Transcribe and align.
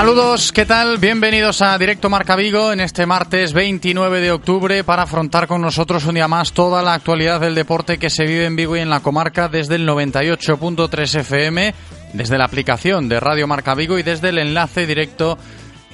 Saludos, 0.00 0.50
¿qué 0.52 0.64
tal? 0.64 0.96
Bienvenidos 0.96 1.60
a 1.60 1.76
Directo 1.76 2.08
Marca 2.08 2.34
Vigo 2.34 2.72
en 2.72 2.80
este 2.80 3.04
martes 3.04 3.52
29 3.52 4.20
de 4.20 4.32
octubre 4.32 4.82
para 4.82 5.02
afrontar 5.02 5.46
con 5.46 5.60
nosotros 5.60 6.06
un 6.06 6.14
día 6.14 6.26
más 6.26 6.54
toda 6.54 6.80
la 6.80 6.94
actualidad 6.94 7.38
del 7.38 7.54
deporte 7.54 7.98
que 7.98 8.08
se 8.08 8.24
vive 8.24 8.46
en 8.46 8.56
Vigo 8.56 8.78
y 8.78 8.80
en 8.80 8.88
la 8.88 9.00
comarca 9.00 9.48
desde 9.48 9.74
el 9.74 9.86
98.3 9.86 11.20
FM, 11.20 11.74
desde 12.14 12.38
la 12.38 12.46
aplicación 12.46 13.10
de 13.10 13.20
Radio 13.20 13.46
Marca 13.46 13.74
Vigo 13.74 13.98
y 13.98 14.02
desde 14.02 14.30
el 14.30 14.38
enlace 14.38 14.86
directo 14.86 15.36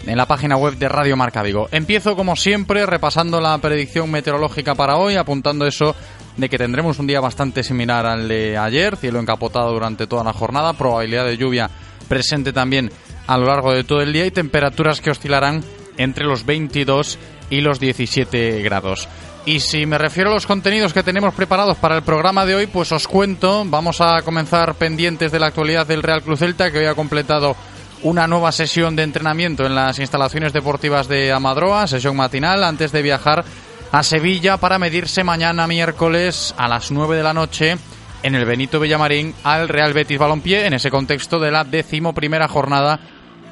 en 0.06 0.16
la 0.16 0.26
página 0.26 0.56
web 0.56 0.76
de 0.76 0.88
Radio 0.88 1.16
Marca 1.16 1.42
Vigo. 1.42 1.68
Empiezo 1.72 2.14
como 2.14 2.36
siempre 2.36 2.86
repasando 2.86 3.40
la 3.40 3.58
predicción 3.58 4.08
meteorológica 4.08 4.76
para 4.76 4.98
hoy, 4.98 5.16
apuntando 5.16 5.66
eso 5.66 5.96
de 6.36 6.48
que 6.48 6.58
tendremos 6.58 7.00
un 7.00 7.08
día 7.08 7.18
bastante 7.18 7.64
similar 7.64 8.06
al 8.06 8.28
de 8.28 8.56
ayer, 8.56 8.96
cielo 8.96 9.18
encapotado 9.18 9.72
durante 9.72 10.06
toda 10.06 10.22
la 10.22 10.32
jornada, 10.32 10.74
probabilidad 10.74 11.24
de 11.24 11.36
lluvia 11.36 11.68
presente 12.06 12.52
también 12.52 12.92
a 13.26 13.38
lo 13.38 13.46
largo 13.46 13.72
de 13.72 13.84
todo 13.84 14.00
el 14.00 14.12
día 14.12 14.26
y 14.26 14.30
temperaturas 14.30 15.00
que 15.00 15.10
oscilarán 15.10 15.62
entre 15.96 16.24
los 16.24 16.44
22 16.44 17.18
y 17.50 17.60
los 17.60 17.80
17 17.80 18.62
grados. 18.62 19.08
Y 19.44 19.60
si 19.60 19.86
me 19.86 19.98
refiero 19.98 20.30
a 20.30 20.34
los 20.34 20.46
contenidos 20.46 20.92
que 20.92 21.04
tenemos 21.04 21.32
preparados 21.32 21.76
para 21.78 21.96
el 21.96 22.02
programa 22.02 22.44
de 22.44 22.56
hoy, 22.56 22.66
pues 22.66 22.90
os 22.90 23.06
cuento, 23.06 23.64
vamos 23.64 24.00
a 24.00 24.22
comenzar 24.22 24.74
pendientes 24.74 25.30
de 25.30 25.38
la 25.38 25.46
actualidad 25.46 25.86
del 25.86 26.02
Real 26.02 26.22
Cruz 26.22 26.40
Celta, 26.40 26.72
que 26.72 26.78
hoy 26.78 26.86
ha 26.86 26.94
completado 26.94 27.54
una 28.02 28.26
nueva 28.26 28.50
sesión 28.50 28.96
de 28.96 29.04
entrenamiento 29.04 29.64
en 29.64 29.74
las 29.74 29.98
instalaciones 30.00 30.52
deportivas 30.52 31.06
de 31.06 31.32
Amadroa, 31.32 31.86
sesión 31.86 32.16
matinal, 32.16 32.64
antes 32.64 32.90
de 32.90 33.02
viajar 33.02 33.44
a 33.92 34.02
Sevilla 34.02 34.56
para 34.56 34.80
medirse 34.80 35.22
mañana 35.22 35.68
miércoles 35.68 36.52
a 36.58 36.66
las 36.68 36.90
9 36.90 37.16
de 37.16 37.22
la 37.22 37.32
noche 37.32 37.76
en 38.22 38.34
el 38.34 38.44
Benito 38.44 38.80
Villamarín 38.80 39.34
al 39.44 39.68
Real 39.68 39.92
Betis 39.92 40.18
Balompié 40.18 40.66
en 40.66 40.74
ese 40.74 40.90
contexto 40.90 41.38
de 41.38 41.52
la 41.52 41.62
decimoprimera 41.62 42.48
jornada 42.48 42.98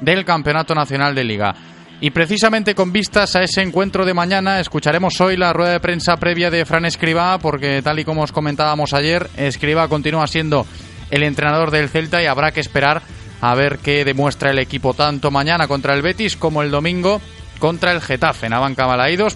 del 0.01 0.25
Campeonato 0.25 0.73
Nacional 0.73 1.15
de 1.15 1.23
Liga. 1.23 1.55
Y 2.01 2.11
precisamente 2.11 2.75
con 2.75 2.91
vistas 2.91 3.35
a 3.35 3.43
ese 3.43 3.61
encuentro 3.61 4.05
de 4.05 4.13
mañana, 4.13 4.59
escucharemos 4.59 5.19
hoy 5.21 5.37
la 5.37 5.53
rueda 5.53 5.71
de 5.71 5.79
prensa 5.79 6.17
previa 6.17 6.51
de 6.51 6.65
Fran 6.65 6.85
Escribá, 6.85 7.37
porque 7.39 7.81
tal 7.81 7.99
y 7.99 8.05
como 8.05 8.23
os 8.23 8.31
comentábamos 8.31 8.93
ayer, 8.93 9.29
Escribá 9.37 9.87
continúa 9.87 10.27
siendo 10.27 10.65
el 11.09 11.23
entrenador 11.23 11.71
del 11.71 11.89
Celta 11.89 12.21
y 12.21 12.25
habrá 12.25 12.51
que 12.51 12.59
esperar 12.59 13.01
a 13.41 13.55
ver 13.55 13.79
qué 13.79 14.03
demuestra 14.03 14.51
el 14.51 14.59
equipo 14.59 14.93
tanto 14.93 15.31
mañana 15.31 15.67
contra 15.67 15.93
el 15.93 16.01
Betis 16.01 16.35
como 16.35 16.61
el 16.61 16.71
domingo 16.71 17.21
contra 17.59 17.91
el 17.91 18.01
Getafe 18.01 18.47
en 18.47 18.53
Abanca 18.53 18.85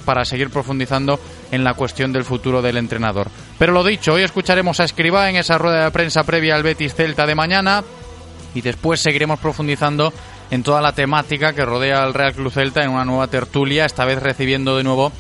para 0.05 0.25
seguir 0.25 0.49
profundizando 0.49 1.19
en 1.51 1.63
la 1.63 1.73
cuestión 1.73 2.11
del 2.11 2.25
futuro 2.25 2.61
del 2.61 2.77
entrenador. 2.77 3.29
Pero 3.57 3.71
lo 3.71 3.83
dicho, 3.83 4.13
hoy 4.13 4.23
escucharemos 4.23 4.79
a 4.79 4.83
Escribá 4.83 5.29
en 5.29 5.37
esa 5.37 5.57
rueda 5.57 5.85
de 5.85 5.91
prensa 5.91 6.23
previa 6.23 6.55
al 6.55 6.63
Betis 6.63 6.95
Celta 6.95 7.25
de 7.25 7.35
mañana 7.35 7.83
y 8.53 8.61
después 8.61 8.99
seguiremos 9.01 9.39
profundizando 9.39 10.13
en 10.51 10.63
toda 10.63 10.81
la 10.81 10.93
temática 10.93 11.53
que 11.53 11.65
rodea 11.65 12.03
al 12.03 12.13
Real 12.13 12.33
Club 12.33 12.51
Celta 12.51 12.83
en 12.83 12.91
una 12.91 13.05
nueva 13.05 13.27
tertulia, 13.27 13.85
esta 13.85 14.05
vez 14.05 14.21
recibiendo 14.21 14.77
de 14.77 14.83
nuevo 14.83 15.11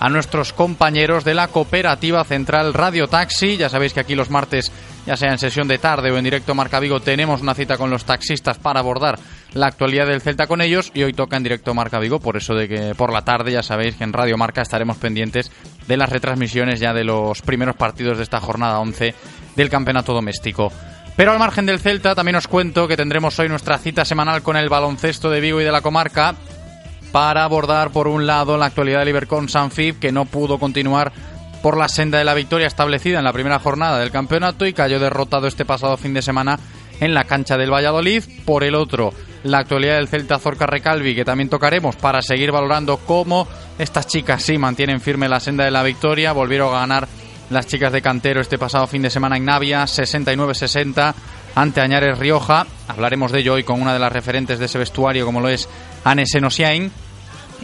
a 0.00 0.08
nuestros 0.08 0.52
compañeros 0.52 1.24
de 1.24 1.34
la 1.34 1.48
Cooperativa 1.48 2.22
Central 2.24 2.74
Radio 2.74 3.08
Taxi. 3.08 3.56
Ya 3.56 3.68
sabéis 3.68 3.92
que 3.92 4.00
aquí 4.00 4.14
los 4.14 4.30
martes, 4.30 4.70
ya 5.06 5.16
sea 5.16 5.32
en 5.32 5.38
sesión 5.38 5.68
de 5.68 5.78
tarde 5.78 6.10
o 6.10 6.16
en 6.16 6.24
directo 6.24 6.54
Marca 6.54 6.80
Vigo, 6.80 7.00
tenemos 7.00 7.42
una 7.42 7.54
cita 7.54 7.76
con 7.76 7.90
los 7.90 8.04
taxistas 8.04 8.58
para 8.58 8.80
abordar 8.80 9.18
la 9.54 9.66
actualidad 9.66 10.06
del 10.06 10.20
Celta 10.20 10.46
con 10.46 10.60
ellos 10.60 10.90
y 10.94 11.02
hoy 11.02 11.12
toca 11.12 11.36
en 11.36 11.42
directo 11.42 11.74
Marca 11.74 11.98
Vigo, 11.98 12.20
por 12.20 12.36
eso 12.36 12.54
de 12.54 12.68
que 12.68 12.94
por 12.94 13.12
la 13.12 13.22
tarde 13.22 13.52
ya 13.52 13.62
sabéis 13.62 13.96
que 13.96 14.04
en 14.04 14.12
Radio 14.12 14.36
Marca 14.36 14.62
estaremos 14.62 14.98
pendientes 14.98 15.50
de 15.86 15.96
las 15.96 16.10
retransmisiones 16.10 16.80
ya 16.80 16.92
de 16.92 17.04
los 17.04 17.42
primeros 17.42 17.76
partidos 17.76 18.18
de 18.18 18.24
esta 18.24 18.40
jornada 18.40 18.78
11 18.80 19.14
del 19.56 19.70
Campeonato 19.70 20.12
Doméstico. 20.12 20.70
Pero 21.18 21.32
al 21.32 21.38
margen 21.40 21.66
del 21.66 21.80
Celta, 21.80 22.14
también 22.14 22.36
os 22.36 22.46
cuento 22.46 22.86
que 22.86 22.96
tendremos 22.96 23.36
hoy 23.40 23.48
nuestra 23.48 23.76
cita 23.78 24.04
semanal 24.04 24.40
con 24.40 24.56
el 24.56 24.68
baloncesto 24.68 25.28
de 25.30 25.40
Vigo 25.40 25.60
y 25.60 25.64
de 25.64 25.72
la 25.72 25.80
comarca 25.80 26.36
para 27.10 27.42
abordar, 27.42 27.90
por 27.90 28.06
un 28.06 28.24
lado, 28.24 28.56
la 28.56 28.66
actualidad 28.66 29.00
del 29.00 29.08
Ibercon 29.08 29.48
Sanfib, 29.48 29.98
que 29.98 30.12
no 30.12 30.26
pudo 30.26 30.60
continuar 30.60 31.12
por 31.60 31.76
la 31.76 31.88
senda 31.88 32.18
de 32.18 32.24
la 32.24 32.34
victoria 32.34 32.68
establecida 32.68 33.18
en 33.18 33.24
la 33.24 33.32
primera 33.32 33.58
jornada 33.58 33.98
del 33.98 34.12
campeonato 34.12 34.64
y 34.64 34.72
cayó 34.72 35.00
derrotado 35.00 35.48
este 35.48 35.64
pasado 35.64 35.96
fin 35.96 36.14
de 36.14 36.22
semana 36.22 36.56
en 37.00 37.14
la 37.14 37.24
cancha 37.24 37.56
del 37.56 37.72
Valladolid. 37.72 38.22
Por 38.44 38.62
el 38.62 38.76
otro, 38.76 39.12
la 39.42 39.58
actualidad 39.58 39.96
del 39.96 40.06
Celta 40.06 40.38
Zorca 40.38 40.66
Recalvi, 40.66 41.16
que 41.16 41.24
también 41.24 41.48
tocaremos 41.48 41.96
para 41.96 42.22
seguir 42.22 42.52
valorando 42.52 42.96
cómo 42.98 43.48
estas 43.76 44.06
chicas 44.06 44.44
sí 44.44 44.56
mantienen 44.56 45.00
firme 45.00 45.28
la 45.28 45.40
senda 45.40 45.64
de 45.64 45.72
la 45.72 45.82
victoria, 45.82 46.30
volvieron 46.30 46.72
a 46.76 46.78
ganar 46.78 47.08
las 47.50 47.66
chicas 47.66 47.92
de 47.92 48.02
Cantero 48.02 48.40
este 48.40 48.58
pasado 48.58 48.86
fin 48.86 49.02
de 49.02 49.10
semana 49.10 49.36
en 49.36 49.44
Navia, 49.44 49.84
69-60 49.84 51.14
ante 51.54 51.80
Añares 51.80 52.18
Rioja. 52.18 52.66
Hablaremos 52.88 53.32
de 53.32 53.40
ello 53.40 53.54
hoy 53.54 53.64
con 53.64 53.80
una 53.80 53.92
de 53.92 53.98
las 53.98 54.12
referentes 54.12 54.58
de 54.58 54.66
ese 54.66 54.78
vestuario, 54.78 55.24
como 55.24 55.40
lo 55.40 55.48
es 55.48 55.68
Anne 56.04 56.26
Senosiain. 56.26 56.90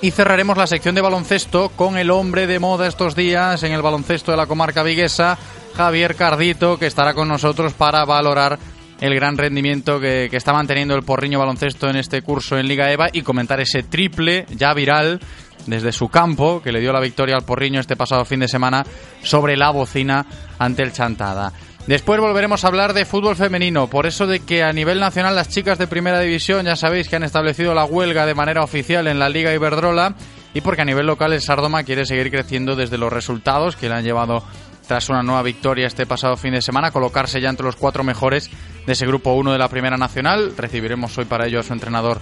Y 0.00 0.10
cerraremos 0.10 0.56
la 0.56 0.66
sección 0.66 0.94
de 0.94 1.00
baloncesto 1.00 1.70
con 1.70 1.96
el 1.96 2.10
hombre 2.10 2.46
de 2.46 2.58
moda 2.58 2.86
estos 2.86 3.14
días 3.14 3.62
en 3.62 3.72
el 3.72 3.82
baloncesto 3.82 4.32
de 4.32 4.36
la 4.36 4.46
comarca 4.46 4.82
viguesa, 4.82 5.38
Javier 5.76 6.16
Cardito, 6.16 6.78
que 6.78 6.86
estará 6.86 7.14
con 7.14 7.28
nosotros 7.28 7.72
para 7.74 8.04
valorar 8.04 8.58
el 9.00 9.14
gran 9.14 9.36
rendimiento 9.36 10.00
que, 10.00 10.28
que, 10.30 10.36
está 10.36 10.52
manteniendo 10.52 10.94
el 10.94 11.02
Porriño 11.02 11.38
Baloncesto 11.38 11.88
en 11.88 11.96
este 11.96 12.22
curso 12.22 12.58
en 12.58 12.68
Liga 12.68 12.90
EVA 12.92 13.08
y 13.12 13.22
comentar 13.22 13.60
ese 13.60 13.82
triple 13.82 14.46
ya 14.56 14.72
viral 14.72 15.20
desde 15.66 15.92
su 15.92 16.08
campo, 16.08 16.60
que 16.62 16.72
le 16.72 16.80
dio 16.80 16.92
la 16.92 17.00
victoria 17.00 17.36
al 17.36 17.44
Porriño 17.44 17.80
este 17.80 17.96
pasado 17.96 18.24
fin 18.24 18.40
de 18.40 18.48
semana 18.48 18.84
sobre 19.22 19.56
la 19.56 19.70
bocina 19.70 20.26
ante 20.58 20.82
el 20.82 20.92
Chantada. 20.92 21.52
Después 21.86 22.18
volveremos 22.18 22.64
a 22.64 22.68
hablar 22.68 22.94
de 22.94 23.04
fútbol 23.04 23.36
femenino, 23.36 23.88
por 23.88 24.06
eso 24.06 24.26
de 24.26 24.40
que 24.40 24.62
a 24.62 24.72
nivel 24.72 25.00
nacional 25.00 25.36
las 25.36 25.50
chicas 25.50 25.76
de 25.76 25.86
primera 25.86 26.18
división 26.20 26.64
ya 26.64 26.76
sabéis 26.76 27.08
que 27.08 27.16
han 27.16 27.24
establecido 27.24 27.74
la 27.74 27.84
huelga 27.84 28.24
de 28.24 28.34
manera 28.34 28.62
oficial 28.62 29.06
en 29.06 29.18
la 29.18 29.28
Liga 29.28 29.52
Iberdrola 29.52 30.14
y 30.54 30.62
porque 30.62 30.80
a 30.80 30.86
nivel 30.86 31.06
local 31.06 31.34
el 31.34 31.42
Sardoma 31.42 31.82
quiere 31.82 32.06
seguir 32.06 32.30
creciendo 32.30 32.74
desde 32.74 32.96
los 32.96 33.12
resultados 33.12 33.76
que 33.76 33.90
le 33.90 33.96
han 33.96 34.04
llevado 34.04 34.42
tras 34.88 35.08
una 35.10 35.22
nueva 35.22 35.42
victoria 35.42 35.86
este 35.86 36.06
pasado 36.06 36.36
fin 36.36 36.52
de 36.52 36.62
semana, 36.62 36.90
colocarse 36.90 37.40
ya 37.40 37.50
entre 37.50 37.66
los 37.66 37.76
cuatro 37.76 38.02
mejores 38.02 38.50
de 38.86 38.92
ese 38.92 39.06
grupo 39.06 39.34
1 39.34 39.52
de 39.52 39.58
la 39.58 39.68
Primera 39.68 39.96
Nacional. 39.96 40.54
Recibiremos 40.56 41.16
hoy 41.18 41.24
para 41.24 41.46
ello 41.46 41.60
a 41.60 41.62
su 41.62 41.72
entrenador 41.72 42.18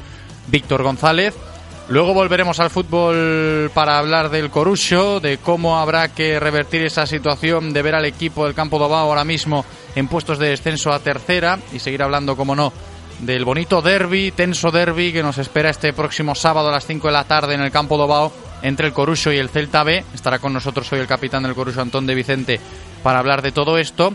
Víctor 0.49 0.83
González. 0.83 1.35
Luego 1.93 2.15
volveremos 2.15 2.59
al 2.59 2.71
fútbol 2.71 3.71
para 3.75 3.99
hablar 3.99 4.31
del 4.31 4.49
Corucho, 4.49 5.21
de 5.21 5.37
cómo 5.37 5.77
habrá 5.77 6.09
que 6.09 6.41
revertir 6.41 6.83
esa 6.87 7.05
situación 7.05 7.75
de 7.75 7.83
ver 7.83 7.95
al 7.95 8.07
equipo 8.07 8.47
del 8.47 8.55
Campo 8.55 8.79
Dobao 8.79 9.11
ahora 9.11 9.27
mismo 9.27 9.67
en 9.95 10.09
puestos 10.09 10.39
de 10.39 10.49
descenso 10.49 10.91
a 10.91 11.01
tercera 11.01 11.59
y 11.71 11.81
seguir 11.81 12.03
hablando, 12.03 12.35
como 12.35 12.57
no, 12.57 12.73
del 13.21 13.45
bonito 13.45 13.83
derby, 13.83 14.31
tenso 14.31 14.71
derby 14.71 15.13
que 15.13 15.23
nos 15.23 15.37
espera 15.37 15.69
este 15.69 15.93
próximo 15.93 16.35
sábado 16.35 16.71
a 16.71 16.73
las 16.73 16.87
5 16.87 17.09
de 17.09 17.13
la 17.13 17.25
tarde 17.25 17.57
en 17.57 17.61
el 17.61 17.71
Campo 17.71 17.99
Dobao 17.99 18.33
entre 18.63 18.87
el 18.87 18.95
Corucho 18.95 19.31
y 19.31 19.37
el 19.37 19.51
Celta 19.51 19.85
B. 19.85 20.03
Estará 20.15 20.39
con 20.39 20.55
nosotros 20.55 20.91
hoy 20.95 21.01
el 21.01 21.07
capitán 21.07 21.43
del 21.43 21.55
Corucho, 21.55 21.83
Antón 21.83 22.07
de 22.07 22.15
Vicente, 22.15 22.59
para 23.03 23.19
hablar 23.19 23.43
de 23.43 23.53
todo 23.53 23.77
esto. 23.77 24.15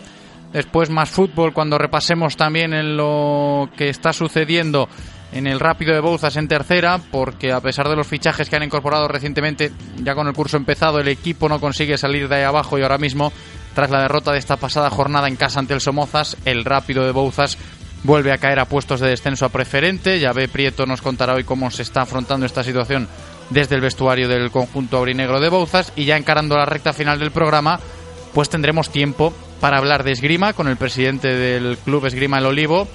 Después 0.51 0.89
más 0.89 1.11
fútbol 1.11 1.53
cuando 1.53 1.77
repasemos 1.77 2.37
también 2.37 2.73
en 2.73 2.97
lo 2.97 3.69
que 3.77 3.89
está 3.89 4.13
sucediendo 4.13 4.89
en 5.31 5.47
el 5.47 5.59
Rápido 5.59 5.93
de 5.93 5.99
Bouzas 5.99 6.35
en 6.37 6.47
tercera, 6.47 6.99
porque 7.11 7.51
a 7.51 7.61
pesar 7.61 7.89
de 7.89 7.95
los 7.95 8.07
fichajes 8.07 8.49
que 8.49 8.55
han 8.55 8.63
incorporado 8.63 9.07
recientemente, 9.07 9.71
ya 10.03 10.15
con 10.15 10.27
el 10.27 10.33
curso 10.33 10.57
empezado, 10.57 10.99
el 10.99 11.07
equipo 11.07 11.49
no 11.49 11.59
consigue 11.59 11.97
salir 11.97 12.27
de 12.27 12.37
ahí 12.37 12.43
abajo 12.43 12.77
y 12.77 12.83
ahora 12.83 12.97
mismo, 12.97 13.31
tras 13.75 13.91
la 13.91 14.01
derrota 14.01 14.31
de 14.31 14.39
esta 14.39 14.57
pasada 14.57 14.89
jornada 14.89 15.27
en 15.27 15.35
casa 15.35 15.59
ante 15.59 15.73
el 15.73 15.81
Somozas, 15.81 16.37
el 16.45 16.65
Rápido 16.65 17.05
de 17.05 17.11
Bouzas 17.11 17.57
vuelve 18.03 18.31
a 18.31 18.37
caer 18.37 18.59
a 18.59 18.65
puestos 18.65 18.99
de 18.99 19.09
descenso 19.09 19.45
a 19.45 19.49
preferente. 19.49 20.19
Ya 20.19 20.31
ve 20.31 20.47
Prieto 20.47 20.85
nos 20.85 21.01
contará 21.01 21.33
hoy 21.33 21.43
cómo 21.43 21.69
se 21.71 21.81
está 21.81 22.01
afrontando 22.01 22.45
esta 22.45 22.63
situación 22.63 23.07
desde 23.49 23.75
el 23.75 23.81
vestuario 23.81 24.27
del 24.27 24.51
conjunto 24.51 24.97
aurinegro 24.97 25.39
de 25.39 25.49
Bouzas 25.49 25.93
y 25.95 26.05
ya 26.05 26.17
encarando 26.17 26.57
la 26.57 26.65
recta 26.65 26.93
final 26.93 27.19
del 27.19 27.31
programa, 27.31 27.79
pues 28.33 28.49
tendremos 28.49 28.89
tiempo 28.89 29.33
para 29.59 29.77
hablar 29.77 30.03
de 30.03 30.11
esgrima 30.11 30.53
con 30.53 30.67
el 30.67 30.77
presidente 30.77 31.33
del 31.33 31.77
Club 31.77 32.05
Esgrima 32.05 32.37
El 32.37 32.45
Olivo, 32.45 32.87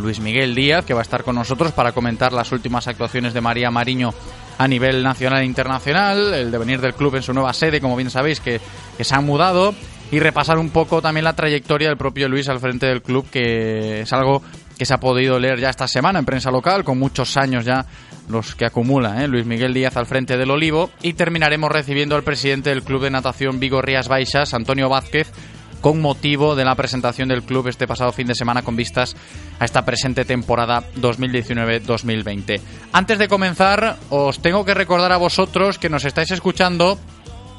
Luis 0.00 0.20
Miguel 0.20 0.54
Díaz, 0.54 0.84
que 0.84 0.94
va 0.94 1.00
a 1.00 1.02
estar 1.02 1.22
con 1.22 1.34
nosotros 1.34 1.72
para 1.72 1.92
comentar 1.92 2.32
las 2.32 2.52
últimas 2.52 2.88
actuaciones 2.88 3.34
de 3.34 3.40
María 3.40 3.70
Mariño 3.70 4.12
a 4.58 4.68
nivel 4.68 5.02
nacional 5.02 5.40
e 5.40 5.46
internacional, 5.46 6.34
el 6.34 6.50
devenir 6.50 6.80
del 6.80 6.94
club 6.94 7.16
en 7.16 7.22
su 7.22 7.32
nueva 7.32 7.52
sede, 7.52 7.80
como 7.80 7.96
bien 7.96 8.10
sabéis, 8.10 8.40
que, 8.40 8.60
se 9.00 9.14
han 9.14 9.24
mudado, 9.24 9.74
y 10.10 10.18
repasar 10.18 10.58
un 10.58 10.70
poco 10.70 11.00
también 11.00 11.24
la 11.24 11.34
trayectoria 11.34 11.88
del 11.88 11.96
propio 11.96 12.28
Luis 12.28 12.48
al 12.48 12.60
frente 12.60 12.86
del 12.86 13.00
club, 13.00 13.26
que 13.30 14.00
es 14.02 14.12
algo 14.12 14.42
que 14.76 14.84
se 14.84 14.94
ha 14.94 14.98
podido 14.98 15.38
leer 15.38 15.60
ya 15.60 15.70
esta 15.70 15.86
semana 15.86 16.18
en 16.18 16.24
prensa 16.24 16.50
local, 16.50 16.84
con 16.84 16.98
muchos 16.98 17.36
años 17.36 17.64
ya 17.64 17.86
los 18.28 18.54
que 18.54 18.64
acumula 18.64 19.22
¿eh? 19.22 19.28
Luis 19.28 19.44
Miguel 19.44 19.74
Díaz 19.74 19.96
al 19.96 20.06
frente 20.06 20.36
del 20.36 20.50
Olivo. 20.50 20.90
Y 21.02 21.14
terminaremos 21.14 21.70
recibiendo 21.70 22.16
al 22.16 22.22
presidente 22.22 22.70
del 22.70 22.82
Club 22.82 23.02
de 23.02 23.10
Natación 23.10 23.60
Vigo 23.60 23.82
Rías 23.82 24.08
Baixas, 24.08 24.54
Antonio 24.54 24.88
Vázquez, 24.88 25.32
con 25.80 26.00
motivo 26.00 26.54
de 26.54 26.64
la 26.64 26.74
presentación 26.74 27.28
del 27.28 27.42
club 27.42 27.68
este 27.68 27.86
pasado 27.86 28.12
fin 28.12 28.26
de 28.26 28.34
semana 28.34 28.62
con 28.62 28.76
vistas 28.76 29.16
a 29.58 29.64
esta 29.64 29.84
presente 29.84 30.24
temporada 30.24 30.84
2019-2020. 30.96 32.60
Antes 32.92 33.18
de 33.18 33.28
comenzar, 33.28 33.96
os 34.10 34.40
tengo 34.40 34.64
que 34.64 34.74
recordar 34.74 35.12
a 35.12 35.16
vosotros 35.16 35.78
que 35.78 35.88
nos 35.88 36.04
estáis 36.04 36.30
escuchando 36.30 36.98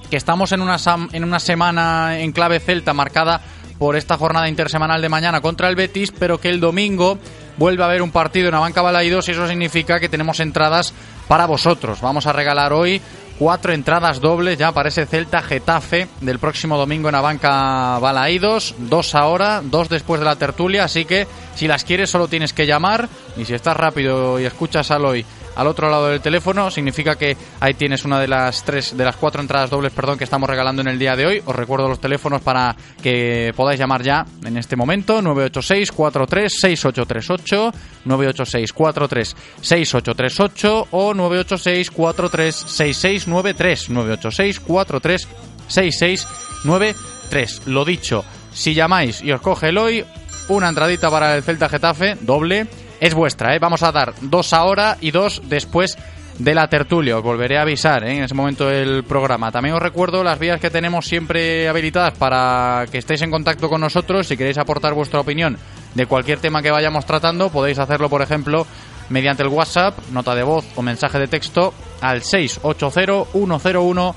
que 0.10 0.18
estamos 0.18 0.52
en 0.52 0.62
una, 0.62 0.78
en 1.14 1.24
una 1.24 1.40
semana 1.40 2.20
en 2.20 2.32
clave 2.32 2.60
celta 2.60 2.94
marcada 2.94 3.42
por 3.80 3.96
esta 3.96 4.18
jornada 4.18 4.48
intersemanal 4.48 5.02
de 5.02 5.10
mañana 5.10 5.42
contra 5.42 5.68
el 5.68 5.76
Betis, 5.76 6.12
pero 6.12 6.40
que 6.40 6.50
el 6.50 6.60
domingo 6.60 7.18
vuelve 7.58 7.82
a 7.82 7.88
haber 7.88 8.04
un 8.04 8.12
partido 8.12 8.50
en 8.50 8.54
Abanca 8.54 8.84
Balaídos 8.84 9.28
y 9.28 9.32
eso 9.32 9.48
significa 9.48 10.00
que 10.00 10.10
tenemos 10.10 10.40
entradas 10.40 10.94
para 11.28 11.48
vosotros. 11.48 12.02
Vamos 12.02 12.28
a 12.28 12.34
regalar 12.34 12.74
hoy 12.74 13.02
cuatro 13.42 13.74
entradas 13.74 14.22
dobles 14.22 14.60
ya 14.60 14.72
para 14.72 14.90
ese 14.90 15.08
Celta 15.08 15.42
Getafe 15.42 16.08
del 16.20 16.38
próximo 16.38 16.78
domingo 16.78 17.10
en 17.10 17.16
Abanca 17.16 17.98
Balaídos, 17.98 18.76
dos 18.78 19.16
ahora, 19.16 19.64
dos 19.64 19.90
después 19.90 20.22
de 20.22 20.26
la 20.26 20.36
tertulia, 20.36 20.84
así 20.84 21.06
que 21.06 21.26
si 21.56 21.68
las 21.68 21.84
quieres 21.84 22.12
solo 22.12 22.28
tienes 22.28 22.54
que 22.54 22.68
llamar 22.68 23.10
y 23.36 23.46
si 23.46 23.56
estás 23.56 23.76
rápido 23.76 24.40
y 24.40 24.46
escuchas 24.46 24.92
al 24.92 25.06
hoy 25.06 25.26
al 25.56 25.68
otro 25.68 25.90
lado 25.90 26.08
del 26.08 26.22
teléfono. 26.22 26.72
Significa 26.72 27.16
que 27.16 27.36
ahí 27.60 27.74
tienes 27.74 28.06
una 28.06 28.20
de 28.20 28.28
las 28.28 28.64
tres, 28.64 28.96
de 28.96 29.06
las 29.06 29.16
cuatro 29.16 29.42
entradas 29.42 29.70
dobles, 29.70 29.92
perdón, 29.92 30.18
que 30.18 30.24
estamos 30.24 30.50
regalando 30.50 30.82
en 30.82 30.88
el 30.88 31.00
día 31.00 31.16
de 31.16 31.26
hoy. 31.26 31.42
Os 31.46 31.56
recuerdo 31.56 31.88
los 31.88 32.00
teléfonos 32.00 32.42
para 32.42 32.76
que 33.02 33.54
podáis 33.56 33.80
llamar 33.80 34.04
ya 34.04 34.26
en 34.44 34.58
este 34.58 34.76
momento: 34.76 35.22
986 35.22 35.92
43 35.92 36.54
6838, 36.60 37.72
986 38.06 38.74
43 38.74 39.36
6838 39.62 40.88
o 40.92 41.14
986 41.14 41.92
43 41.92 42.56
6693, 42.56 43.90
986 43.90 44.60
43 44.60 45.28
6693. 45.68 47.68
Lo 47.68 47.86
dicho, 47.86 48.26
si 48.54 48.74
llamáis 48.74 49.22
y 49.22 49.32
os 49.32 49.42
coge 49.42 49.70
el 49.70 49.78
hoy, 49.78 50.04
una 50.50 50.70
entradita 50.70 51.10
para 51.10 51.36
el 51.36 51.44
Celta 51.44 51.70
Getafe, 51.70 52.18
doble 52.22 52.68
es 53.02 53.14
vuestra. 53.14 53.54
¿eh? 53.54 53.60
Vamos 53.60 53.84
a 53.84 53.92
dar 53.92 54.14
dos 54.22 54.54
ahora 54.54 54.96
y 55.02 55.12
dos 55.12 55.42
después 55.50 55.98
de 56.38 56.56
la 56.56 56.70
tertulia. 56.70 57.18
Os 57.18 57.24
volveré 57.24 57.58
a 57.58 57.64
avisar 57.64 58.04
¿eh? 58.04 58.16
en 58.16 58.24
ese 58.24 58.36
momento 58.36 58.68
del 58.68 59.04
programa. 59.04 59.52
También 59.52 59.76
os 59.76 59.82
recuerdo 59.82 60.24
las 60.24 60.40
vías 60.40 60.62
que 60.62 60.70
tenemos 60.70 61.06
siempre 61.08 61.68
habilitadas 61.68 62.14
para 62.14 62.86
que 62.92 63.00
estéis 63.00 63.24
en 63.24 63.32
contacto 63.32 63.68
con 63.68 63.82
nosotros. 63.82 64.28
Si 64.28 64.38
queréis 64.38 64.60
aportar 64.60 64.94
vuestra 64.94 65.20
opinión 65.20 65.58
de 65.96 66.06
cualquier 66.06 66.40
tema 66.40 66.62
que 66.62 66.70
vayamos 66.70 67.06
tratando, 67.06 67.50
podéis 67.50 67.80
hacerlo, 67.80 68.08
por 68.08 68.22
ejemplo, 68.22 68.68
mediante 69.10 69.42
el 69.42 69.50
WhatsApp, 69.50 69.98
nota 70.12 70.36
de 70.36 70.44
voz 70.44 70.64
o 70.76 70.84
mensaje 70.84 71.18
de 71.18 71.28
texto 71.28 71.74
al 72.02 72.22
680-101-642. 72.22 74.14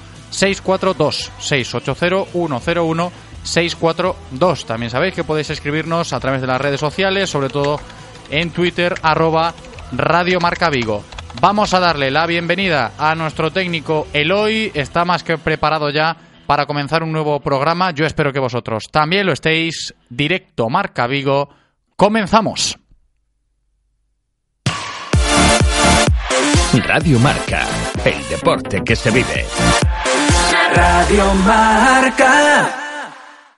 680-101. 1.41 3.11
642. 3.45 4.65
También 4.65 4.91
sabéis 4.91 5.15
que 5.15 5.23
podéis 5.23 5.51
escribirnos 5.51 6.15
a 6.15 6.21
través 6.21 6.41
de 6.41 6.47
las 6.47 6.59
redes 6.59 6.81
sociales, 6.81 7.29
sobre 7.29 7.51
todo 7.51 7.79
en 8.31 8.51
Twitter, 8.51 8.95
arroba 9.03 9.55
Radio 9.93 10.41
Marca 10.41 10.71
Vigo. 10.71 11.05
Vamos 11.41 11.75
a 11.75 11.81
darle 11.81 12.11
la 12.11 12.27
bienvenida 12.27 12.93
a 12.99 13.15
nuestro 13.15 13.51
técnico 13.51 14.07
Eloy. 14.13 14.71
Está 14.75 15.05
más 15.05 15.23
que 15.23 15.37
preparado 15.39 15.91
ya 15.91 16.17
para 16.47 16.67
comenzar 16.67 17.03
un 17.03 17.13
nuevo 17.13 17.41
programa. 17.41 17.91
Yo 17.91 18.07
espero 18.07 18.33
que 18.33 18.39
vosotros 18.39 18.85
también 18.91 19.27
lo 19.27 19.33
estéis. 19.33 19.95
Directo 20.09 20.69
Marca 20.69 21.07
Vigo. 21.07 21.49
Comenzamos. 21.97 22.79
Radio 26.87 27.21
Marca, 27.21 27.67
el 28.05 28.29
deporte 28.29 28.83
que 28.85 28.97
se 28.97 29.11
vive. 29.11 29.47
Radio 30.75 31.35
Marca. 31.47 32.84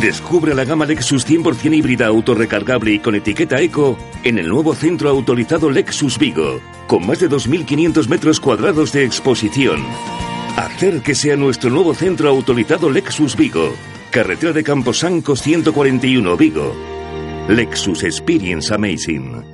Descubre 0.00 0.54
la 0.54 0.64
gama 0.64 0.86
Lexus 0.86 1.26
100% 1.26 1.74
híbrida 1.74 2.06
autorrecargable 2.06 2.92
y 2.92 2.98
con 2.98 3.14
etiqueta 3.14 3.60
eco 3.60 3.96
en 4.22 4.38
el 4.38 4.48
nuevo 4.48 4.74
centro 4.74 5.08
autorizado 5.08 5.70
Lexus 5.70 6.18
Vigo, 6.18 6.60
con 6.86 7.06
más 7.06 7.20
de 7.20 7.30
2.500 7.30 8.08
metros 8.08 8.40
cuadrados 8.40 8.92
de 8.92 9.04
exposición. 9.04 9.84
Acérquese 10.56 11.32
a 11.32 11.36
nuestro 11.36 11.70
nuevo 11.70 11.94
centro 11.94 12.28
autorizado 12.28 12.90
Lexus 12.90 13.36
Vigo, 13.36 13.74
carretera 14.10 14.52
de 14.52 14.64
Camposancos 14.64 15.42
141 15.42 16.36
Vigo. 16.36 16.74
Lexus 17.48 18.02
Experience 18.04 18.72
Amazing. 18.74 19.53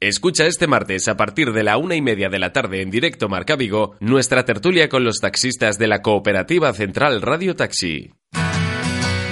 Escucha 0.00 0.46
este 0.46 0.66
martes 0.66 1.08
a 1.08 1.16
partir 1.16 1.52
de 1.52 1.62
la 1.62 1.78
una 1.78 1.94
y 1.94 2.02
media 2.02 2.28
de 2.28 2.38
la 2.38 2.52
tarde 2.52 2.82
en 2.82 2.90
directo 2.90 3.30
Marca 3.30 3.56
Vigo 3.56 3.96
nuestra 3.98 4.44
tertulia 4.44 4.90
con 4.90 5.04
los 5.04 5.20
taxistas 5.20 5.78
de 5.78 5.86
la 5.86 6.02
Cooperativa 6.02 6.72
Central 6.74 7.22
Radio 7.22 7.56
Taxi. 7.56 8.12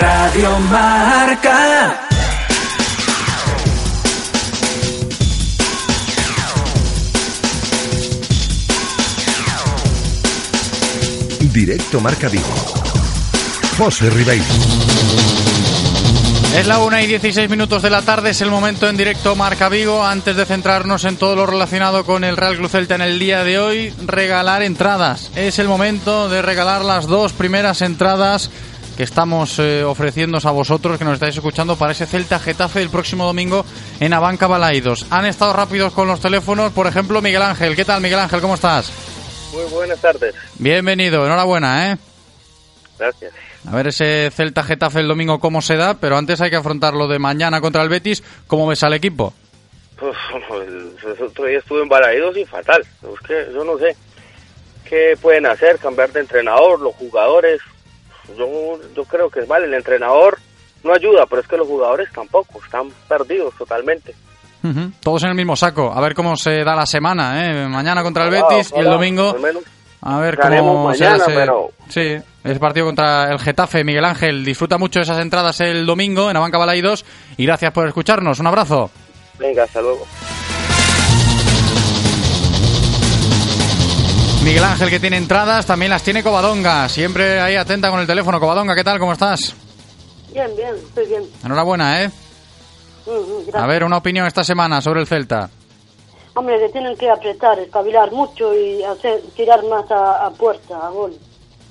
Radio 0.00 0.58
Marca. 0.70 2.00
Directo 11.52 12.00
Marca 12.00 12.28
Vigo. 12.28 12.44
José 13.76 14.10
Ribeiro. 14.10 14.44
Es 16.56 16.66
la 16.66 16.78
1 16.78 17.00
y 17.00 17.06
16 17.06 17.50
minutos 17.50 17.82
de 17.82 17.90
la 17.90 18.02
tarde, 18.02 18.30
es 18.30 18.40
el 18.40 18.50
momento 18.50 18.88
en 18.88 18.96
directo 18.96 19.36
Marca 19.36 19.68
Vigo. 19.68 20.04
Antes 20.04 20.36
de 20.36 20.46
centrarnos 20.46 21.04
en 21.04 21.16
todo 21.16 21.36
lo 21.36 21.46
relacionado 21.46 22.04
con 22.04 22.24
el 22.24 22.36
Real 22.36 22.56
Cruz 22.56 22.72
Celta 22.72 22.94
en 22.94 23.02
el 23.02 23.18
día 23.18 23.44
de 23.44 23.58
hoy, 23.58 23.92
regalar 24.06 24.62
entradas. 24.62 25.30
Es 25.36 25.58
el 25.58 25.68
momento 25.68 26.28
de 26.28 26.42
regalar 26.42 26.84
las 26.84 27.06
dos 27.06 27.32
primeras 27.32 27.82
entradas 27.82 28.50
que 28.98 29.04
estamos 29.04 29.60
eh, 29.60 29.84
ofreciéndoos 29.84 30.44
a 30.44 30.50
vosotros 30.50 30.98
que 30.98 31.04
nos 31.04 31.14
estáis 31.14 31.36
escuchando 31.36 31.76
para 31.76 31.92
ese 31.92 32.04
Celta 32.04 32.40
Getafe 32.40 32.82
el 32.82 32.90
próximo 32.90 33.24
domingo 33.24 33.64
en 34.00 34.12
Abanca 34.12 34.48
Balaidos. 34.48 35.06
Han 35.10 35.24
estado 35.24 35.52
rápidos 35.52 35.92
con 35.92 36.08
los 36.08 36.20
teléfonos, 36.20 36.72
por 36.72 36.88
ejemplo, 36.88 37.22
Miguel 37.22 37.42
Ángel. 37.42 37.76
¿Qué 37.76 37.84
tal, 37.84 38.02
Miguel 38.02 38.18
Ángel? 38.18 38.40
¿Cómo 38.40 38.56
estás? 38.56 38.92
Muy 39.52 39.62
buenas 39.66 40.00
tardes. 40.00 40.34
Bienvenido, 40.58 41.24
enhorabuena, 41.24 41.92
¿eh? 41.92 41.96
Gracias. 42.98 43.32
A 43.68 43.76
ver 43.76 43.86
ese 43.86 44.32
Celta 44.34 44.64
Getafe 44.64 44.98
el 44.98 45.06
domingo 45.06 45.38
cómo 45.38 45.62
se 45.62 45.76
da, 45.76 45.94
pero 45.94 46.16
antes 46.16 46.40
hay 46.40 46.50
que 46.50 46.56
afrontarlo 46.56 47.06
de 47.06 47.20
mañana 47.20 47.60
contra 47.60 47.84
el 47.84 47.88
Betis. 47.88 48.24
¿Cómo 48.48 48.66
ves 48.66 48.82
al 48.82 48.94
equipo? 48.94 49.32
Pues, 49.96 50.16
el 50.58 51.22
otro 51.22 51.44
día 51.44 51.60
estuve 51.60 51.82
en 51.82 51.88
Balaídos 51.88 52.36
y 52.36 52.44
fatal. 52.44 52.82
Es 52.82 53.20
que 53.24 53.46
yo 53.54 53.62
no 53.62 53.78
sé 53.78 53.94
qué 54.84 55.16
pueden 55.22 55.46
hacer, 55.46 55.78
cambiar 55.78 56.10
de 56.10 56.18
entrenador, 56.18 56.80
los 56.80 56.96
jugadores. 56.96 57.60
Yo, 58.36 58.78
yo 58.94 59.04
creo 59.04 59.30
que 59.30 59.40
es 59.40 59.48
mal, 59.48 59.62
el 59.64 59.74
entrenador 59.74 60.38
no 60.84 60.92
ayuda, 60.94 61.26
pero 61.26 61.42
es 61.42 61.48
que 61.48 61.56
los 61.56 61.66
jugadores 61.66 62.08
tampoco, 62.12 62.60
están 62.64 62.88
perdidos 63.08 63.54
totalmente. 63.56 64.14
Todos 65.00 65.22
en 65.22 65.30
el 65.30 65.34
mismo 65.34 65.56
saco. 65.56 65.92
A 65.94 66.00
ver 66.00 66.14
cómo 66.14 66.36
se 66.36 66.62
da 66.62 66.74
la 66.74 66.84
semana, 66.84 67.46
¿eh? 67.46 67.66
Mañana 67.68 68.02
contra 68.02 68.24
el 68.24 68.30
Betis 68.30 68.72
y 68.76 68.80
el 68.80 68.84
domingo 68.90 69.34
a 70.02 70.18
ver 70.20 70.36
cómo 70.38 70.92
se 70.94 71.04
mañana, 71.04 71.24
pero- 71.26 71.70
Sí, 71.88 72.16
ese 72.44 72.60
partido 72.60 72.86
contra 72.86 73.32
el 73.32 73.38
Getafe. 73.38 73.82
Miguel 73.82 74.04
Ángel, 74.04 74.44
disfruta 74.44 74.76
mucho 74.78 74.98
de 74.98 75.04
esas 75.04 75.18
entradas 75.20 75.60
el 75.60 75.86
domingo 75.86 76.30
en 76.30 76.36
Abanca 76.36 76.58
Balaidos 76.58 77.04
y 77.36 77.46
gracias 77.46 77.72
por 77.72 77.88
escucharnos. 77.88 78.38
Un 78.40 78.46
abrazo. 78.46 78.90
Venga, 79.38 79.64
hasta 79.64 79.80
luego. 79.80 80.06
Miguel 84.44 84.64
Ángel 84.64 84.88
que 84.88 85.00
tiene 85.00 85.16
entradas, 85.16 85.66
también 85.66 85.90
las 85.90 86.02
tiene 86.02 86.22
Covadonga. 86.22 86.88
Siempre 86.88 87.40
ahí 87.40 87.56
atenta 87.56 87.90
con 87.90 88.00
el 88.00 88.06
teléfono. 88.06 88.40
Covadonga, 88.40 88.74
¿qué 88.74 88.84
tal? 88.84 88.98
¿Cómo 88.98 89.12
estás? 89.12 89.54
Bien, 90.32 90.50
bien, 90.56 90.74
estoy 90.76 91.06
bien. 91.06 91.24
Enhorabuena, 91.44 92.02
¿eh? 92.02 92.10
Mm, 93.06 93.10
mm. 93.52 93.56
A 93.56 93.66
ver, 93.66 93.84
una 93.84 93.96
opinión 93.98 94.26
esta 94.26 94.44
semana 94.44 94.80
sobre 94.80 95.00
el 95.00 95.06
Celta. 95.06 95.50
Hombre, 96.34 96.58
que 96.60 96.68
tienen 96.68 96.96
que 96.96 97.10
apretar, 97.10 97.58
espabilar 97.58 98.12
mucho 98.12 98.54
y 98.54 98.82
hacer 98.84 99.20
tirar 99.36 99.60
más 99.64 99.90
a, 99.90 100.26
a 100.26 100.30
puerta, 100.30 100.76
a 100.86 100.90
gol. 100.90 101.14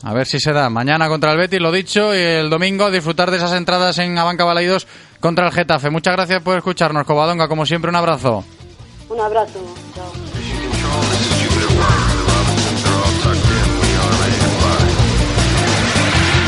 A 0.03 0.13
ver 0.13 0.27
si 0.27 0.39
se 0.39 0.51
da. 0.51 0.69
Mañana 0.69 1.07
contra 1.07 1.31
el 1.31 1.37
Betis, 1.37 1.61
lo 1.61 1.71
dicho, 1.71 2.13
y 2.13 2.19
el 2.19 2.49
domingo 2.49 2.91
disfrutar 2.91 3.31
de 3.31 3.37
esas 3.37 3.53
entradas 3.53 3.97
en 3.99 4.17
Abanca 4.17 4.43
Balaidos 4.43 4.87
contra 5.19 5.47
el 5.47 5.53
Getafe. 5.53 5.89
Muchas 5.89 6.15
gracias 6.15 6.43
por 6.43 6.57
escucharnos, 6.57 7.05
Covadonga. 7.05 7.47
Como 7.47 7.65
siempre, 7.65 7.89
un 7.89 7.95
abrazo. 7.95 8.43
Un 9.09 9.19
abrazo. 9.19 9.59
Chao. 9.95 11.36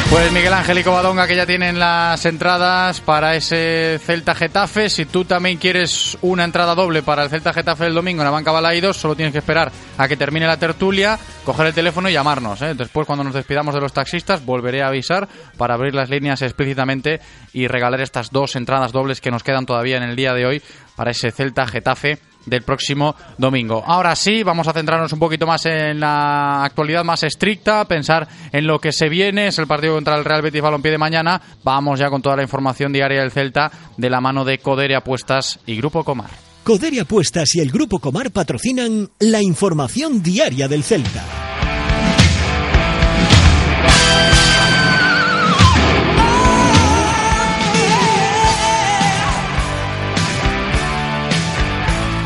Pues 0.10 0.32
Miguel 0.32 0.54
Ángel 0.54 0.80
y 0.80 0.84
Covadonga 0.84 1.28
que 1.28 1.36
ya 1.36 1.46
tienen 1.46 1.78
las 1.78 2.26
entradas 2.26 3.00
para 3.00 3.36
ese 3.36 4.00
Celta 4.04 4.34
Getafe. 4.34 4.90
Si 4.90 5.06
tú 5.06 5.24
también 5.24 5.58
quieres 5.58 6.18
una 6.22 6.46
entrada 6.46 6.74
doble 6.74 7.04
para 7.04 7.24
el 7.24 7.30
Celta 7.30 7.54
Getafe 7.54 7.86
el 7.86 7.94
domingo 7.94 8.24
en 8.24 8.26
la 8.26 8.32
banca 8.32 8.52
Balaidos, 8.52 8.98
solo 8.98 9.16
tienes 9.16 9.34
que 9.34 9.38
esperar 9.38 9.72
a 10.00 10.08
que 10.08 10.18
termine 10.18 10.48
la 10.48 10.58
tertulia, 10.58 11.20
coger 11.46 11.68
el 11.68 11.76
teléfono 11.76 12.10
y 12.10 12.14
llamarnos. 12.14 12.60
¿eh? 12.64 12.74
Después, 12.74 13.06
cuando 13.06 13.24
nos 13.24 13.36
despidamos 13.36 13.76
de 13.76 13.82
los 13.82 13.94
taxistas, 13.94 14.44
volveré 14.44 14.82
a 14.82 14.88
avisar 14.88 15.28
para 15.58 15.76
abrir 15.76 15.94
las 15.94 16.10
líneas 16.10 16.42
explícitamente 16.42 17.22
y 17.54 17.68
regalar 17.68 18.02
estas 18.02 18.32
dos 18.32 18.56
entradas 18.56 18.92
dobles 18.92 19.22
que 19.22 19.30
nos 19.30 19.44
quedan 19.44 19.68
todavía 19.68 19.98
en 19.98 20.04
el 20.04 20.16
día 20.16 20.34
de 20.34 20.48
hoy 20.48 20.64
para 20.96 21.12
ese 21.12 21.30
Celta 21.30 21.68
Getafe 21.68 22.18
del 22.50 22.64
próximo 22.64 23.16
domingo. 23.38 23.84
Ahora 23.86 24.16
sí, 24.16 24.44
vamos 24.44 24.68
a 24.68 24.74
centrarnos 24.74 25.14
un 25.14 25.20
poquito 25.20 25.46
más 25.46 25.66
en 25.66 26.00
la 26.00 26.64
actualidad 26.64 27.04
más 27.04 27.24
estricta, 27.24 27.86
pensar 27.86 28.28
en 28.52 28.68
lo 28.68 28.80
que 28.80 28.92
se 28.92 29.10
viene, 29.10 29.48
es 29.48 29.60
el 29.60 29.68
partido 29.68 29.94
contra 29.94 30.16
el 30.16 30.26
Real 30.26 30.42
Betis 30.42 30.62
Balompié 30.62 30.92
de 30.92 30.98
mañana. 30.98 31.42
Vamos 31.64 32.00
ya 32.00 32.10
con 32.10 32.22
toda 32.22 32.36
la 32.36 32.44
información 32.44 32.92
diaria 32.92 33.22
del 33.22 33.32
Celta 33.32 33.72
de 33.98 34.10
la 34.10 34.22
mano 34.22 34.46
de 34.46 34.58
Codere 34.58 34.96
Apuestas 34.96 35.60
y 35.66 35.78
Grupo 35.78 36.04
Comar. 36.04 36.30
Codere 36.64 37.00
Apuestas 37.00 37.56
y 37.56 37.62
el 37.62 37.72
Grupo 37.72 38.00
Comar 38.00 38.32
patrocinan 38.32 39.10
la 39.20 39.42
información 39.42 40.22
diaria 40.22 40.68
del 40.68 40.84
Celta. 40.84 41.24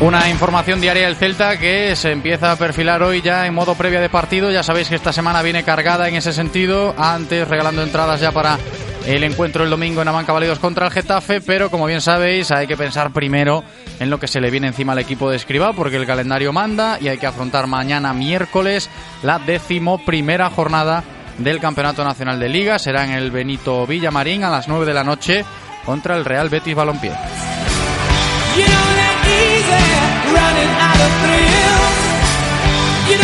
Una 0.04 0.28
información 0.28 0.82
diaria 0.82 1.06
del 1.06 1.16
Celta 1.16 1.56
que 1.56 1.96
se 1.96 2.12
empieza 2.12 2.52
a 2.52 2.56
perfilar 2.56 3.02
hoy 3.02 3.22
ya 3.22 3.46
en 3.46 3.54
modo 3.54 3.74
previa 3.74 4.02
de 4.02 4.10
partido. 4.10 4.50
Ya 4.50 4.62
sabéis 4.62 4.90
que 4.90 4.96
esta 4.96 5.14
semana 5.14 5.40
viene 5.40 5.64
cargada 5.64 6.06
en 6.10 6.14
ese 6.14 6.34
sentido. 6.34 6.94
Antes 6.98 7.48
regalando 7.48 7.82
entradas 7.82 8.20
ya 8.20 8.30
para 8.30 8.58
el 9.06 9.24
encuentro 9.24 9.64
el 9.64 9.70
domingo 9.70 10.02
en 10.02 10.08
Amanca 10.08 10.34
Validos 10.34 10.58
contra 10.58 10.84
el 10.84 10.92
Getafe. 10.92 11.40
Pero 11.40 11.70
como 11.70 11.86
bien 11.86 12.02
sabéis, 12.02 12.50
hay 12.50 12.66
que 12.66 12.76
pensar 12.76 13.12
primero 13.12 13.64
en 13.98 14.10
lo 14.10 14.20
que 14.20 14.28
se 14.28 14.42
le 14.42 14.50
viene 14.50 14.66
encima 14.66 14.92
al 14.92 14.98
equipo 14.98 15.30
de 15.30 15.36
Escribá 15.36 15.72
porque 15.72 15.96
el 15.96 16.06
calendario 16.06 16.52
manda 16.52 16.98
y 17.00 17.08
hay 17.08 17.16
que 17.16 17.26
afrontar 17.26 17.66
mañana 17.66 18.12
miércoles 18.12 18.90
la 19.22 19.38
décimo 19.38 20.04
primera 20.04 20.50
jornada 20.50 21.02
del 21.38 21.60
Campeonato 21.60 22.04
Nacional 22.04 22.38
de 22.38 22.50
Liga. 22.50 22.78
Será 22.78 23.04
en 23.04 23.12
el 23.12 23.30
Benito 23.30 23.86
Villamarín 23.86 24.44
a 24.44 24.50
las 24.50 24.68
9 24.68 24.84
de 24.84 24.94
la 24.94 25.02
noche 25.02 25.46
contra 25.86 26.14
el 26.14 26.26
Real 26.26 26.50
Betis 26.50 26.74
Balompié. 26.74 27.12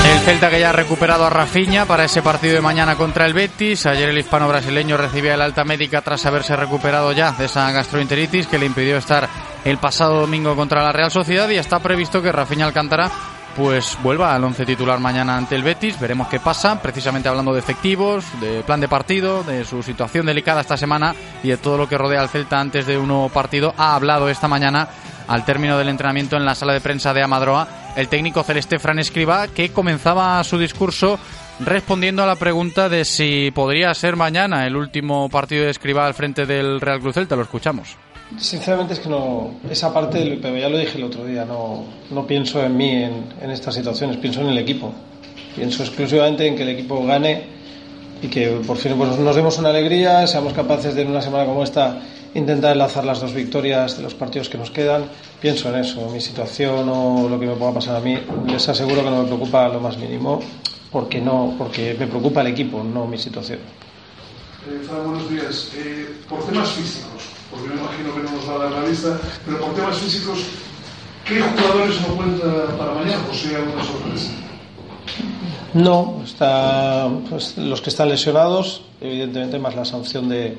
El 0.05 0.19
Celta 0.21 0.51
que 0.51 0.61
ya 0.61 0.71
ha 0.71 0.73
recuperado 0.73 1.25
a 1.25 1.31
Rafinha 1.31 1.87
para 1.87 2.05
ese 2.05 2.23
partido 2.23 2.55
de 2.55 2.61
mañana 2.61 2.97
contra 2.97 3.27
el 3.27 3.35
Betis. 3.35 3.87
Ayer 3.87 4.09
el 4.09 4.19
hispano 4.19 4.49
brasileño 4.49 4.97
recibía 4.97 5.35
el 5.35 5.41
alta 5.41 5.65
médica 5.65 6.03
tras 6.03 6.27
haberse 6.27 6.55
recuperado 6.57 7.13
ya 7.13 7.33
de 7.33 7.47
esa 7.47 7.71
gastroenteritis 7.73 8.47
que 8.47 8.59
le 8.59 8.67
impidió 8.67 8.97
estar 8.97 9.29
el 9.65 9.79
pasado 9.79 10.21
domingo 10.21 10.55
contra 10.57 10.83
la 10.83 10.93
Real 10.93 11.11
Sociedad 11.11 11.49
y 11.49 11.57
está 11.57 11.79
previsto 11.79 12.23
que 12.23 12.33
Rafinha 12.33 12.67
Alcántara 12.67 13.11
pues 13.57 13.99
vuelva 14.03 14.35
al 14.35 14.45
once 14.45 14.65
titular 14.65 15.01
mañana 15.01 15.37
ante 15.37 15.55
el 15.55 15.63
Betis. 15.63 15.99
Veremos 15.99 16.29
qué 16.29 16.41
pasa, 16.41 16.81
precisamente 16.81 17.29
hablando 17.29 17.53
de 17.53 17.59
efectivos, 17.59 18.25
de 18.41 18.63
plan 18.63 18.81
de 18.81 18.89
partido, 18.89 19.43
de 19.43 19.65
su 19.65 19.83
situación 19.83 20.27
delicada 20.27 20.61
esta 20.61 20.77
semana 20.77 21.15
y 21.43 21.49
de 21.49 21.57
todo 21.57 21.77
lo 21.77 21.89
que 21.89 21.99
rodea 21.99 22.21
al 22.21 22.29
Celta 22.29 22.61
antes 22.61 22.87
de 22.87 22.99
un 22.99 23.31
partido. 23.31 23.75
Ha 23.77 23.95
hablado 23.95 24.29
esta 24.29 24.49
mañana 24.49 24.89
al 25.31 25.45
término 25.45 25.79
del 25.79 25.89
entrenamiento 25.89 26.37
en 26.37 26.45
la 26.45 26.57
sala 26.57 26.73
de 26.73 26.81
prensa 26.81 27.15
de 27.15 27.23
Amadroa 27.23 27.69
el 27.97 28.09
técnico 28.09 28.43
celeste 28.43 28.81
Fran 28.81 28.99
Escriba 28.99 29.47
que 29.47 29.71
comenzaba 29.71 30.43
su 30.43 30.59
discurso 30.59 31.19
respondiendo 31.61 32.23
a 32.25 32.27
la 32.27 32.35
pregunta 32.35 32.89
de 32.89 33.05
si 33.05 33.53
podría 33.53 33.95
ser 33.95 34.17
mañana 34.17 34.67
el 34.67 34.75
último 34.75 35.29
partido 35.29 35.65
de 35.65 35.71
Escriba 35.71 36.05
al 36.05 36.15
frente 36.15 36.47
del 36.47 36.81
Real 36.81 37.01
Cruz 37.01 37.15
Celta. 37.15 37.37
Lo 37.37 37.43
escuchamos. 37.43 37.97
Sinceramente 38.39 38.95
es 38.95 39.01
que 39.01 39.09
no, 39.09 39.55
esa 39.71 39.93
parte, 39.93 40.39
pero 40.41 40.57
ya 40.57 40.69
lo 40.69 40.79
dije 40.79 40.99
el 40.99 41.05
otro 41.05 41.25
día, 41.25 41.45
no, 41.45 41.85
no 42.11 42.27
pienso 42.27 42.65
en 42.65 42.77
mí 42.77 42.91
en, 42.91 43.25
en 43.41 43.51
estas 43.51 43.75
situaciones, 43.75 44.17
pienso 44.17 44.41
en 44.41 44.49
el 44.49 44.59
equipo. 44.59 44.93
Pienso 45.55 45.83
exclusivamente 45.83 46.47
en 46.47 46.57
que 46.57 46.63
el 46.63 46.71
equipo 46.71 47.05
gane 47.05 47.45
y 48.23 48.29
que 48.29 48.49
por 48.67 48.77
fin 48.77 48.95
pues, 48.97 49.19
nos 49.19 49.37
demos 49.37 49.59
una 49.59 49.71
alegría, 49.71 50.27
seamos 50.27 50.53
capaces 50.53 50.95
de 50.95 51.03
en 51.03 51.11
una 51.11 51.23
semana 51.23 51.45
como 51.45 51.63
esta 51.63 52.01
intentar 52.35 52.73
enlazar 52.73 53.05
las 53.05 53.21
dos 53.21 53.35
victorias 53.35 53.97
de 53.97 54.03
los 54.03 54.15
partidos 54.15 54.49
que 54.49 54.59
nos 54.59 54.71
quedan. 54.71 55.05
Pienso 55.41 55.69
en 55.69 55.81
eso, 55.81 56.09
mi 56.11 56.21
situación 56.21 56.89
o 56.89 57.29
lo 57.29 57.39
que 57.41 57.47
me 57.47 57.55
pueda 57.55 57.73
pasar 57.73 57.97
a 57.97 58.01
mí. 58.01 58.19
Les 58.47 58.69
aseguro 58.69 59.03
que 59.03 59.11
no 59.11 59.23
me 59.23 59.27
preocupa 59.27 59.69
lo 59.69 59.81
más 59.81 59.97
mínimo, 59.97 60.41
porque 60.91 61.21
no, 61.21 61.55
porque 61.59 61.97
me 61.99 62.07
preocupa 62.07 62.41
el 62.43 62.49
equipo, 62.49 62.83
no 62.83 63.07
mi 63.07 63.19
situación. 63.19 63.59
Eh, 64.69 64.81
Fran, 64.87 65.05
buenos 65.05 65.31
días. 65.31 65.73
Eh, 65.77 66.07
por 66.29 66.45
temas 66.45 66.69
físicos, 66.71 67.23
porque 67.51 67.69
me 67.69 67.81
imagino 67.81 68.15
que 68.15 68.21
no 68.23 68.31
nos 68.33 68.49
va 68.49 68.55
a 68.55 68.59
dar 68.71 68.83
la 68.83 68.89
lista, 68.89 69.19
pero 69.45 69.61
por 69.61 69.75
temas 69.75 69.97
físicos, 69.99 70.39
¿qué 71.27 71.41
jugadores 71.41 72.01
no 72.03 72.15
cuenta 72.15 72.77
para 72.77 72.93
mañana? 72.93 73.25
¿O 73.31 73.35
sea, 73.35 73.59
alguna 73.59 73.85
sorpresa? 73.85 74.31
No, 75.73 76.21
está, 76.25 77.09
pues, 77.29 77.57
los 77.57 77.81
que 77.81 77.91
están 77.91 78.09
lesionados, 78.09 78.83
evidentemente 79.01 79.59
más 79.59 79.77
la 79.77 79.85
sanción 79.85 80.29
de, 80.29 80.59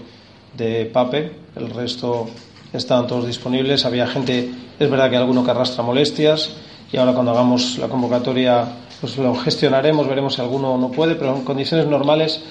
de 0.58 0.86
Pape, 0.86 1.32
el 1.56 1.70
resto 1.70 2.28
estaban 2.74 3.08
todos 3.08 3.28
disponibles. 3.28 3.86
Había 3.86 4.08
gente, 4.08 4.50
es 4.80 4.90
verdad 4.90 5.10
que 5.10 5.18
alguno 5.18 5.44
que 5.44 5.52
arrastra 5.52 5.84
molestias 5.84 6.56
y 6.92 6.98
ahora 6.98 7.14
cuando 7.14 7.32
hagamos 7.32 7.78
la 7.78 7.88
convocatoria 7.88 8.66
pues 9.00 9.18
lo 9.18 9.34
gestionaremos, 9.36 10.08
veremos 10.08 10.36
si 10.36 10.42
alguno 10.42 10.78
no 10.78 10.92
puede, 10.92 11.16
pero 11.16 11.36
en 11.36 11.44
condiciones 11.44 11.88
normales 11.88 12.42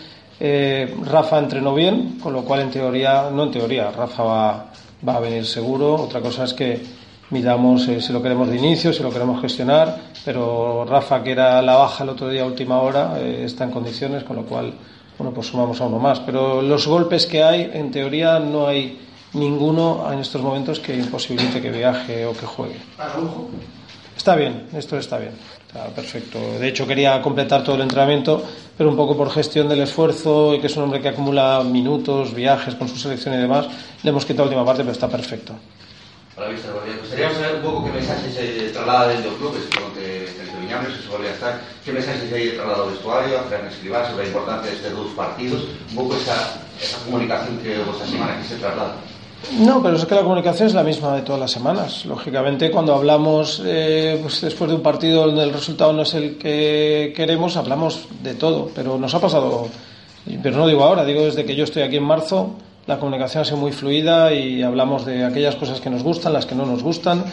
Eh, 0.43 0.97
Rafa 1.05 1.39
entrenó 1.39 1.75
bien, 1.75 2.19
con 2.19 2.33
lo 2.33 2.43
cual 2.43 2.61
en 2.61 2.71
teoría, 2.71 3.29
no 3.31 3.45
en 3.45 3.51
teoría, 3.51 3.91
Rafa 3.91 4.23
va, 4.23 4.67
va 5.07 5.17
a 5.17 5.21
venir 5.21 5.45
seguro. 5.45 5.97
Otra 5.97 6.23
cosa 6.23 6.45
es 6.45 6.55
que 6.55 6.81
miramos 7.29 7.87
eh, 7.89 8.01
si 8.01 8.11
lo 8.11 8.23
queremos 8.23 8.49
de 8.49 8.57
inicio, 8.57 8.91
si 8.95 9.03
lo 9.03 9.11
queremos 9.11 9.39
gestionar, 9.43 9.99
pero 10.25 10.87
Rafa, 10.89 11.23
que 11.23 11.33
era 11.33 11.61
la 11.61 11.77
baja 11.77 12.05
el 12.05 12.11
otro 12.11 12.31
día 12.31 12.47
última 12.47 12.81
hora, 12.81 13.19
eh, 13.19 13.43
está 13.45 13.65
en 13.65 13.71
condiciones, 13.71 14.25
con 14.25 14.37
lo 14.37 14.45
cual, 14.45 14.73
bueno, 15.21 15.35
pues 15.35 15.49
sumamos 15.49 15.79
a 15.83 15.85
uno 15.85 15.99
más. 15.99 16.19
Pero 16.21 16.63
los 16.63 16.87
golpes 16.87 17.27
que 17.27 17.43
hay, 17.45 17.71
en 17.75 17.91
teoría, 17.91 18.39
no 18.39 18.67
hay 18.67 18.99
ninguno 19.35 20.11
en 20.11 20.19
estos 20.19 20.41
momentos 20.41 20.81
que 20.81 20.97
imposibilite 20.97 21.61
que 21.61 21.71
viaje 21.71 22.25
o 22.25 22.33
que 22.33 22.47
juegue. 22.47 22.81
Está 24.17 24.35
bien, 24.35 24.69
esto 24.75 24.97
está 24.97 25.19
bien, 25.19 25.33
está 25.67 25.89
perfecto. 25.89 26.39
De 26.59 26.69
hecho, 26.69 26.87
quería 26.87 27.21
completar 27.21 27.63
todo 27.63 27.77
el 27.77 27.83
entrenamiento, 27.83 28.43
pero 28.79 28.89
un 28.89 28.97
poco 28.97 29.15
por 29.15 29.31
gestión 29.31 29.69
del 29.69 29.83
esfuerzo 29.83 30.55
y 30.55 30.61
que 30.61 30.69
es 30.69 30.77
un 30.79 30.85
hombre 30.85 31.03
que 31.03 31.09
acumula 31.09 31.63
minutos, 31.65 32.35
viajes 32.35 32.75
con 32.75 32.89
su 32.89 32.97
selección 32.97 33.35
y 33.35 33.39
demás, 33.39 33.69
le 34.03 34.11
hemos 34.11 34.25
quitado 34.25 34.45
la 34.45 34.53
última 34.53 34.65
parte, 34.65 34.83
pero 34.83 34.93
está 34.93 35.09
perfecto. 35.09 35.53
Hola, 36.37 36.49
Víctor. 36.49 36.83
Me 36.87 36.99
gustaría 36.99 37.31
saber 37.31 37.57
un 37.57 37.63
poco 37.63 37.85
qué 37.85 37.93
mensaje 37.93 38.33
se 38.33 38.71
traslada 38.71 39.09
desde 39.09 39.29
supongo 41.03 41.23
que 41.23 41.29
se 41.29 41.35
estar, 41.35 41.61
qué 41.85 41.93
mensaje 41.93 42.29
se 42.29 42.51
ha 42.51 42.55
trasladado 42.55 42.85
al 42.85 42.91
vestuario, 42.91 43.39
a 43.39 43.43
Fran 43.43 43.67
Escribá, 43.67 44.09
sobre 44.09 44.23
la 44.25 44.29
importancia 44.29 44.71
de 44.71 44.77
estos 44.77 44.93
dos 44.93 45.13
partidos, 45.17 45.63
un 45.91 45.97
poco 45.97 46.17
esa, 46.17 46.61
esa 46.81 46.99
comunicación 47.05 47.59
que 47.59 47.81
esta 47.81 48.07
semana 48.07 48.35
aquí 48.35 48.49
se 48.49 48.57
traslada. 48.57 48.95
No, 49.59 49.83
pero 49.83 49.97
es 49.97 50.05
que 50.05 50.15
la 50.15 50.23
comunicación 50.23 50.69
es 50.69 50.75
la 50.75 50.83
misma 50.83 51.17
de 51.17 51.23
todas 51.23 51.41
las 51.41 51.51
semanas. 51.51 52.05
Lógicamente, 52.05 52.71
cuando 52.71 52.95
hablamos 52.95 53.63
eh, 53.65 54.19
pues 54.21 54.43
después 54.43 54.69
de 54.71 54.77
un 54.77 54.83
partido 54.83 55.27
donde 55.27 55.43
el 55.43 55.53
resultado 55.53 55.93
no 55.93 56.03
es 56.03 56.15
el 56.15 56.37
que 56.37 57.13
queremos, 57.17 57.57
hablamos 57.57 58.07
de 58.23 58.35
todo. 58.35 58.71
Pero 58.75 58.99
nos 58.99 59.15
ha 59.15 59.21
pasado, 59.21 59.69
pero 60.43 60.57
no 60.57 60.67
digo 60.67 60.85
ahora, 60.85 61.05
digo 61.05 61.25
desde 61.25 61.45
que 61.45 61.57
yo 61.57 61.65
estoy 61.65 61.83
aquí 61.83 61.97
en 61.97 62.05
marzo, 62.05 62.55
la 62.87 62.99
comunicación 62.99 63.43
ha 63.43 63.45
sido 63.45 63.57
muy 63.57 63.73
fluida 63.73 64.33
y 64.33 64.63
hablamos 64.63 65.07
de 65.07 65.25
aquellas 65.25 65.57
cosas 65.57 65.81
que 65.81 65.91
nos 65.91 66.03
gustan, 66.03 66.33
las 66.33 66.47
que 66.47 66.55
no 66.55 66.67
nos 66.67 66.83
gustan. 66.83 67.25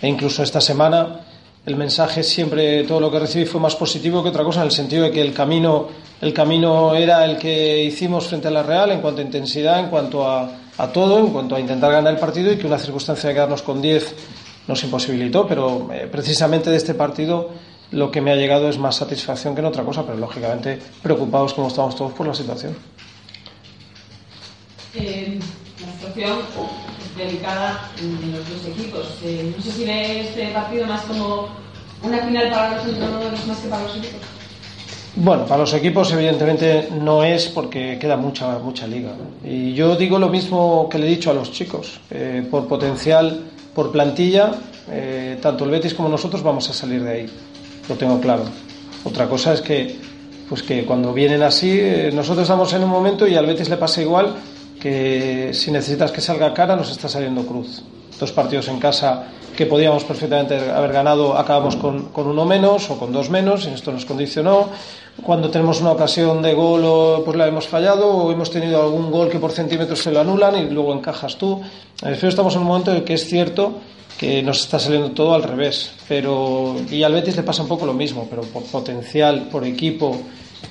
E 0.00 0.08
incluso 0.08 0.42
esta 0.42 0.60
semana 0.60 1.20
el 1.66 1.76
mensaje 1.76 2.22
siempre, 2.22 2.84
todo 2.84 3.00
lo 3.00 3.10
que 3.10 3.18
recibí 3.18 3.46
fue 3.46 3.60
más 3.60 3.74
positivo 3.74 4.22
que 4.22 4.28
otra 4.28 4.44
cosa, 4.44 4.60
en 4.60 4.66
el 4.66 4.72
sentido 4.72 5.04
de 5.04 5.10
que 5.10 5.20
el 5.20 5.32
camino, 5.32 5.88
el 6.20 6.32
camino 6.34 6.94
era 6.94 7.24
el 7.24 7.38
que 7.38 7.84
hicimos 7.84 8.26
frente 8.26 8.48
a 8.48 8.50
la 8.50 8.62
Real 8.62 8.90
en 8.90 9.00
cuanto 9.00 9.20
a 9.20 9.24
intensidad, 9.24 9.80
en 9.80 9.88
cuanto 9.88 10.28
a 10.28 10.48
todo 10.92 11.18
en 11.18 11.28
cuanto 11.28 11.54
a 11.54 11.60
intentar 11.60 11.92
ganar 11.92 12.12
el 12.12 12.18
partido 12.18 12.52
y 12.52 12.56
que 12.56 12.66
una 12.66 12.78
circunstancia 12.78 13.28
de 13.28 13.34
quedarnos 13.34 13.62
con 13.62 13.80
10 13.80 14.14
nos 14.66 14.82
imposibilitó, 14.82 15.46
pero 15.46 15.88
eh, 15.92 16.08
precisamente 16.10 16.70
de 16.70 16.76
este 16.76 16.94
partido 16.94 17.50
lo 17.92 18.10
que 18.10 18.20
me 18.20 18.32
ha 18.32 18.36
llegado 18.36 18.68
es 18.68 18.78
más 18.78 18.96
satisfacción 18.96 19.54
que 19.54 19.60
en 19.60 19.66
otra 19.66 19.84
cosa, 19.84 20.04
pero 20.04 20.18
lógicamente 20.18 20.78
preocupados 21.02 21.54
como 21.54 21.68
estamos 21.68 21.94
todos 21.94 22.12
por 22.12 22.26
la 22.26 22.34
situación. 22.34 22.76
Eh, 24.94 25.38
la 25.80 25.92
situación 25.92 26.38
delicada 27.16 27.90
en 28.00 28.32
los 28.32 28.48
dos 28.48 28.66
equipos. 28.66 29.18
Eh, 29.22 29.52
no 29.56 29.62
sé 29.62 29.70
si 29.70 29.84
ve 29.84 30.20
este 30.20 30.48
partido 30.48 30.86
más 30.86 31.02
como 31.02 31.48
una 32.02 32.18
final 32.18 32.50
para 32.50 32.76
los 32.76 32.86
entrenadores 32.86 33.46
más 33.46 33.58
que 33.58 33.68
para 33.68 33.82
los 33.82 33.96
equipos. 33.96 34.20
Bueno, 35.16 35.46
para 35.46 35.60
los 35.60 35.72
equipos 35.74 36.12
evidentemente 36.12 36.88
no 37.00 37.22
es 37.22 37.46
porque 37.46 37.98
queda 38.00 38.16
mucha 38.16 38.58
mucha 38.58 38.86
liga. 38.86 39.12
Y 39.44 39.72
yo 39.72 39.94
digo 39.94 40.18
lo 40.18 40.28
mismo 40.28 40.88
que 40.90 40.98
le 40.98 41.06
he 41.06 41.10
dicho 41.10 41.30
a 41.30 41.34
los 41.34 41.52
chicos. 41.52 42.00
Eh, 42.10 42.46
por 42.50 42.66
potencial, 42.66 43.44
por 43.74 43.92
plantilla, 43.92 44.52
eh, 44.90 45.38
tanto 45.40 45.64
el 45.64 45.70
Betis 45.70 45.94
como 45.94 46.08
nosotros 46.08 46.42
vamos 46.42 46.68
a 46.68 46.72
salir 46.72 47.02
de 47.04 47.10
ahí. 47.10 47.26
Lo 47.88 47.94
tengo 47.94 48.20
claro. 48.20 48.44
Otra 49.04 49.28
cosa 49.28 49.52
es 49.52 49.60
que, 49.60 49.96
pues 50.48 50.62
que 50.62 50.84
cuando 50.84 51.12
vienen 51.12 51.42
así, 51.42 51.80
nosotros 52.12 52.42
estamos 52.42 52.72
en 52.72 52.82
un 52.82 52.90
momento 52.90 53.28
y 53.28 53.36
al 53.36 53.46
Betis 53.46 53.68
le 53.68 53.76
pasa 53.76 54.02
igual 54.02 54.34
que 54.84 55.54
si 55.54 55.70
necesitas 55.70 56.12
que 56.12 56.20
salga 56.20 56.52
cara 56.52 56.76
nos 56.76 56.90
está 56.90 57.08
saliendo 57.08 57.46
cruz. 57.46 57.80
Dos 58.20 58.32
partidos 58.32 58.68
en 58.68 58.78
casa 58.78 59.32
que 59.56 59.64
podíamos 59.64 60.04
perfectamente 60.04 60.60
haber 60.60 60.92
ganado, 60.92 61.38
acabamos 61.38 61.76
con, 61.76 62.12
con 62.12 62.26
uno 62.26 62.44
menos 62.44 62.90
o 62.90 62.98
con 62.98 63.10
dos 63.10 63.30
menos, 63.30 63.64
y 63.64 63.70
esto 63.70 63.92
nos 63.92 64.04
condicionó 64.04 64.68
cuando 65.22 65.48
tenemos 65.48 65.80
una 65.80 65.92
ocasión 65.92 66.42
de 66.42 66.52
gol 66.52 67.22
pues 67.24 67.34
la 67.34 67.48
hemos 67.48 67.66
fallado 67.66 68.10
o 68.10 68.30
hemos 68.30 68.50
tenido 68.50 68.82
algún 68.82 69.10
gol 69.10 69.30
que 69.30 69.38
por 69.38 69.52
centímetros 69.52 70.00
se 70.00 70.12
lo 70.12 70.20
anulan 70.20 70.54
y 70.58 70.68
luego 70.68 70.92
encajas 70.92 71.38
tú. 71.38 71.62
estamos 72.02 72.54
en 72.54 72.60
un 72.60 72.66
momento 72.66 72.94
en 72.94 73.04
que 73.06 73.14
es 73.14 73.24
cierto 73.24 73.80
que 74.18 74.42
nos 74.42 74.60
está 74.60 74.78
saliendo 74.78 75.12
todo 75.12 75.32
al 75.32 75.44
revés, 75.44 75.92
pero 76.06 76.76
y 76.90 77.02
al 77.02 77.14
Betis 77.14 77.36
le 77.36 77.42
pasa 77.42 77.62
un 77.62 77.68
poco 77.68 77.86
lo 77.86 77.94
mismo, 77.94 78.26
pero 78.28 78.42
por 78.42 78.64
potencial, 78.64 79.48
por 79.50 79.64
equipo 79.64 80.14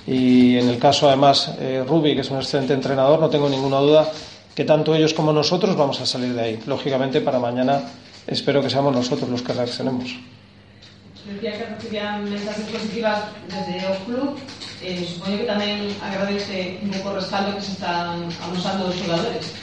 y 0.07 0.57
en 0.57 0.69
el 0.69 0.79
caso 0.79 1.07
además 1.07 1.55
eh, 1.59 1.83
Rubi, 1.87 2.15
que 2.15 2.21
es 2.21 2.29
un 2.29 2.37
excelente 2.37 2.73
entrenador, 2.73 3.19
no 3.19 3.29
tengo 3.29 3.49
ninguna 3.49 3.77
duda 3.77 4.11
que 4.55 4.65
tanto 4.65 4.93
ellos 4.95 5.13
como 5.13 5.33
nosotros 5.33 5.75
vamos 5.75 5.99
a 6.01 6.05
salir 6.05 6.33
de 6.33 6.41
ahí. 6.41 6.59
Lógicamente 6.67 7.21
para 7.21 7.39
mañana 7.39 7.81
espero 8.27 8.61
que 8.61 8.69
seamos 8.69 8.93
nosotros 8.93 9.29
los 9.29 9.41
que 9.41 9.53
reaccionemos 9.53 10.15
decía 11.31 11.53
que 11.53 11.65
recibían 11.65 12.29
mensajes 12.29 12.65
positivas 12.65 13.23
desde 13.47 13.87
o 13.87 13.95
club 14.05 14.37
eh, 14.83 15.07
supongo 15.07 15.37
que 15.37 15.43
también 15.45 15.87
agradece 16.03 16.79
un 16.83 16.89
poco 16.91 17.09
el 17.11 17.15
respaldo 17.15 17.55
que 17.55 17.61
se 17.61 17.71
están 17.71 18.27
amosando 18.43 18.87
los 18.87 18.95
jugadores 19.01 19.53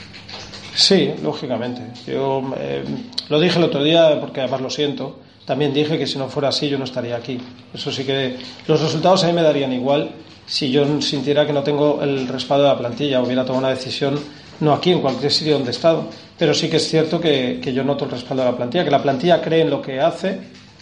Sí, 0.73 1.13
lógicamente. 1.21 1.81
Yo 2.07 2.41
eh, 2.57 2.83
lo 3.27 3.39
dije 3.41 3.57
el 3.57 3.65
otro 3.65 3.83
día 3.83 4.17
porque 4.21 4.39
además 4.39 4.61
lo 4.61 4.69
siento. 4.69 5.19
También 5.51 5.73
dije 5.73 5.97
que 5.97 6.07
si 6.07 6.17
no 6.17 6.29
fuera 6.29 6.47
así 6.47 6.69
yo 6.69 6.77
no 6.77 6.85
estaría 6.85 7.17
aquí. 7.17 7.37
Eso 7.73 7.91
sí 7.91 8.05
que 8.05 8.37
los 8.67 8.79
resultados 8.79 9.21
a 9.25 9.27
mí 9.27 9.33
me 9.33 9.41
darían 9.41 9.73
igual 9.73 10.09
si 10.45 10.71
yo 10.71 11.01
sintiera 11.01 11.45
que 11.45 11.51
no 11.51 11.61
tengo 11.61 12.01
el 12.01 12.25
respaldo 12.29 12.63
de 12.63 12.69
la 12.69 12.77
plantilla, 12.77 13.21
hubiera 13.21 13.43
tomado 13.43 13.65
una 13.67 13.75
decisión 13.75 14.17
no 14.61 14.71
aquí, 14.71 14.91
en 14.91 15.01
cualquier 15.01 15.29
sitio 15.29 15.55
donde 15.55 15.71
he 15.71 15.73
estado. 15.73 16.05
Pero 16.37 16.53
sí 16.53 16.69
que 16.69 16.77
es 16.77 16.87
cierto 16.87 17.19
que, 17.19 17.59
que 17.61 17.73
yo 17.73 17.83
noto 17.83 18.05
el 18.05 18.11
respaldo 18.11 18.45
de 18.45 18.51
la 18.51 18.55
plantilla, 18.55 18.85
que 18.85 18.91
la 18.91 19.03
plantilla 19.03 19.41
cree 19.41 19.63
en 19.63 19.69
lo 19.69 19.81
que 19.81 19.99
hace 19.99 20.39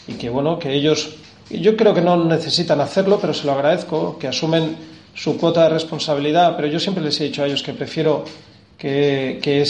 y 0.08 0.14
que 0.14 0.30
bueno, 0.30 0.60
que 0.60 0.72
ellos, 0.72 1.16
yo 1.50 1.76
creo 1.76 1.96
que 1.96 2.02
no 2.02 2.24
necesitan 2.24 2.80
hacerlo, 2.80 3.18
pero 3.20 3.34
se 3.34 3.48
lo 3.48 3.54
agradezco, 3.54 4.20
que 4.20 4.28
asumen 4.28 4.76
su 5.16 5.36
cuota 5.36 5.64
de 5.64 5.70
responsabilidad, 5.70 6.56
pero 6.56 6.68
yo 6.68 6.80
siempre 6.80 7.04
les 7.04 7.20
he 7.20 7.24
dicho 7.24 7.42
a 7.42 7.48
ellos 7.48 7.64
que 7.64 7.74
prefiero 7.74 8.24
que, 8.78 9.40
que, 9.42 9.64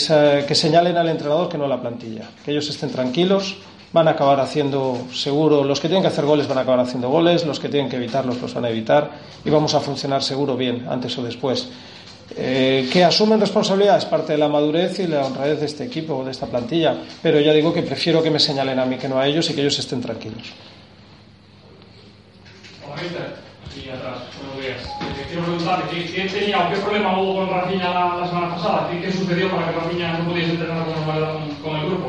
que 0.46 0.54
señalen 0.54 0.98
al 0.98 1.08
entrenador 1.08 1.48
que 1.48 1.56
no 1.56 1.64
a 1.64 1.68
la 1.68 1.80
plantilla, 1.80 2.28
que 2.44 2.50
ellos 2.50 2.68
estén 2.68 2.90
tranquilos, 2.90 3.56
van 3.92 4.08
a 4.08 4.12
acabar 4.12 4.40
haciendo 4.40 5.06
seguro, 5.12 5.64
los 5.64 5.80
que 5.80 5.88
tienen 5.88 6.02
que 6.02 6.08
hacer 6.08 6.24
goles 6.24 6.46
van 6.46 6.58
a 6.58 6.60
acabar 6.60 6.80
haciendo 6.80 7.08
goles, 7.08 7.44
los 7.44 7.58
que 7.58 7.68
tienen 7.68 7.90
que 7.90 7.96
evitarlos 7.96 8.40
los 8.40 8.54
van 8.54 8.64
a 8.64 8.70
evitar 8.70 9.10
y 9.44 9.50
vamos 9.50 9.74
a 9.74 9.80
funcionar 9.80 10.22
seguro 10.22 10.56
bien, 10.56 10.86
antes 10.88 11.16
o 11.18 11.22
después. 11.22 11.68
Eh, 12.36 12.88
que 12.92 13.02
asumen 13.02 13.40
responsabilidad 13.40 13.98
es 13.98 14.04
parte 14.04 14.32
de 14.32 14.38
la 14.38 14.48
madurez 14.48 15.00
y 15.00 15.08
la 15.08 15.26
honradez 15.26 15.58
de 15.58 15.66
este 15.66 15.84
equipo 15.84 16.14
o 16.16 16.24
de 16.24 16.30
esta 16.30 16.46
plantilla, 16.46 16.96
pero 17.20 17.40
ya 17.40 17.52
digo 17.52 17.72
que 17.72 17.82
prefiero 17.82 18.22
que 18.22 18.30
me 18.30 18.38
señalen 18.38 18.78
a 18.78 18.86
mí 18.86 18.96
que 18.96 19.08
no 19.08 19.18
a 19.18 19.26
ellos 19.26 19.50
y 19.50 19.54
que 19.54 19.62
ellos 19.62 19.78
estén 19.78 20.00
tranquilos. 20.00 20.52
Aquí 23.70 23.88
atrás, 23.88 24.18
buenos 24.38 24.58
días. 24.60 24.82
Eh, 24.82 25.26
quiero 25.28 25.42
preguntarle, 25.44 25.84
¿qué, 25.90 26.22
tenía 26.28 26.66
o 26.66 26.70
qué 26.70 26.76
problema 26.80 27.20
hubo 27.20 27.36
con 27.36 27.50
Rafinha 27.50 27.90
la, 27.90 28.26
semana 28.26 28.54
pasada? 28.54 28.90
¿Qué, 28.90 29.12
sucedió 29.12 29.50
para 29.50 29.66
que 29.66 29.78
Rafinha 29.78 30.18
no 30.18 30.30
pudiese 30.30 30.50
entrenar 30.52 30.84
con, 31.62 31.76
el 31.76 31.86
grupo 31.86 32.08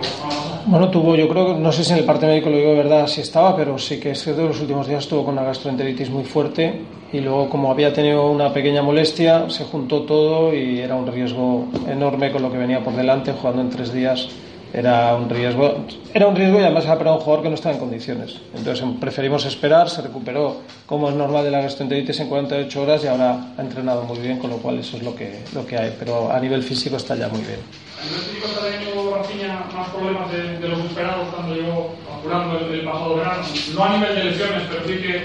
Bueno, 0.65 0.89
tuvo, 0.89 1.15
yo 1.15 1.28
creo 1.28 1.58
no 1.58 1.71
sé 1.71 1.84
si 1.84 1.93
en 1.93 2.00
el 2.00 2.06
parte 2.06 2.26
médico 2.26 2.50
lo 2.50 2.58
digo 2.58 2.71
de 2.71 2.78
verdad, 2.78 3.08
si 3.08 3.21
estaba, 3.21 3.56
pero 3.56 3.78
sí 3.78 4.00
que 4.00 4.12
es 4.12 4.24
cierto 4.24 4.41
que 4.41 4.47
los 4.50 4.62
últimos 4.62 4.88
días 4.88 5.04
estuvo 5.04 5.24
con 5.24 5.34
una 5.34 5.43
gastroenteritis 5.43 6.10
muy 6.10 6.24
fuerte 6.24 6.82
y 7.13 7.19
luego 7.19 7.50
como 7.50 7.71
había 7.71 7.93
tenido 7.93 8.30
una 8.32 8.52
pequeña 8.54 8.82
molestia, 8.82 9.50
se 9.50 9.65
juntó 9.65 10.04
todo 10.04 10.56
y 10.56 10.80
era 10.80 10.95
un 10.95 11.06
riesgo 11.06 11.67
enorme 11.88 12.32
con 12.32 12.41
lo 12.41 12.52
que 12.52 12.58
venía 12.58 12.84
por 12.84 12.95
delante, 12.95 13.34
jugando 13.34 13.62
en 13.62 13.69
tres 13.69 13.93
días 13.93 14.30
era 14.73 15.15
un 15.15 15.29
riesgo 15.29 15.86
era 16.13 16.27
un 16.27 16.36
riesgo 16.36 16.60
y 16.60 16.63
además 16.63 16.86
era 16.86 16.97
para 16.97 17.13
un 17.13 17.19
jugador 17.19 17.43
que 17.43 17.49
no 17.49 17.55
estaba 17.55 17.75
en 17.75 17.79
condiciones. 17.79 18.39
Entonces 18.55 18.86
preferimos 18.99 19.45
esperar 19.45 19.89
se 19.89 20.01
recuperó 20.01 20.57
como 20.86 21.10
es 21.10 21.15
normal 21.15 21.43
de 21.43 21.51
la 21.51 21.62
gastroenteritis 21.62 22.19
en 22.19 22.29
48 22.29 22.81
horas 22.81 23.03
y 23.03 23.07
ahora 23.07 23.53
ha 23.57 23.62
entrenado 23.62 24.03
muy 24.03 24.19
bien 24.19 24.39
con 24.39 24.49
lo 24.49 24.57
cual 24.57 24.79
eso 24.79 24.97
es 24.97 25.03
lo 25.03 25.15
que 25.15 25.43
lo 25.53 25.65
que 25.65 25.77
hay. 25.77 25.95
Pero 25.99 26.31
a 26.31 26.39
nivel 26.39 26.63
físico 26.63 26.97
está 26.97 27.15
ya 27.15 27.27
muy 27.27 27.41
bien. 27.41 27.60
A 27.99 28.05
nivel 28.05 28.21
físico 28.21 28.47
está 28.47 28.65
teniendo 28.65 29.15
Rafinha 29.15 29.65
más 29.73 29.89
problemas 29.89 30.31
de, 30.31 30.60
de, 30.60 30.67
los 30.67 30.79
esperados 30.79 31.27
cuando 31.34 31.55
llegó 31.55 31.95
apurando 32.13 32.60
el, 32.60 32.73
el, 32.73 32.86
pasado 32.86 33.15
verano 33.15 33.43
no 33.75 33.84
a 33.84 33.97
nivel 33.97 34.15
de 34.15 34.23
lesiones 34.25 34.63
pero 34.69 34.88
sí 34.88 35.01
que 35.01 35.17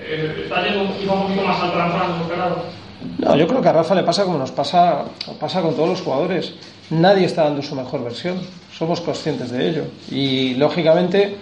eh, 0.00 0.42
está 0.44 0.64
yendo 0.64 0.82
un 0.82 0.88
poquito 0.88 1.42
más 1.42 1.60
al 1.62 1.70
de 1.70 1.76
lo 1.76 2.22
esperado 2.22 2.82
no, 3.18 3.36
yo 3.36 3.48
creo 3.48 3.60
que 3.60 3.68
a 3.68 3.72
Rafa 3.72 3.96
le 3.96 4.04
pasa 4.04 4.24
como 4.24 4.38
nos 4.38 4.52
pasa, 4.52 5.04
pasa 5.40 5.60
con 5.60 5.74
todos 5.74 5.88
los 5.88 6.00
jugadores. 6.02 6.54
Nadie 6.90 7.24
está 7.24 7.44
dando 7.44 7.60
su 7.62 7.74
mejor 7.74 8.04
versión 8.04 8.40
somos 8.82 9.00
conscientes 9.00 9.52
de 9.52 9.68
ello. 9.68 9.84
Y 10.10 10.54
lógicamente 10.54 11.36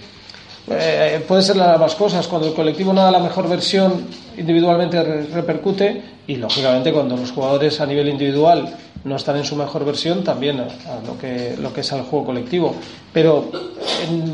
eh, 0.71 1.23
ser 1.41 1.57
las 1.57 1.95
cosas. 1.95 2.29
Cuando 2.29 2.49
el 2.49 2.55
colectivo 2.55 2.93
no 2.93 3.01
da 3.01 3.11
la 3.11 3.19
mejor 3.19 3.49
versión, 3.49 4.05
individualmente 4.37 5.03
repercute. 5.03 6.03
Y 6.27 6.37
lógicamente 6.37 6.93
cuando 6.93 7.17
los 7.17 7.33
jugadores 7.33 7.81
a 7.81 7.87
nivel 7.87 8.09
individual 8.09 8.77
no 9.05 9.17
están 9.17 9.37
en 9.37 9.45
su 9.45 9.57
mejor 9.57 9.87
versión, 9.87 10.23
también 10.23 10.61
a, 10.61 10.67
lo, 11.07 11.19
que, 11.19 11.57
lo 11.59 11.73
que 11.73 11.81
es 11.81 11.91
el 11.93 12.03
juego 12.03 12.27
colectivo. 12.27 12.75
Pero, 13.11 13.51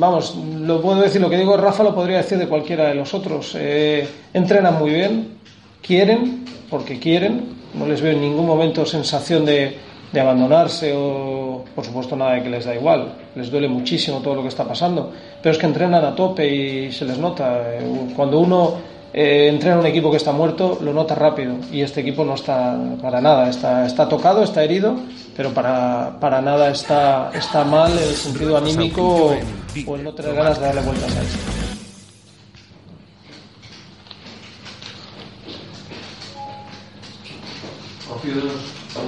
vamos, 0.00 0.34
lo 0.34 0.82
puedo 0.82 1.00
decir, 1.00 1.20
lo 1.20 1.30
que 1.30 1.38
digo 1.38 1.56
Rafa 1.56 1.84
lo 1.84 1.94
podría 1.94 2.16
decir 2.16 2.38
de 2.38 2.48
cualquiera 2.48 2.88
de 2.88 2.96
los 2.96 3.14
otros. 3.14 3.52
Eh, 3.54 4.08
entrenan 4.34 4.80
muy 4.80 4.90
bien, 4.90 5.38
quieren, 5.80 6.44
porque 6.68 6.98
quieren, 6.98 7.54
no 7.74 7.86
les 7.86 8.00
veo 8.00 8.12
en 8.12 8.20
ningún 8.20 8.46
momento 8.46 8.84
sensación 8.84 9.44
de, 9.44 9.85
de 10.12 10.20
abandonarse 10.20 10.92
o, 10.94 11.64
por 11.74 11.84
supuesto, 11.84 12.16
nada 12.16 12.32
de 12.32 12.42
que 12.42 12.50
les 12.50 12.64
da 12.64 12.74
igual. 12.74 13.12
Les 13.34 13.50
duele 13.50 13.68
muchísimo 13.68 14.20
todo 14.20 14.36
lo 14.36 14.42
que 14.42 14.48
está 14.48 14.64
pasando, 14.64 15.12
pero 15.42 15.52
es 15.52 15.58
que 15.58 15.66
entrenan 15.66 16.04
a 16.04 16.14
tope 16.14 16.46
y 16.46 16.92
se 16.92 17.04
les 17.04 17.18
nota. 17.18 17.62
Cuando 18.14 18.38
uno 18.38 18.74
eh, 19.12 19.48
entrena 19.48 19.78
un 19.80 19.86
equipo 19.86 20.10
que 20.10 20.18
está 20.18 20.32
muerto, 20.32 20.78
lo 20.82 20.92
nota 20.92 21.14
rápido 21.14 21.54
y 21.72 21.80
este 21.80 22.00
equipo 22.02 22.24
no 22.24 22.34
está 22.34 22.76
para 23.00 23.20
nada. 23.20 23.48
Está, 23.48 23.86
está 23.86 24.08
tocado, 24.08 24.42
está 24.42 24.62
herido, 24.62 24.96
pero 25.36 25.50
para, 25.50 26.18
para 26.20 26.40
nada 26.40 26.70
está, 26.70 27.30
está 27.34 27.64
mal 27.64 27.92
el 27.92 28.14
sentido 28.14 28.56
anímico 28.56 29.02
o, 29.02 29.36
o 29.86 29.96
el 29.96 30.04
no 30.04 30.12
tener 30.12 30.34
ganas 30.34 30.60
de 30.60 30.66
darle 30.66 30.82
vueltas 30.82 31.16
a 31.16 31.22
esto. 31.22 31.38
Rocío, 38.08 38.34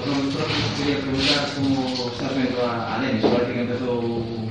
nomes 0.07 0.35
propios, 0.35 0.69
quería 0.77 0.99
preguntar 1.01 1.43
como 1.57 1.89
estás 2.13 2.33
vendo 2.37 2.59
a, 2.65 2.95
a 2.95 3.01
parece 3.01 3.53
que 3.53 3.63
empezou 3.65 4.03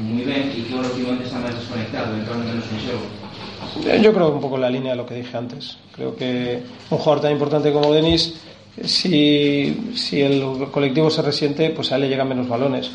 moi 0.07 0.23
ben 0.25 0.49
e 0.49 0.65
que 0.65 0.73
ahora 0.73 0.89
últimamente 0.89 1.25
está 1.29 1.37
máis 1.37 1.55
desconectado, 1.55 2.15
entrando 2.17 2.43
menos 2.47 2.65
en 2.73 4.01
Yo 4.01 4.13
creo 4.13 4.29
un 4.33 4.41
poco 4.41 4.55
en 4.55 4.61
la 4.61 4.69
línea 4.69 4.91
de 4.91 4.97
lo 4.97 5.05
que 5.05 5.15
dije 5.15 5.37
antes. 5.37 5.77
Creo 5.93 6.15
que 6.15 6.61
un 6.89 6.97
jugador 6.97 7.21
tan 7.21 7.31
importante 7.31 7.71
como 7.71 7.93
Denis, 7.93 8.35
si, 8.83 9.91
si 9.95 10.21
el 10.21 10.69
colectivo 10.71 11.09
se 11.09 11.21
resiente, 11.21 11.69
pues 11.71 11.91
a 11.91 11.95
él 11.95 12.01
le 12.01 12.09
llegan 12.09 12.27
menos 12.29 12.47
balones. 12.47 12.91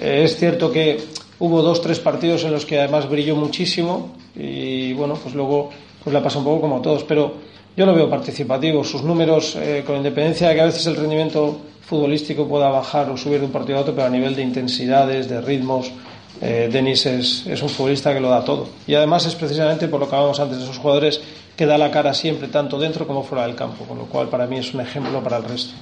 Eh, 0.00 0.22
Es 0.24 0.36
cierto 0.36 0.70
que 0.70 1.00
hubo 1.38 1.62
dos, 1.62 1.80
tres 1.82 1.98
partidos 2.00 2.44
en 2.44 2.52
los 2.52 2.64
que 2.64 2.78
además 2.78 3.08
brilló 3.08 3.36
muchísimo 3.36 4.16
y 4.36 4.92
bueno, 4.92 5.14
pues 5.14 5.34
luego 5.34 5.70
pues 6.02 6.12
la 6.12 6.22
pasa 6.22 6.38
un 6.38 6.44
poco 6.44 6.62
como 6.62 6.78
a 6.78 6.82
todos, 6.82 7.04
pero 7.04 7.34
yo 7.76 7.86
lo 7.86 7.94
veo 7.94 8.08
participativo. 8.08 8.84
Sus 8.84 9.02
números, 9.02 9.56
eh, 9.56 9.82
con 9.86 9.96
independencia 9.96 10.48
de 10.48 10.54
que 10.54 10.60
a 10.60 10.66
veces 10.66 10.86
el 10.86 10.96
rendimiento 10.96 11.58
futbolístico 11.86 12.48
pueda 12.48 12.68
bajar 12.68 13.10
o 13.10 13.16
subir 13.16 13.40
de 13.40 13.46
un 13.46 13.52
partido 13.52 13.78
a 13.78 13.80
otro, 13.82 13.94
pero 13.94 14.06
a 14.06 14.10
nivel 14.10 14.34
de 14.34 14.42
intensidades, 14.42 15.28
de 15.28 15.40
ritmos, 15.40 15.92
eh, 16.40 16.68
Denis 16.72 17.06
es, 17.06 17.46
un 17.46 17.68
futbolista 17.68 18.12
que 18.12 18.20
lo 18.20 18.28
da 18.28 18.44
todo. 18.44 18.68
Y 18.86 18.94
además 18.94 19.26
es 19.26 19.34
precisamente 19.34 19.88
por 19.88 20.00
lo 20.00 20.08
que 20.08 20.14
hablábamos 20.14 20.40
antes 20.40 20.58
de 20.58 20.64
esos 20.64 20.78
jugadores 20.78 21.20
que 21.56 21.66
da 21.66 21.78
la 21.78 21.90
cara 21.90 22.12
siempre, 22.14 22.48
tanto 22.48 22.78
dentro 22.78 23.06
como 23.06 23.22
fuera 23.22 23.46
del 23.46 23.54
campo, 23.54 23.84
con 23.84 23.98
lo 23.98 24.06
cual 24.06 24.28
para 24.28 24.46
mí 24.46 24.58
es 24.58 24.74
un 24.74 24.80
ejemplo 24.80 25.22
para 25.22 25.36
el 25.36 25.44
resto. 25.44 25.74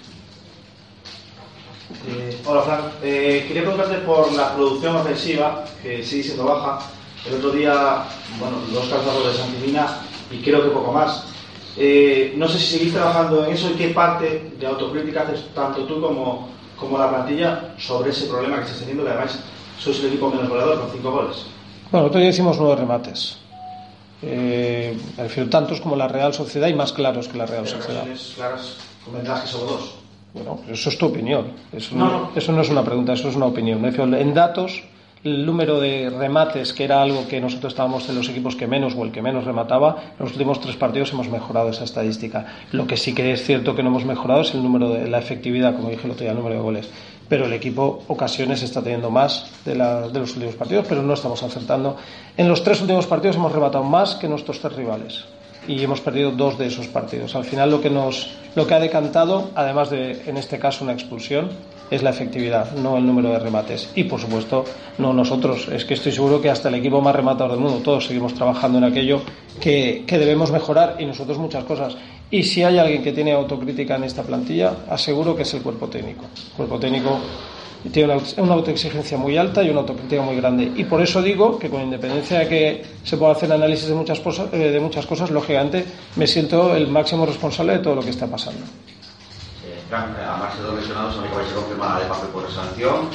Eh, 2.09 2.37
hola, 2.45 2.63
Fran. 2.63 2.81
Eh, 3.03 3.45
quería 3.47 3.63
preguntarte 3.63 3.99
por 3.99 4.33
la 4.33 4.55
producción 4.55 4.97
ofensiva, 4.97 5.65
que 5.83 6.03
sigue 6.03 6.23
siendo 6.23 6.45
baja. 6.45 6.79
El 7.27 7.35
otro 7.35 7.51
día, 7.51 8.05
bueno, 8.41 8.57
dos 8.73 8.89
calzados 8.89 9.33
de 9.33 9.39
Santimina 9.39 10.01
y 10.31 10.43
creo 10.43 10.63
que 10.63 10.71
poco 10.71 10.93
más. 10.93 11.32
Eh, 11.77 12.35
no 12.37 12.47
sé 12.49 12.59
si 12.59 12.79
seguís 12.79 12.93
trabajando 12.93 13.45
en 13.47 13.53
eso 13.53 13.71
y 13.71 13.75
qué 13.75 13.89
parte 13.89 14.53
de 14.59 14.67
autocrítica 14.67 15.23
haces 15.23 15.47
tanto 15.55 15.85
tú 15.85 16.01
como, 16.01 16.49
como 16.79 16.99
la 16.99 17.09
plantilla 17.09 17.75
sobre 17.79 18.11
ese 18.11 18.27
problema 18.27 18.57
que 18.57 18.63
estáis 18.63 18.81
teniendo, 18.81 19.05
que 19.05 19.11
además 19.11 19.39
sois 19.79 19.99
el 20.01 20.07
equipo 20.07 20.29
menos 20.31 20.49
goleador 20.49 20.81
con 20.81 20.91
cinco 20.93 21.11
goles. 21.11 21.47
Bueno, 21.91 22.07
otro 22.09 22.21
día 22.21 22.31
hicimos 22.31 22.59
nueve 22.59 22.77
remates. 22.77 23.39
Eh, 24.23 24.97
me 25.17 25.23
refiero 25.25 25.49
tantos 25.51 25.81
como 25.81 25.97
la 25.97 26.07
Real 26.09 26.33
Sociedad 26.33 26.69
y 26.69 26.75
más 26.75 26.93
claros 26.93 27.27
que 27.29 27.39
la 27.39 27.47
Real 27.47 27.65
Pero 27.65 27.77
Sociedad. 27.83 28.05
claras 28.37 28.77
con 29.05 29.15
ventajas 29.15 29.49
sobre 29.51 29.73
dos. 29.73 29.95
Bueno, 30.35 30.61
eso 30.69 30.89
es 30.91 30.97
tu 30.99 31.07
opinión. 31.07 31.53
Eso 31.73 31.95
No, 31.97 32.05
no, 32.07 32.13
no. 32.21 32.31
eso 32.37 32.53
no 32.53 32.63
es 32.63 32.69
una 32.71 32.85
pregunta, 32.85 33.13
eso 33.15 33.29
es 33.29 33.37
una 33.37 33.47
opinión. 33.47 33.81
Me 33.83 33.91
refiero, 33.91 34.15
En 34.17 34.33
datos, 34.33 34.83
el 35.25 35.47
número 35.47 35.79
de 35.81 36.11
remates, 36.11 36.73
que 36.73 36.83
era 36.85 37.01
algo 37.01 37.29
que 37.29 37.41
nosotros 37.41 37.73
estábamos 37.73 38.09
en 38.09 38.17
los 38.17 38.29
equipos 38.29 38.57
que 38.57 38.67
menos 38.67 38.95
o 38.97 39.05
el 39.05 39.13
que 39.13 39.23
menos 39.23 39.45
remataba, 39.45 39.97
en 40.19 40.25
los 40.25 40.33
últimos 40.33 40.61
tres 40.61 40.75
partidos 40.77 41.13
hemos 41.13 41.29
mejorado 41.29 41.69
esa 41.71 41.85
estadística. 41.85 42.47
Lo 42.73 42.87
que 42.89 42.97
sí 42.97 43.15
que 43.15 43.33
es 43.33 43.45
cierto 43.45 43.77
que 43.77 43.83
no 43.85 43.91
hemos 43.91 44.05
mejorado 44.05 44.41
es 44.41 44.53
el 44.55 44.63
número 44.63 44.91
de 44.91 45.09
la 45.09 45.19
efectividad, 45.21 45.77
como 45.77 45.91
dije 45.91 46.05
el 46.07 46.11
otro 46.13 46.23
día, 46.25 46.33
el 46.33 46.37
número 46.39 46.57
de 46.57 46.61
goles. 46.63 46.91
Pero 47.29 47.47
el 47.47 47.53
equipo 47.53 48.03
ocasiones 48.09 48.63
está 48.63 48.83
teniendo 48.83 49.11
más 49.11 49.47
de, 49.65 49.77
la- 49.77 50.09
de 50.09 50.19
los 50.19 50.33
últimos 50.35 50.57
partidos, 50.57 50.87
pero 50.89 51.03
no 51.03 51.15
estamos 51.15 51.43
acertando. 51.43 51.97
En 52.37 52.49
los 52.49 52.65
tres 52.65 52.81
últimos 52.81 53.07
partidos 53.07 53.37
hemos 53.37 53.53
rematado 53.53 53.85
más 53.85 54.17
que 54.17 54.29
nuestros 54.29 54.59
tres 54.61 54.75
rivales 54.75 55.25
y 55.69 55.81
hemos 55.85 56.01
perdido 56.01 56.33
dos 56.33 56.59
de 56.59 56.67
esos 56.67 56.89
partidos. 56.89 57.37
Al 57.37 57.45
final 57.45 57.71
lo 57.71 57.81
que 57.81 57.91
nos 57.91 58.29
lo 58.57 58.67
que 58.67 58.75
ha 58.75 58.81
decantado, 58.81 59.51
además 59.55 59.89
de 59.89 60.21
en 60.27 60.37
este 60.37 60.59
caso 60.59 60.83
una 60.83 60.93
expulsión, 60.93 61.49
es 61.91 62.03
la 62.03 62.11
efectividad, 62.11 62.73
no 62.73 62.97
el 62.97 63.07
número 63.07 63.31
de 63.31 63.39
remates. 63.39 63.91
Y 63.95 64.05
por 64.05 64.21
supuesto, 64.21 64.65
no 64.99 65.13
nosotros. 65.13 65.69
Es 65.69 65.85
que 65.85 65.95
estoy 65.95 66.13
seguro 66.13 66.41
que 66.41 66.51
hasta 66.51 66.69
el 66.69 66.77
equipo 66.77 67.01
más 67.01 67.15
rematador 67.15 67.53
del 67.53 67.61
mundo, 67.61 67.81
todos 67.83 68.07
seguimos 68.07 68.35
trabajando 68.35 68.79
en 68.79 68.85
aquello 68.85 69.23
que, 69.61 70.05
que 70.07 70.19
debemos 70.19 70.51
mejorar 70.51 70.97
y 70.99 71.05
nosotros 71.05 71.39
muchas 71.39 71.65
cosas. 71.65 71.97
Y 72.31 72.43
si 72.45 72.63
hay 72.63 72.79
alguien 72.79 73.03
que 73.03 73.13
tiene 73.13 73.33
autocrítica 73.33 73.97
en 73.97 74.05
esta 74.05 74.23
plantilla, 74.23 74.75
aseguro 74.89 75.37
que 75.37 75.43
es 75.43 75.53
el 75.55 75.63
cuerpo 75.63 75.89
técnico. 75.89 76.25
El 76.53 76.57
cuerpo 76.57 76.79
técnico 76.79 77.19
tiene 77.91 78.15
una, 78.15 78.23
una 78.39 78.55
autoexigencia 78.55 79.19
muy 79.19 79.37
alta 79.37 79.63
y 79.63 79.71
una 79.71 79.81
autocrítica 79.81 80.23
muy 80.23 80.37
grande. 80.37 80.71
Y 80.77 80.85
por 80.85 81.03
eso 81.03 81.21
digo 81.21 81.59
que 81.59 81.69
con 81.69 81.83
independencia 81.83 82.39
de 82.41 82.49
que 82.49 82.83
se 83.03 83.17
pueda 83.17 83.33
hacer 83.33 83.53
análisis 83.53 83.89
de 83.89 83.95
muchas, 83.95 84.21
cosas, 84.21 84.49
eh, 84.53 84.57
de 84.57 84.81
muchas 84.81 85.05
cosas, 85.07 85.31
lógicamente 85.31 85.85
me 86.17 86.27
siento 86.27 86.77
el 86.77 86.89
máximo 86.89 87.27
responsable 87.27 87.75
de 87.75 87.79
todo 87.81 87.97
lo 87.97 88.03
que 88.03 88.11
está 88.11 88.27
pasando. 88.27 88.61
Beltrán, 89.93 90.17
eh, 90.19 90.57
de 90.57 90.63
dos 90.63 90.75
lesionados, 90.75 91.19
a 91.19 91.23
que 91.23 91.35
vai 91.35 91.45
ser 91.45 91.55
confirmada 91.55 92.01
de 92.01 92.07
papel 92.07 92.29
por 92.31 92.51
sanción. 92.51 93.11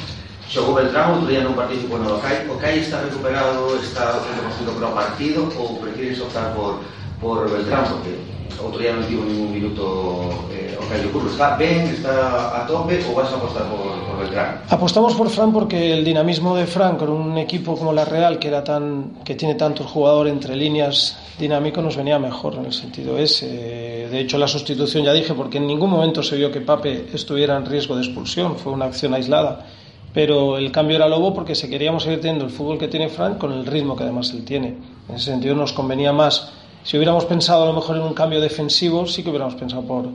Xogou 0.47 0.75
Beltrán, 0.75 1.09
outro 1.09 1.25
día 1.25 1.41
non 1.41 1.57
participou 1.57 1.97
no 1.97 2.05
Locai. 2.05 2.45
O 2.45 2.55
Cai 2.61 2.77
está 2.77 3.01
recuperado, 3.01 3.81
está 3.81 4.21
reconocido 4.21 4.77
para 4.77 4.87
o 4.87 4.93
partido 4.93 5.49
ou 5.57 5.81
prefires 5.81 6.21
optar 6.21 6.53
por, 6.53 6.85
por 7.17 7.49
Beltrán? 7.49 7.81
Porque 7.89 8.21
outro 8.63 8.79
día 8.79 8.95
non 8.95 9.05
tivo 9.05 9.23
ningún 9.23 9.51
minuto 9.51 10.47
eh, 10.49 10.77
o 10.79 10.83
Cai 10.87 11.03
do 11.03 11.09
Curro. 11.11 11.29
Está 11.29 11.55
ben, 11.59 11.91
está 11.91 12.57
a 12.57 12.65
tope 12.65 12.99
ou 13.05 13.13
vas 13.13 13.29
a 13.29 13.37
apostar 13.37 13.67
por, 13.67 13.83
por 14.07 14.15
Beltrán? 14.23 14.63
Apostamos 14.69 15.13
por 15.13 15.29
Fran 15.29 15.51
porque 15.51 15.93
el 15.93 16.03
dinamismo 16.03 16.55
de 16.55 16.65
Fran 16.65 16.97
con 16.97 17.09
un 17.09 17.37
equipo 17.37 17.77
como 17.77 17.93
la 17.93 18.05
Real 18.05 18.39
que 18.39 18.47
era 18.47 18.63
tan 18.63 19.21
que 19.23 19.35
tiene 19.35 19.55
tantos 19.55 19.85
jugadores 19.85 20.33
entre 20.33 20.55
líneas 20.55 21.17
dinámico 21.37 21.81
nos 21.81 21.95
venía 21.95 22.17
mejor 22.17 22.55
en 22.55 22.65
el 22.65 22.73
sentido 22.73 23.17
ese. 23.17 24.07
De 24.09 24.19
hecho 24.19 24.37
la 24.37 24.47
sustitución 24.47 25.03
ya 25.03 25.13
dije 25.13 25.33
porque 25.33 25.57
en 25.57 25.67
ningún 25.67 25.89
momento 25.89 26.23
se 26.23 26.35
vio 26.35 26.51
que 26.51 26.61
Pape 26.61 27.09
estuviera 27.13 27.55
en 27.57 27.65
riesgo 27.65 27.95
de 27.95 28.03
expulsión, 28.03 28.57
fue 28.57 28.71
una 28.71 28.85
acción 28.85 29.13
aislada. 29.13 29.65
Pero 30.13 30.57
el 30.57 30.71
cambio 30.71 30.95
era 30.95 31.07
Lobo 31.07 31.33
porque 31.33 31.53
se 31.53 31.69
queríamos 31.69 32.03
seguir 32.03 32.21
teniendo 32.21 32.45
el 32.45 32.51
fútbol 32.51 32.79
que 32.79 32.87
tiene 32.87 33.09
Fran 33.09 33.35
con 33.35 33.51
el 33.53 33.65
ritmo 33.65 33.95
que 33.95 34.03
además 34.03 34.31
él 34.31 34.43
tiene. 34.45 34.77
En 35.09 35.15
ese 35.15 35.25
sentido 35.25 35.53
nos 35.53 35.73
convenía 35.73 36.11
más. 36.11 36.51
Si 36.87 36.95
hubiéramos 36.95 37.25
pensado 37.25 37.63
a 37.63 37.65
lo 37.65 37.73
mejor 37.73 37.97
en 37.97 38.03
un 38.03 38.13
cambio 38.13 38.39
defensivo, 38.39 39.05
sí 39.07 39.21
que 39.21 39.29
hubiéramos 39.29 39.55
pensado 39.55 39.81
por, 39.81 40.05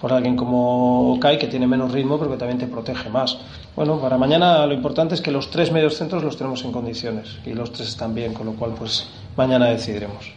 por 0.00 0.12
alguien 0.12 0.36
como 0.36 1.14
Okai, 1.14 1.40
que 1.40 1.48
tiene 1.48 1.66
menos 1.66 1.90
ritmo, 1.90 2.20
pero 2.20 2.30
que 2.30 2.36
también 2.36 2.56
te 2.56 2.68
protege 2.68 3.10
más. 3.10 3.36
Bueno, 3.74 4.00
para 4.00 4.16
mañana 4.16 4.64
lo 4.64 4.72
importante 4.72 5.16
es 5.16 5.20
que 5.20 5.32
los 5.32 5.50
tres 5.50 5.72
medios 5.72 5.96
centros 5.96 6.22
los 6.22 6.36
tenemos 6.36 6.62
en 6.62 6.70
condiciones 6.70 7.38
y 7.44 7.52
los 7.52 7.72
tres 7.72 7.88
están 7.88 8.14
bien, 8.14 8.32
con 8.32 8.46
lo 8.46 8.52
cual 8.52 8.74
pues 8.78 9.08
mañana 9.36 9.66
decidiremos. 9.70 10.32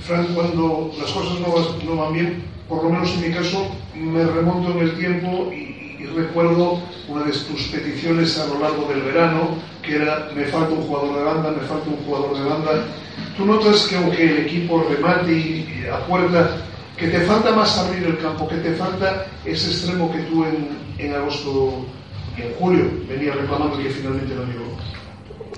Fran, 0.00 0.34
cuando 0.34 0.90
las 1.00 1.10
cosas 1.12 1.40
no, 1.40 1.94
no 1.94 2.02
van 2.02 2.12
bien, 2.12 2.44
por 2.68 2.84
lo 2.84 2.90
menos 2.90 3.08
en 3.14 3.22
mi 3.22 3.34
caso, 3.34 3.68
me 3.94 4.22
remonto 4.22 4.70
en 4.72 4.80
el 4.80 4.98
tiempo 4.98 5.50
y, 5.50 5.96
y 5.98 6.06
recuerdo 6.14 6.78
una 7.08 7.24
de 7.24 7.32
tus 7.32 7.68
peticiones 7.72 8.38
a 8.38 8.48
lo 8.48 8.60
largo 8.60 8.86
del 8.92 9.00
verano, 9.00 9.48
que 9.80 9.96
era, 9.96 10.28
me 10.36 10.44
falta 10.44 10.74
un 10.74 10.82
jugador 10.82 11.16
de 11.16 11.24
banda, 11.24 11.50
me 11.52 11.66
falta 11.66 11.88
un 11.88 12.04
jugador 12.04 12.36
de 12.36 12.44
banda. 12.44 12.70
¿Tú 13.40 13.46
notas 13.46 13.86
que 13.88 13.96
aunque 13.96 14.22
el 14.22 14.38
equipo 14.46 14.84
remate 14.86 15.32
y, 15.32 15.86
a 15.90 16.04
puerta, 16.04 16.58
que 16.94 17.08
te 17.08 17.20
falta 17.20 17.52
más 17.52 17.78
abrir 17.78 18.04
el 18.04 18.18
campo, 18.18 18.46
que 18.46 18.56
te 18.56 18.74
falta 18.74 19.24
ese 19.46 19.70
extremo 19.70 20.12
que 20.12 20.18
tú 20.24 20.44
en, 20.44 20.68
en 20.98 21.14
agosto 21.14 21.86
y 22.36 22.42
en 22.42 22.52
julio 22.58 22.90
venías 23.08 23.34
reclamando 23.34 23.80
y 23.80 23.84
que 23.84 23.90
finalmente 23.90 24.34
no 24.34 24.42
llegó? 24.42 24.76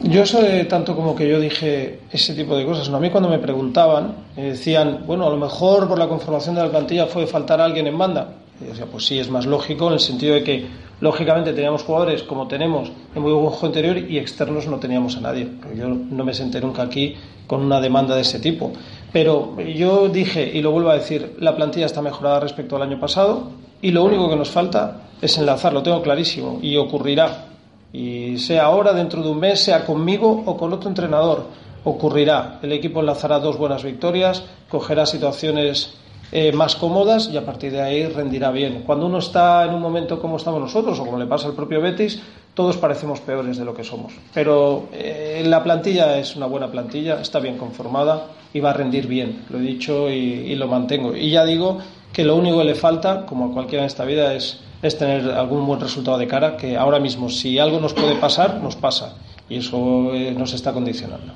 Yo 0.05 0.25
sé 0.25 0.65
tanto 0.67 0.95
como 0.95 1.17
que 1.17 1.29
yo 1.29 1.41
dije 1.41 1.99
ese 2.13 2.35
tipo 2.35 2.57
de 2.57 2.65
cosas. 2.65 2.89
¿no? 2.89 2.99
A 2.99 3.01
mí 3.01 3.11
cuando 3.11 3.29
me 3.29 3.41
preguntaban, 3.41 4.15
me 4.37 4.45
decían, 4.45 5.03
bueno, 5.05 5.27
a 5.27 5.31
lo 5.31 5.37
mejor 5.37 5.89
por 5.89 5.99
la 5.99 6.07
conformación 6.07 6.55
de 6.55 6.63
la 6.63 6.71
plantilla 6.71 7.07
fue 7.07 7.27
faltar 7.27 7.61
a 7.61 7.65
alguien 7.65 7.89
en 7.89 7.99
banda. 7.99 8.35
Y 8.61 8.67
yo 8.67 8.71
decía, 8.71 8.87
pues 8.87 9.07
sí, 9.07 9.19
es 9.19 9.29
más 9.29 9.45
lógico 9.45 9.89
en 9.89 9.95
el 9.95 10.01
sentido 10.01 10.37
de 10.37 10.45
que, 10.45 10.67
lógicamente, 11.03 11.53
teníamos 11.53 11.83
jugadores 11.83 12.23
como 12.23 12.47
tenemos 12.47 12.91
en 13.15 13.23
muy 13.23 13.33
buen 13.33 13.47
juego 13.47 13.67
interior 13.67 13.99
y 13.99 14.19
externos 14.19 14.69
no 14.69 14.79
teníamos 14.79 15.17
a 15.17 15.21
nadie. 15.21 15.49
Yo 15.77 15.89
no 15.89 16.25
me 16.25 16.33
senté 16.33 16.61
nunca 16.61 16.83
aquí 16.83 17.17
con 17.49 17.61
una 17.61 17.81
demanda 17.81 18.15
de 18.15 18.23
ese 18.23 18.39
tipo. 18.39 18.73
Pero 19.13 19.61
yo 19.61 20.09
dije, 20.09 20.49
y 20.55 20.63
lo 20.63 20.71
vuelvo 20.71 20.91
a 20.91 20.95
decir, 20.95 21.37
la 21.41 21.57
plantilla 21.57 21.87
está 21.87 22.01
mejorada 22.03 22.39
respecto 22.39 22.77
al 22.77 22.83
año 22.83 23.01
pasado 23.01 23.51
y 23.83 23.91
lo 23.91 24.05
único 24.05 24.31
que 24.31 24.37
nos 24.37 24.51
falta 24.51 25.09
es 25.21 25.37
enlazar, 25.39 25.73
lo 25.73 25.83
tengo 25.83 26.01
clarísimo, 26.03 26.61
y 26.63 26.77
ocurrirá. 26.77 27.47
Y 27.93 28.39
sea 28.39 28.67
ahora, 28.67 28.93
dentro 28.93 29.23
de 29.23 29.29
un 29.29 29.41
mes, 29.41 29.61
sea 29.61 29.85
conmigo 29.85 30.45
o 30.47 30.57
con 30.57 30.73
otro 30.73 30.89
entrenador, 30.89 31.47
ocurrirá. 31.83 32.61
El 32.63 32.73
equipo 32.73 33.01
enlazará 33.01 33.41
dos 33.41 33.59
buenas 33.59 33.83
victorias, 33.83 34.45
cogerá 34.69 35.05
situaciones 35.05 35.95
eh, 36.33 36.51
más 36.53 36.77
cómodas 36.77 37.29
y 37.31 37.37
a 37.37 37.45
partir 37.45 37.73
de 37.73 37.83
ahí 37.83 38.07
rendirá 38.07 38.51
bien. 38.51 38.85
Cuando 38.87 39.05
uno 39.05 39.19
está 39.19 39.67
en 39.67 39.75
un 39.75 39.83
momento 39.83 40.19
como 40.19 40.39
estamos 40.39 40.63
nosotros 40.63 40.99
o 40.99 41.05
como 41.05 41.19
le 41.19 41.27
pasa 41.27 41.49
al 41.49 41.53
propio 41.53 41.83
Betis, 41.83 42.23
todos 42.55 42.79
parecemos 42.79 43.21
peores 43.21 43.59
de 43.59 43.67
lo 43.67 43.75
que 43.75 43.85
somos. 43.85 44.15
Pero 44.33 44.89
eh, 44.93 45.43
la 45.45 45.63
plantilla 45.63 46.19
es 46.19 46.35
una 46.35 46.47
buena 46.47 46.71
plantilla, 46.71 47.21
está 47.21 47.39
bien 47.39 47.59
conformada 47.59 48.29
y 48.55 48.61
va 48.61 48.71
a 48.71 48.73
rendir 48.73 49.07
bien. 49.07 49.45
Lo 49.51 49.59
he 49.59 49.63
dicho 49.63 50.09
y, 50.09 50.55
lo 50.55 50.69
mantengo. 50.69 51.15
Y 51.15 51.31
ya 51.31 51.45
digo 51.45 51.79
que 52.13 52.25
lo 52.25 52.35
único 52.37 52.59
que 52.59 52.65
le 52.65 52.75
falta, 52.75 53.27
como 53.27 53.47
a 53.47 53.53
cualquiera 53.53 53.85
en 53.85 53.87
esta 53.87 54.07
vida, 54.07 54.35
es, 54.35 54.61
es 54.83 54.97
tener 54.97 55.31
algún 55.31 55.67
buen 55.67 55.81
resultado 55.81 56.17
de 56.17 56.27
cara, 56.27 56.57
que 56.57 56.79
ahora 56.79 56.99
mismo 56.99 57.29
si 57.29 57.59
algo 57.59 57.79
nos 57.79 57.93
puede 57.93 58.17
pasar, 58.17 58.61
nos 58.63 58.77
pasa. 58.77 59.17
Y 59.51 59.59
eso 59.59 60.15
eh, 60.15 60.35
nos 60.37 60.55
está 60.55 60.73
condicionando. 60.73 61.33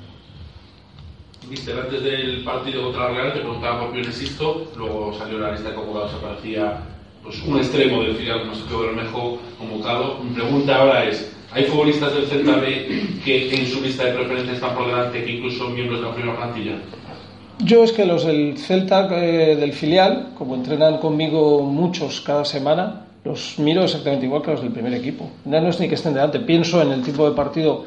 Mister, 1.49 1.79
antes 1.79 2.03
del 2.03 2.43
partido 2.43 2.83
contra 2.83 3.03
la 3.03 3.09
Real 3.09 3.33
te 3.33 3.39
preguntaba 3.39 3.81
por 3.81 3.91
Piones 3.93 4.15
Sisto, 4.15 4.67
luego 4.75 5.13
salió 5.17 5.39
la 5.39 5.51
lista 5.51 5.69
de 5.69 5.75
convocados, 5.75 6.13
aparecía 6.15 6.79
pues, 7.23 7.41
un 7.43 7.57
extremo 7.57 8.01
del 8.01 8.15
filial 8.15 8.41
como 8.41 8.55
Sergio 8.55 8.79
Bermejo 8.79 9.37
convocado. 9.57 10.19
Mi 10.23 10.31
pregunta 10.31 10.75
ahora 10.75 11.05
es, 11.05 11.31
¿hay 11.51 11.63
futbolistas 11.65 12.13
del 12.13 12.25
Celta 12.25 12.57
B 12.57 13.19
que 13.23 13.55
en 13.55 13.65
su 13.65 13.81
lista 13.81 14.05
de 14.05 14.11
preferencia 14.11 14.53
están 14.53 14.75
por 14.75 14.87
delante 14.87 15.23
que 15.23 15.31
incluso 15.31 15.69
miembros 15.69 16.01
de 16.01 16.07
la 16.07 16.13
primera 16.13 16.37
plantilla? 16.37 16.73
Yo 17.59 17.83
es 17.83 17.93
que 17.93 18.05
los 18.05 18.25
del 18.25 18.57
Celta 18.57 19.07
eh, 19.11 19.55
del 19.55 19.71
filial, 19.71 20.33
como 20.37 20.53
entrenan 20.53 20.97
conmigo 20.97 21.61
muchos 21.61 22.19
cada 22.21 22.43
semana, 22.43 23.05
los 23.23 23.57
miro 23.57 23.83
exactamente 23.83 24.25
igual 24.25 24.41
que 24.41 24.51
los 24.51 24.61
del 24.61 24.71
primer 24.71 24.93
equipo. 24.93 25.29
No 25.45 25.57
es 25.67 25.79
ni 25.79 25.87
que 25.87 25.95
estén 25.95 26.13
delante, 26.13 26.39
pienso 26.39 26.81
en 26.81 26.91
el 26.91 27.03
tipo 27.03 27.27
de 27.27 27.35
partido 27.35 27.85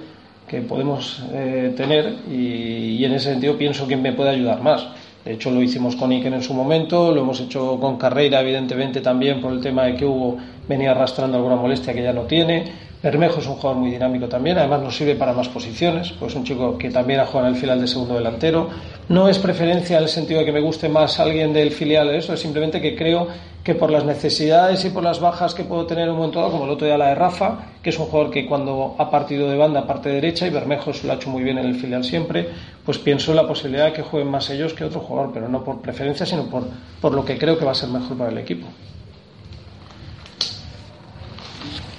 que 0.50 0.62
podemos 0.62 1.22
eh, 1.32 1.72
tener 1.76 2.12
y, 2.28 3.04
en 3.04 3.12
ese 3.12 3.30
sentido 3.30 3.56
pienso 3.56 3.86
quién 3.86 4.02
me 4.02 4.12
puede 4.12 4.30
ayudar 4.30 4.60
más. 4.62 4.84
De 5.24 5.34
hecho 5.34 5.52
lo 5.52 5.62
hicimos 5.62 5.94
con 5.94 6.10
Iken 6.10 6.34
en 6.34 6.42
su 6.42 6.54
momento, 6.54 7.14
lo 7.14 7.20
hemos 7.20 7.40
hecho 7.40 7.78
con 7.78 7.96
Carreira 7.96 8.40
evidentemente 8.40 9.00
también 9.00 9.40
por 9.40 9.52
el 9.52 9.60
tema 9.60 9.84
de 9.84 9.94
que 9.94 10.04
Hugo 10.04 10.38
venía 10.68 10.90
arrastrando 10.90 11.36
alguna 11.36 11.54
molestia 11.54 11.94
que 11.94 12.02
ya 12.02 12.12
no 12.12 12.22
tiene. 12.22 12.89
Bermejo 13.02 13.40
es 13.40 13.46
un 13.46 13.54
jugador 13.54 13.78
muy 13.78 13.90
dinámico 13.90 14.28
también, 14.28 14.58
además 14.58 14.82
nos 14.82 14.94
sirve 14.94 15.14
para 15.14 15.32
más 15.32 15.48
posiciones, 15.48 16.12
pues 16.12 16.34
un 16.34 16.44
chico 16.44 16.76
que 16.76 16.90
también 16.90 17.20
ha 17.20 17.26
jugado 17.26 17.48
en 17.48 17.54
el 17.54 17.60
filial 17.60 17.80
de 17.80 17.88
segundo 17.88 18.14
delantero. 18.14 18.68
No 19.08 19.26
es 19.28 19.38
preferencia 19.38 19.96
en 19.96 20.02
el 20.02 20.08
sentido 20.10 20.40
de 20.40 20.46
que 20.46 20.52
me 20.52 20.60
guste 20.60 20.90
más 20.90 21.18
alguien 21.18 21.54
del 21.54 21.70
filial, 21.70 22.10
eso 22.10 22.34
es 22.34 22.40
simplemente 22.40 22.78
que 22.78 22.94
creo 22.94 23.28
que 23.64 23.74
por 23.74 23.90
las 23.90 24.04
necesidades 24.04 24.84
y 24.84 24.90
por 24.90 25.02
las 25.02 25.18
bajas 25.18 25.54
que 25.54 25.64
puedo 25.64 25.86
tener 25.86 26.04
en 26.04 26.10
un 26.10 26.16
momento 26.16 26.40
dado, 26.40 26.52
como 26.52 26.64
el 26.64 26.70
otro 26.70 26.86
día 26.86 26.98
la 26.98 27.08
de 27.08 27.14
Rafa, 27.14 27.70
que 27.82 27.88
es 27.88 27.98
un 27.98 28.04
jugador 28.04 28.30
que 28.30 28.46
cuando 28.46 28.96
ha 28.98 29.10
partido 29.10 29.50
de 29.50 29.56
banda 29.56 29.86
parte 29.86 30.10
derecha 30.10 30.46
y 30.46 30.50
Bermejo 30.50 30.92
lo 31.04 31.12
ha 31.12 31.16
hecho 31.16 31.30
muy 31.30 31.42
bien 31.42 31.56
en 31.56 31.64
el 31.64 31.76
filial 31.76 32.04
siempre, 32.04 32.48
pues 32.84 32.98
pienso 32.98 33.32
en 33.32 33.36
la 33.36 33.46
posibilidad 33.46 33.86
de 33.86 33.92
que 33.94 34.02
jueguen 34.02 34.30
más 34.30 34.50
ellos 34.50 34.74
que 34.74 34.84
otro 34.84 35.00
jugador, 35.00 35.30
pero 35.32 35.48
no 35.48 35.64
por 35.64 35.80
preferencia, 35.80 36.26
sino 36.26 36.44
por, 36.50 36.64
por 37.00 37.14
lo 37.14 37.24
que 37.24 37.38
creo 37.38 37.58
que 37.58 37.64
va 37.64 37.72
a 37.72 37.74
ser 37.74 37.88
mejor 37.88 38.18
para 38.18 38.30
el 38.30 38.38
equipo. 38.38 38.66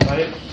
Vale. 0.08 0.51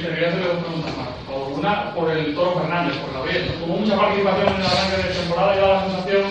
Que 0.00 0.08
quería 0.08 0.28
hacerle 0.28 0.48
dos 0.48 0.64
preguntas 0.64 0.92
más. 0.96 1.08
Una, 1.58 1.94
por 1.94 2.10
el 2.10 2.34
Toro 2.34 2.60
Fernández, 2.60 2.96
por 2.96 3.12
Gabriel. 3.12 3.50
Tuvo 3.60 3.76
mucha 3.76 3.96
participación 3.96 4.48
en 4.48 4.60
el 4.60 4.66
arranque 4.66 4.96
de 4.96 5.14
temporada 5.14 5.54
y 5.54 5.60
da 5.60 5.68
la 5.68 5.84
sensación, 5.84 6.22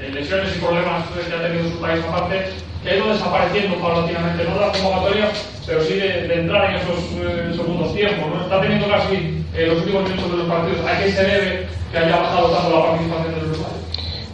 eh, 0.00 0.10
lesiones 0.12 0.56
y 0.56 0.60
problemas 0.60 1.04
que 1.12 1.34
ha 1.34 1.42
tenido 1.42 1.68
su 1.68 1.78
país 1.80 2.00
aparte, 2.08 2.36
que 2.82 2.90
ha 2.90 2.96
ido 2.96 3.12
desapareciendo 3.12 3.76
paulatinamente, 3.76 4.44
no 4.44 4.54
de 4.54 4.60
la 4.60 4.72
convocatoria, 4.72 5.28
pero 5.66 5.84
sí 5.84 5.94
de, 5.94 6.28
de 6.28 6.34
entrar 6.40 6.70
en 6.70 6.76
esos 6.80 6.98
eh, 7.20 7.52
segundos 7.54 7.94
tiempos. 7.94 8.26
¿no? 8.32 8.42
Está 8.42 8.60
teniendo 8.60 8.88
casi 8.88 9.44
eh, 9.54 9.66
los 9.68 9.78
últimos 9.78 10.02
minutos 10.08 10.30
de 10.32 10.36
los 10.38 10.46
partidos. 10.48 10.80
¿A 10.86 10.98
qué 10.98 11.12
se 11.12 11.24
debe 11.24 11.66
que 11.92 11.98
haya 11.98 12.16
bajado 12.16 12.48
tanto 12.48 12.70
la 12.76 12.86
participación 12.86 13.34
del 13.34 13.44
uruguayo? 13.44 13.76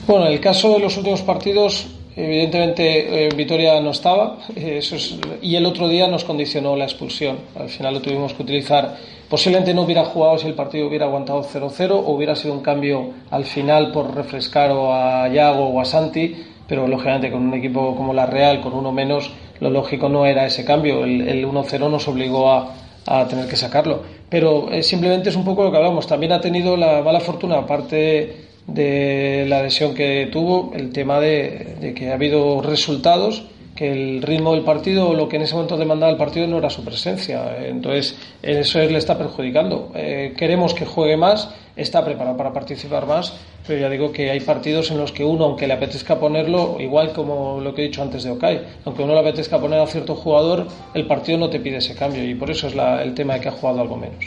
Bueno, 0.06 0.26
en 0.26 0.32
el 0.32 0.40
caso 0.40 0.72
de 0.72 0.78
los 0.78 0.96
últimos 0.96 1.22
partidos, 1.22 1.86
Evidentemente 2.20 3.26
eh, 3.26 3.28
Vitoria 3.32 3.80
no 3.80 3.90
estaba 3.90 4.38
eh, 4.56 4.78
eso 4.78 4.96
es, 4.96 5.16
y 5.40 5.54
el 5.54 5.64
otro 5.64 5.86
día 5.86 6.08
nos 6.08 6.24
condicionó 6.24 6.74
la 6.74 6.82
expulsión. 6.82 7.38
Al 7.54 7.68
final 7.68 7.94
lo 7.94 8.02
tuvimos 8.02 8.32
que 8.32 8.42
utilizar. 8.42 8.96
Posiblemente 9.28 9.72
no 9.72 9.82
hubiera 9.82 10.04
jugado 10.04 10.36
si 10.36 10.48
el 10.48 10.54
partido 10.54 10.88
hubiera 10.88 11.06
aguantado 11.06 11.44
0-0 11.44 11.92
o 11.92 12.10
hubiera 12.10 12.34
sido 12.34 12.54
un 12.54 12.60
cambio 12.60 13.10
al 13.30 13.44
final 13.44 13.92
por 13.92 14.16
refrescar 14.16 14.72
o 14.72 14.92
a 14.92 15.28
Yago 15.28 15.66
o 15.66 15.80
a 15.80 15.84
Santi, 15.84 16.34
pero 16.66 16.88
lógicamente 16.88 17.30
con 17.30 17.42
un 17.42 17.54
equipo 17.54 17.94
como 17.94 18.12
la 18.12 18.26
Real, 18.26 18.60
con 18.60 18.74
uno 18.74 18.90
menos, 18.90 19.30
lo 19.60 19.70
lógico 19.70 20.08
no 20.08 20.26
era 20.26 20.44
ese 20.44 20.64
cambio. 20.64 21.04
El, 21.04 21.20
el 21.20 21.46
1-0 21.46 21.88
nos 21.88 22.08
obligó 22.08 22.50
a, 22.50 22.74
a, 23.06 23.28
tener 23.28 23.46
que 23.46 23.54
sacarlo. 23.54 24.02
Pero 24.28 24.72
eh, 24.72 24.82
simplemente 24.82 25.28
es 25.28 25.36
un 25.36 25.44
poco 25.44 25.62
lo 25.62 25.70
que 25.70 25.76
hablamos. 25.76 26.08
También 26.08 26.32
ha 26.32 26.40
tenido 26.40 26.76
la 26.76 27.00
mala 27.00 27.20
fortuna, 27.20 27.58
aparte 27.58 28.47
de 28.68 29.46
la 29.48 29.62
lesión 29.62 29.94
que 29.94 30.28
tuvo, 30.30 30.72
el 30.74 30.92
tema 30.92 31.18
de, 31.18 31.76
de, 31.80 31.94
que 31.94 32.10
ha 32.10 32.14
habido 32.14 32.62
resultados, 32.62 33.44
que 33.78 33.92
el 33.92 34.22
ritmo 34.22 34.54
del 34.54 34.64
partido 34.64 35.14
lo 35.14 35.28
que 35.28 35.36
en 35.36 35.42
ese 35.42 35.54
momento 35.54 35.76
demandaba 35.76 36.10
el 36.10 36.18
partido 36.18 36.48
no 36.48 36.58
era 36.58 36.68
su 36.68 36.84
presencia. 36.84 37.64
Entonces, 37.64 38.16
eso 38.42 38.80
le 38.80 38.98
está 38.98 39.16
perjudicando. 39.16 39.92
Eh, 39.94 40.34
queremos 40.36 40.74
que 40.74 40.84
juegue 40.84 41.16
más, 41.16 41.48
está 41.76 42.04
preparado 42.04 42.36
para 42.36 42.52
participar 42.52 43.06
más, 43.06 43.34
pero 43.64 43.80
ya 43.80 43.88
digo 43.88 44.10
que 44.10 44.30
hay 44.30 44.40
partidos 44.40 44.90
en 44.90 44.98
los 44.98 45.12
que 45.12 45.24
uno, 45.24 45.44
aunque 45.44 45.68
le 45.68 45.74
apetezca 45.74 46.18
ponerlo, 46.18 46.78
igual 46.80 47.12
como 47.12 47.60
lo 47.60 47.72
que 47.72 47.82
he 47.82 47.84
dicho 47.86 48.02
antes 48.02 48.24
de 48.24 48.30
Okai, 48.32 48.62
aunque 48.84 49.04
uno 49.04 49.14
le 49.14 49.20
apetezca 49.20 49.60
poner 49.60 49.78
a 49.78 49.86
cierto 49.86 50.16
jugador, 50.16 50.66
el 50.92 51.06
partido 51.06 51.38
no 51.38 51.48
te 51.48 51.60
pide 51.60 51.76
ese 51.76 51.94
cambio 51.94 52.28
y 52.28 52.34
por 52.34 52.50
eso 52.50 52.66
es 52.66 52.74
la, 52.74 53.00
el 53.02 53.14
tema 53.14 53.34
de 53.34 53.40
que 53.40 53.48
ha 53.48 53.52
jugado 53.52 53.80
algo 53.80 53.96
menos. 53.96 54.24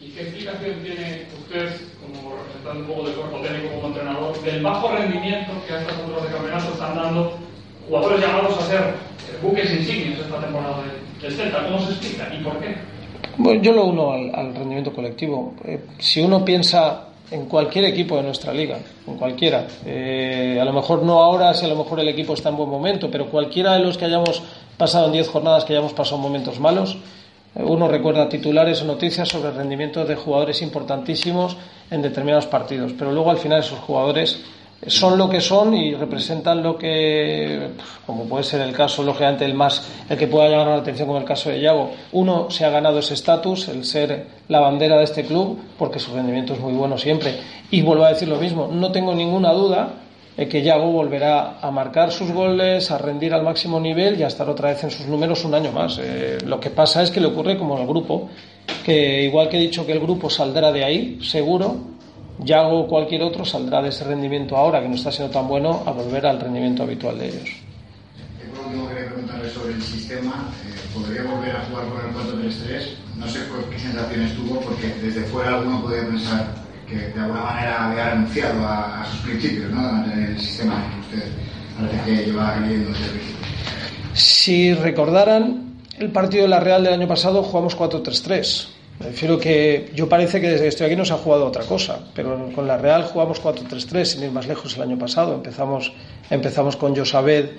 ¿Y 0.00 0.10
qué 0.10 0.22
explicación 0.22 0.82
tiene 0.82 1.22
usted 1.40 1.70
un 2.76 2.84
poco 2.84 3.04
del 3.04 3.14
cuerpo 3.14 3.38
técnico 3.40 3.74
como 3.74 3.88
entrenador, 3.88 4.42
del 4.42 4.62
bajo 4.62 4.88
rendimiento 4.88 5.52
que 5.66 5.72
a 5.74 5.80
estas 5.80 5.98
alturas 5.98 6.22
de 6.24 6.28
campeonato 6.28 6.72
están 6.72 6.96
dando 6.96 7.32
jugadores 7.88 8.20
llamados 8.20 8.58
a 8.58 8.62
ser 8.62 8.94
buques 9.42 9.72
insignios 9.72 10.20
esta 10.20 10.40
temporada 10.40 10.82
del 11.22 11.32
Celta. 11.32 11.64
¿Cómo 11.64 11.80
se 11.80 11.92
explica 11.92 12.28
y 12.34 12.42
por 12.42 12.58
qué? 12.58 12.76
Bueno, 13.36 13.62
yo 13.62 13.72
lo 13.72 13.84
uno 13.86 14.12
al, 14.12 14.34
al 14.34 14.54
rendimiento 14.54 14.92
colectivo. 14.92 15.54
Eh, 15.64 15.80
si 15.98 16.20
uno 16.20 16.44
piensa 16.44 17.08
en 17.30 17.46
cualquier 17.46 17.84
equipo 17.84 18.16
de 18.16 18.22
nuestra 18.22 18.52
liga, 18.52 18.78
en 19.06 19.16
cualquiera, 19.16 19.66
eh, 19.84 20.58
a 20.60 20.64
lo 20.64 20.72
mejor 20.72 21.02
no 21.02 21.20
ahora, 21.20 21.52
si 21.54 21.64
a 21.64 21.68
lo 21.68 21.76
mejor 21.76 22.00
el 22.00 22.08
equipo 22.08 22.34
está 22.34 22.48
en 22.48 22.56
buen 22.56 22.70
momento, 22.70 23.10
pero 23.10 23.26
cualquiera 23.26 23.74
de 23.74 23.80
los 23.80 23.98
que 23.98 24.06
hayamos 24.06 24.42
pasado 24.76 25.06
en 25.06 25.12
10 25.12 25.28
jornadas, 25.28 25.64
que 25.64 25.74
hayamos 25.74 25.92
pasado 25.92 26.18
momentos 26.18 26.58
malos, 26.58 26.96
uno 27.54 27.88
recuerda 27.88 28.28
titulares 28.28 28.82
o 28.82 28.84
noticias 28.84 29.28
sobre 29.28 29.50
el 29.50 29.56
rendimiento 29.56 30.04
de 30.04 30.14
jugadores 30.14 30.62
importantísimos 30.62 31.56
en 31.90 32.02
determinados 32.02 32.46
partidos, 32.46 32.92
pero 32.98 33.12
luego 33.12 33.30
al 33.30 33.38
final 33.38 33.60
esos 33.60 33.78
jugadores 33.80 34.44
son 34.86 35.18
lo 35.18 35.28
que 35.28 35.40
son 35.40 35.74
y 35.74 35.94
representan 35.94 36.62
lo 36.62 36.78
que, 36.78 37.70
como 38.06 38.24
puede 38.24 38.44
ser 38.44 38.60
el 38.60 38.72
caso, 38.72 39.02
lógicamente, 39.02 39.44
el 39.44 39.54
más, 39.54 39.88
el 40.08 40.16
que 40.16 40.28
pueda 40.28 40.48
llamar 40.48 40.68
la 40.68 40.76
atención, 40.76 41.08
como 41.08 41.18
el 41.18 41.24
caso 41.24 41.50
de 41.50 41.60
Yago. 41.60 41.90
Uno 42.12 42.48
se 42.50 42.64
ha 42.64 42.70
ganado 42.70 43.00
ese 43.00 43.14
estatus, 43.14 43.68
el 43.68 43.84
ser 43.84 44.26
la 44.46 44.60
bandera 44.60 44.96
de 44.96 45.04
este 45.04 45.24
club, 45.24 45.58
porque 45.76 45.98
su 45.98 46.14
rendimiento 46.14 46.52
es 46.52 46.60
muy 46.60 46.74
bueno 46.74 46.96
siempre. 46.96 47.34
Y 47.72 47.82
vuelvo 47.82 48.04
a 48.04 48.10
decir 48.10 48.28
lo 48.28 48.36
mismo, 48.36 48.68
no 48.70 48.92
tengo 48.92 49.14
ninguna 49.14 49.52
duda 49.52 49.94
que 50.46 50.62
Yago 50.62 50.92
volverá 50.92 51.58
a 51.60 51.70
marcar 51.72 52.12
sus 52.12 52.30
goles, 52.30 52.92
a 52.92 52.98
rendir 52.98 53.34
al 53.34 53.42
máximo 53.42 53.80
nivel 53.80 54.20
y 54.20 54.22
a 54.22 54.28
estar 54.28 54.48
otra 54.48 54.68
vez 54.68 54.84
en 54.84 54.90
sus 54.92 55.06
números 55.06 55.44
un 55.44 55.52
año 55.52 55.72
más. 55.72 55.98
Eh, 56.00 56.38
lo 56.46 56.60
que 56.60 56.70
pasa 56.70 57.02
es 57.02 57.10
que 57.10 57.20
le 57.20 57.26
ocurre 57.26 57.58
como 57.58 57.76
al 57.76 57.88
grupo, 57.88 58.30
que 58.84 59.24
igual 59.24 59.48
que 59.48 59.56
he 59.56 59.60
dicho 59.60 59.84
que 59.84 59.92
el 59.92 59.98
grupo 59.98 60.30
saldrá 60.30 60.70
de 60.70 60.84
ahí, 60.84 61.18
seguro, 61.22 61.76
Yago 62.44 62.82
o 62.82 62.86
cualquier 62.86 63.22
otro 63.22 63.44
saldrá 63.44 63.82
de 63.82 63.88
ese 63.88 64.04
rendimiento 64.04 64.56
ahora, 64.56 64.80
que 64.80 64.88
no 64.88 64.94
está 64.94 65.10
siendo 65.10 65.32
tan 65.32 65.48
bueno, 65.48 65.82
a 65.84 65.90
volver 65.90 66.24
al 66.24 66.38
rendimiento 66.38 66.84
habitual 66.84 67.18
de 67.18 67.28
ellos. 67.30 67.50
Por 68.54 68.66
último, 68.66 68.88
quería 68.88 69.06
preguntarle 69.06 69.50
sobre 69.50 69.74
el 69.74 69.82
sistema. 69.82 70.48
Eh, 70.64 70.94
¿Podría 70.94 71.22
volver 71.24 71.56
a 71.56 71.64
jugar 71.64 71.84
con 71.88 72.38
el 72.38 72.46
4-3-3? 72.46 72.82
No 73.16 73.26
sé 73.26 73.40
qué 73.72 73.78
sensaciones 73.78 74.36
tuvo, 74.36 74.60
porque 74.60 74.94
desde 75.02 75.22
fuera 75.22 75.56
alguno 75.56 75.82
podría 75.82 76.06
pensar 76.06 76.67
que 76.88 76.96
de 76.96 77.20
alguna 77.20 77.42
manera 77.42 77.90
había 77.90 78.10
renunciado 78.10 78.66
a, 78.66 79.02
a 79.02 79.04
sus 79.06 79.20
principios, 79.20 79.70
¿no? 79.70 79.86
de 79.86 79.92
mantener 79.92 80.30
el 80.30 80.40
sistema 80.40 80.84
que 80.90 81.16
usted 81.16 81.28
parece 81.78 82.04
que 82.04 82.26
lleva 82.26 82.56
viviendo 82.58 82.90
desde 82.90 83.04
el 83.04 83.10
principio. 83.10 83.46
Si 84.14 84.74
recordaran 84.74 85.74
el 85.98 86.10
partido 86.10 86.44
de 86.44 86.48
la 86.48 86.60
Real 86.60 86.82
del 86.82 86.94
año 86.94 87.08
pasado, 87.08 87.42
jugamos 87.42 87.76
4-3-3. 87.76 88.68
Me 89.00 89.06
refiero 89.06 89.38
que 89.38 89.92
yo 89.94 90.08
parece 90.08 90.40
que 90.40 90.48
desde 90.48 90.62
que 90.62 90.68
estoy 90.68 90.86
aquí 90.86 90.96
no 90.96 91.04
se 91.04 91.12
ha 91.12 91.18
jugado 91.18 91.46
otra 91.46 91.62
cosa, 91.64 92.00
pero 92.14 92.50
con 92.52 92.66
la 92.66 92.78
Real 92.78 93.04
jugamos 93.04 93.40
4-3-3, 93.40 94.04
sin 94.04 94.22
ir 94.24 94.32
más 94.32 94.48
lejos 94.48 94.74
el 94.76 94.82
año 94.82 94.98
pasado. 94.98 95.34
Empezamos, 95.34 95.92
empezamos 96.30 96.76
con 96.76 96.96
Josabed, 96.96 97.50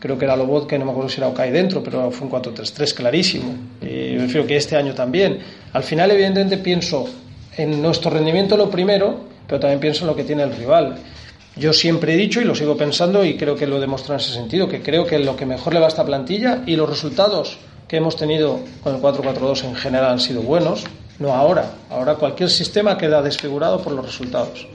creo 0.00 0.18
que 0.18 0.24
era 0.24 0.36
Lobot, 0.36 0.66
que 0.66 0.76
no 0.76 0.84
me 0.84 0.90
acuerdo 0.90 1.08
si 1.08 1.20
era 1.20 1.28
Okai 1.28 1.52
dentro, 1.52 1.84
pero 1.84 2.10
fue 2.10 2.26
un 2.26 2.32
4-3-3 2.32 2.94
clarísimo. 2.94 3.54
Y 3.80 4.16
me 4.16 4.22
refiero 4.22 4.44
que 4.44 4.56
este 4.56 4.76
año 4.76 4.92
también. 4.92 5.38
Al 5.72 5.84
final, 5.84 6.10
evidentemente, 6.10 6.58
pienso 6.58 7.08
en 7.58 7.82
nuestro 7.82 8.10
rendimiento 8.10 8.56
lo 8.56 8.70
primero, 8.70 9.16
pero 9.46 9.60
también 9.60 9.80
pienso 9.80 10.02
en 10.02 10.06
lo 10.06 10.16
que 10.16 10.24
tiene 10.24 10.44
el 10.44 10.54
rival. 10.54 10.96
Yo 11.56 11.72
siempre 11.72 12.14
he 12.14 12.16
dicho 12.16 12.40
y 12.40 12.44
lo 12.44 12.54
sigo 12.54 12.76
pensando 12.76 13.24
y 13.24 13.36
creo 13.36 13.56
que 13.56 13.66
lo 13.66 13.80
demuestro 13.80 14.14
en 14.14 14.20
ese 14.20 14.32
sentido, 14.32 14.68
que 14.68 14.80
creo 14.80 15.04
que 15.04 15.18
lo 15.18 15.34
que 15.34 15.44
mejor 15.44 15.74
le 15.74 15.80
va 15.80 15.86
a 15.86 15.88
esta 15.88 16.06
plantilla 16.06 16.62
y 16.66 16.76
los 16.76 16.88
resultados 16.88 17.58
que 17.88 17.96
hemos 17.96 18.16
tenido 18.16 18.60
con 18.82 18.94
el 18.94 19.02
4-4-2 19.02 19.64
en 19.64 19.74
general 19.74 20.12
han 20.12 20.20
sido 20.20 20.42
buenos, 20.42 20.84
no 21.18 21.34
ahora. 21.34 21.72
Ahora 21.90 22.14
cualquier 22.14 22.48
sistema 22.48 22.96
queda 22.96 23.22
desfigurado 23.22 23.82
por 23.82 23.92
los 23.92 24.06
resultados. 24.06 24.68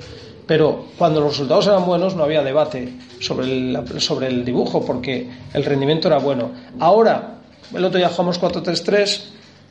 Pero 0.46 0.88
cuando 0.98 1.22
los 1.22 1.32
resultados 1.32 1.68
eran 1.68 1.86
buenos 1.86 2.16
no 2.16 2.24
había 2.24 2.44
debate 2.44 2.94
sobre 3.22 3.46
el, 3.48 4.02
sobre 4.02 4.28
el 4.28 4.44
dibujo 4.44 4.86
porque 4.86 5.30
el 5.54 5.64
rendimiento 5.64 6.10
era 6.10 6.18
bueno. 6.18 6.52
Ahora, 6.82 7.36
el 7.74 7.86
otro 7.86 7.98
día 7.98 8.10
jugamos 8.10 8.42
4-3-3 8.42 9.22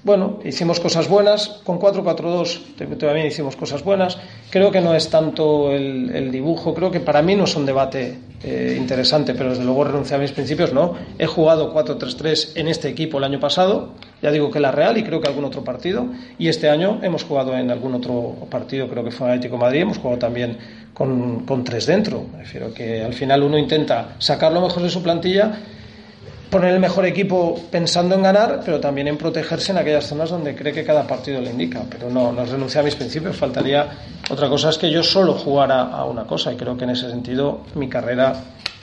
bueno, 0.04 0.40
hicimos 0.44 0.80
cosas 0.80 1.08
buenas, 1.08 1.60
con 1.62 1.78
4-4-2 1.78 2.98
también 2.98 3.26
hicimos 3.26 3.54
cosas 3.54 3.84
buenas. 3.84 4.18
Creo 4.50 4.72
que 4.72 4.80
no 4.80 4.94
es 4.94 5.08
tanto 5.10 5.70
el, 5.70 6.30
dibujo, 6.32 6.74
creo 6.74 6.90
que 6.90 6.98
para 6.98 7.22
mí 7.22 7.36
no 7.36 7.44
es 7.44 7.54
un 7.54 7.66
debate 7.66 8.18
eh, 8.42 8.74
interesante, 8.76 9.34
pero 9.34 9.50
desde 9.50 9.64
luego 9.64 9.84
renuncié 9.84 10.16
a 10.16 10.18
mis 10.18 10.32
principios, 10.32 10.72
no. 10.72 10.94
He 11.18 11.26
jugado 11.26 11.72
4-3-3 11.72 12.56
en 12.56 12.66
este 12.66 12.88
equipo 12.88 13.18
el 13.18 13.24
año 13.24 13.38
pasado, 13.38 13.94
ya 14.20 14.32
digo 14.32 14.50
que 14.50 14.58
la 14.58 14.72
Real 14.72 14.98
y 14.98 15.04
creo 15.04 15.20
que 15.20 15.28
algún 15.28 15.44
otro 15.44 15.62
partido, 15.62 16.06
y 16.36 16.48
este 16.48 16.68
año 16.68 16.98
hemos 17.02 17.22
jugado 17.22 17.56
en 17.56 17.70
algún 17.70 17.94
otro 17.94 18.34
partido, 18.50 18.88
creo 18.88 19.04
que 19.04 19.12
fue 19.12 19.28
Atlético 19.28 19.56
Madrid, 19.56 19.82
hemos 19.82 19.98
jugado 19.98 20.18
también 20.18 20.58
con, 20.94 21.64
tres 21.64 21.86
dentro. 21.86 22.24
Prefiero 22.36 22.74
que 22.74 23.02
al 23.02 23.14
final 23.14 23.42
uno 23.42 23.56
intenta 23.56 24.16
sacar 24.18 24.52
lo 24.52 24.60
mejor 24.60 24.82
de 24.82 24.90
su 24.90 25.02
plantilla 25.02 25.60
poner 26.52 26.74
el 26.74 26.80
mejor 26.80 27.06
equipo 27.06 27.58
pensando 27.70 28.14
en 28.14 28.22
ganar, 28.22 28.60
pero 28.62 28.78
también 28.78 29.08
en 29.08 29.16
protegerse 29.16 29.72
en 29.72 29.78
aquellas 29.78 30.06
zonas 30.06 30.28
donde 30.28 30.54
cree 30.54 30.70
que 30.70 30.84
cada 30.84 31.06
partido 31.06 31.40
le 31.40 31.50
indica. 31.50 31.82
Pero 31.88 32.10
no, 32.10 32.30
no 32.30 32.44
renuncié 32.44 32.82
a 32.82 32.84
mis 32.84 32.94
principios, 32.94 33.34
faltaría 33.34 33.88
otra 34.28 34.50
cosa, 34.50 34.68
es 34.68 34.76
que 34.76 34.90
yo 34.90 35.02
solo 35.02 35.32
jugara 35.32 35.84
a 35.84 36.04
una 36.04 36.24
cosa 36.24 36.52
y 36.52 36.56
creo 36.56 36.76
que 36.76 36.84
en 36.84 36.90
ese 36.90 37.08
sentido 37.08 37.62
mi 37.74 37.88
carrera 37.88 38.34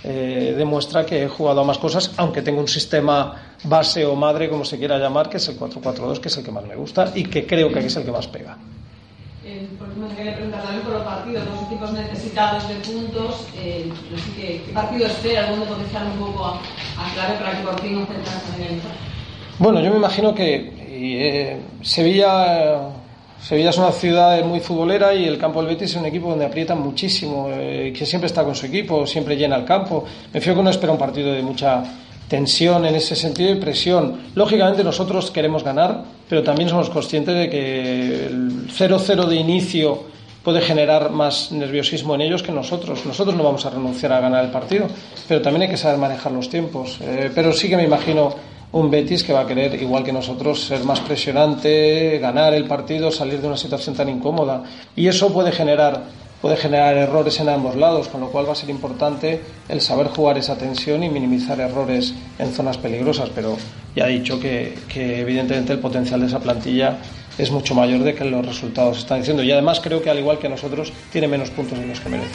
eh, 0.04 0.56
demuestra 0.58 1.06
que 1.06 1.22
he 1.22 1.28
jugado 1.28 1.62
a 1.62 1.64
más 1.64 1.78
cosas, 1.78 2.12
aunque 2.18 2.42
tengo 2.42 2.60
un 2.60 2.68
sistema 2.68 3.36
base 3.64 4.04
o 4.04 4.16
madre, 4.16 4.50
como 4.50 4.66
se 4.66 4.80
quiera 4.80 4.98
llamar, 4.98 5.30
que 5.30 5.38
es 5.38 5.48
el 5.48 5.60
4-4-2, 5.60 6.20
que 6.20 6.30
es 6.30 6.38
el 6.38 6.44
que 6.44 6.52
más 6.52 6.66
me 6.66 6.76
gusta 6.76 7.12
y 7.14 7.26
que 7.26 7.46
creo 7.46 7.72
que 7.72 7.86
es 7.86 7.96
el 7.96 8.04
que 8.04 8.12
más 8.12 8.28
pega. 8.28 8.58
Por 9.78 9.90
ejemplo, 9.90 10.16
quería 10.16 10.36
preguntar 10.36 10.62
también 10.64 10.84
por 10.84 10.94
los 10.94 11.04
partidos, 11.04 11.44
los 11.46 11.64
equipos 11.64 11.92
necesitados 11.92 12.68
de 12.70 12.76
puntos, 12.76 13.48
eh, 13.58 13.92
¿qué, 14.38 14.62
¿qué, 14.66 14.72
partido 14.74 15.08
espera? 15.08 15.50
¿Dónde 15.50 15.66
potenciar 15.66 16.06
un 16.06 16.18
poco 16.18 16.46
a, 16.46 16.62
clave 17.14 17.36
para 17.40 17.58
que 17.58 17.64
por 17.66 17.82
fin 17.82 18.00
no 18.00 18.06
también 18.06 18.82
Bueno, 19.58 19.82
yo 19.82 19.92
me 19.92 19.98
imagino 19.98 20.34
que 20.34 20.72
eh, 20.78 21.58
Sevilla, 21.82 22.90
Sevilla 23.42 23.72
es 23.72 23.78
una 23.78 23.92
ciudad 23.92 24.42
muy 24.46 24.62
futbolera 24.62 25.14
y 25.14 25.26
el 25.26 25.38
campo 25.38 25.60
del 25.60 25.76
Betis 25.76 25.92
es 25.92 25.98
un 25.98 26.06
equipo 26.06 26.30
donde 26.30 26.46
aprietan 26.46 26.80
muchísimo, 26.80 27.50
eh, 27.52 27.94
que 27.94 28.06
siempre 28.06 28.28
está 28.28 28.46
con 28.46 28.56
su 28.56 28.66
equipo, 28.66 29.06
siempre 29.06 29.36
llena 29.36 29.58
el 29.58 29.66
campo. 29.66 30.06
Me 30.32 30.40
fío 30.40 30.56
que 30.56 30.64
no 30.64 30.70
espera 30.70 30.94
un 30.94 31.00
partido 31.00 31.34
de 31.34 31.42
mucha 31.42 31.84
tensión 32.30 32.86
en 32.86 32.96
ese 32.96 33.16
sentido 33.16 33.52
y 33.52 33.56
presión. 33.56 34.30
Lógicamente 34.36 34.84
nosotros 34.84 35.32
queremos 35.32 35.64
ganar, 35.64 36.04
pero 36.30 36.44
también 36.44 36.70
somos 36.70 36.90
conscientes 36.90 37.36
de 37.36 37.50
que 37.50 38.28
el 38.28 38.70
0-0 38.70 39.26
de 39.26 39.36
inicio 39.36 40.04
puede 40.44 40.62
generar 40.62 41.10
más 41.10 41.52
nerviosismo 41.52 42.16
en 42.16 42.22
ellos 42.22 42.44
que 42.44 42.52
nosotros. 42.52 43.06
Nosotros 43.06 43.36
no 43.36 43.44
vamos 43.44 43.66
a 43.66 43.72
renunciar 43.72 44.14
a 44.14 44.22
ganar 44.22 44.46
el 44.46 44.52
partido, 44.52 44.88
pero 45.28 45.42
también 45.42 45.64
hay 45.64 45.70
que 45.70 45.78
saber 45.78 45.98
manejar 45.98 46.32
los 46.32 46.50
tiempos. 46.50 47.00
Eh, 47.02 47.32
pero 47.34 47.52
sí 47.52 47.68
que 47.68 47.76
me 47.76 47.84
imagino 47.84 48.34
un 48.72 48.90
Betis 48.92 49.24
que 49.24 49.34
va 49.34 49.42
a 49.42 49.48
querer, 49.48 49.82
igual 49.82 50.04
que 50.04 50.14
nosotros, 50.14 50.62
ser 50.62 50.84
más 50.84 51.00
presionante, 51.00 52.20
ganar 52.20 52.54
el 52.54 52.66
partido, 52.66 53.12
salir 53.12 53.42
de 53.42 53.48
una 53.48 53.58
situación 53.58 53.96
tan 53.96 54.08
incómoda. 54.08 54.64
Y 54.96 55.08
eso 55.08 55.34
puede 55.34 55.52
generar 55.52 56.04
puede 56.42 56.58
generar 56.58 56.96
errores 56.96 57.40
en 57.40 57.50
ambos 57.50 57.76
lados, 57.76 58.08
con 58.08 58.22
lo 58.22 58.30
cual 58.30 58.48
va 58.48 58.54
a 58.54 58.56
ser 58.56 58.70
importante 58.70 59.42
el 59.68 59.82
saber 59.82 60.08
jugar 60.08 60.38
esa 60.38 60.58
tensión 60.58 61.04
y 61.04 61.10
minimizar 61.10 61.60
errores 61.60 62.14
en 62.38 62.54
zonas 62.54 62.78
peligrosas, 62.78 63.30
pero 63.34 63.58
ya 63.96 64.08
he 64.08 64.12
dicho 64.12 64.40
que, 64.40 64.78
que 64.88 65.20
evidentemente 65.22 65.74
el 65.74 65.80
potencial 65.80 66.22
de 66.22 66.28
esa 66.28 66.40
plantilla 66.40 66.98
es 67.38 67.52
mucho 67.52 67.74
mayor 67.74 68.04
de 68.04 68.14
que 68.14 68.26
los 68.26 68.46
resultados 68.46 69.00
están 69.00 69.20
diciendo. 69.20 69.44
Y 69.44 69.52
además 69.52 69.80
creo 69.80 70.02
que 70.02 70.10
al 70.10 70.20
igual 70.20 70.40
que 70.40 70.50
nosotros 70.50 70.92
tiene 71.12 71.28
menos 71.28 71.50
puntos 71.50 71.80
de 71.80 71.86
los 71.86 72.00
que 72.00 72.10
merece. 72.10 72.30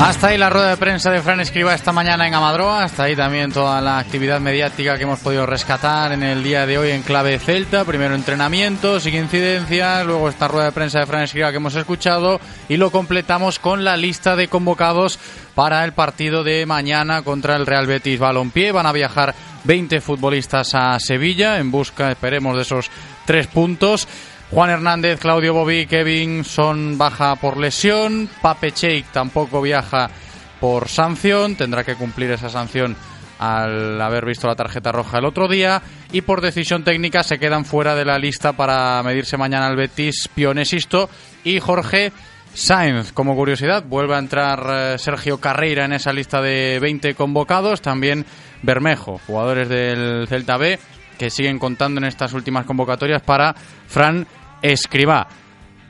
Hasta 0.00 0.28
ahí 0.28 0.38
la 0.38 0.48
rueda 0.48 0.70
de 0.70 0.76
prensa 0.78 1.10
de 1.10 1.20
Fran 1.20 1.40
Escriba 1.40 1.74
esta 1.74 1.92
mañana 1.92 2.26
en 2.26 2.32
Amadroa. 2.32 2.84
Hasta 2.84 3.02
ahí 3.02 3.14
también 3.14 3.52
toda 3.52 3.82
la 3.82 3.98
actividad 3.98 4.40
mediática 4.40 4.96
que 4.96 5.02
hemos 5.02 5.20
podido 5.20 5.44
rescatar 5.44 6.12
en 6.12 6.22
el 6.22 6.42
día 6.42 6.64
de 6.64 6.78
hoy 6.78 6.90
en 6.92 7.02
clave 7.02 7.38
Celta. 7.38 7.84
Primero 7.84 8.14
entrenamientos, 8.14 9.02
sin 9.02 9.14
incidencias. 9.14 10.06
Luego 10.06 10.30
esta 10.30 10.48
rueda 10.48 10.64
de 10.64 10.72
prensa 10.72 11.00
de 11.00 11.06
Fran 11.06 11.24
Escriba 11.24 11.50
que 11.50 11.58
hemos 11.58 11.74
escuchado. 11.74 12.40
Y 12.70 12.78
lo 12.78 12.90
completamos 12.90 13.58
con 13.58 13.84
la 13.84 13.98
lista 13.98 14.36
de 14.36 14.48
convocados 14.48 15.18
para 15.54 15.84
el 15.84 15.92
partido 15.92 16.44
de 16.44 16.64
mañana 16.64 17.20
contra 17.20 17.56
el 17.56 17.66
Real 17.66 17.86
Betis 17.86 18.18
Balompié. 18.18 18.72
Van 18.72 18.86
a 18.86 18.92
viajar 18.92 19.34
20 19.64 20.00
futbolistas 20.00 20.74
a 20.74 20.98
Sevilla 20.98 21.58
en 21.58 21.70
busca, 21.70 22.10
esperemos, 22.10 22.56
de 22.56 22.62
esos 22.62 22.90
tres 23.26 23.48
puntos. 23.48 24.08
Juan 24.50 24.70
Hernández, 24.70 25.20
Claudio 25.20 25.54
Bobí, 25.54 25.86
Kevin 25.86 26.44
son 26.44 26.98
baja 26.98 27.36
por 27.36 27.56
lesión. 27.56 28.28
Pape 28.42 28.72
Cheik 28.72 29.06
tampoco 29.12 29.62
viaja 29.62 30.10
por 30.58 30.88
sanción. 30.88 31.54
Tendrá 31.54 31.84
que 31.84 31.94
cumplir 31.94 32.32
esa 32.32 32.48
sanción 32.48 32.96
al 33.38 34.02
haber 34.02 34.26
visto 34.26 34.48
la 34.48 34.56
tarjeta 34.56 34.90
roja 34.90 35.18
el 35.18 35.24
otro 35.24 35.46
día. 35.46 35.80
Y 36.10 36.22
por 36.22 36.40
decisión 36.40 36.82
técnica 36.82 37.22
se 37.22 37.38
quedan 37.38 37.64
fuera 37.64 37.94
de 37.94 38.04
la 38.04 38.18
lista 38.18 38.52
para 38.52 39.00
medirse 39.04 39.36
mañana 39.36 39.68
al 39.68 39.76
Betis 39.76 40.28
Pionesisto 40.34 41.08
y 41.44 41.60
Jorge 41.60 42.10
Sainz. 42.52 43.12
Como 43.12 43.36
curiosidad, 43.36 43.84
vuelve 43.86 44.16
a 44.16 44.18
entrar 44.18 44.66
eh, 44.68 44.98
Sergio 44.98 45.38
Carreira 45.38 45.84
en 45.84 45.92
esa 45.92 46.12
lista 46.12 46.42
de 46.42 46.80
20 46.80 47.14
convocados. 47.14 47.80
También 47.82 48.26
Bermejo, 48.62 49.20
jugadores 49.28 49.68
del 49.68 50.26
Celta 50.26 50.56
B 50.56 50.76
que 51.20 51.28
siguen 51.28 51.58
contando 51.58 52.00
en 52.00 52.06
estas 52.06 52.32
últimas 52.32 52.64
convocatorias 52.64 53.20
para 53.20 53.54
Fran 53.86 54.26
Escriba. 54.62 55.28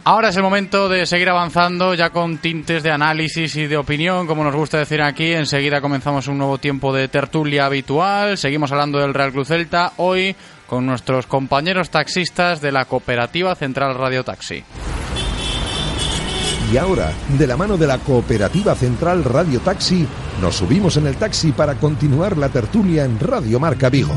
Ahora 0.05 0.31
es 0.31 0.37
el 0.37 0.43
momento 0.43 0.89
de 0.89 1.05
seguir 1.05 1.29
avanzando 1.29 1.93
ya 1.95 2.09
con 2.09 2.39
tintes 2.39 2.83
de 2.83 2.91
análisis 2.91 3.55
y 3.57 3.67
de 3.67 3.77
opinión, 3.77 4.27
como 4.27 4.43
nos 4.43 4.55
gusta 4.55 4.79
decir 4.79 5.03
aquí. 5.03 5.33
Enseguida 5.33 5.83
comenzamos 5.83 6.27
un 6.27 6.39
nuevo 6.39 6.57
tiempo 6.57 6.95
de 6.95 7.09
tertulia 7.09 7.67
habitual. 7.67 8.39
Seguimos 8.39 8.73
hablando 8.73 8.99
del 8.99 9.13
Real 9.13 9.31
Cruz 9.31 9.49
Celta 9.49 9.93
hoy 9.99 10.35
con 10.67 10.87
nuestros 10.87 11.27
compañeros 11.27 11.91
taxistas 11.91 12.63
de 12.63 12.73
la 12.73 12.87
Cooperativa 12.87 13.55
Central 13.55 13.95
Radio 13.95 14.25
Taxi. 14.25 14.65
Y 16.73 16.77
ahora, 16.77 17.13
de 17.37 17.47
la 17.47 17.57
mano 17.57 17.77
de 17.77 17.89
la 17.89 17.99
Cooperativa 17.99 18.75
Central 18.77 19.25
Radio 19.25 19.61
Taxi, 19.61 20.07
nos 20.41 20.55
subimos 20.57 20.97
en 20.97 21.09
el 21.09 21.17
taxi 21.17 21.51
para 21.53 21.75
continuar 21.75 22.39
la 22.39 22.49
tertulia 22.49 23.05
en 23.05 23.19
Radio 23.19 23.59
Marca 23.59 23.91
Vigo. 23.91 24.15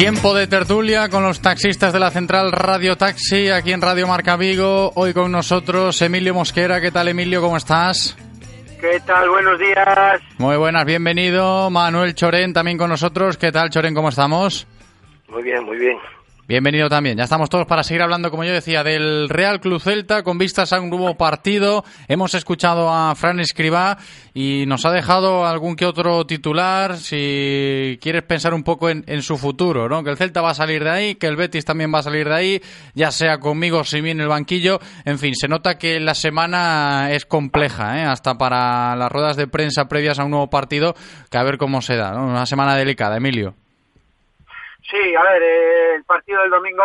Tiempo 0.00 0.34
de 0.34 0.46
tertulia 0.46 1.10
con 1.10 1.22
los 1.22 1.42
taxistas 1.42 1.92
de 1.92 2.00
la 2.00 2.10
central 2.10 2.52
Radio 2.52 2.96
Taxi 2.96 3.50
aquí 3.50 3.72
en 3.72 3.82
Radio 3.82 4.06
Marca 4.06 4.38
Vigo. 4.38 4.90
Hoy 4.94 5.12
con 5.12 5.30
nosotros 5.30 6.00
Emilio 6.00 6.32
Mosquera. 6.32 6.80
¿Qué 6.80 6.90
tal 6.90 7.08
Emilio? 7.08 7.42
¿Cómo 7.42 7.58
estás? 7.58 8.16
¿Qué 8.80 8.98
tal? 9.00 9.28
Buenos 9.28 9.58
días. 9.58 10.22
Muy 10.38 10.56
buenas, 10.56 10.86
bienvenido. 10.86 11.68
Manuel 11.68 12.14
Chorén 12.14 12.54
también 12.54 12.78
con 12.78 12.88
nosotros. 12.88 13.36
¿Qué 13.36 13.52
tal 13.52 13.68
Chorén? 13.68 13.94
¿Cómo 13.94 14.08
estamos? 14.08 14.66
Muy 15.28 15.42
bien, 15.42 15.62
muy 15.64 15.76
bien. 15.76 15.98
Bienvenido 16.50 16.88
también. 16.88 17.16
Ya 17.16 17.22
estamos 17.22 17.48
todos 17.48 17.64
para 17.64 17.84
seguir 17.84 18.02
hablando, 18.02 18.28
como 18.28 18.42
yo 18.42 18.52
decía, 18.52 18.82
del 18.82 19.28
Real 19.28 19.60
Club 19.60 19.80
Celta 19.80 20.24
con 20.24 20.36
vistas 20.36 20.72
a 20.72 20.80
un 20.80 20.90
nuevo 20.90 21.16
partido. 21.16 21.84
Hemos 22.08 22.34
escuchado 22.34 22.90
a 22.90 23.14
Fran 23.14 23.38
Escribá 23.38 23.98
y 24.34 24.64
nos 24.66 24.84
ha 24.84 24.90
dejado 24.90 25.46
algún 25.46 25.76
que 25.76 25.86
otro 25.86 26.26
titular. 26.26 26.96
Si 26.96 28.00
quieres 28.02 28.24
pensar 28.24 28.52
un 28.52 28.64
poco 28.64 28.90
en, 28.90 29.22
su 29.22 29.38
futuro, 29.38 29.88
¿no? 29.88 30.02
Que 30.02 30.10
el 30.10 30.16
Celta 30.16 30.40
va 30.40 30.50
a 30.50 30.54
salir 30.54 30.82
de 30.82 30.90
ahí, 30.90 31.14
que 31.14 31.28
el 31.28 31.36
Betis 31.36 31.64
también 31.64 31.94
va 31.94 32.00
a 32.00 32.02
salir 32.02 32.28
de 32.28 32.34
ahí, 32.34 32.62
ya 32.94 33.12
sea 33.12 33.38
conmigo 33.38 33.82
mí 34.02 34.10
en 34.10 34.20
el 34.20 34.26
banquillo. 34.26 34.80
En 35.04 35.20
fin, 35.20 35.36
se 35.36 35.46
nota 35.46 35.78
que 35.78 36.00
la 36.00 36.14
semana 36.14 37.12
es 37.12 37.26
compleja, 37.26 38.00
¿eh? 38.00 38.04
Hasta 38.06 38.36
para 38.38 38.96
las 38.96 39.12
ruedas 39.12 39.36
de 39.36 39.46
prensa 39.46 39.86
previas 39.86 40.18
a 40.18 40.24
un 40.24 40.32
nuevo 40.32 40.50
partido, 40.50 40.96
que 41.30 41.38
a 41.38 41.44
ver 41.44 41.58
cómo 41.58 41.80
se 41.80 41.94
da, 41.94 42.10
¿no? 42.10 42.26
Una 42.26 42.44
semana 42.44 42.74
delicada, 42.74 43.18
Emilio. 43.18 43.54
Sí, 44.90 45.14
a 45.14 45.22
ver, 45.22 45.42
eh, 45.42 45.94
el 45.94 46.04
partido 46.04 46.42
del 46.42 46.50
domingo 46.50 46.84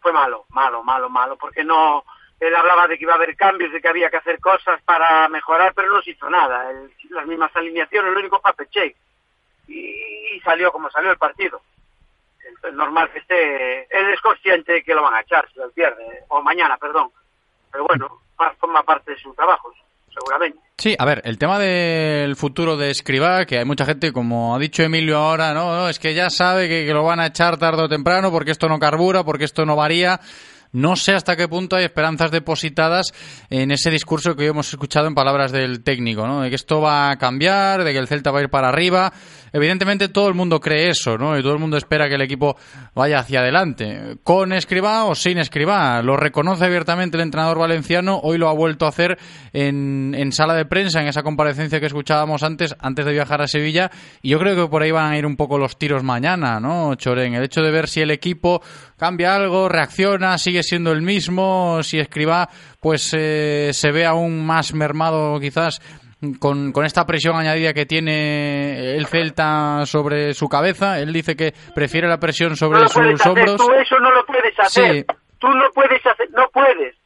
fue 0.00 0.12
malo, 0.12 0.44
malo, 0.50 0.82
malo, 0.82 1.08
malo, 1.08 1.36
porque 1.36 1.62
no, 1.62 2.04
él 2.40 2.54
hablaba 2.54 2.88
de 2.88 2.98
que 2.98 3.04
iba 3.04 3.12
a 3.12 3.16
haber 3.16 3.36
cambios, 3.36 3.72
de 3.72 3.80
que 3.80 3.88
había 3.88 4.10
que 4.10 4.16
hacer 4.16 4.40
cosas 4.40 4.82
para 4.82 5.28
mejorar, 5.28 5.72
pero 5.74 5.92
no 5.92 6.02
se 6.02 6.10
hizo 6.10 6.28
nada. 6.28 6.72
las 7.10 7.26
mismas 7.26 7.54
alineaciones, 7.54 8.12
lo 8.12 8.18
único 8.18 8.40
para 8.40 8.56
Peche. 8.56 8.96
Y, 9.68 10.40
salió 10.44 10.70
como 10.70 10.90
salió 10.90 11.10
el 11.10 11.18
partido. 11.18 11.60
Es 12.62 12.72
normal 12.74 13.10
que 13.10 13.18
esté, 13.18 13.82
él 13.96 14.10
es 14.10 14.20
consciente 14.20 14.74
de 14.74 14.82
que 14.84 14.94
lo 14.94 15.02
van 15.02 15.14
a 15.14 15.22
echar 15.22 15.48
si 15.50 15.58
lo 15.58 15.70
pierde, 15.70 16.24
o 16.28 16.42
mañana, 16.42 16.76
perdón. 16.76 17.10
Pero 17.72 17.84
bueno, 17.84 18.20
forma 18.58 18.82
parte 18.82 19.12
de 19.12 19.18
su 19.18 19.34
trabajo. 19.34 19.72
Seguramente. 20.16 20.58
Sí, 20.78 20.94
a 20.98 21.04
ver, 21.04 21.22
el 21.24 21.38
tema 21.38 21.58
del 21.58 22.36
futuro 22.36 22.76
de 22.76 22.90
Escribá, 22.90 23.46
que 23.46 23.58
hay 23.58 23.64
mucha 23.64 23.86
gente, 23.86 24.12
como 24.12 24.54
ha 24.54 24.58
dicho 24.58 24.82
Emilio 24.82 25.16
ahora, 25.18 25.54
no, 25.54 25.74
no 25.74 25.88
es 25.88 25.98
que 25.98 26.14
ya 26.14 26.28
sabe 26.28 26.68
que, 26.68 26.84
que 26.86 26.92
lo 26.92 27.02
van 27.02 27.20
a 27.20 27.26
echar 27.26 27.56
tarde 27.56 27.82
o 27.82 27.88
temprano 27.88 28.30
porque 28.30 28.50
esto 28.50 28.68
no 28.68 28.78
carbura, 28.78 29.24
porque 29.24 29.44
esto 29.44 29.64
no 29.64 29.76
varía. 29.76 30.20
No 30.72 30.94
sé 30.96 31.14
hasta 31.14 31.36
qué 31.36 31.48
punto 31.48 31.76
hay 31.76 31.84
esperanzas 31.84 32.30
depositadas 32.30 33.06
en 33.48 33.70
ese 33.70 33.90
discurso 33.90 34.36
que 34.36 34.42
hoy 34.42 34.48
hemos 34.50 34.68
escuchado 34.68 35.06
en 35.06 35.14
palabras 35.14 35.50
del 35.52 35.82
técnico, 35.82 36.26
¿no? 36.26 36.42
De 36.42 36.50
que 36.50 36.56
esto 36.56 36.82
va 36.82 37.10
a 37.10 37.16
cambiar, 37.16 37.82
de 37.82 37.92
que 37.92 37.98
el 37.98 38.08
Celta 38.08 38.30
va 38.30 38.40
a 38.40 38.42
ir 38.42 38.50
para 38.50 38.68
arriba. 38.68 39.10
Evidentemente 39.56 40.10
todo 40.10 40.28
el 40.28 40.34
mundo 40.34 40.60
cree 40.60 40.90
eso, 40.90 41.16
¿no? 41.16 41.38
Y 41.38 41.42
todo 41.42 41.54
el 41.54 41.58
mundo 41.58 41.78
espera 41.78 42.10
que 42.10 42.16
el 42.16 42.20
equipo 42.20 42.58
vaya 42.94 43.20
hacia 43.20 43.40
adelante. 43.40 44.18
Con 44.22 44.52
Escribá 44.52 45.04
o 45.04 45.14
sin 45.14 45.38
Escribá. 45.38 46.02
Lo 46.02 46.18
reconoce 46.18 46.66
abiertamente 46.66 47.16
el 47.16 47.22
entrenador 47.22 47.58
valenciano. 47.58 48.20
Hoy 48.22 48.36
lo 48.36 48.50
ha 48.50 48.52
vuelto 48.52 48.84
a 48.84 48.90
hacer 48.90 49.16
en, 49.54 50.14
en 50.14 50.30
sala 50.32 50.52
de 50.52 50.66
prensa, 50.66 51.00
en 51.00 51.08
esa 51.08 51.22
comparecencia 51.22 51.80
que 51.80 51.86
escuchábamos 51.86 52.42
antes, 52.42 52.76
antes 52.80 53.06
de 53.06 53.12
viajar 53.12 53.40
a 53.40 53.46
Sevilla. 53.46 53.90
Y 54.20 54.28
yo 54.28 54.38
creo 54.38 54.54
que 54.56 54.70
por 54.70 54.82
ahí 54.82 54.90
van 54.90 55.12
a 55.12 55.16
ir 55.16 55.24
un 55.24 55.36
poco 55.36 55.56
los 55.56 55.78
tiros 55.78 56.02
mañana, 56.02 56.60
¿no, 56.60 56.94
Choren? 56.96 57.32
El 57.32 57.44
hecho 57.44 57.62
de 57.62 57.70
ver 57.70 57.88
si 57.88 58.02
el 58.02 58.10
equipo 58.10 58.60
cambia 58.98 59.34
algo, 59.34 59.70
reacciona, 59.70 60.36
sigue 60.36 60.62
siendo 60.62 60.92
el 60.92 61.00
mismo, 61.00 61.82
si 61.82 61.98
Escribá 61.98 62.50
pues 62.86 63.10
eh, 63.16 63.70
se 63.72 63.90
ve 63.90 64.04
aún 64.04 64.44
más 64.46 64.74
mermado 64.74 65.40
quizás 65.40 65.80
con, 66.38 66.72
con, 66.72 66.84
esta 66.84 67.04
presión 67.06 67.36
añadida 67.36 67.74
que 67.74 67.86
tiene 67.86 68.96
el 68.96 69.06
Celta 69.06 69.84
sobre 69.86 70.34
su 70.34 70.48
cabeza. 70.48 70.98
Él 70.98 71.12
dice 71.12 71.36
que 71.36 71.52
prefiere 71.74 72.08
la 72.08 72.18
presión 72.18 72.56
sobre 72.56 72.80
no 72.80 72.88
sus 72.88 73.02
hacer, 73.02 73.28
hombros. 73.28 73.56
Tú 73.56 73.72
eso 73.72 73.98
no 74.00 74.10
lo 74.10 74.24
puedes 74.24 74.58
hacer. 74.58 74.94
Sí. 74.96 75.04
Tú 75.38 75.48
no 75.48 75.64
puedes 75.74 76.04
hacer, 76.06 76.28
no 76.30 76.48
puedes. 76.52 76.96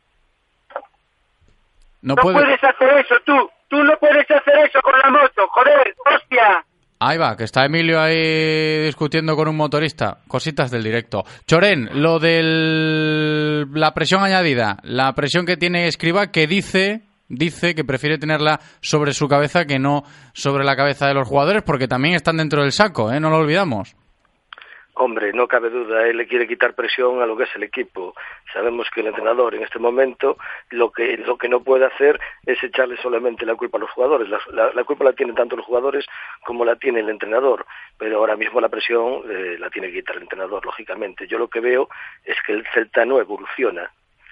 No, 2.03 2.15
No 2.15 2.17
puede. 2.17 2.39
puedes 2.39 2.65
hacer 2.65 2.89
eso, 2.99 3.15
tú. 3.27 3.51
Tú 3.69 3.83
no 3.85 3.97
puedes 3.99 4.29
hacer 4.29 4.55
eso 4.69 4.81
con 4.83 4.95
la 4.99 5.11
moto, 5.11 5.47
joder, 5.49 5.95
hostia. 6.13 6.65
Ahí 6.99 7.17
va, 7.17 7.37
que 7.37 7.45
está 7.45 7.65
Emilio 7.65 8.01
ahí 8.01 8.83
discutiendo 8.85 9.37
con 9.37 9.49
un 9.49 9.57
motorista. 9.57 10.19
Cositas 10.29 10.71
del 10.71 10.83
directo. 10.83 11.25
Choren, 11.47 11.89
lo 12.03 12.19
de 12.19 13.65
la 13.73 13.95
presión 13.95 14.23
añadida, 14.23 14.79
la 14.83 15.13
presión 15.15 15.47
que 15.47 15.57
tiene 15.57 15.87
Escriba, 15.87 16.31
que 16.33 16.47
dice, 16.47 17.03
dice 17.31 17.75
que 17.75 17.85
prefiere 17.85 18.19
tenerla 18.19 18.61
sobre 18.83 19.15
su 19.15 19.29
cabeza 19.29 19.65
que 19.65 19.79
no 19.79 20.03
sobre 20.35 20.65
la 20.65 20.77
cabeza 20.77 21.07
de 21.07 21.15
los 21.15 21.27
jugadores, 21.27 21.63
porque 21.63 21.89
también 21.89 22.15
están 22.15 22.37
dentro 22.37 22.63
del 22.63 22.73
saco, 22.73 23.11
¿eh? 23.11 23.21
No 23.21 23.31
lo 23.31 23.39
olvidamos. 23.39 23.97
Hombre, 24.95 25.33
no 25.33 25.49
cabe 25.49 25.71
duda, 25.71 26.07
él 26.07 26.19
le 26.19 26.27
quiere 26.27 26.47
quitar 26.47 26.75
presión 26.75 27.23
a 27.23 27.27
lo 27.27 27.35
que 27.35 27.45
es 27.45 27.57
el 27.57 27.63
equipo. 27.63 28.15
Sabemos 28.53 28.87
que 28.93 29.01
el 29.01 29.07
entrenador 29.07 29.55
en 29.55 29.63
este 29.63 29.79
momento 29.79 30.37
lo 30.69 30.93
que 30.93 31.17
lo 31.17 31.39
que 31.39 31.49
no 31.49 31.61
puede 31.61 31.87
hacer 31.87 32.21
es 32.45 32.63
echarle 32.63 32.99
solamente 32.99 33.47
la 33.47 33.55
culpa 33.55 33.79
a 33.79 33.81
los 33.81 33.91
jugadores. 33.93 34.29
La, 34.29 34.85
culpa 34.85 35.05
la 35.05 35.15
tienen 35.15 35.35
tanto 35.35 35.57
los 35.57 35.65
jugadores 35.65 36.05
como 36.45 36.67
la 36.67 36.77
tiene 36.77 37.01
el 37.01 37.09
entrenador. 37.09 37.65
Pero 37.97 38.19
ahora 38.19 38.37
mismo 38.37 38.61
la 38.61 38.69
presión 38.69 39.23
eh, 39.31 39.57
la 39.59 39.71
tiene 39.71 39.89
que 39.89 40.01
quitar 40.01 40.17
el 40.17 40.23
entrenador, 40.23 40.67
lógicamente. 40.67 41.27
Yo 41.27 41.39
lo 41.39 41.49
que 41.49 41.61
veo 41.61 41.89
es 42.23 42.37
que 42.45 42.53
el 42.53 42.67
Celta 42.75 43.07
no 43.07 43.21
evoluciona. 43.21 43.91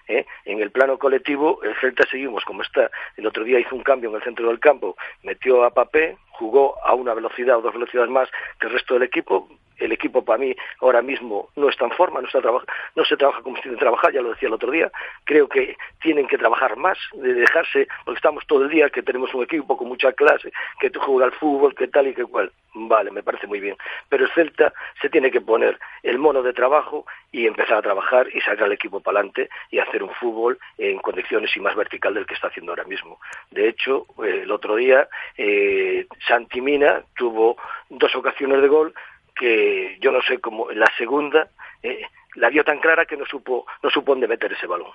¿Eh? 0.09 0.26
En 0.46 0.61
el 0.61 0.70
plano 0.70 0.98
colectivo, 0.98 1.62
el 1.62 1.74
Celta 1.80 2.04
seguimos 2.11 2.44
como 2.44 2.62
está. 2.62 2.90
El 3.16 3.26
otro 3.26 3.44
día 3.44 3.61
hizo 3.61 3.76
un 3.76 3.82
cambio 3.82 4.09
en 4.09 4.16
el 4.16 4.22
centro 4.22 4.48
del 4.48 4.59
campo, 4.59 4.96
metió 5.22 5.64
a 5.64 5.70
Papé, 5.70 6.16
jugó 6.30 6.76
a 6.84 6.94
una 6.94 7.14
velocidad 7.14 7.59
o 7.59 7.62
dos 7.62 7.74
velocidades 7.74 8.11
más 8.11 8.28
que 8.59 8.66
el 8.66 8.72
resto 8.72 8.94
del 8.94 9.02
equipo. 9.02 9.48
El 9.79 9.93
equipo 9.93 10.24
para 10.24 10.39
mí 10.39 10.55
ahora 10.81 11.03
mismo 11.03 11.51
no 11.57 11.68
está 11.68 11.85
en 11.85 11.93
forma, 11.93 12.20
no, 12.20 12.26
está 12.26 12.41
no 12.41 13.05
se 13.05 13.16
trabaja 13.16 13.43
como 13.43 13.57
se 13.57 13.62
tiene 13.62 13.76
que 13.76 13.81
trabajar, 13.81 14.12
ya 14.12 14.22
lo 14.22 14.31
decía 14.31 14.49
el 14.49 14.55
otro 14.55 14.70
día. 14.70 14.91
Creo 15.24 15.49
que 15.49 15.76
tienen 16.03 16.26
que 16.26 16.39
trabajar 16.39 16.76
más, 16.76 16.99
de 17.14 17.35
dejarse, 17.35 17.89
porque 18.05 18.18
estamos 18.18 18.47
todo 18.47 18.64
el 18.64 18.70
día 18.70 18.91
que 18.91 19.03
tenemos 19.03 19.33
un 19.35 19.45
equipo 19.45 19.76
con 19.76 19.89
mucha 19.89 20.12
clase, 20.12 20.53
que 20.81 20.91
tú 20.91 21.01
juegas 21.01 21.33
al 21.33 21.39
fútbol, 21.39 21.74
que 21.74 21.89
tal 21.89 22.09
y 22.09 22.14
que 22.14 22.24
cual. 22.24 22.53
Vale, 22.74 23.11
me 23.11 23.22
parece 23.22 23.47
muy 23.47 23.61
bien. 23.61 23.76
Pero 24.09 24.24
el 24.24 24.31
Celta 24.33 24.72
se 25.01 25.09
tiene 25.09 25.31
que 25.31 25.41
poner 25.41 25.79
el 26.03 26.18
mono 26.18 26.43
de 26.43 26.53
trabajo 26.53 27.07
y 27.33 27.47
empezar 27.47 27.79
a 27.79 27.83
trabajar 27.83 28.29
y 28.33 28.41
sacar 28.41 28.64
al 28.64 28.72
equipo 28.72 29.01
para 29.01 29.18
adelante 29.18 29.49
y 29.70 29.79
hacer 29.79 30.03
un 30.03 30.11
fútbol 30.14 30.59
en 30.76 30.99
condiciones 30.99 31.55
y 31.57 31.61
más 31.61 31.74
vertical 31.74 32.14
del 32.14 32.26
que 32.26 32.35
está 32.35 32.49
haciendo 32.49 32.72
ahora 32.72 32.85
mismo. 32.85 33.18
De 33.51 33.68
hecho, 33.68 34.07
el 34.24 34.51
otro 34.51 34.76
día 34.76 35.09
eh, 35.37 36.07
Santi 36.26 36.61
Mina 36.61 37.03
tuvo 37.16 37.57
dos 37.89 38.14
ocasiones 38.14 38.61
de 38.62 38.68
gol 38.68 38.95
que 39.39 39.99
yo 40.01 40.11
no 40.11 40.20
sé 40.22 40.39
cómo 40.39 40.70
la 40.70 40.91
segunda 40.97 41.49
eh, 41.82 42.03
la 42.34 42.51
vio 42.51 42.64
tan 42.64 42.78
clara 42.78 43.07
que 43.07 43.16
no 43.16 43.24
supo 43.26 43.66
no 43.82 43.91
supo 43.91 44.14
meter 44.16 44.53
ese 44.53 44.66
balón. 44.66 44.91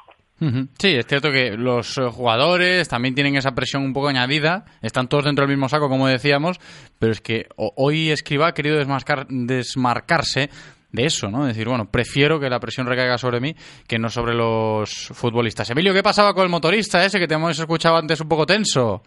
Sí, 0.77 0.95
es 0.95 1.07
cierto 1.07 1.31
que 1.31 1.55
los 1.55 1.97
jugadores 2.11 2.89
también 2.89 3.15
tienen 3.15 3.37
esa 3.37 3.55
presión 3.55 3.83
un 3.83 3.93
poco 3.93 4.09
añadida, 4.09 4.65
están 4.81 5.07
todos 5.07 5.23
dentro 5.23 5.43
del 5.45 5.55
mismo 5.55 5.69
saco, 5.69 5.87
como 5.87 6.07
decíamos, 6.07 6.59
pero 6.99 7.13
es 7.13 7.21
que 7.21 7.47
hoy 7.55 8.09
Escriba 8.09 8.47
ha 8.47 8.53
querido 8.53 8.77
desmarcar, 8.77 9.25
desmarcarse 9.29 10.49
de 10.91 11.05
eso, 11.05 11.29
¿no? 11.29 11.45
Decir, 11.45 11.67
bueno, 11.67 11.89
prefiero 11.89 12.41
que 12.41 12.49
la 12.49 12.59
presión 12.59 12.87
recaiga 12.87 13.17
sobre 13.17 13.39
mí 13.39 13.55
que 13.87 13.97
no 13.99 14.09
sobre 14.09 14.33
los 14.33 15.11
futbolistas. 15.13 15.69
Emilio, 15.69 15.93
¿qué 15.93 16.03
pasaba 16.03 16.33
con 16.33 16.43
el 16.43 16.49
motorista 16.49 17.05
ese 17.05 17.19
que 17.19 17.27
te 17.27 17.35
hemos 17.35 17.57
escuchado 17.57 17.95
antes 17.95 18.19
un 18.19 18.27
poco 18.27 18.45
tenso? 18.45 19.01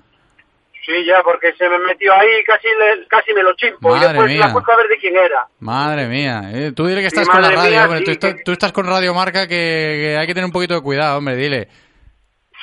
Sí, 0.87 1.05
ya, 1.05 1.21
porque 1.25 1.53
se 1.55 1.69
me 1.69 1.81
metió 1.81 2.15
ahí 2.15 2.29
y 2.41 2.45
casi, 2.45 2.69
le, 2.69 3.09
casi 3.09 3.35
me 3.35 3.43
lo 3.43 3.55
chimpo. 3.57 3.89
Madre 3.89 4.05
y 4.05 4.09
después 4.09 4.31
mía. 4.33 4.47
la 4.47 4.53
culpa 4.53 4.73
a 4.73 4.77
ver 4.77 4.87
de 4.87 4.97
quién 4.99 5.17
era. 5.17 5.45
Madre 5.59 6.07
mía, 6.07 6.43
eh, 6.55 6.71
tú 6.77 6.87
dile 6.87 7.03
que 7.03 7.11
Sí, 7.11 7.17
estás 7.19 7.29
con 7.29 7.43
la 7.43 7.51
radio, 7.51 7.71
mía, 7.73 7.85
hombre, 7.85 7.99
sí, 7.99 8.05
tú, 8.05 8.11
estás, 8.13 8.35
que- 8.35 8.43
tú 8.45 8.53
estás 8.53 8.73
con 8.73 8.87
Radio 8.87 9.13
Marca 9.13 9.49
que, 9.49 9.99
que 10.01 10.17
hay 10.17 10.27
que 10.29 10.35
tener 10.35 10.45
un 10.47 10.53
poquito 10.53 10.75
de 10.75 10.81
cuidado, 10.83 11.19
hombre, 11.19 11.35
dile. 11.35 11.69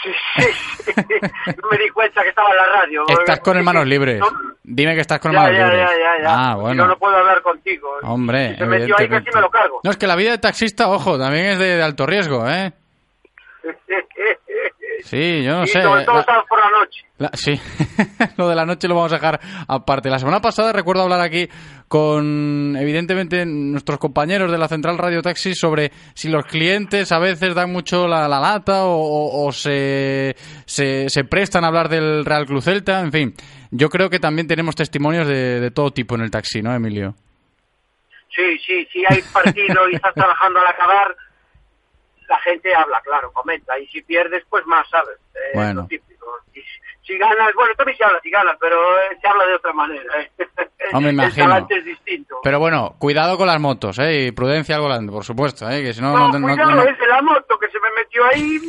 Sí, 0.04 0.10
sí, 0.38 0.44
sí. 0.86 0.92
no 1.62 1.70
me 1.70 1.78
di 1.78 1.90
cuenta 1.90 2.24
que 2.24 2.30
estaba 2.30 2.50
en 2.52 2.56
la 2.58 2.66
radio. 2.66 3.04
Estás 3.08 3.40
con 3.42 3.58
el 3.58 3.64
manos 3.64 3.86
libres. 3.88 4.20
No, 4.20 4.28
Dime 4.64 4.96
que 4.96 5.02
estás 5.02 5.20
con 5.20 5.32
ya, 5.34 5.40
manos 5.42 5.58
ya, 5.58 5.64
libres. 5.68 5.90
ya, 5.90 5.98
ya, 6.18 6.24
ya. 6.24 6.52
Ah, 6.52 6.56
bueno. 6.56 6.84
no, 6.84 6.88
no 6.90 6.98
puedo 6.98 7.16
hablar 7.18 7.42
contigo. 7.42 7.90
Hombre, 8.04 8.52
Si 8.54 8.58
se 8.60 8.66
metió 8.66 8.96
ahí 8.98 9.08
casi 9.10 9.30
me 9.34 9.42
lo 9.42 9.50
cargo. 9.50 9.82
No, 9.84 9.92
es 9.92 9.98
que 9.98 10.08
la 10.08 10.16
vida 10.16 10.32
de 10.32 10.38
taxista, 10.38 10.88
ojo, 10.90 11.18
también 11.20 11.46
es 11.48 11.60
de, 11.60 11.76
de 11.78 11.84
alto 11.84 12.06
riesgo, 12.06 12.50
¿eh? 12.50 12.72
Sí, 15.04 15.44
yo 15.44 15.58
no 15.58 15.64
y 15.64 15.68
sé. 15.68 15.82
sobre 15.82 16.04
todo 16.06 16.16
La- 16.16 16.22
estaba 16.22 16.44
por 16.46 16.60
la 16.60 16.70
noche. 16.80 17.06
la- 17.18 17.32
sí, 17.34 17.60
lo 18.38 18.48
de 18.50 18.56
la 18.56 18.66
noche 18.66 18.88
lo 18.88 18.96
vamos 18.96 19.12
a 19.12 19.16
dejar 19.16 19.40
aparte. 19.68 20.10
La 20.10 20.18
semana 20.20 20.42
pasada 20.42 20.72
recuerdo 20.74 21.04
hablar 21.04 21.20
aquí 21.22 21.48
con, 21.88 22.76
evidentemente, 22.80 23.46
nuestros 23.46 24.00
compañeros 24.00 24.52
de 24.52 24.58
la 24.58 24.68
Central 24.68 24.98
Radio 24.98 25.22
Taxi 25.22 25.54
sobre 25.54 25.92
si 26.16 26.30
los 26.30 26.46
clientes 26.46 27.12
a 27.12 27.20
veces 27.20 27.54
dan 27.54 27.72
mucho 27.72 28.08
la, 28.08 28.28
la 28.28 28.40
lata 28.40 28.86
o, 28.86 28.96
o- 28.96 29.46
o 29.48 29.52
se, 29.52 30.36
se, 30.66 31.10
se 31.10 31.24
prestan 31.26 31.64
a 31.64 31.68
hablar 31.68 31.90
del 31.90 32.26
Real 32.26 32.46
Club 32.46 32.62
Celta. 32.64 33.02
En 33.02 33.12
fin, 33.12 33.34
yo 33.72 33.90
creo 33.90 34.10
que 34.10 34.20
también 34.20 34.48
tenemos 34.48 34.76
testimonios 34.76 35.28
de, 35.28 35.60
de 35.60 35.70
todo 35.72 35.92
tipo 35.92 36.16
en 36.16 36.22
el 36.22 36.32
taxi, 36.32 36.62
¿no, 36.62 36.74
Emilio? 36.74 37.14
Sí, 38.36 38.58
sí, 38.66 38.88
sí, 38.92 39.04
hay 39.08 39.22
partido 39.32 39.88
y 39.92 39.96
estás 39.96 40.14
trabajando 40.16 40.60
al 40.60 40.66
acabar, 40.68 41.16
la 42.34 42.40
gente 42.40 42.74
habla, 42.76 43.00
claro, 43.02 43.32
comenta. 43.32 43.78
Y 43.80 43.88
si 43.88 44.02
pierdes, 44.02 44.44
pues 44.50 44.66
más, 44.66 44.88
¿sabes? 44.90 45.18
Eh, 45.36 45.52
Bueno. 45.54 45.82
lo 45.82 45.88
típico. 45.88 46.26
Y 46.54 46.62
si, 46.62 46.68
si 47.04 47.18
ganas, 47.18 47.54
bueno, 47.54 47.74
también 47.76 47.98
se 47.98 48.04
habla 48.04 48.20
si 48.22 48.30
ganas, 48.32 48.58
pero 48.60 48.76
eh, 49.00 49.18
se 49.22 49.28
habla 49.28 49.46
de 49.46 49.54
otra 49.56 49.74
manera. 49.74 50.22
¿eh? 50.22 50.32
No 50.92 51.00
me 51.00 51.10
El 51.10 51.14
imagino. 51.16 51.46
talante 51.46 51.78
es 51.78 51.86
distinto. 51.86 52.40
Pero 52.44 52.60
bueno, 52.60 52.96
cuidado 53.00 53.38
con 53.38 53.48
las 53.48 53.60
motos, 53.60 53.98
¿eh? 54.00 54.26
Y 54.28 54.32
prudencia 54.32 54.76
al 54.76 54.82
volante, 54.82 55.12
por 55.12 55.24
supuesto, 55.24 55.68
¿eh? 55.70 55.82
Que 55.82 55.94
si 55.94 56.02
no, 56.02 56.12
No, 56.12 56.28
no, 56.32 56.40
no- 56.40 56.48
cuidado, 56.48 56.72
no- 56.72 56.84
es 56.84 56.98
de 57.00 57.08
la 57.08 57.22
moto 57.22 57.58
que 57.58 57.70
se 57.70 57.80
me 57.80 57.90
metió 57.96 58.26
ahí, 58.26 58.60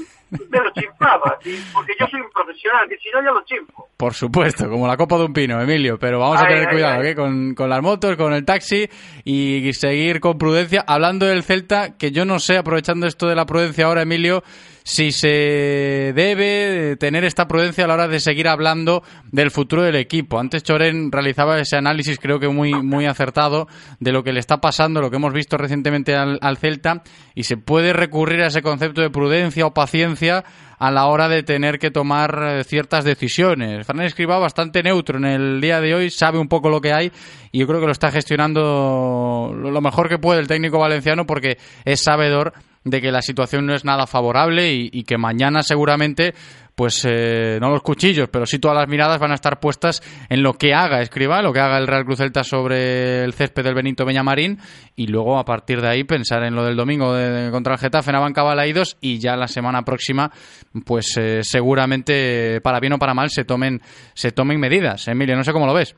me 0.51 0.59
lo 0.59 0.71
chimpaba. 0.73 1.39
porque 1.73 1.93
yo 1.99 2.07
soy 2.11 2.21
un 2.21 2.31
profesional, 2.31 2.89
que 2.89 2.97
si 2.99 3.11
no, 3.11 3.23
ya 3.23 3.31
lo 3.31 3.45
chimpo. 3.45 3.89
Por 3.97 4.15
supuesto, 4.15 4.69
como 4.69 4.87
la 4.87 4.97
copa 4.97 5.19
de 5.19 5.25
un 5.25 5.33
pino, 5.33 5.61
Emilio. 5.61 5.99
Pero 5.99 6.19
vamos 6.19 6.41
a 6.41 6.47
tener 6.47 6.69
ay, 6.69 6.75
cuidado 6.75 7.01
ay. 7.01 7.09
¿eh? 7.09 7.15
con, 7.15 7.55
con 7.55 7.71
las 7.71 7.83
motos, 7.83 8.17
con 8.17 8.33
el 8.33 8.45
taxi 8.45 8.89
y 9.25 9.73
seguir 9.73 10.21
con 10.21 10.39
prudencia. 10.39 10.85
Hablando 10.87 11.27
del 11.27 11.43
Celta, 11.43 11.97
que 11.97 12.11
yo 12.11 12.25
no 12.25 12.39
sé, 12.39 12.57
aprovechando 12.57 13.07
esto 13.07 13.27
de 13.29 13.35
la 13.35 13.47
prudencia 13.47 13.87
ahora, 13.87 14.03
Emilio, 14.03 14.43
si 14.87 15.13
se 15.13 16.13
debe 16.15 16.97
tener 16.97 17.25
esta 17.25 17.49
prudencia 17.49 17.85
a 17.85 17.89
la 17.89 17.95
hora 17.95 18.09
de 18.09 18.21
seguir 18.21 18.49
hablando 18.49 19.03
del 19.33 19.51
futuro 19.51 19.83
del 19.83 19.97
equipo. 19.97 20.39
Antes 20.39 20.63
Choren 20.63 21.11
realizaba 21.11 21.59
ese 21.59 21.77
análisis, 21.77 22.19
creo 22.19 22.39
que 22.39 22.49
muy, 22.49 22.75
muy 22.75 23.07
acertado, 23.07 23.67
de 23.99 24.13
lo 24.13 24.23
que 24.23 24.35
le 24.35 24.41
está 24.41 24.61
pasando, 24.61 25.01
lo 25.01 25.11
que 25.11 25.17
hemos 25.17 25.33
visto 25.33 25.57
recientemente 25.57 26.15
al, 26.15 26.39
al 26.43 26.59
Celta, 26.59 27.03
y 27.35 27.45
se 27.45 27.57
puede 27.57 27.95
recurrir 27.95 28.43
a 28.43 28.49
ese 28.49 28.61
concepto 28.61 29.01
de 29.01 29.09
prudencia 29.09 29.65
o 29.65 29.73
paciencia 29.73 30.45
a 30.79 30.91
la 30.91 31.07
hora 31.07 31.29
de 31.29 31.43
tener 31.43 31.79
que 31.79 31.91
tomar 31.91 32.39
eh, 32.43 32.65
ciertas 32.65 33.05
decisiones. 33.05 33.87
Fernández 33.87 34.09
Escribá 34.09 34.39
bastante 34.39 34.83
neutro 34.83 35.17
en 35.17 35.25
el 35.25 35.61
día 35.63 35.81
de 35.81 35.95
hoy, 35.95 36.11
sabe 36.11 36.39
un 36.39 36.49
poco 36.49 36.69
lo 36.69 36.83
que 36.83 36.93
hay 36.93 37.11
y 37.53 37.61
yo 37.61 37.67
creo 37.67 37.81
que 37.81 37.87
lo 37.87 37.93
está 37.93 38.11
gestionando 38.11 39.55
lo 39.55 39.71
lo 39.71 39.81
mejor 39.81 40.09
que 40.09 40.19
puede 40.19 40.41
el 40.41 40.47
técnico 40.47 40.79
valenciano 40.79 41.27
porque 41.27 41.59
es 41.85 42.03
sabedor 42.03 42.53
de 42.85 43.01
que 43.01 43.11
la 43.11 43.23
situación 43.23 43.67
no 43.67 43.75
es 43.75 43.85
nada 43.85 44.07
favorable 44.07 44.73
y, 44.73 45.05
que 45.05 45.19
mañana 45.19 45.63
seguramente 45.63 46.35
pues 46.75 47.07
eh, 47.09 47.59
no 47.61 47.71
los 47.71 47.83
cuchillos, 47.83 48.29
pero 48.29 48.47
sí 48.47 48.59
todas 48.59 48.77
las 48.77 48.89
miradas 48.89 49.21
van 49.21 49.31
a 49.31 49.35
estar 49.35 49.61
puestas 49.61 50.03
en 50.29 50.43
lo 50.43 50.55
que 50.55 50.75
haga 50.75 51.01
Escriba, 51.01 51.41
lo 51.41 51.53
que 51.53 51.61
haga 51.61 51.79
el 51.79 51.87
Real 51.87 52.05
Cruz 52.05 52.19
Celta 52.19 52.43
sobre 52.43 53.23
el 53.23 53.33
césped 53.33 53.63
del 53.63 53.75
Benito 53.75 54.05
Beñamarín 54.05 54.59
y 54.97 55.07
luego 55.07 55.39
a 55.39 55.45
partir 55.45 55.81
de 55.81 55.89
ahí 55.89 56.05
pensar 56.05 56.43
en 56.43 56.57
lo 56.57 56.65
del 56.65 56.77
domingo 56.77 57.15
de, 57.15 57.51
contra 57.53 57.75
el 57.75 57.79
Getafe 57.79 58.11
en 58.11 58.17
Abanca 58.17 58.43
y 59.01 59.19
ya 59.21 59.37
la 59.37 59.47
semana 59.47 59.83
próxima 59.83 60.31
pues 60.85 61.17
eh, 61.17 61.41
seguramente 61.43 62.61
para 62.61 62.81
bien 62.81 62.95
o 62.95 62.99
para 62.99 63.15
mal 63.15 63.31
se 63.31 63.45
tomen 63.45 63.81
se 64.15 64.33
tomen 64.33 64.59
medidas. 64.59 65.07
Emilio, 65.09 65.37
no 65.37 65.45
sé 65.45 65.53
cómo 65.53 65.67
lo 65.67 65.75
ves. 65.75 65.95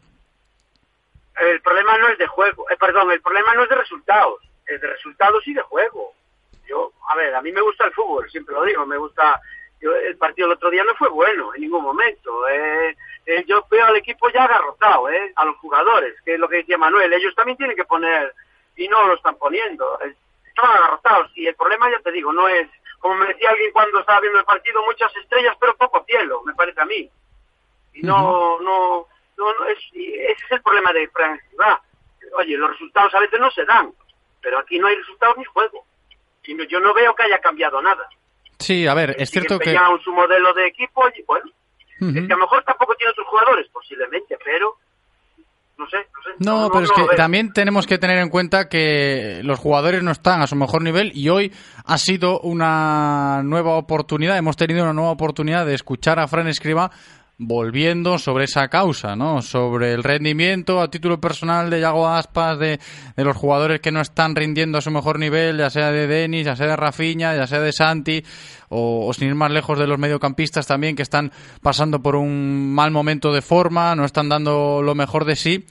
El 1.40 1.60
problema 1.60 1.98
no 1.98 2.08
es 2.08 2.18
de 2.18 2.26
juego, 2.26 2.64
eh, 2.70 2.76
perdón, 2.78 3.10
el 3.12 3.20
problema 3.20 3.54
no 3.54 3.64
es 3.64 3.68
de 3.68 3.76
resultados, 3.76 4.42
es 4.66 4.80
de 4.80 4.88
resultados 4.88 5.46
y 5.46 5.54
de 5.54 5.62
juego. 5.62 6.15
Yo, 6.68 6.92
a 7.08 7.16
ver, 7.16 7.34
a 7.34 7.42
mí 7.42 7.52
me 7.52 7.60
gusta 7.60 7.84
el 7.84 7.92
fútbol, 7.92 8.28
siempre 8.30 8.54
lo 8.54 8.64
digo, 8.64 8.84
me 8.86 8.96
gusta 8.96 9.40
el 9.80 10.16
partido 10.16 10.46
el 10.46 10.54
otro 10.54 10.70
día 10.70 10.84
no 10.84 10.94
fue 10.94 11.08
bueno 11.08 11.54
en 11.54 11.60
ningún 11.60 11.82
momento. 11.82 12.48
Eh, 12.48 12.96
eh, 13.26 13.44
yo 13.46 13.66
veo 13.70 13.86
al 13.86 13.96
equipo 13.96 14.30
ya 14.30 14.44
agarrotado, 14.44 15.08
eh, 15.10 15.32
a 15.36 15.44
los 15.44 15.56
jugadores, 15.56 16.14
que 16.24 16.34
es 16.34 16.40
lo 16.40 16.48
que 16.48 16.56
decía 16.56 16.78
Manuel. 16.78 17.12
Ellos 17.12 17.34
también 17.34 17.58
tienen 17.58 17.76
que 17.76 17.84
poner, 17.84 18.34
y 18.76 18.88
no 18.88 19.06
lo 19.06 19.14
están 19.14 19.36
poniendo. 19.36 19.98
Están 20.00 20.70
agarrotados. 20.70 21.30
Y 21.34 21.46
el 21.46 21.54
problema, 21.54 21.90
ya 21.90 22.00
te 22.00 22.12
digo, 22.12 22.32
no 22.32 22.48
es, 22.48 22.68
como 22.98 23.16
me 23.16 23.26
decía 23.26 23.50
alguien 23.50 23.72
cuando 23.72 24.00
estaba 24.00 24.20
viendo 24.20 24.38
el 24.38 24.44
partido, 24.44 24.84
muchas 24.84 25.14
estrellas, 25.16 25.56
pero 25.60 25.76
poco 25.76 26.04
cielo, 26.06 26.42
me 26.44 26.54
parece 26.54 26.80
a 26.80 26.86
mí. 26.86 27.10
Y 27.94 28.02
no, 28.02 28.58
no, 28.60 29.06
no, 29.36 29.66
es, 29.66 29.78
ese 29.92 30.44
es 30.44 30.50
el 30.50 30.62
problema 30.62 30.92
de 30.92 31.08
Francia. 31.08 31.82
Oye, 32.38 32.56
los 32.56 32.70
resultados 32.70 33.14
a 33.14 33.20
veces 33.20 33.40
no 33.40 33.50
se 33.50 33.64
dan, 33.64 33.92
pero 34.42 34.58
aquí 34.58 34.78
no 34.78 34.88
hay 34.88 34.96
resultados 34.96 35.38
ni 35.38 35.44
juego. 35.44 35.84
Yo 36.46 36.80
no 36.80 36.94
veo 36.94 37.14
que 37.14 37.24
haya 37.24 37.38
cambiado 37.38 37.80
nada. 37.82 38.08
Sí, 38.58 38.86
a 38.86 38.94
ver, 38.94 39.16
es 39.18 39.30
cierto 39.30 39.58
que... 39.58 39.76
su 40.02 40.12
modelo 40.12 40.52
de 40.54 40.66
equipo 40.66 41.02
y 41.08 41.22
bueno, 41.22 41.50
es 42.00 42.26
que 42.26 42.32
a 42.32 42.36
lo 42.36 42.42
mejor 42.42 42.62
tampoco 42.64 42.94
tiene 42.94 43.10
otros 43.10 43.26
jugadores, 43.26 43.66
posiblemente, 43.72 44.36
pero... 44.44 44.74
No 45.78 45.86
sé, 45.90 45.98
no 45.98 46.22
sé. 46.22 46.30
No, 46.38 46.70
pero 46.72 46.84
es 46.84 46.90
que 46.90 47.16
también 47.16 47.52
tenemos 47.52 47.86
que 47.86 47.98
tener 47.98 48.16
en 48.16 48.30
cuenta 48.30 48.66
que 48.66 49.40
los 49.42 49.58
jugadores 49.58 50.02
no 50.02 50.10
están 50.10 50.40
a 50.40 50.46
su 50.46 50.56
mejor 50.56 50.80
nivel 50.80 51.12
y 51.14 51.28
hoy 51.28 51.52
ha 51.84 51.98
sido 51.98 52.40
una 52.40 53.42
nueva 53.42 53.76
oportunidad, 53.76 54.38
hemos 54.38 54.56
tenido 54.56 54.84
una 54.84 54.94
nueva 54.94 55.10
oportunidad 55.10 55.66
de 55.66 55.74
escuchar 55.74 56.18
a 56.18 56.28
Fran 56.28 56.48
Escriba 56.48 56.90
volviendo 57.38 58.18
sobre 58.18 58.44
esa 58.44 58.68
causa, 58.68 59.14
¿no? 59.14 59.42
Sobre 59.42 59.92
el 59.92 60.02
rendimiento 60.02 60.80
a 60.80 60.90
título 60.90 61.20
personal 61.20 61.68
de 61.68 61.80
Yago 61.80 62.08
Aspas, 62.08 62.58
de, 62.58 62.80
de, 63.14 63.24
los 63.24 63.36
jugadores 63.36 63.80
que 63.80 63.92
no 63.92 64.00
están 64.00 64.34
rindiendo 64.34 64.78
a 64.78 64.80
su 64.80 64.90
mejor 64.90 65.18
nivel, 65.18 65.58
ya 65.58 65.68
sea 65.68 65.90
de 65.90 66.06
Denis, 66.06 66.46
ya 66.46 66.56
sea 66.56 66.66
de 66.66 66.76
Rafinha, 66.76 67.36
ya 67.36 67.46
sea 67.46 67.60
de 67.60 67.72
Santi, 67.72 68.24
o, 68.70 69.06
o, 69.06 69.12
sin 69.12 69.28
ir 69.28 69.34
más 69.34 69.50
lejos 69.50 69.78
de 69.78 69.86
los 69.86 69.98
mediocampistas 69.98 70.66
también 70.66 70.96
que 70.96 71.02
están 71.02 71.30
pasando 71.60 72.00
por 72.00 72.16
un 72.16 72.72
mal 72.72 72.90
momento 72.90 73.32
de 73.32 73.42
forma, 73.42 73.94
no 73.94 74.04
están 74.06 74.28
dando 74.28 74.80
lo 74.82 74.94
mejor 74.94 75.26
de 75.26 75.36
sí. 75.36 75.66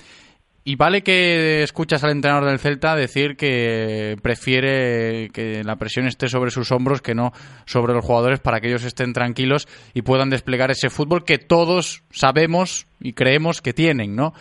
Y 0.67 0.77
vale 0.77 1.03
que 1.03 1.61
escuchas 1.61 2.03
al 2.03 2.09
entrenador 2.09 2.49
del 2.49 2.57
Celta 2.57 2.95
decir 2.95 3.37
que 3.37 4.17
prefiere 4.23 5.29
que 5.29 5.63
la 5.63 5.75
presión 5.75 6.07
esté 6.07 6.27
sobre 6.27 6.49
sus 6.49 6.71
hombros 6.71 7.03
que 7.03 7.13
no 7.13 7.33
sobre 7.67 7.93
los 7.93 8.03
jugadores 8.03 8.39
para 8.39 8.59
que 8.59 8.69
ellos 8.69 8.83
estén 8.83 9.13
tranquilos 9.13 9.67
y 9.93 10.01
puedan 10.01 10.31
desplegar 10.31 10.71
ese 10.71 10.89
fútbol 10.89 11.23
que 11.23 11.37
todos 11.37 12.01
sabemos 12.09 12.87
y 12.99 13.13
creemos 13.13 13.61
que 13.61 13.73
tienen, 13.73 14.15
¿no? 14.15 14.33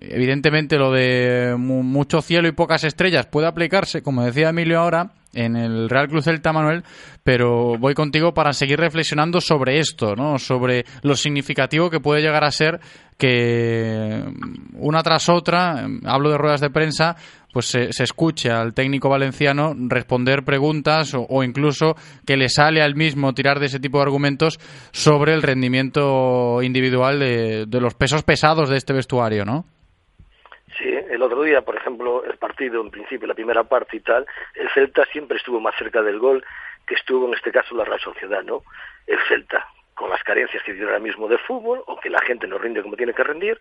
Evidentemente 0.00 0.78
lo 0.78 0.92
de 0.92 1.56
mucho 1.58 2.22
cielo 2.22 2.46
y 2.48 2.52
pocas 2.52 2.84
estrellas 2.84 3.26
puede 3.26 3.48
aplicarse, 3.48 4.02
como 4.02 4.24
decía 4.24 4.50
Emilio 4.50 4.80
ahora, 4.80 5.12
en 5.34 5.56
el 5.56 5.88
Real 5.88 6.08
Cruz 6.08 6.24
Celta 6.24 6.52
Manuel, 6.52 6.84
pero 7.22 7.76
voy 7.78 7.94
contigo 7.94 8.32
para 8.32 8.52
seguir 8.52 8.78
reflexionando 8.78 9.40
sobre 9.40 9.78
esto, 9.78 10.14
¿no? 10.14 10.38
Sobre 10.38 10.84
lo 11.02 11.14
significativo 11.16 11.90
que 11.90 12.00
puede 12.00 12.22
llegar 12.22 12.44
a 12.44 12.50
ser 12.50 12.80
que 13.16 14.22
una 14.74 15.02
tras 15.02 15.28
otra, 15.28 15.86
hablo 16.04 16.30
de 16.30 16.38
ruedas 16.38 16.60
de 16.60 16.70
prensa, 16.70 17.16
pues 17.52 17.66
se, 17.66 17.88
escuche 17.88 18.50
al 18.50 18.74
técnico 18.74 19.08
valenciano 19.08 19.74
responder 19.76 20.44
preguntas 20.44 21.14
o, 21.14 21.42
incluso 21.42 21.96
que 22.24 22.36
le 22.36 22.48
sale 22.48 22.82
al 22.82 22.94
mismo 22.94 23.34
tirar 23.34 23.58
de 23.58 23.66
ese 23.66 23.80
tipo 23.80 23.98
de 23.98 24.04
argumentos 24.04 24.60
sobre 24.92 25.34
el 25.34 25.42
rendimiento 25.42 26.62
individual 26.62 27.18
de, 27.18 27.66
de 27.66 27.80
los 27.80 27.94
pesos 27.94 28.22
pesados 28.22 28.68
de 28.70 28.76
este 28.76 28.92
vestuario, 28.92 29.44
¿no? 29.44 29.64
El 31.08 31.22
otro 31.22 31.42
día, 31.42 31.62
por 31.62 31.76
ejemplo, 31.76 32.22
el 32.24 32.36
partido, 32.36 32.82
en 32.82 32.90
principio, 32.90 33.26
la 33.26 33.34
primera 33.34 33.64
parte 33.64 33.96
y 33.96 34.00
tal, 34.00 34.26
el 34.54 34.68
Celta 34.70 35.04
siempre 35.06 35.38
estuvo 35.38 35.58
más 35.58 35.74
cerca 35.76 36.02
del 36.02 36.18
gol 36.18 36.44
que 36.86 36.94
estuvo 36.94 37.26
en 37.26 37.34
este 37.34 37.50
caso 37.50 37.74
la 37.74 37.84
Real 37.84 38.00
Sociedad, 38.00 38.42
¿no? 38.42 38.62
El 39.06 39.18
Celta, 39.28 39.66
con 39.94 40.10
las 40.10 40.22
carencias 40.22 40.62
que 40.62 40.72
tiene 40.72 40.86
ahora 40.86 40.98
mismo 40.98 41.28
de 41.28 41.38
fútbol, 41.38 41.82
o 41.86 41.98
que 41.98 42.10
la 42.10 42.20
gente 42.20 42.46
no 42.46 42.58
rinde 42.58 42.82
como 42.82 42.96
tiene 42.96 43.14
que 43.14 43.24
rendir, 43.24 43.60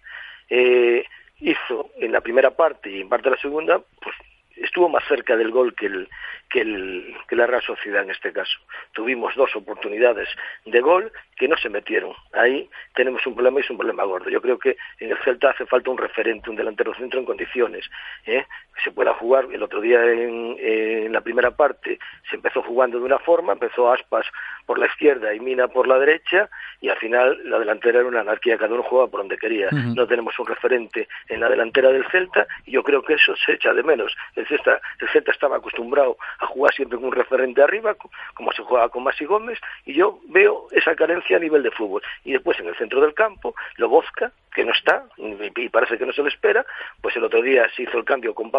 eh, 0.49 1.05
hizo 1.39 1.89
en 1.97 2.11
la 2.11 2.21
primera 2.21 2.51
parte 2.51 2.89
y 2.89 3.01
en 3.01 3.09
parte 3.09 3.29
de 3.29 3.35
la 3.35 3.41
segunda, 3.41 3.81
pues 4.01 4.15
estuvo 4.61 4.89
más 4.89 5.03
cerca 5.07 5.35
del 5.35 5.51
gol 5.51 5.75
que, 5.75 5.87
el, 5.87 6.07
que, 6.49 7.35
la 7.35 7.47
Real 7.47 7.61
Sociedad 7.61 8.03
en 8.03 8.11
este 8.11 8.31
caso. 8.31 8.59
Tuvimos 8.93 9.35
dos 9.35 9.55
oportunidades 9.55 10.27
de 10.65 10.79
gol 10.81 11.11
que 11.35 11.47
no 11.47 11.57
se 11.57 11.69
metieron. 11.69 12.13
Ahí 12.33 12.69
tenemos 12.95 13.25
un 13.25 13.35
problema 13.35 13.59
y 13.59 13.63
es 13.63 13.69
un 13.69 13.77
problema 13.77 14.03
gordo. 14.03 14.29
Yo 14.29 14.41
creo 14.41 14.57
que 14.57 14.77
en 14.99 15.11
el 15.11 15.17
Celta 15.23 15.51
hace 15.51 15.65
falta 15.65 15.91
un 15.91 15.97
referente, 15.97 16.49
un 16.49 16.55
delantero 16.55 16.93
centro 16.95 17.19
en 17.19 17.25
condiciones. 17.25 17.85
¿eh? 18.25 18.45
Se 18.83 18.91
pueda 18.91 19.13
jugar. 19.13 19.47
El 19.51 19.63
otro 19.63 19.81
día 19.81 20.03
en, 20.03 20.55
en, 20.59 21.11
la 21.11 21.21
primera 21.21 21.51
parte 21.51 21.99
se 22.29 22.35
empezó 22.35 22.61
jugando 22.61 22.99
de 22.99 23.05
una 23.05 23.19
forma, 23.19 23.53
empezó 23.53 23.91
Aspas 23.91 24.25
por 24.65 24.79
la 24.79 24.87
izquierda 24.87 25.33
y 25.33 25.39
Mina 25.39 25.67
por 25.67 25.87
la 25.87 25.97
derecha 25.97 26.49
y 26.81 26.89
al 26.89 26.97
final 26.97 27.39
la 27.45 27.59
delantera 27.59 27.99
era 27.99 28.07
una 28.07 28.21
anarquía, 28.21 28.57
cada 28.57 28.73
uno 28.73 28.83
jugaba 28.83 29.09
por 29.09 29.21
donde 29.21 29.37
quería. 29.37 29.69
No 29.71 30.05
tenemos 30.05 30.37
un 30.39 30.45
referente 30.45 31.07
en 31.29 31.39
la 31.39 31.49
delantera 31.49 31.89
del 31.89 32.05
Celta 32.11 32.45
y 32.65 32.71
yo 32.71 32.83
creo 32.83 33.01
que 33.01 33.13
eso 33.13 33.35
se 33.35 33.53
echa 33.53 33.73
de 33.73 33.83
menos. 33.83 34.15
El 34.35 34.45
Celta, 34.47 34.79
el 34.99 35.07
Celta 35.09 35.31
estaba 35.31 35.57
acostumbrado 35.57 36.17
a 36.39 36.47
jugar 36.47 36.73
siempre 36.73 36.97
con 36.97 37.07
un 37.07 37.13
referente 37.13 37.61
arriba, 37.61 37.95
como 38.33 38.51
se 38.51 38.61
jugaba 38.63 38.89
con 38.89 39.03
Masi 39.03 39.25
Gómez, 39.25 39.59
y 39.85 39.93
yo 39.93 40.19
veo 40.27 40.67
esa 40.71 40.95
carencia 40.95 41.37
a 41.37 41.39
nivel 41.39 41.63
de 41.63 41.71
fútbol. 41.71 42.01
Y 42.23 42.33
después 42.33 42.59
en 42.59 42.67
el 42.67 42.75
centro 42.75 43.01
del 43.01 43.13
campo, 43.13 43.55
Lobozka, 43.77 44.31
que 44.53 44.65
no 44.65 44.71
está, 44.71 45.05
y 45.17 45.69
parece 45.69 45.97
que 45.97 46.05
no 46.05 46.13
se 46.13 46.23
le 46.23 46.29
espera, 46.29 46.65
pues 47.01 47.15
el 47.15 47.23
otro 47.23 47.41
día 47.41 47.67
se 47.75 47.83
hizo 47.83 47.97
el 47.97 48.05
cambio 48.05 48.33
con 48.33 48.49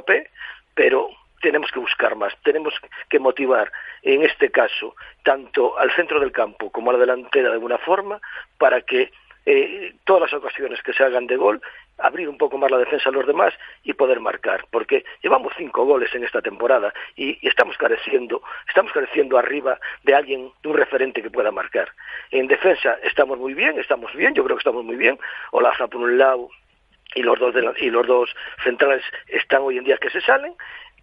Pero 0.74 1.10
tenemos 1.40 1.70
que 1.70 1.78
buscar 1.78 2.16
más, 2.16 2.34
tenemos 2.42 2.74
que 3.08 3.18
motivar, 3.18 3.70
en 4.02 4.22
este 4.24 4.50
caso, 4.50 4.94
tanto 5.22 5.78
al 5.78 5.90
centro 5.92 6.20
del 6.20 6.32
campo 6.32 6.70
como 6.70 6.90
a 6.90 6.94
la 6.94 7.00
delantera 7.00 7.48
de 7.48 7.54
alguna 7.54 7.78
forma, 7.78 8.20
para 8.58 8.82
que 8.82 9.10
eh, 9.50 9.94
todas 10.04 10.22
las 10.30 10.32
ocasiones 10.34 10.82
que 10.82 10.92
se 10.92 11.02
hagan 11.02 11.26
de 11.26 11.36
gol, 11.36 11.62
abrir 11.96 12.28
un 12.28 12.36
poco 12.36 12.58
más 12.58 12.70
la 12.70 12.76
defensa 12.76 13.08
a 13.08 13.12
los 13.12 13.26
demás 13.26 13.54
y 13.82 13.94
poder 13.94 14.20
marcar, 14.20 14.66
porque 14.70 15.04
llevamos 15.22 15.54
cinco 15.56 15.86
goles 15.86 16.14
en 16.14 16.22
esta 16.22 16.42
temporada 16.42 16.92
y, 17.16 17.38
estamos 17.46 17.76
careciendo, 17.78 18.42
estamos 18.68 18.92
careciendo 18.92 19.38
arriba 19.38 19.80
de 20.02 20.14
alguien, 20.14 20.52
de 20.62 20.68
un 20.68 20.76
referente 20.76 21.22
que 21.22 21.30
pueda 21.30 21.50
marcar. 21.50 21.90
En 22.30 22.46
defensa 22.46 22.98
estamos 23.02 23.38
muy 23.38 23.54
bien, 23.54 23.78
estamos 23.78 24.12
bien, 24.14 24.34
yo 24.34 24.44
creo 24.44 24.56
que 24.56 24.60
estamos 24.60 24.84
muy 24.84 24.96
bien, 24.96 25.18
Olaza 25.50 25.86
por 25.86 26.02
un 26.02 26.18
lado 26.18 26.50
y 27.14 27.22
los 27.22 27.38
dos 27.38 27.54
y 27.80 27.90
los 27.90 28.06
dos 28.06 28.34
centrales 28.62 29.04
están 29.26 29.62
hoy 29.62 29.78
en 29.78 29.84
día 29.84 29.98
que 29.98 30.10
se 30.10 30.20
salen 30.20 30.54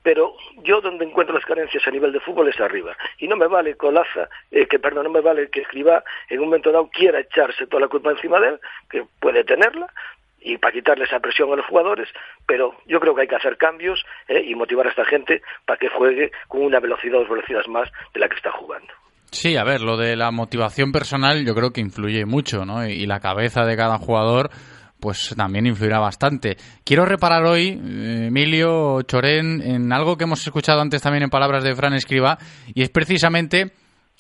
pero 0.06 0.36
yo 0.64 0.82
donde 0.82 1.04
encuentro 1.04 1.34
las 1.34 1.46
carencias 1.46 1.82
a 1.88 1.90
nivel 1.90 2.12
de 2.12 2.20
fútbol 2.20 2.48
es 2.48 2.60
arriba. 2.60 2.96
Y 3.18 3.28
no 3.28 3.36
me 3.36 3.48
vale 3.48 3.76
Colaza, 3.76 4.30
eh, 4.52 4.68
que 4.68 4.78
perdón, 4.78 5.06
no 5.06 5.10
me 5.10 5.22
vale 5.22 5.50
que 5.50 5.62
Escriba 5.62 6.04
en 6.30 6.42
un 6.42 6.46
momento 6.46 6.72
dado 6.72 6.92
quiera 6.94 7.22
echarse 7.22 7.66
toda 7.66 7.82
la 7.82 7.88
culpa 7.88 8.12
encima 8.12 8.40
de 8.40 8.50
él, 8.50 8.60
que 8.88 9.04
puede 9.20 9.44
tenerla, 9.44 9.92
y 10.40 10.60
para 10.60 10.74
quitarle 10.74 11.06
esa 11.06 11.20
presión 11.20 11.52
a 11.52 11.56
los 11.56 11.66
jugadores, 11.66 12.08
pero 12.46 12.76
yo 12.86 13.00
creo 13.00 13.16
que 13.16 13.22
hay 13.22 13.28
que 13.28 13.36
hacer 13.36 13.58
cambios 13.58 14.06
eh, 14.28 14.44
y 14.46 14.54
motivar 14.54 14.86
a 14.86 14.92
esta 14.92 15.06
gente 15.06 15.42
para 15.66 15.80
que 15.80 15.90
juegue 15.90 16.32
con 16.48 16.62
una 16.62 16.80
velocidad 16.80 17.16
o 17.16 17.20
dos 17.22 17.30
velocidades 17.30 17.68
más 17.68 17.90
de 18.14 18.20
la 18.20 18.30
que 18.30 18.36
está 18.36 18.52
jugando. 18.52 18.94
Sí, 19.32 19.58
a 19.58 19.64
ver, 19.64 19.82
lo 19.82 19.98
de 19.98 20.16
la 20.16 20.30
motivación 20.30 20.92
personal 20.92 21.44
yo 21.44 21.56
creo 21.56 21.72
que 21.72 21.82
influye 21.82 22.26
mucho, 22.26 22.64
¿no? 22.64 22.86
Y 22.88 23.08
la 23.08 23.20
cabeza 23.20 23.66
de 23.66 23.76
cada 23.76 23.98
jugador 23.98 24.52
pues 25.00 25.34
también 25.36 25.66
influirá 25.68 26.00
bastante. 26.00 26.58
Quiero 26.84 27.06
reparar 27.06 27.46
hoy, 27.46 27.80
eh, 27.84 28.26
Emilio 28.28 29.02
Chorén, 29.04 29.62
en 29.62 29.92
algo 29.94 30.18
que 30.18 30.24
hemos 30.24 30.46
escuchado 30.46 30.82
antes 30.82 31.02
también 31.02 31.24
en 31.24 31.30
palabras 31.30 31.64
de 31.64 31.76
Fran 31.76 31.94
Escriba, 31.94 32.38
y 32.74 32.82
es 32.82 32.90
precisamente 32.90 33.72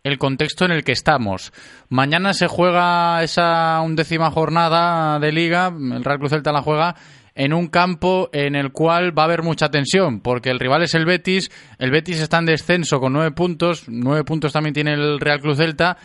el 0.04 0.20
contexto 0.20 0.66
en 0.66 0.72
el 0.72 0.84
que 0.84 0.92
estamos. 0.92 1.52
Mañana 1.90 2.34
se 2.34 2.48
juega 2.48 3.24
esa 3.24 3.82
undécima 3.82 4.30
jornada 4.30 5.20
de 5.20 5.32
liga, 5.32 5.68
el 5.68 6.04
Real 6.04 6.20
Cruz 6.20 6.30
Celta 6.30 6.52
la 6.52 6.62
juega 6.62 6.96
en 7.34 7.54
un 7.54 7.68
campo 7.68 8.30
en 8.32 8.56
el 8.56 8.72
cual 8.72 9.18
va 9.18 9.24
a 9.24 9.26
haber 9.26 9.44
mucha 9.44 9.70
tensión, 9.70 10.22
porque 10.22 10.50
el 10.52 10.60
rival 10.60 10.84
es 10.84 10.94
el 10.94 11.06
Betis, 11.06 11.52
el 11.80 11.92
Betis 11.92 12.22
está 12.22 12.38
en 12.38 12.46
descenso 12.46 13.00
con 13.00 13.14
nueve 13.14 13.32
puntos, 13.32 13.86
nueve 13.88 14.24
puntos 14.24 14.54
también 14.54 14.74
tiene 14.74 14.94
el 14.94 15.20
Real 15.20 15.42
Cruz 15.42 15.58
Celta, 15.58 15.98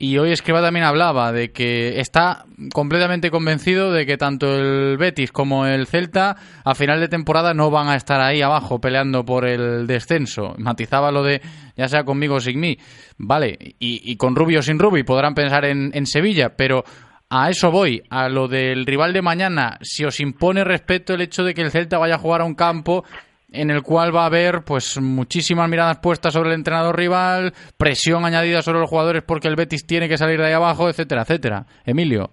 Y 0.00 0.16
hoy 0.18 0.30
Escriba 0.30 0.62
también 0.62 0.86
hablaba 0.86 1.32
de 1.32 1.50
que 1.50 1.98
está 1.98 2.44
completamente 2.72 3.32
convencido 3.32 3.90
de 3.90 4.06
que 4.06 4.16
tanto 4.16 4.54
el 4.54 4.96
Betis 4.96 5.32
como 5.32 5.66
el 5.66 5.88
Celta 5.88 6.36
a 6.64 6.74
final 6.76 7.00
de 7.00 7.08
temporada 7.08 7.52
no 7.52 7.68
van 7.72 7.88
a 7.88 7.96
estar 7.96 8.20
ahí 8.20 8.40
abajo 8.40 8.80
peleando 8.80 9.24
por 9.24 9.44
el 9.44 9.88
descenso. 9.88 10.54
Matizaba 10.56 11.10
lo 11.10 11.24
de 11.24 11.42
ya 11.76 11.88
sea 11.88 12.04
conmigo 12.04 12.36
o 12.36 12.40
sin 12.40 12.60
mí. 12.60 12.78
Vale, 13.16 13.58
y, 13.80 14.14
con 14.16 14.36
Rubio 14.36 14.60
o 14.60 14.62
sin 14.62 14.78
Rubio 14.78 15.04
podrán 15.04 15.34
pensar 15.34 15.64
en, 15.64 15.90
en 15.92 16.06
Sevilla, 16.06 16.56
pero 16.56 16.84
a 17.28 17.50
eso 17.50 17.72
voy, 17.72 18.00
a 18.08 18.28
lo 18.28 18.46
del 18.46 18.86
rival 18.86 19.12
de 19.12 19.22
mañana. 19.22 19.78
Si 19.82 20.04
os 20.04 20.20
impone 20.20 20.62
respeto 20.62 21.14
el 21.14 21.22
hecho 21.22 21.42
de 21.42 21.54
que 21.54 21.62
el 21.62 21.72
Celta 21.72 21.98
vaya 21.98 22.14
a 22.14 22.18
jugar 22.18 22.42
a 22.42 22.44
un 22.44 22.54
campo 22.54 23.04
en 23.50 23.70
el 23.70 23.82
cual 23.82 24.14
va 24.14 24.22
a 24.22 24.26
haber 24.26 24.62
pues 24.62 25.00
muchísimas 25.00 25.68
miradas 25.68 25.98
puestas 25.98 26.32
sobre 26.32 26.50
el 26.50 26.56
entrenador 26.56 26.96
rival, 26.96 27.54
presión 27.76 28.24
añadida 28.24 28.62
sobre 28.62 28.80
los 28.80 28.90
jugadores 28.90 29.22
porque 29.22 29.48
el 29.48 29.56
Betis 29.56 29.86
tiene 29.86 30.08
que 30.08 30.18
salir 30.18 30.38
de 30.38 30.46
ahí 30.46 30.52
abajo, 30.52 30.88
etcétera, 30.88 31.22
etcétera. 31.22 31.64
Emilio. 31.84 32.30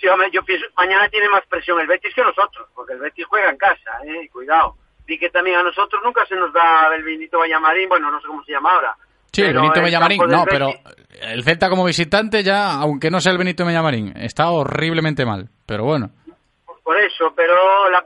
Sí, 0.00 0.06
hombre, 0.08 0.28
yo 0.32 0.42
pienso 0.44 0.66
mañana 0.76 1.08
tiene 1.08 1.28
más 1.28 1.44
presión 1.46 1.80
el 1.80 1.86
Betis 1.86 2.14
que 2.14 2.22
nosotros, 2.22 2.68
porque 2.74 2.92
el 2.92 3.00
Betis 3.00 3.24
juega 3.26 3.50
en 3.50 3.56
casa, 3.56 3.90
eh, 4.06 4.28
cuidado. 4.30 4.76
Y 5.06 5.18
que 5.18 5.28
también 5.30 5.56
a 5.56 5.62
nosotros 5.62 6.00
nunca 6.04 6.24
se 6.26 6.34
nos 6.34 6.52
da 6.52 6.88
el 6.94 7.02
Benito 7.02 7.38
Vallamarín, 7.38 7.88
bueno, 7.88 8.10
no 8.10 8.20
sé 8.20 8.26
cómo 8.26 8.42
se 8.44 8.52
llama 8.52 8.72
ahora. 8.72 8.96
Sí, 9.32 9.42
el 9.42 9.54
Benito 9.54 9.82
Vallamarín, 9.82 10.22
no, 10.28 10.44
pero 10.44 10.72
el 11.20 11.42
Celta 11.42 11.68
como 11.68 11.84
visitante 11.84 12.42
ya, 12.42 12.74
aunque 12.74 13.10
no 13.10 13.20
sea 13.20 13.32
el 13.32 13.38
Benito 13.38 13.64
Vallamarín, 13.64 14.14
está 14.16 14.48
horriblemente 14.50 15.26
mal, 15.26 15.48
pero 15.66 15.84
bueno. 15.84 16.10
Por 16.82 16.98
eso, 16.98 17.32
pero 17.34 17.90
la, 17.90 18.04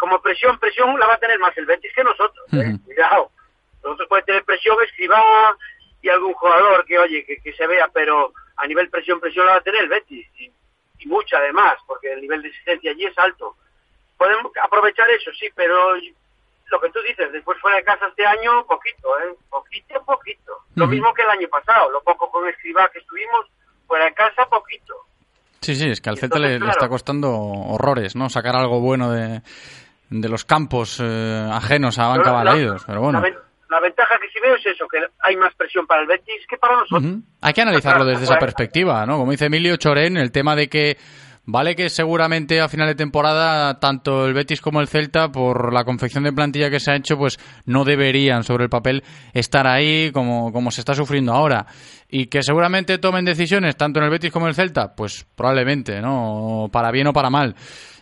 como 0.00 0.18
presión, 0.22 0.58
presión 0.58 0.98
la 0.98 1.06
va 1.06 1.14
a 1.14 1.18
tener 1.18 1.38
más 1.38 1.56
el 1.58 1.66
Betis 1.66 1.92
que 1.94 2.02
nosotros. 2.02 2.46
¿eh? 2.54 2.74
Cuidado. 2.86 3.30
Nosotros 3.84 4.08
puede 4.08 4.22
tener 4.22 4.44
presión 4.44 4.76
Escribá 4.82 5.22
y 6.00 6.08
algún 6.08 6.32
jugador 6.32 6.86
que, 6.86 6.98
oye, 6.98 7.24
que, 7.24 7.52
se 7.52 7.66
vea, 7.66 7.86
pero 7.92 8.32
a 8.56 8.66
nivel 8.66 8.88
presión, 8.88 9.20
presión 9.20 9.44
la 9.44 9.52
va 9.52 9.58
a 9.58 9.62
tener 9.62 9.82
el 9.82 9.90
Betis. 9.90 10.26
Y, 10.38 10.50
mucha 11.06 11.38
además, 11.38 11.74
porque 11.86 12.12
el 12.12 12.20
nivel 12.20 12.42
de 12.42 12.48
existencia 12.48 12.90
allí 12.90 13.04
es 13.04 13.18
alto. 13.18 13.56
Podemos 14.16 14.52
aprovechar 14.62 15.08
eso, 15.10 15.30
sí, 15.32 15.48
pero 15.54 15.94
lo 15.94 16.80
que 16.80 16.90
tú 16.90 17.00
dices, 17.00 17.32
después 17.32 17.58
fuera 17.60 17.78
de 17.78 17.84
casa 17.84 18.06
este 18.06 18.24
año, 18.24 18.64
poquito, 18.66 19.18
¿eh? 19.20 19.34
Poquito, 19.48 20.02
poquito. 20.04 20.52
Lo 20.76 20.86
mismo 20.86 21.12
que 21.14 21.22
el 21.22 21.30
año 21.30 21.48
pasado, 21.48 21.90
lo 21.90 22.02
poco 22.02 22.30
con 22.30 22.48
Escribá 22.48 22.88
que 22.90 23.00
estuvimos, 23.00 23.46
fuera 23.86 24.06
de 24.06 24.14
casa, 24.14 24.46
poquito. 24.46 24.94
Sí, 25.60 25.74
sí, 25.74 25.90
es 25.90 26.00
que 26.00 26.10
al 26.10 26.18
Celta 26.18 26.38
le, 26.38 26.56
está 26.56 26.88
costando 26.88 27.30
horrores, 27.30 28.14
¿no? 28.14 28.28
Sacar 28.28 28.56
algo 28.56 28.80
bueno 28.80 29.10
de, 29.10 29.42
de 30.10 30.28
los 30.28 30.44
campos 30.44 31.00
eh, 31.00 31.48
ajenos 31.52 31.98
a 31.98 32.08
banca 32.08 32.32
Balaídos, 32.32 32.84
pero 32.84 33.00
bueno. 33.00 33.22
La, 33.70 33.80
ventaja 33.80 34.18
que 34.20 34.28
sí 34.28 34.40
veo 34.42 34.56
es 34.56 34.66
eso, 34.66 34.86
que 34.88 34.98
hay 35.20 35.36
más 35.36 35.54
presión 35.54 35.86
para 35.86 36.02
el 36.02 36.08
Betis 36.08 36.44
que 36.48 36.56
para 36.56 36.76
nosotros. 36.78 37.22
Hay 37.40 37.52
que 37.52 37.62
analizarlo 37.62 38.04
desde 38.04 38.24
esa 38.24 38.36
perspectiva, 38.36 39.06
¿no? 39.06 39.16
Como 39.16 39.30
dice 39.30 39.46
Emilio 39.46 39.76
Chorén, 39.76 40.16
el 40.16 40.32
tema 40.32 40.56
de 40.56 40.68
que 40.68 40.96
Vale 41.52 41.74
que 41.74 41.88
seguramente 41.88 42.60
a 42.60 42.68
final 42.68 42.86
de 42.86 42.94
temporada 42.94 43.80
tanto 43.80 44.26
el 44.26 44.34
Betis 44.34 44.60
como 44.60 44.80
el 44.80 44.88
Celta, 44.88 45.32
por 45.32 45.72
la 45.72 45.84
confección 45.84 46.22
de 46.22 46.32
plantilla 46.32 46.70
que 46.70 46.78
se 46.78 46.92
ha 46.92 46.96
hecho, 46.96 47.16
pues 47.16 47.38
no 47.64 47.84
deberían 47.84 48.44
sobre 48.44 48.64
el 48.64 48.70
papel 48.70 49.02
estar 49.32 49.66
ahí 49.66 50.12
como, 50.12 50.52
como 50.52 50.70
se 50.70 50.82
está 50.82 50.94
sufriendo 50.94 51.32
ahora. 51.32 51.66
Y 52.08 52.26
que 52.26 52.42
seguramente 52.42 52.98
tomen 52.98 53.24
decisiones 53.24 53.76
tanto 53.76 53.98
en 53.98 54.04
el 54.04 54.10
Betis 54.10 54.30
como 54.30 54.46
en 54.46 54.50
el 54.50 54.54
Celta, 54.54 54.94
pues 54.94 55.26
probablemente, 55.34 56.00
¿no? 56.00 56.68
Para 56.70 56.92
bien 56.92 57.08
o 57.08 57.12
para 57.12 57.30
mal. 57.30 57.56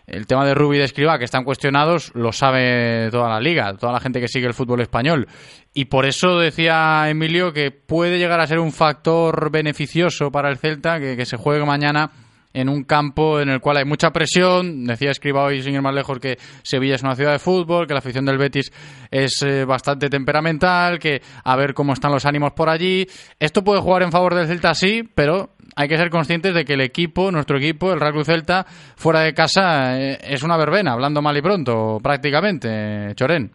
El 0.08 0.26
tema 0.26 0.46
de 0.46 0.54
Rubi 0.54 0.76
y 0.76 0.78
de 0.78 0.86
Escribá, 0.86 1.18
que 1.18 1.24
están 1.24 1.44
cuestionados, 1.44 2.12
lo 2.14 2.32
sabe 2.32 3.10
toda 3.10 3.28
la 3.28 3.40
liga, 3.40 3.74
toda 3.74 3.92
la 3.92 4.00
gente 4.00 4.20
que 4.20 4.28
sigue 4.28 4.46
el 4.46 4.54
fútbol 4.54 4.80
español. 4.80 5.28
Y 5.74 5.84
por 5.86 6.06
eso 6.06 6.38
decía 6.38 7.08
Emilio 7.08 7.52
que 7.52 7.70
puede 7.70 8.18
llegar 8.18 8.40
a 8.40 8.46
ser 8.46 8.58
un 8.58 8.72
factor 8.72 9.50
beneficioso 9.50 10.30
para 10.30 10.48
el 10.48 10.56
Celta 10.56 10.98
que, 10.98 11.16
que 11.16 11.26
se 11.26 11.36
juegue 11.36 11.64
mañana 11.64 12.10
en 12.52 12.68
un 12.68 12.84
campo 12.84 13.40
en 13.40 13.48
el 13.48 13.60
cual 13.60 13.78
hay 13.78 13.84
mucha 13.84 14.10
presión. 14.10 14.84
Decía 14.84 15.10
Escriba 15.10 15.44
hoy, 15.44 15.62
sin 15.62 15.74
ir 15.74 15.82
más 15.82 15.94
lejos, 15.94 16.18
que 16.18 16.38
Sevilla 16.62 16.94
es 16.94 17.02
una 17.02 17.14
ciudad 17.14 17.32
de 17.32 17.38
fútbol, 17.38 17.86
que 17.86 17.94
la 17.94 17.98
afición 17.98 18.24
del 18.24 18.38
Betis 18.38 18.72
es 19.10 19.42
eh, 19.42 19.64
bastante 19.64 20.08
temperamental, 20.08 20.98
que 20.98 21.22
a 21.44 21.56
ver 21.56 21.74
cómo 21.74 21.92
están 21.92 22.12
los 22.12 22.26
ánimos 22.26 22.52
por 22.52 22.68
allí. 22.68 23.06
Esto 23.38 23.62
puede 23.62 23.80
jugar 23.80 24.02
en 24.02 24.12
favor 24.12 24.34
del 24.34 24.46
Celta, 24.46 24.74
sí, 24.74 25.02
pero 25.14 25.50
hay 25.76 25.88
que 25.88 25.96
ser 25.96 26.10
conscientes 26.10 26.54
de 26.54 26.64
que 26.64 26.74
el 26.74 26.80
equipo, 26.80 27.30
nuestro 27.30 27.58
equipo, 27.58 27.92
el 27.92 28.00
Real 28.00 28.12
Cruz 28.12 28.26
Celta, 28.26 28.66
fuera 28.96 29.20
de 29.20 29.34
casa, 29.34 29.98
eh, 30.00 30.18
es 30.22 30.42
una 30.42 30.56
verbena, 30.56 30.92
hablando 30.92 31.22
mal 31.22 31.36
y 31.36 31.42
pronto, 31.42 31.98
prácticamente, 32.02 33.14
Chorén. 33.14 33.52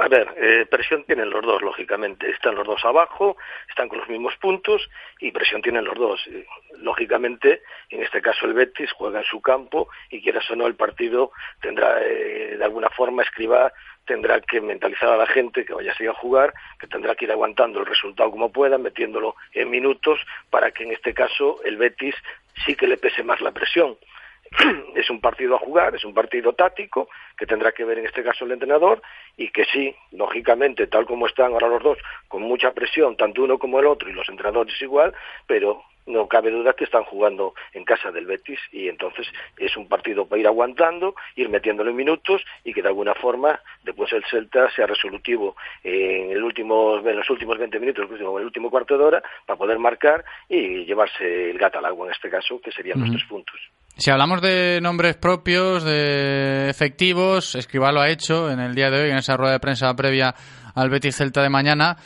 A 0.00 0.08
ver, 0.08 0.32
eh, 0.38 0.64
presión 0.64 1.04
tienen 1.04 1.28
los 1.28 1.42
dos, 1.44 1.60
lógicamente. 1.60 2.30
Están 2.30 2.54
los 2.54 2.66
dos 2.66 2.82
abajo, 2.86 3.36
están 3.68 3.86
con 3.86 3.98
los 3.98 4.08
mismos 4.08 4.34
puntos 4.36 4.88
y 5.18 5.30
presión 5.30 5.60
tienen 5.60 5.84
los 5.84 5.94
dos. 5.94 6.26
Lógicamente, 6.78 7.62
en 7.90 8.02
este 8.02 8.22
caso 8.22 8.46
el 8.46 8.54
Betis 8.54 8.90
juega 8.92 9.18
en 9.18 9.26
su 9.26 9.42
campo 9.42 9.90
y 10.08 10.22
quieras 10.22 10.50
o 10.50 10.56
no 10.56 10.66
el 10.66 10.74
partido 10.74 11.32
tendrá 11.60 12.00
eh, 12.02 12.56
de 12.56 12.64
alguna 12.64 12.88
forma 12.88 13.22
escriba 13.22 13.74
tendrá 14.06 14.40
que 14.40 14.62
mentalizar 14.62 15.10
a 15.10 15.18
la 15.18 15.26
gente 15.26 15.66
que 15.66 15.74
vaya 15.74 15.92
a 15.92 15.94
seguir 15.94 16.10
a 16.10 16.14
jugar, 16.14 16.54
que 16.80 16.86
tendrá 16.86 17.14
que 17.14 17.26
ir 17.26 17.32
aguantando 17.32 17.78
el 17.78 17.86
resultado 17.86 18.30
como 18.30 18.50
pueda, 18.50 18.78
metiéndolo 18.78 19.36
en 19.52 19.68
minutos 19.68 20.18
para 20.48 20.70
que 20.70 20.84
en 20.84 20.92
este 20.92 21.12
caso 21.12 21.60
el 21.62 21.76
Betis 21.76 22.14
sí 22.64 22.74
que 22.74 22.86
le 22.86 22.96
pese 22.96 23.22
más 23.22 23.40
la 23.42 23.52
presión 23.52 23.98
es 24.94 25.08
un 25.10 25.20
partido 25.20 25.54
a 25.54 25.58
jugar, 25.58 25.94
es 25.94 26.04
un 26.04 26.14
partido 26.14 26.52
táctico 26.52 27.08
que 27.36 27.46
tendrá 27.46 27.72
que 27.72 27.84
ver 27.84 27.98
en 27.98 28.06
este 28.06 28.22
caso 28.22 28.44
el 28.44 28.52
entrenador 28.52 29.02
y 29.36 29.50
que 29.50 29.64
sí, 29.64 29.94
lógicamente, 30.12 30.86
tal 30.86 31.06
como 31.06 31.26
están 31.26 31.52
ahora 31.52 31.68
los 31.68 31.82
dos, 31.82 31.98
con 32.28 32.42
mucha 32.42 32.72
presión, 32.72 33.16
tanto 33.16 33.42
uno 33.42 33.58
como 33.58 33.80
el 33.80 33.86
otro 33.86 34.08
y 34.08 34.12
los 34.12 34.28
entrenadores 34.28 34.80
igual, 34.82 35.14
pero 35.46 35.84
no 36.06 36.26
cabe 36.26 36.50
duda 36.50 36.72
que 36.72 36.84
están 36.84 37.04
jugando 37.04 37.54
en 37.72 37.84
casa 37.84 38.10
del 38.10 38.26
Betis 38.26 38.58
y 38.72 38.88
entonces 38.88 39.28
es 39.56 39.76
un 39.76 39.86
partido 39.86 40.26
para 40.26 40.40
ir 40.40 40.46
aguantando, 40.46 41.14
ir 41.36 41.48
metiéndolo 41.48 41.90
en 41.90 41.96
minutos 41.96 42.42
y 42.64 42.72
que 42.72 42.82
de 42.82 42.88
alguna 42.88 43.14
forma 43.14 43.60
después 43.84 44.12
el 44.12 44.24
Celta 44.24 44.70
sea 44.72 44.86
resolutivo 44.86 45.56
en, 45.84 46.32
el 46.32 46.42
último, 46.42 46.98
en 46.98 47.16
los 47.16 47.30
últimos 47.30 47.58
20 47.58 47.78
minutos, 47.78 48.06
en 48.10 48.16
el 48.16 48.26
último 48.26 48.70
cuarto 48.70 48.98
de 48.98 49.04
hora, 49.04 49.22
para 49.46 49.58
poder 49.58 49.78
marcar 49.78 50.24
y 50.48 50.84
llevarse 50.84 51.50
el 51.50 51.58
gato 51.58 51.78
al 51.78 51.84
agua 51.84 52.06
en 52.06 52.12
este 52.12 52.30
caso, 52.30 52.60
que 52.60 52.72
serían 52.72 53.00
los 53.00 53.10
tres 53.10 53.24
puntos. 53.24 53.60
Si 54.00 54.10
hablamos 54.10 54.40
de 54.40 54.80
nombres 54.80 55.16
propios, 55.16 55.84
de 55.84 56.70
efectivos, 56.70 57.54
Escribá 57.54 57.92
lo 57.92 58.00
ha 58.00 58.08
hecho 58.08 58.50
en 58.50 58.58
el 58.58 58.74
día 58.74 58.90
de 58.90 59.02
hoy, 59.02 59.10
en 59.10 59.18
esa 59.18 59.36
rueda 59.36 59.52
de 59.52 59.60
prensa 59.60 59.94
previa 59.94 60.34
al 60.74 60.88
Betis 60.88 61.16
Celta 61.16 61.42
de 61.42 61.50
mañana. 61.50 61.98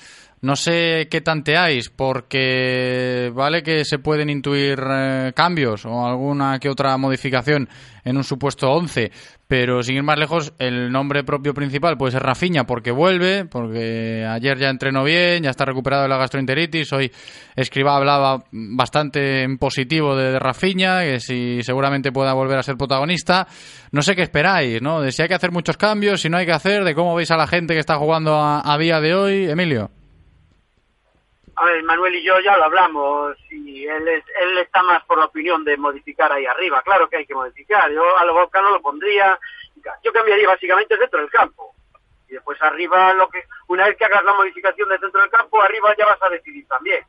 No 0.45 0.57
sé 0.57 1.09
qué 1.11 1.23
tanteáis, 1.23 1.89
porque 1.89 3.33
vale 3.35 3.63
que 3.63 3.83
se 3.87 3.99
pueden 3.99 4.29
intuir 4.29 4.79
eh, 4.79 5.33
cambios 5.35 5.87
o 5.87 6.05
alguna 6.05 6.59
que 6.59 6.69
otra 6.69 6.99
modificación 6.99 7.67
en 8.05 8.19
un 8.19 8.25
supuesto 8.25 8.71
11, 8.71 9.11
pero 9.49 9.83
sin 9.83 9.97
ir 9.97 10.03
más 10.03 10.19
lejos, 10.19 10.53
el 10.59 10.93
nombre 10.93 11.25
propio 11.25 11.55
principal 11.55 11.97
puede 11.97 12.13
ser 12.13 12.25
Rafiña 12.25 12.65
porque 12.65 12.91
vuelve, 12.91 13.47
porque 13.47 14.27
ayer 14.29 14.59
ya 14.59 14.69
entrenó 14.69 15.03
bien, 15.03 15.45
ya 15.45 15.49
está 15.49 15.65
recuperado 15.65 16.03
de 16.03 16.11
la 16.11 16.19
gastroenteritis, 16.19 16.93
hoy 16.93 17.11
Escriba 17.57 17.97
hablaba 17.97 18.45
bastante 18.53 19.45
en 19.45 19.57
positivo 19.57 20.15
de, 20.15 20.39
Rafiña, 20.39 21.05
que 21.05 21.21
si 21.21 21.63
seguramente 21.63 22.13
pueda 22.13 22.35
volver 22.35 22.59
a 22.59 22.63
ser 22.63 22.77
protagonista. 22.77 23.49
No 23.93 24.03
sé 24.03 24.15
qué 24.15 24.21
esperáis, 24.21 24.83
¿no? 24.83 25.01
De 25.01 25.11
si 25.11 25.23
hay 25.23 25.29
que 25.29 25.37
hacer 25.37 25.53
muchos 25.53 25.79
cambios, 25.79 26.21
si 26.21 26.29
no 26.29 26.37
hay 26.37 26.45
que 26.45 26.53
hacer, 26.53 26.85
de 26.85 26.95
cómo 26.95 27.15
veis 27.15 27.31
a 27.31 27.39
la 27.39 27.47
gente 27.47 27.73
que 27.73 27.81
está 27.81 27.97
jugando 27.97 28.37
a 28.39 28.77
día 28.79 29.01
de 29.01 29.15
hoy, 29.15 29.45
Emilio. 29.49 29.91
A 31.57 31.65
ver, 31.67 31.83
Manuel 31.85 32.17
y 32.17 32.23
yo 32.23 32.41
ya 32.41 32.57
lo 32.57 32.65
hablamos 32.65 33.37
y 33.51 33.87
él, 33.87 34.09
él 34.09 34.59
está 34.59 34.83
más 34.83 35.05
por 35.05 35.19
la 35.19 35.27
opinión 35.27 35.65
de 35.65 35.77
modificar 35.77 36.33
ahí 36.33 36.47
arriba. 36.47 36.83
Claro 36.83 37.09
que 37.09 37.19
hay 37.19 37.27
que 37.27 37.35
modificar. 37.35 37.91
Yo 37.93 38.17
a 38.17 38.25
lo 38.25 38.51
no 38.53 38.71
lo 38.71 38.83
pondría. 38.83 39.39
Yo 40.03 40.13
cambiaría 40.13 40.49
básicamente 40.49 40.95
el 40.95 41.01
centro 41.01 41.21
del 41.21 41.31
campo. 41.31 41.75
Y 42.29 42.33
después 42.33 42.61
arriba, 42.63 43.13
lo 43.13 43.29
que 43.29 43.45
una 43.69 43.87
vez 43.87 43.97
que 43.97 44.05
hagas 44.05 44.25
la 44.25 44.35
modificación 44.35 44.89
del 44.89 44.99
centro 44.99 45.21
del 45.21 45.31
campo, 45.31 45.63
arriba 45.63 45.95
ya 45.97 46.07
vas 46.07 46.23
a 46.23 46.29
decidir 46.31 46.67
también. 46.67 47.05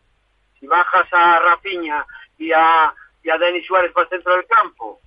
Si 0.59 0.67
bajas 0.67 1.07
a 1.11 1.39
Rafiña 1.39 2.05
y 2.37 2.51
a, 2.51 2.93
y 3.23 3.29
a 3.29 3.37
Denis 3.37 3.65
Suárez 3.65 3.91
para 3.93 4.03
el 4.03 4.09
centro 4.09 4.35
del 4.35 4.45
campo, 4.45 4.99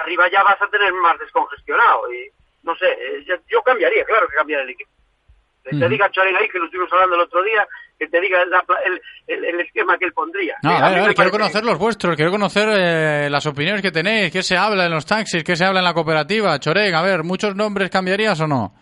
arriba 0.00 0.28
ya 0.28 0.42
vas 0.42 0.60
a 0.60 0.68
tener 0.68 0.92
más 0.92 1.18
descongestionado. 1.18 2.12
Y 2.12 2.30
no 2.62 2.74
sé, 2.76 2.86
eh, 2.90 3.24
yo, 3.48 3.62
cambiaría, 3.62 4.04
claro 4.04 4.28
que 4.28 4.34
cambiaría 4.34 4.64
el 4.64 4.70
equipo. 4.70 4.90
Te 5.62 5.88
diga 5.88 6.10
Charen 6.10 6.36
ahí, 6.36 6.48
que 6.50 6.58
lo 6.58 6.66
estuvimos 6.66 6.92
hablando 6.92 7.14
el 7.14 7.22
otro 7.22 7.42
día, 7.42 7.66
que 7.98 8.08
te 8.08 8.20
diga 8.20 8.42
el, 9.26 9.60
esquema 9.60 9.96
que 9.98 10.06
él 10.06 10.12
pondría. 10.12 10.56
No, 10.62 10.70
a 10.70 10.90
ver, 10.90 11.14
quiero 11.14 11.30
conocer 11.30 11.64
los 11.64 11.78
vuestros, 11.78 12.16
quiero 12.16 12.30
conocer 12.30 12.68
eh, 12.70 13.28
las 13.30 13.46
opiniones 13.46 13.82
que 13.82 13.90
tenéis, 13.90 14.32
qué 14.32 14.42
se 14.42 14.56
habla 14.56 14.86
en 14.86 14.92
los 14.92 15.06
taxis, 15.06 15.44
qué 15.44 15.56
se 15.56 15.64
habla 15.64 15.80
en 15.80 15.84
la 15.84 15.94
cooperativa. 15.94 16.58
Chorén, 16.58 16.94
a 16.94 17.02
ver, 17.02 17.22
¿muchos 17.22 17.54
nombres 17.54 17.90
cambiarías 17.90 18.40
o 18.40 18.46
no? 18.46 18.72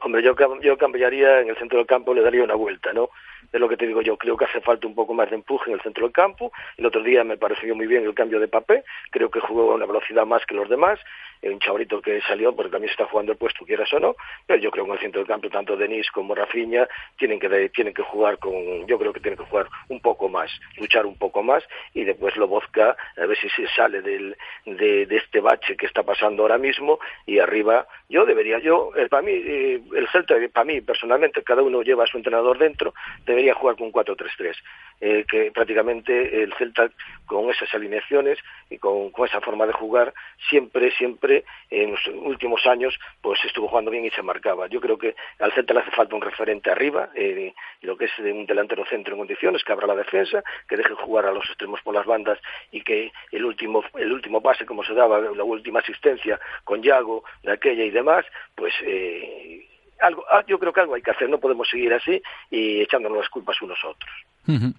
Hombre, 0.00 0.22
yo, 0.22 0.34
yo 0.62 0.76
cambiaría 0.76 1.40
en 1.40 1.48
el 1.48 1.56
centro 1.56 1.78
del 1.78 1.86
campo, 1.86 2.14
le 2.14 2.22
daría 2.22 2.44
una 2.44 2.54
vuelta, 2.54 2.92
¿no? 2.92 3.08
Es 3.52 3.60
lo 3.60 3.68
que 3.68 3.76
te 3.76 3.86
digo 3.86 4.02
yo, 4.02 4.16
creo 4.16 4.36
que 4.36 4.44
hace 4.44 4.60
falta 4.60 4.86
un 4.86 4.94
poco 4.94 5.14
más 5.14 5.30
de 5.30 5.36
empuje 5.36 5.70
en 5.70 5.76
el 5.76 5.82
centro 5.82 6.04
del 6.04 6.12
campo. 6.12 6.52
El 6.76 6.86
otro 6.86 7.02
día 7.02 7.24
me 7.24 7.36
pareció 7.36 7.74
muy 7.74 7.86
bien 7.86 8.04
el 8.04 8.14
cambio 8.14 8.40
de 8.40 8.48
papel, 8.48 8.82
creo 9.10 9.30
que 9.30 9.40
jugó 9.40 9.72
a 9.72 9.74
una 9.76 9.86
velocidad 9.86 10.26
más 10.26 10.44
que 10.46 10.54
los 10.54 10.68
demás 10.68 10.98
un 11.42 11.58
chavalito 11.58 12.00
que 12.00 12.20
salió, 12.22 12.54
porque 12.54 12.70
también 12.70 12.88
se 12.88 12.92
está 12.92 13.06
jugando 13.06 13.32
el 13.32 13.38
puesto, 13.38 13.64
quieras 13.64 13.92
o 13.92 14.00
no, 14.00 14.16
pero 14.46 14.60
yo 14.60 14.70
creo 14.70 14.84
que 14.84 14.90
en 14.90 14.96
el 14.96 15.02
centro 15.02 15.20
del 15.20 15.28
campo, 15.28 15.48
tanto 15.48 15.76
Denis 15.76 16.10
como 16.10 16.34
Rafinha, 16.34 16.88
tienen 17.18 17.38
que, 17.38 17.68
tienen 17.70 17.94
que 17.94 18.02
jugar 18.02 18.38
con, 18.38 18.86
yo 18.86 18.98
creo 18.98 19.12
que 19.12 19.20
tienen 19.20 19.38
que 19.38 19.44
jugar 19.44 19.68
un 19.88 20.00
poco 20.00 20.28
más, 20.28 20.50
luchar 20.76 21.06
un 21.06 21.16
poco 21.16 21.42
más, 21.42 21.64
y 21.94 22.04
después 22.04 22.36
Lobozka, 22.36 22.96
a 23.16 23.26
ver 23.26 23.36
si 23.38 23.48
se 23.50 23.66
sale 23.68 24.02
del, 24.02 24.36
de, 24.64 25.06
este 25.10 25.40
bache 25.40 25.76
que 25.76 25.86
está 25.86 26.02
pasando 26.02 26.42
ahora 26.42 26.58
mismo, 26.58 26.98
y 27.26 27.38
arriba, 27.38 27.86
yo 28.08 28.24
debería, 28.24 28.58
yo, 28.58 28.90
eh, 28.96 29.08
para 29.08 29.22
mí, 29.22 29.32
eh, 29.32 29.80
el 29.94 30.08
Celta, 30.08 30.34
para 30.52 30.64
mí 30.64 30.80
personalmente, 30.80 31.42
cada 31.42 31.62
uno 31.62 31.82
lleva 31.82 32.04
a 32.04 32.06
su 32.06 32.16
entrenador 32.16 32.58
dentro, 32.58 32.94
debería 33.24 33.54
jugar 33.54 33.76
con 33.76 33.92
4-3-3, 33.92 34.54
eh, 35.00 35.24
que 35.28 35.50
prácticamente 35.52 36.42
el 36.42 36.52
Celta, 36.54 36.90
con 37.26 37.50
esas 37.50 37.72
alineaciones 37.74 38.38
y 38.70 38.78
con 38.78 39.12
esa 39.26 39.40
forma 39.40 39.66
de 39.66 39.72
jugar, 39.72 40.14
siempre, 40.48 40.90
siempre, 40.92 41.25
en 41.70 41.92
los 41.92 42.06
últimos 42.06 42.66
años, 42.66 42.98
pues 43.20 43.42
estuvo 43.44 43.68
jugando 43.68 43.90
bien 43.90 44.04
y 44.04 44.10
se 44.10 44.22
marcaba. 44.22 44.66
Yo 44.68 44.80
creo 44.80 44.98
que 44.98 45.14
al 45.38 45.52
Celta 45.52 45.74
le 45.74 45.80
hace 45.80 45.90
falta 45.90 46.14
un 46.14 46.22
referente 46.22 46.70
arriba, 46.70 47.10
eh, 47.14 47.54
lo 47.82 47.96
que 47.96 48.06
es 48.06 48.18
un 48.18 48.46
delantero 48.46 48.84
centro 48.86 49.14
en 49.14 49.20
condiciones, 49.20 49.64
que 49.64 49.72
abra 49.72 49.86
la 49.86 49.96
defensa, 49.96 50.42
que 50.68 50.76
deje 50.76 50.94
jugar 50.94 51.26
a 51.26 51.32
los 51.32 51.44
extremos 51.46 51.80
por 51.82 51.94
las 51.94 52.06
bandas 52.06 52.38
y 52.70 52.82
que 52.82 53.12
el 53.32 53.44
último, 53.44 53.84
el 53.94 54.12
último 54.12 54.40
pase, 54.40 54.66
como 54.66 54.84
se 54.84 54.94
daba, 54.94 55.20
la 55.20 55.44
última 55.44 55.80
asistencia 55.80 56.38
con 56.64 56.82
Yago, 56.82 57.24
de 57.42 57.52
aquella 57.52 57.84
y 57.84 57.90
demás, 57.90 58.24
pues 58.54 58.74
eh, 58.82 59.66
algo, 60.00 60.24
ah, 60.30 60.44
yo 60.46 60.58
creo 60.58 60.72
que 60.72 60.80
algo 60.80 60.94
hay 60.94 61.02
que 61.02 61.10
hacer, 61.10 61.28
no 61.28 61.38
podemos 61.38 61.68
seguir 61.68 61.92
así 61.92 62.20
y 62.50 62.80
echándonos 62.82 63.18
las 63.18 63.28
culpas 63.28 63.60
unos 63.62 63.78
a 63.84 63.88
otros. 63.88 64.10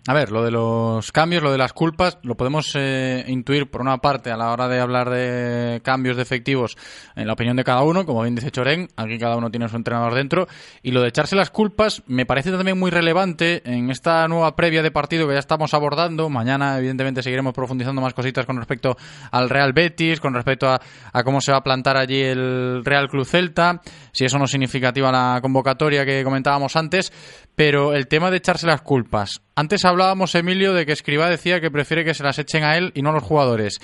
A 0.08 0.14
ver, 0.14 0.32
lo 0.32 0.44
de 0.44 0.52
los 0.52 1.12
cambios, 1.12 1.44
lo 1.44 1.52
de 1.52 1.58
las 1.58 1.74
culpas, 1.74 2.18
lo 2.24 2.36
podemos 2.36 2.72
eh, 2.76 3.26
intuir 3.28 3.70
por 3.70 3.82
una 3.82 3.98
parte 3.98 4.32
a 4.32 4.38
la 4.38 4.52
hora 4.52 4.68
de 4.68 4.80
hablar 4.80 5.10
de 5.10 5.82
cambios 5.84 6.16
de 6.16 6.24
efectivos 6.24 6.78
en 7.16 7.28
la 7.28 7.34
opinión 7.34 7.58
de 7.58 7.64
cada 7.64 7.84
uno, 7.84 8.06
como 8.06 8.22
bien 8.22 8.36
dice 8.36 8.52
Choren, 8.52 8.88
aquí 8.96 9.18
cada 9.18 9.36
uno 9.36 9.52
tiene 9.52 9.68
su 9.68 9.76
entrenador 9.76 10.14
dentro, 10.14 10.48
y 10.84 10.92
lo 10.92 11.02
de 11.02 11.10
echarse 11.10 11.36
las 11.36 11.50
culpas 11.50 12.04
me 12.08 12.26
parece 12.26 12.52
también 12.52 12.80
muy 12.80 12.92
relevante 12.92 13.62
en 13.66 13.92
esta 13.92 14.28
nueva 14.28 14.56
previa 14.56 14.82
de 14.82 14.92
partido 14.92 15.28
que 15.28 15.34
ya 15.34 15.40
estamos 15.40 15.74
abordando. 15.74 16.30
Mañana, 16.30 16.78
evidentemente, 16.78 17.22
seguiremos 17.22 17.54
profundizando 17.54 18.02
más 18.02 18.14
cositas 18.14 18.46
con 18.46 18.58
respecto 18.58 18.96
al 19.32 19.50
Real 19.50 19.74
Betis, 19.74 20.20
con 20.20 20.34
respecto 20.34 20.70
a, 20.70 20.80
a 21.12 21.24
cómo 21.24 21.42
se 21.42 21.52
va 21.52 21.58
a 21.58 21.64
plantar 21.64 21.98
allí 21.98 22.22
el 22.22 22.86
Real 22.86 23.10
Club 23.10 23.26
Celta, 23.26 23.82
si 24.12 24.26
eso 24.26 24.38
no 24.38 24.46
es 24.46 24.52
significativa 24.52 25.12
la 25.12 25.40
convocatoria 25.42 26.06
que 26.06 26.24
comentábamos 26.24 26.76
antes, 26.76 27.12
pero 27.58 27.96
el 27.96 28.08
tema 28.08 28.30
de 28.30 28.38
echarse 28.38 28.68
las 28.68 28.84
culpas. 28.84 29.42
Antes 29.56 29.84
hablábamos, 29.84 30.36
Emilio, 30.36 30.76
de 30.76 30.86
que 30.86 30.92
Escriba 30.92 31.28
decía 31.28 31.60
que 31.60 31.72
prefiere 31.72 32.06
que 32.06 32.14
se 32.14 32.24
las 32.24 32.38
echen 32.38 32.64
a 32.64 32.78
él 32.78 32.92
y 32.94 33.02
no 33.02 33.10
a 33.10 33.14
los 33.14 33.24
jugadores. 33.24 33.80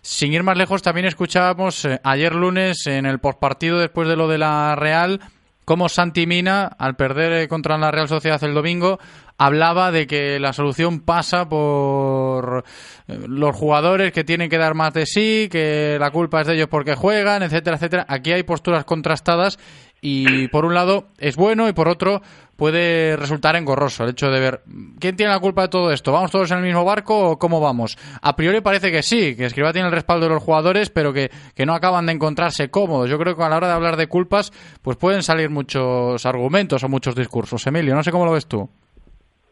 Sin 0.00 0.32
ir 0.32 0.42
más 0.42 0.56
lejos, 0.56 0.80
también 0.80 1.04
escuchábamos 1.04 1.84
eh, 1.84 2.00
ayer 2.04 2.34
lunes 2.34 2.86
en 2.86 3.04
el 3.04 3.18
postpartido 3.18 3.78
después 3.78 4.08
de 4.08 4.16
lo 4.16 4.28
de 4.28 4.38
la 4.38 4.74
Real 4.76 5.20
cómo 5.68 5.90
Santi 5.90 6.26
Mina, 6.26 6.64
al 6.78 6.96
perder 6.96 7.32
eh, 7.34 7.46
contra 7.46 7.76
la 7.76 7.90
Real 7.90 8.08
Sociedad 8.08 8.42
el 8.42 8.54
domingo, 8.54 8.98
hablaba 9.36 9.92
de 9.92 10.06
que 10.06 10.40
la 10.40 10.54
solución 10.54 11.00
pasa 11.00 11.46
por 11.46 12.64
eh, 13.06 13.18
los 13.28 13.54
jugadores 13.54 14.10
que 14.10 14.24
tienen 14.24 14.48
que 14.48 14.56
dar 14.56 14.72
más 14.72 14.94
de 14.94 15.04
sí, 15.04 15.46
que 15.52 15.98
la 16.00 16.10
culpa 16.10 16.40
es 16.40 16.46
de 16.46 16.54
ellos 16.54 16.68
porque 16.70 16.94
juegan, 16.94 17.42
etcétera, 17.42 17.76
etcétera. 17.76 18.06
Aquí 18.08 18.32
hay 18.32 18.44
posturas 18.44 18.86
contrastadas 18.86 19.58
y 20.00 20.48
por 20.48 20.64
un 20.64 20.74
lado 20.74 21.08
es 21.18 21.36
bueno 21.36 21.68
y 21.68 21.72
por 21.72 21.88
otro 21.88 22.22
puede 22.56 23.16
resultar 23.16 23.54
engorroso 23.54 24.02
el 24.02 24.10
hecho 24.10 24.30
de 24.30 24.40
ver 24.40 24.62
quién 24.98 25.16
tiene 25.16 25.32
la 25.32 25.38
culpa 25.38 25.62
de 25.62 25.68
todo 25.68 25.92
esto. 25.92 26.10
¿Vamos 26.10 26.32
todos 26.32 26.50
en 26.50 26.58
el 26.58 26.64
mismo 26.64 26.84
barco 26.84 27.30
o 27.30 27.38
cómo 27.38 27.60
vamos? 27.60 27.96
A 28.20 28.34
priori 28.34 28.60
parece 28.60 28.90
que 28.90 29.02
sí, 29.02 29.36
que 29.36 29.46
Escriba 29.46 29.72
tiene 29.72 29.86
el 29.86 29.94
respaldo 29.94 30.26
de 30.26 30.34
los 30.34 30.42
jugadores, 30.42 30.90
pero 30.90 31.12
que, 31.12 31.30
que 31.54 31.66
no 31.66 31.74
acaban 31.74 32.06
de 32.06 32.12
encontrarse 32.12 32.68
cómodos. 32.68 33.08
Yo 33.08 33.16
creo 33.18 33.36
que 33.36 33.44
a 33.44 33.48
la 33.48 33.56
hora 33.58 33.68
de 33.68 33.74
hablar 33.74 33.96
de 33.96 34.08
culpas, 34.08 34.50
pues 34.82 34.96
pueden 34.96 35.22
salir 35.22 35.50
muchos 35.50 36.26
argumentos 36.26 36.82
o 36.82 36.88
muchos 36.88 37.14
discursos. 37.14 37.64
Emilio, 37.68 37.94
no 37.94 38.02
sé 38.02 38.10
cómo 38.10 38.26
lo 38.26 38.32
ves 38.32 38.48
tú. 38.48 38.68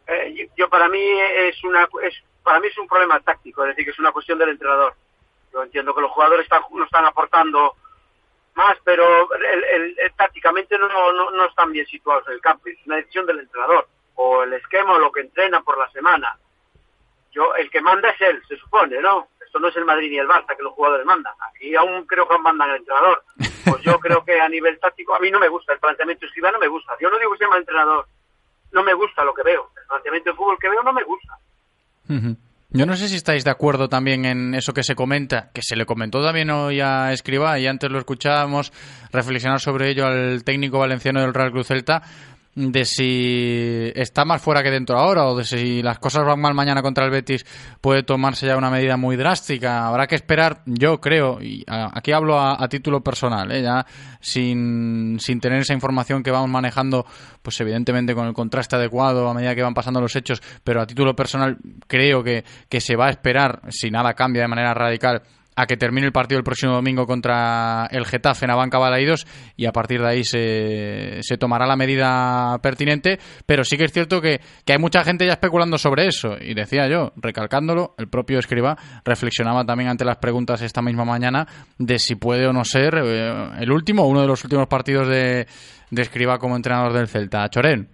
Eh, 0.09 0.49
yo 0.57 0.69
para 0.69 0.89
mí 0.89 0.99
es 0.99 1.63
una 1.63 1.87
es, 2.03 2.15
para 2.43 2.59
mí 2.59 2.67
es 2.67 2.79
un 2.79 2.89
problema 2.89 3.21
táctico, 3.21 3.63
es 3.65 3.69
decir, 3.69 3.85
que 3.85 3.91
es 3.93 3.99
una 4.01 4.11
cuestión 4.11 4.39
del 4.39 4.49
entrenador. 4.49 4.95
Yo 5.53 5.63
entiendo 5.63 5.95
que 5.95 6.01
los 6.01 6.11
jugadores 6.11 6.43
están, 6.43 6.63
no 6.73 6.85
están 6.85 7.05
aportando 7.05 7.77
más, 8.57 8.77
pero 8.85 9.29
el, 9.35 9.65
el, 9.65 10.13
tácticamente 10.17 10.79
no, 10.79 10.89
no, 10.89 11.31
no 11.31 11.45
están 11.45 11.73
bien 11.73 11.87
situados 11.87 12.27
en 12.27 12.35
el 12.35 12.41
campo. 12.41 12.69
Es 12.69 12.79
una 12.87 12.97
decisión 12.97 13.27
del 13.27 13.41
entrenador, 13.41 13.87
o 14.15 14.43
el 14.43 14.53
esquema 14.55 14.95
o 14.95 14.99
lo 14.99 15.13
que 15.13 15.21
entrena 15.21 15.63
por 15.63 15.79
la 15.79 15.91
semana. 15.91 16.37
Yo, 17.33 17.55
el 17.55 17.71
que 17.71 17.83
manda 17.83 18.11
es 18.11 18.21
él, 18.21 18.43
se 18.49 18.57
supone, 18.57 19.01
¿no? 19.01 19.29
Esto 19.45 19.61
no 19.61 19.69
es 19.69 19.77
el 19.77 19.85
Madrid 19.85 20.11
ni 20.11 20.19
el 20.19 20.29
Barça 20.29 20.57
que 20.57 20.63
los 20.63 20.73
jugadores 20.73 21.05
mandan. 21.05 21.35
Aquí 21.51 21.77
aún 21.77 22.07
creo 22.07 22.27
que 22.27 22.39
mandan 22.39 22.71
el 22.71 22.77
entrenador. 22.77 23.23
Pues 23.65 23.83
yo 23.83 23.99
creo 24.01 24.25
que 24.25 24.41
a 24.41 24.49
nivel 24.49 24.79
táctico 24.79 25.15
a 25.15 25.21
mí 25.21 25.31
no 25.31 25.39
me 25.39 25.49
gusta, 25.49 25.73
el 25.73 25.79
planteamiento 25.79 26.25
escriba 26.25 26.51
no 26.51 26.59
me 26.59 26.69
gusta. 26.69 26.97
Yo 26.99 27.11
no 27.11 27.19
digo 27.19 27.33
que 27.33 27.39
sea 27.39 27.49
mal 27.49 27.61
entrenador, 27.61 28.07
no 28.73 28.83
me 28.83 28.95
gusta 28.95 29.25
lo 29.25 29.35
que 29.35 29.43
veo. 29.43 29.71
El 29.77 29.87
planteamiento 29.87 30.31
de 30.31 30.37
fútbol 30.37 30.59
que 30.59 30.69
veo 30.69 30.83
no 30.83 30.93
me 30.93 31.03
gusta. 31.03 31.39
Yo 32.77 32.85
no 32.85 32.95
sé 32.95 33.09
si 33.09 33.17
estáis 33.17 33.43
de 33.43 33.51
acuerdo 33.51 33.89
también 33.89 34.27
en 34.27 34.55
eso 34.55 34.75
que 34.75 34.83
se 34.83 34.95
comenta, 34.95 35.49
que 35.55 35.63
se 35.63 35.77
le 35.77 35.87
comentó 35.87 36.23
también 36.23 36.51
hoy 36.51 36.81
a 36.81 37.11
Escriba 37.11 37.59
y 37.59 37.67
antes 37.67 37.91
lo 37.91 37.99
escuchábamos 37.99 38.71
reflexionar 39.11 39.61
sobre 39.61 39.89
ello 39.89 40.05
al 40.05 40.45
técnico 40.45 40.79
valenciano 40.79 41.23
del 41.23 41.33
Real 41.33 41.53
Cruz 41.53 41.69
Celta, 41.69 42.03
de 42.57 42.87
si 42.87 43.93
está 43.95 44.25
más 44.25 44.41
fuera 44.41 44.63
que 44.63 44.71
dentro 44.71 44.99
ahora 44.99 45.27
o 45.27 45.37
de 45.37 45.45
si 45.45 45.83
las 45.83 45.99
cosas 45.99 46.25
van 46.25 46.41
mal 46.41 46.55
mañana 46.55 46.81
contra 46.81 47.05
el 47.05 47.11
Betis 47.11 47.45
puede 47.83 48.03
tomarse 48.03 48.47
ya 48.47 48.57
una 48.57 48.71
medida 48.71 48.97
muy 48.97 49.17
drástica. 49.17 49.87
Habrá 49.87 50.07
que 50.07 50.15
esperar, 50.15 50.63
yo 50.65 50.99
creo, 50.99 51.41
y 51.43 51.65
aquí 51.69 52.13
hablo 52.13 52.41
a, 52.41 52.67
título 52.69 53.03
personal, 53.03 53.53
¿eh? 53.53 53.63
ya 53.63 53.87
sin, 54.21 55.19
sin 55.21 55.39
tener 55.39 55.61
esa 55.61 55.75
información 55.75 56.23
que 56.23 56.31
vamos 56.31 56.49
manejando, 56.49 57.05
pues 57.43 57.61
evidentemente 57.61 58.15
con 58.15 58.27
el 58.27 58.33
contraste 58.33 58.77
adecuado 58.77 59.29
a 59.29 59.35
medida 59.35 59.55
que 59.55 59.63
van 59.63 59.75
pasando 59.75 60.01
los 60.01 60.17
hechos, 60.17 60.43
pero 60.65 60.81
a 60.81 60.87
título 60.87 61.15
personal 61.15 61.59
creo 61.87 62.25
que, 62.25 62.43
que 62.71 62.81
se 62.81 62.97
va 62.97 63.09
a 63.09 63.11
esperar, 63.11 63.61
si 63.69 63.91
nada 63.91 64.15
cambia 64.15 64.43
de 64.43 64.49
manera 64.49 64.73
radical, 64.73 65.23
a 65.57 65.67
que 65.67 65.77
termine 65.77 66.07
el 66.07 66.13
partido 66.13 66.39
el 66.39 66.45
próximo 66.45 66.73
domingo 66.73 67.07
contra 67.07 67.89
el 67.91 68.05
Getafe 68.05 68.45
en 68.45 68.51
Abanca 68.51 68.79
Balaídos 68.79 69.27
y 69.57 69.67
a 69.67 69.73
partir 69.73 70.01
de 70.01 70.09
ahí 70.09 70.25
se, 70.25 71.23
se 71.23 71.39
tomará 71.39 71.67
la 71.67 71.77
medida 71.77 72.59
pertinente, 72.63 73.19
pero 73.47 73.65
sí 73.65 73.77
que 73.77 73.85
es 73.85 73.93
cierto 73.93 74.21
que, 74.21 74.39
que, 74.65 74.73
hay 74.75 74.79
mucha 74.79 75.03
gente 75.03 75.27
ya 75.27 75.33
especulando 75.33 75.79
sobre 75.79 76.07
eso 76.07 76.37
y 76.41 76.55
decía 76.55 76.89
yo, 76.89 77.13
recalcándolo, 77.17 77.95
el 77.99 78.09
propio 78.09 78.39
escriba 78.39 78.77
reflexionaba 79.05 79.65
también 79.65 79.89
ante 79.89 80.05
las 80.05 80.19
preguntas 80.19 80.61
esta 80.61 80.83
misma 80.83 81.05
mañana 81.05 81.47
de 81.79 81.99
si 81.99 82.17
puede 82.17 82.47
o 82.47 82.53
no 82.53 82.65
ser 82.65 82.95
eh, 83.03 83.49
el 83.59 83.73
último, 83.73 84.07
uno 84.07 84.21
de 84.21 84.27
los 84.27 84.45
últimos 84.45 84.67
partidos 84.69 85.09
de, 85.09 85.47
de 85.91 86.03
escriba 86.03 86.39
como 86.39 86.57
entrenador 86.57 86.93
del 86.93 87.09
Celta. 87.09 87.49
Chorén. 87.49 87.89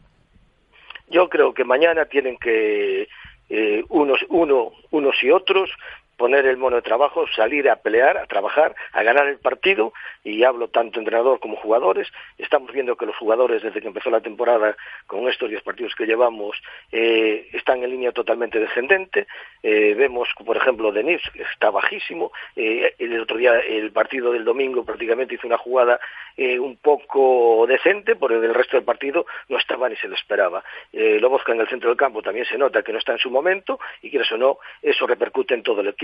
Yo 1.11 1.29
creo 1.29 1.53
que 1.53 1.65
mañana 1.65 2.07
tienen 2.07 2.37
que 2.39 3.07
eh, 3.51 3.85
unos, 3.91 4.25
uno, 4.31 4.73
unos 4.91 5.23
y 5.23 5.31
otros 5.31 5.71
poner 6.17 6.47
el 6.47 6.57
mono 6.57 6.77
de 6.77 6.83
trabajo, 6.83 7.27
salir 7.35 7.69
a 7.69 7.77
pelear, 7.77 8.19
a 8.19 8.27
trabajar, 8.27 8.75
a 8.93 9.03
ganar 9.03 9.27
el 9.29 9.39
partido, 9.39 9.93
y 10.25 10.45
hablo 10.45 10.69
tanto 10.69 10.99
entrenador 10.99 11.41
como 11.41 11.57
jugadores. 11.57 12.09
Estamos 12.39 12.73
viendo 12.73 12.97
que 12.97 13.07
los 13.07 13.17
jugadores, 13.17 13.63
desde 13.63 13.81
que 13.81 13.89
empezó 13.89 14.11
la 14.11 14.21
temporada, 14.21 14.77
con 15.07 15.29
estos 15.29 15.49
10 15.49 15.63
partidos 15.63 15.95
que 15.95 16.07
llevamos, 16.07 16.57
eh, 16.91 17.49
están 17.53 17.83
en 17.83 17.91
línea 17.91 18.13
totalmente 18.13 18.59
descendente. 18.59 19.27
Eh, 19.63 19.95
vemos, 19.95 20.29
por 20.45 20.57
ejemplo, 20.57 20.93
Denis, 20.93 21.23
está 21.53 21.71
bajísimo. 21.71 22.33
Eh, 22.57 22.95
el 22.99 23.21
otro 23.21 23.37
día, 23.37 23.59
el 23.59 23.93
partido 23.93 24.33
del 24.33 24.45
domingo, 24.45 24.85
prácticamente 24.85 25.35
hizo 25.35 25.47
una 25.47 25.59
jugada 25.59 25.99
un 26.39 26.77
poco 26.77 27.67
decente, 27.69 28.17
porque 28.17 28.37
el 28.37 28.55
resto 28.55 28.77
del 28.77 28.87
partido 28.87 29.27
no 29.49 29.59
estaba 29.59 29.89
ni 29.89 29.97
se 29.97 30.09
lo 30.09 30.15
esperaba. 30.15 30.65
Eh, 30.93 31.19
Lobozka 31.21 31.53
en 31.53 31.61
el 31.61 31.69
centro 31.69 31.91
del 31.91 31.99
campo 31.99 32.23
también 32.23 32.47
se 32.47 32.57
nota 32.57 32.83
que 32.83 32.93
no 32.93 32.99
está 32.99 33.13
en 33.13 33.19
su 33.19 33.31
momento, 33.31 33.79
y 34.01 34.11
que 34.11 34.19
eso 34.19 34.37
no, 34.37 34.59
eso 34.81 35.07
repercute 35.07 35.55
en 35.55 35.63
todo 35.63 35.83
el 35.83 35.89
equipo 35.89 36.01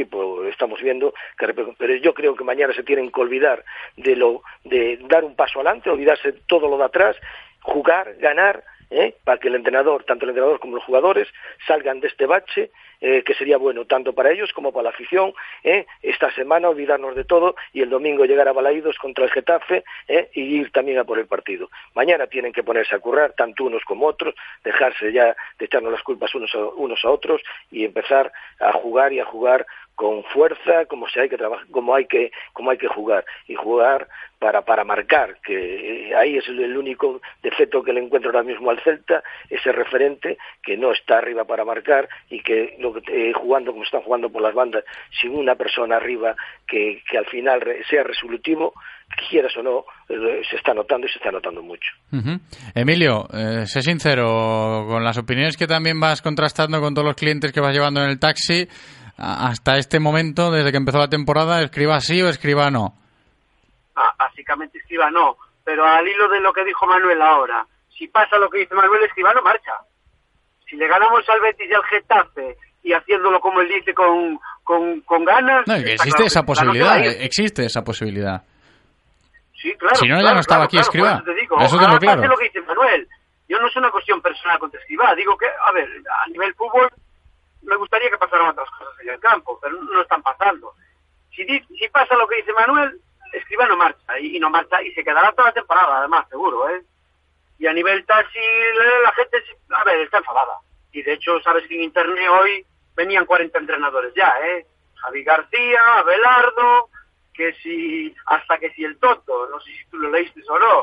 estamos 0.51 0.81
viendo 0.83 1.15
que 1.39 1.47
pero 1.79 1.95
yo 1.97 2.15
creo 2.15 2.35
que 2.35 2.45
mañana 2.45 2.75
se 2.75 2.83
tienen 2.83 3.11
que 3.11 3.21
olvidar 3.21 3.65
de 3.97 4.17
lo 4.17 4.43
de 4.65 4.99
dar 5.09 5.25
un 5.25 5.35
paso 5.35 5.61
adelante, 5.61 5.91
olvidarse 5.91 6.33
todo 6.47 6.69
lo 6.69 6.79
de 6.79 6.85
atrás, 6.85 7.17
jugar, 7.63 8.15
ganar, 8.19 8.63
¿eh? 8.91 9.15
para 9.25 9.39
que 9.39 9.49
el 9.49 9.55
entrenador, 9.55 10.05
tanto 10.05 10.25
el 10.25 10.31
entrenador 10.31 10.61
como 10.61 10.77
los 10.77 10.85
jugadores, 10.85 11.29
salgan 11.67 12.01
de 12.01 12.09
este 12.09 12.27
bache, 12.27 12.71
eh, 13.01 13.23
que 13.23 13.35
sería 13.35 13.59
bueno 13.59 13.85
tanto 13.85 14.13
para 14.13 14.33
ellos 14.33 14.53
como 14.53 14.73
para 14.73 14.85
la 14.85 14.91
afición, 14.91 15.33
¿eh? 15.63 15.87
esta 16.03 16.33
semana 16.33 16.69
olvidarnos 16.69 17.15
de 17.15 17.25
todo 17.25 17.55
y 17.73 17.83
el 17.83 17.91
domingo 17.91 18.25
llegar 18.25 18.49
a 18.49 18.53
Balaídos 18.53 18.99
contra 18.99 19.25
el 19.25 19.31
Getafe 19.31 19.85
y 20.33 20.41
ir 20.41 20.73
también 20.73 20.99
a 20.99 21.05
por 21.05 21.19
el 21.19 21.27
partido. 21.27 21.71
Mañana 21.95 22.27
tienen 22.27 22.53
que 22.53 22.65
ponerse 22.65 22.95
a 22.95 22.99
currar, 22.99 23.35
tanto 23.35 23.65
unos 23.65 23.85
como 23.85 24.07
otros, 24.07 24.35
dejarse 24.65 25.13
ya 25.13 25.37
de 25.59 25.65
echarnos 25.67 25.93
las 25.93 26.03
culpas 26.03 26.35
unos 26.35 26.53
unos 26.77 27.05
a 27.05 27.11
otros 27.11 27.43
y 27.71 27.85
empezar 27.85 28.33
a 28.59 28.73
jugar 28.73 29.13
y 29.13 29.21
a 29.21 29.25
jugar 29.25 29.67
con 29.99 30.23
fuerza, 30.23 30.87
como 30.87 31.09
se 31.09 31.21
hay 31.21 31.29
que 31.29 31.37
trabajar, 31.37 31.67
como 31.73 31.93
hay 31.93 32.07
que, 32.07 32.31
como 32.53 32.71
hay 32.71 32.79
que 32.79 32.87
jugar. 32.87 33.25
Y 33.49 33.57
jugar 33.57 34.07
para 34.39 34.63
para 34.63 34.85
marcar, 34.85 35.39
que 35.45 36.11
eh, 36.11 36.15
ahí 36.15 36.37
es 36.37 36.47
el, 36.47 36.77
único 36.77 37.21
defecto 37.43 37.83
que 37.83 37.93
le 37.93 38.01
encuentro 38.01 38.31
ahora 38.31 38.45
mismo 38.45 38.71
al 38.71 38.81
Celta, 38.85 39.25
ese 39.51 39.73
referente 39.73 40.39
que 40.63 40.77
no 40.77 40.93
está 40.93 41.19
arriba 41.19 41.45
para 41.47 41.65
marcar 41.65 42.09
y 42.31 42.41
que 42.41 42.77
lo 42.79 42.97
eh, 43.09 43.33
jugando 43.35 43.73
como 43.73 43.83
están 43.83 44.03
jugando 44.03 44.31
por 44.31 44.41
las 44.41 44.55
bandas 44.55 44.85
sin 45.21 45.35
una 45.35 45.57
persona 45.57 45.97
arriba 45.97 46.37
que, 46.69 47.03
que 47.11 47.19
al 47.19 47.27
final 47.27 47.61
sea 47.91 48.05
resolutivo 48.05 48.75
quieras 49.29 49.57
o 49.57 49.63
no, 49.63 49.85
eh, 50.09 50.43
se 50.49 50.57
está 50.57 50.75
notando 50.75 51.07
y 51.07 51.11
se 51.11 51.19
está 51.19 51.31
notando 51.31 51.63
mucho. 51.63 51.91
Emilio, 52.75 53.27
eh, 53.33 53.67
sé 53.67 53.83
sincero, 53.83 54.85
con 54.87 55.03
las 55.03 55.19
opiniones 55.19 55.57
que 55.57 55.67
también 55.67 55.99
vas 55.99 56.23
contrastando 56.23 56.81
con 56.81 56.95
todos 56.95 57.07
los 57.07 57.17
clientes 57.17 57.53
que 57.53 57.61
vas 57.61 57.73
llevando 57.73 58.03
en 58.03 58.11
el 58.11 58.19
taxi, 58.19 58.67
hasta 59.19 59.77
este 59.77 59.99
momento, 59.99 60.51
desde 60.51 60.71
que 60.71 60.77
empezó 60.77 60.99
la 60.99 61.09
temporada, 61.09 61.61
¿escriba 61.61 62.01
sí 62.01 62.23
o 62.23 62.29
escriba 62.29 62.71
no? 62.71 62.95
Ah, 63.97 64.15
básicamente 64.17 64.79
escriba 64.79 65.11
no, 65.11 65.37
pero 65.65 65.85
al 65.85 66.07
hilo 66.07 66.29
de 66.29 66.41
lo 66.41 66.53
que 66.53 66.65
dijo 66.65 66.87
Manuel 66.87 67.21
ahora, 67.21 67.67
si 67.97 68.07
pasa 68.07 68.39
lo 68.39 68.49
que 68.49 68.61
dice 68.61 68.75
Manuel, 68.75 69.03
escriba 69.03 69.35
no 69.35 69.43
marcha. 69.43 69.73
Si 70.69 70.77
le 70.77 70.87
ganamos 70.87 71.29
al 71.29 71.41
Betis 71.41 71.69
y 71.69 71.75
al 71.75 71.85
Getafe 71.85 72.57
y 72.85 72.93
haciéndolo 72.93 73.41
como 73.41 73.61
él 73.61 73.69
dice 73.69 73.93
con, 73.93 74.39
con, 74.63 75.01
con 75.01 75.25
ganas... 75.25 75.67
No, 75.67 75.75
existe 75.75 76.25
esa 76.25 76.43
posibilidad, 76.45 76.99
existe 76.99 77.65
esa 77.65 77.83
posibilidad. 77.83 78.43
Sí, 79.61 79.75
claro. 79.75 79.97
Si 79.97 80.07
no, 80.07 80.23
ya 80.23 80.35
no 80.35 80.41
estaba 80.41 80.65
aquí 80.65 80.79
Escriba. 80.79 81.23
Eso 81.61 81.79
tengo 81.79 81.99
claro. 81.99 82.29
lo 82.29 82.37
que 82.37 82.45
dice 82.45 82.61
Manuel. 82.61 83.09
Yo 83.49 83.59
no 83.59 83.67
es 83.67 83.77
una 83.77 83.91
cuestión 83.91 84.21
personal 84.21 84.59
contra 84.61 84.79
Escriba. 84.81 85.15
Digo 85.17 85.37
que, 85.37 85.47
a 85.47 85.73
ver, 85.73 85.89
a 86.25 86.31
nivel 86.31 86.55
fútbol 86.55 86.89
me 87.63 87.77
gustaría 87.77 88.11
que 88.11 88.19
pasaran 88.19 88.49
otras 88.49 88.71
cosas 88.71 88.95
en 89.01 89.11
el 89.11 89.21
campo, 89.21 89.59
pero 89.61 89.81
no 89.83 90.03
están 90.03 90.23
pasando. 90.23 90.75
Si, 91.35 91.45
si 91.47 91.89
pasa 91.89 92.17
lo 92.17 92.27
que 92.27 92.37
dice 92.37 92.53
Manuel, 92.53 93.01
Escriba 93.33 93.67
no 93.67 93.77
marcha 93.77 94.19
y, 94.19 94.39
no 94.39 94.51
marcha 94.51 94.83
y 94.83 94.93
se 94.93 95.05
quedará 95.05 95.33
toda 95.33 95.49
la 95.49 95.55
temporada, 95.55 95.99
además, 95.99 96.27
seguro, 96.29 96.69
¿eh? 96.71 96.83
Y 97.59 97.67
a 97.67 97.73
nivel 97.73 98.05
taxi, 98.07 98.39
la 99.03 99.13
gente, 99.13 99.43
a 99.71 99.85
ver, 99.85 100.01
está 100.01 100.19
enfadada. 100.19 100.59
Y 100.93 101.03
de 101.03 101.15
hecho, 101.15 101.41
sabes 101.43 101.67
que 101.67 101.75
en 101.75 101.83
internet 101.83 102.29
hoy 102.31 102.65
venían 102.97 103.27
40 103.27 103.59
entrenadores 103.59 104.15
ya, 104.15 104.33
¿eh? 104.45 104.67
Javi 104.95 105.23
García, 105.23 105.81
Abelardo, 105.99 106.89
que 107.35 107.53
si, 107.63 108.15
hasta 108.27 108.59
que 108.59 108.71
si 108.71 108.85
el 108.85 108.97
Toto, 108.99 109.49
no 109.49 109.61
sé 109.61 109.71
si 109.73 109.85
tú 109.91 109.99
lo 109.99 110.11
leíste 110.11 110.41
o 110.49 110.59
no, 110.59 110.81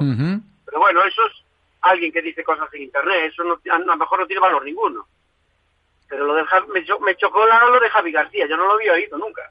pero 0.65 0.79
bueno, 0.79 1.03
eso 1.03 1.25
es 1.27 1.43
alguien 1.81 2.11
que 2.11 2.21
dice 2.21 2.43
cosas 2.43 2.73
en 2.73 2.83
internet, 2.83 3.31
eso 3.31 3.43
no, 3.43 3.59
a 3.69 3.77
lo 3.77 3.97
mejor 3.97 4.19
no 4.19 4.27
tiene 4.27 4.39
valor 4.39 4.63
ninguno. 4.63 5.05
Pero 6.07 6.25
lo 6.25 6.35
de, 6.35 6.43
me, 6.73 6.81
me 6.81 7.15
chocó 7.15 7.45
lo 7.45 7.79
de 7.79 7.89
Javi 7.89 8.11
García, 8.11 8.45
yo 8.49 8.57
no 8.57 8.65
lo 8.65 8.73
había 8.73 8.93
oído 8.93 9.17
nunca. 9.17 9.41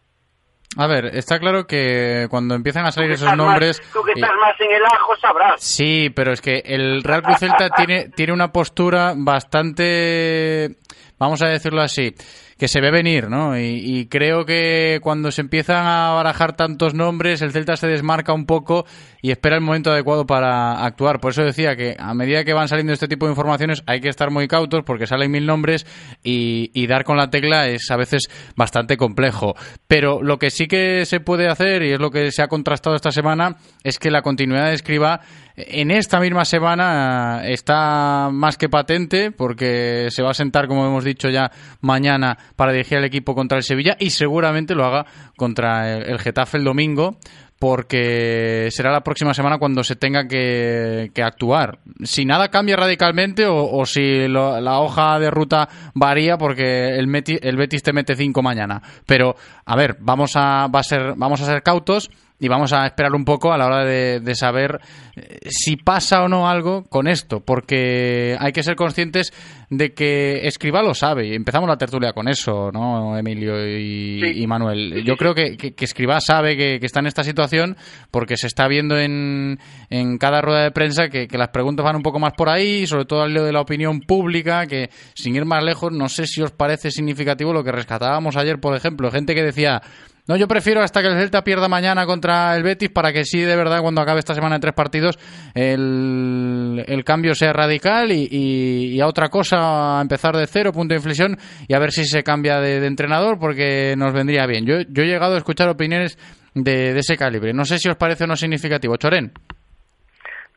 A 0.76 0.86
ver, 0.88 1.06
está 1.16 1.38
claro 1.38 1.66
que 1.66 2.26
cuando 2.28 2.54
empiezan 2.54 2.84
a 2.84 2.90
salir 2.90 3.12
esos 3.12 3.36
nombres... 3.36 3.80
tú 3.92 4.02
que 4.02 4.12
estás 4.12 4.32
más 4.40 4.60
en 4.60 4.72
el 4.72 4.84
ajo 4.84 5.14
sabrás. 5.16 5.62
Sí, 5.62 6.10
pero 6.10 6.32
es 6.32 6.40
que 6.40 6.62
el 6.64 7.02
Real 7.04 7.22
Cruz 7.22 7.38
Celta 7.38 7.68
tiene, 7.70 8.08
tiene 8.08 8.32
una 8.32 8.50
postura 8.50 9.14
bastante, 9.16 10.76
vamos 11.16 11.42
a 11.42 11.48
decirlo 11.48 11.80
así, 11.80 12.12
que 12.58 12.68
se 12.68 12.80
ve 12.80 12.90
venir, 12.90 13.28
¿no? 13.28 13.58
Y, 13.58 14.06
creo 14.10 14.44
que 14.44 15.00
cuando 15.02 15.30
se 15.30 15.40
empiezan 15.40 15.86
a 15.86 16.10
barajar 16.10 16.54
tantos 16.54 16.94
nombres, 16.94 17.42
el 17.42 17.52
Celta 17.52 17.76
se 17.76 17.86
desmarca 17.88 18.32
un 18.32 18.46
poco 18.46 18.84
y 19.22 19.30
espera 19.30 19.56
el 19.56 19.62
momento 19.62 19.90
adecuado 19.90 20.26
para 20.26 20.84
actuar. 20.84 21.20
Por 21.20 21.32
eso 21.32 21.42
decía 21.42 21.74
que 21.74 21.96
a 21.98 22.14
medida 22.14 22.44
que 22.44 22.52
van 22.52 22.68
saliendo 22.68 22.92
este 22.92 23.08
tipo 23.08 23.26
de 23.26 23.32
informaciones 23.32 23.82
hay 23.86 24.00
que 24.00 24.08
estar 24.08 24.30
muy 24.30 24.46
cautos 24.46 24.82
porque 24.84 25.06
salen 25.06 25.30
mil 25.30 25.46
nombres 25.46 25.86
y, 26.22 26.70
y 26.74 26.86
dar 26.86 27.04
con 27.04 27.16
la 27.16 27.30
tecla 27.30 27.68
es 27.68 27.90
a 27.90 27.96
veces 27.96 28.28
bastante 28.56 28.96
complejo. 28.96 29.54
Pero 29.88 30.22
lo 30.22 30.38
que 30.38 30.50
sí 30.50 30.66
que 30.66 31.06
se 31.06 31.20
puede 31.20 31.48
hacer, 31.48 31.82
y 31.82 31.92
es 31.92 32.00
lo 32.00 32.10
que 32.10 32.30
se 32.30 32.42
ha 32.42 32.48
contrastado 32.48 32.94
esta 32.94 33.10
semana, 33.10 33.56
es 33.82 33.98
que 33.98 34.10
la 34.10 34.22
continuidad 34.22 34.66
de 34.66 34.74
Escriba 34.74 35.20
en 35.56 35.90
esta 35.92 36.18
misma 36.18 36.44
semana 36.44 37.42
está 37.44 38.30
más 38.32 38.56
que 38.56 38.68
patente 38.68 39.30
porque 39.30 40.08
se 40.10 40.22
va 40.22 40.30
a 40.30 40.34
sentar, 40.34 40.66
como 40.66 40.84
hemos 40.84 41.04
dicho 41.04 41.28
ya, 41.28 41.50
mañana 41.80 42.36
para 42.56 42.72
dirigir 42.72 42.98
al 42.98 43.04
equipo 43.04 43.34
contra 43.34 43.58
el 43.58 43.64
Sevilla 43.64 43.96
y 43.98 44.10
seguramente 44.10 44.74
lo 44.74 44.84
haga 44.84 45.06
contra 45.36 45.96
el, 45.96 46.18
Getafe 46.18 46.58
el 46.58 46.64
domingo 46.64 47.16
porque 47.58 48.68
será 48.70 48.92
la 48.92 49.02
próxima 49.02 49.32
semana 49.32 49.58
cuando 49.58 49.82
se 49.84 49.96
tenga 49.96 50.28
que, 50.28 51.10
actuar. 51.22 51.78
Si 52.02 52.24
nada 52.24 52.50
cambia 52.50 52.76
radicalmente 52.76 53.46
o, 53.46 53.86
si 53.86 54.28
la 54.28 54.80
hoja 54.80 55.18
de 55.18 55.30
ruta 55.30 55.68
varía 55.94 56.36
porque 56.36 56.98
el, 56.98 57.08
el 57.42 57.56
Betis 57.56 57.82
te 57.82 57.92
mete 57.92 58.16
cinco 58.16 58.42
mañana. 58.42 58.82
Pero, 59.06 59.36
a 59.64 59.76
ver, 59.76 59.96
vamos 60.00 60.32
a, 60.34 60.66
va 60.66 60.80
a 60.80 60.82
ser, 60.82 61.14
vamos 61.16 61.40
a 61.40 61.46
ser 61.46 61.62
cautos 61.62 62.10
y 62.44 62.48
vamos 62.48 62.74
a 62.74 62.84
esperar 62.84 63.14
un 63.14 63.24
poco 63.24 63.54
a 63.54 63.56
la 63.56 63.64
hora 63.64 63.84
de, 63.86 64.34
saber 64.34 64.78
eh, 65.16 65.38
si 65.48 65.76
pasa 65.76 66.22
o 66.22 66.28
no 66.28 66.46
algo 66.46 66.84
con 66.84 67.08
esto, 67.08 67.40
porque 67.40 68.36
hay 68.38 68.52
que 68.52 68.62
ser 68.62 68.76
conscientes 68.76 69.32
de 69.70 69.94
que 69.94 70.46
Escriba 70.46 70.82
lo 70.82 70.92
sabe 70.92 71.28
y 71.28 71.34
empezamos 71.34 71.70
la 71.70 71.78
tertulia 71.78 72.12
con 72.12 72.28
eso, 72.28 72.70
¿no, 72.70 73.16
Emilio 73.16 73.54
y, 73.66 74.46
Manuel? 74.46 75.02
Yo 75.04 75.16
creo 75.16 75.34
que, 75.34 75.56
que, 75.56 75.84
Escriba 75.84 76.20
sabe 76.20 76.54
que, 76.54 76.78
está 76.82 77.00
en 77.00 77.06
esta 77.06 77.24
situación 77.24 77.78
porque 78.10 78.36
se 78.36 78.46
está 78.46 78.68
viendo 78.68 78.98
en, 78.98 79.58
en 79.88 80.18
cada 80.18 80.42
rueda 80.42 80.64
de 80.64 80.70
prensa 80.70 81.08
que, 81.08 81.26
las 81.32 81.48
preguntas 81.48 81.82
van 81.82 81.96
un 81.96 82.02
poco 82.02 82.18
más 82.18 82.34
por 82.34 82.50
ahí, 82.50 82.86
sobre 82.86 83.06
todo 83.06 83.22
al 83.22 83.32
lado 83.32 83.46
de 83.46 83.52
la 83.52 83.62
opinión 83.62 84.00
pública, 84.00 84.66
que 84.66 84.90
sin 85.14 85.34
ir 85.34 85.46
más 85.46 85.64
lejos, 85.64 85.92
no 85.92 86.10
sé 86.10 86.26
si 86.26 86.42
os 86.42 86.50
parece 86.50 86.90
significativo 86.90 87.54
lo 87.54 87.64
que 87.64 87.72
rescatábamos 87.72 88.36
ayer, 88.36 88.60
por 88.60 88.76
ejemplo, 88.76 89.10
gente 89.10 89.34
que 89.34 89.42
decía 89.42 89.80
no, 90.26 90.36
yo 90.36 90.48
prefiero 90.48 90.82
hasta 90.82 91.02
que 91.02 91.08
el 91.08 91.18
Celta 91.18 91.44
pierda 91.44 91.68
mañana 91.68 92.06
contra 92.06 92.56
el 92.56 92.62
Betis 92.62 92.88
para 92.88 93.12
que 93.12 93.24
sí, 93.24 93.40
de 93.40 93.56
verdad, 93.56 93.82
cuando 93.82 94.00
acabe 94.00 94.20
esta 94.20 94.34
semana 94.34 94.56
de 94.56 94.60
tres 94.60 94.74
partidos, 94.74 95.18
el, 95.54 96.82
el 96.86 97.04
cambio 97.04 97.34
sea 97.34 97.52
radical 97.52 98.10
y, 98.10 98.28
y, 98.30 99.00
a 99.00 99.06
otra 99.06 99.28
cosa, 99.28 99.98
a 99.98 100.02
empezar 100.02 100.34
de 100.34 100.46
cero, 100.46 100.72
punto 100.72 100.94
de 100.94 100.98
inflexión, 100.98 101.36
y 101.68 101.74
a 101.74 101.78
ver 101.78 101.92
si 101.92 102.06
se 102.06 102.22
cambia 102.22 102.58
de, 102.58 102.86
entrenador 102.86 103.38
porque 103.38 103.94
nos 103.98 104.14
vendría 104.14 104.46
bien. 104.46 104.64
Yo, 104.64 104.80
yo 104.88 105.02
he 105.02 105.06
llegado 105.06 105.34
a 105.34 105.38
escuchar 105.38 105.68
opiniones 105.68 106.18
de, 106.54 106.94
de 106.94 106.98
ese 107.00 107.16
calibre. 107.16 107.52
No 107.52 107.66
sé 107.66 107.78
si 107.78 107.90
os 107.90 107.96
parece 107.96 108.24
o 108.24 108.26
no 108.26 108.36
significativo. 108.36 108.96
Chorén. 108.96 109.30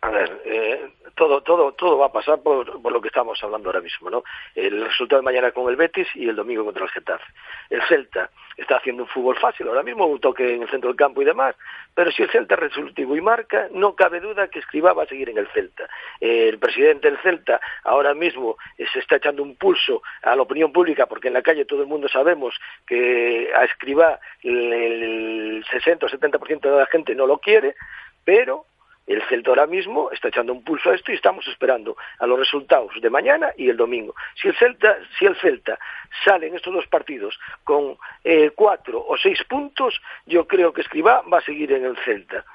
A 0.01 0.09
ver, 0.11 0.36
todo, 1.17 1.41
todo, 1.41 1.71
todo 1.71 1.97
va 1.97 2.05
a 2.05 2.11
pasar 2.11 2.41
por, 2.43 2.79
lo 2.79 3.01
que 3.01 3.07
estamos 3.07 3.43
hablando 3.43 3.69
ahora 3.69 3.81
mismo, 3.81 4.09
¿no? 4.09 4.23
El 4.53 4.85
resultado 4.85 5.19
de 5.19 5.25
mañana 5.25 5.51
con 5.51 5.67
el 5.67 5.75
Betis 5.75 6.07
y 6.13 6.29
el 6.29 6.35
domingo 6.35 6.63
contra 6.63 6.83
el 6.83 6.91
Getafe. 6.91 7.25
El 7.71 7.81
Celta 7.89 8.29
está 8.55 8.77
haciendo 8.77 9.03
un 9.03 9.09
fútbol 9.09 9.35
fácil, 9.35 9.67
ahora 9.67 9.81
mismo 9.81 10.05
un 10.05 10.19
toque 10.19 10.53
en 10.53 10.61
el 10.61 10.69
centro 10.69 10.89
del 10.89 10.95
campo 10.95 11.23
y 11.23 11.25
demás, 11.25 11.55
pero 11.95 12.11
si 12.11 12.21
el 12.21 12.29
Celta 12.29 12.53
es 12.53 12.59
resolutivo 12.59 13.15
y 13.15 13.21
marca, 13.21 13.67
no 13.71 13.95
cabe 13.95 14.19
duda 14.19 14.47
que 14.47 14.59
Escribá 14.59 14.93
va 14.93 15.03
a 15.03 15.07
seguir 15.07 15.29
en 15.29 15.39
el 15.39 15.47
Celta. 15.47 15.89
el 16.19 16.59
presidente 16.59 17.09
del 17.09 17.19
Celta 17.19 17.59
ahora 17.83 18.13
mismo 18.13 18.55
se 18.77 18.99
está 18.99 19.15
echando 19.15 19.41
un 19.41 19.55
pulso 19.55 20.03
a 20.21 20.35
la 20.35 20.43
opinión 20.43 20.71
pública, 20.71 21.07
porque 21.07 21.29
en 21.29 21.33
la 21.33 21.41
calle 21.41 21.65
todo 21.65 21.81
el 21.81 21.87
mundo 21.87 22.07
sabemos 22.07 22.53
que 22.85 23.49
a 23.55 23.65
Escribá 23.65 24.19
el 24.43 25.65
60 25.71 26.05
o 26.05 26.09
70% 26.09 26.61
de 26.61 26.77
la 26.77 26.85
gente 26.85 27.15
no 27.15 27.25
lo 27.25 27.39
quiere, 27.39 27.73
pero 28.23 28.65
el 29.07 29.23
Celta 29.23 29.49
ahora 29.49 29.65
mismo 29.65 30.11
está 30.11 30.27
echando 30.27 30.51
un 30.51 30.63
pulso 30.63 30.91
a 30.91 30.95
esto 30.95 31.11
y 31.11 31.15
estamos 31.15 31.47
esperando 31.47 31.95
a 32.19 32.27
los 32.27 32.37
resultados 32.37 32.91
de 33.01 33.09
mañana 33.09 33.51
y 33.57 33.69
el 33.69 33.77
domingo. 33.77 34.13
Si 34.35 34.49
el 34.49 34.55
Celta, 35.37 35.79
sale 36.25 36.47
en 36.47 36.55
estos 36.55 36.73
dos 36.73 36.87
partidos 36.87 37.39
con 37.63 37.97
eh, 38.23 38.51
cuatro 38.53 39.03
o 39.07 39.17
seis 39.17 39.41
puntos, 39.45 39.99
yo 40.25 40.45
creo 40.45 40.73
que 40.73 40.81
Escribá 40.81 41.21
va 41.21 41.39
a 41.39 41.41
seguir 41.41 41.71
en 41.71 41.85
el 41.85 41.97
Celta 41.97 42.45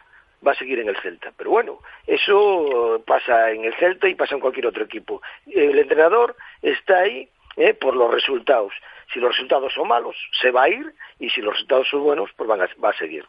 va 0.45 0.51
a 0.51 0.57
seguir 0.57 0.81
en 0.81 0.89
el 0.89 0.97
Celta. 0.97 1.33
Pero 1.37 1.51
bueno, 1.51 1.79
eso 2.05 3.01
pasa 3.07 3.53
en 3.53 3.65
el 3.65 3.75
Celta 3.75 4.09
y 4.09 4.17
pasa 4.17 4.35
en 4.35 4.41
cualquier 4.41 4.67
otro 4.67 4.83
equipo. 4.83 5.23
El 5.47 5.79
entrenador 5.79 6.35
está 6.61 6.99
ahí 6.99 7.29
eh, 7.57 7.75
por 7.75 7.95
los 7.95 8.13
resultados. 8.13 8.73
Si 9.13 9.21
los 9.21 9.31
resultados 9.31 9.73
son 9.73 9.87
malos, 9.87 10.17
se 10.41 10.51
va 10.51 10.65
a 10.65 10.69
ir 10.69 10.93
y 11.21 11.31
si 11.31 11.41
los 11.43 11.55
resultados 11.55 11.89
son 11.89 12.03
buenos, 12.03 12.31
pues 12.37 12.51
va 12.51 12.89
a 12.91 12.99
seguir. 12.99 13.25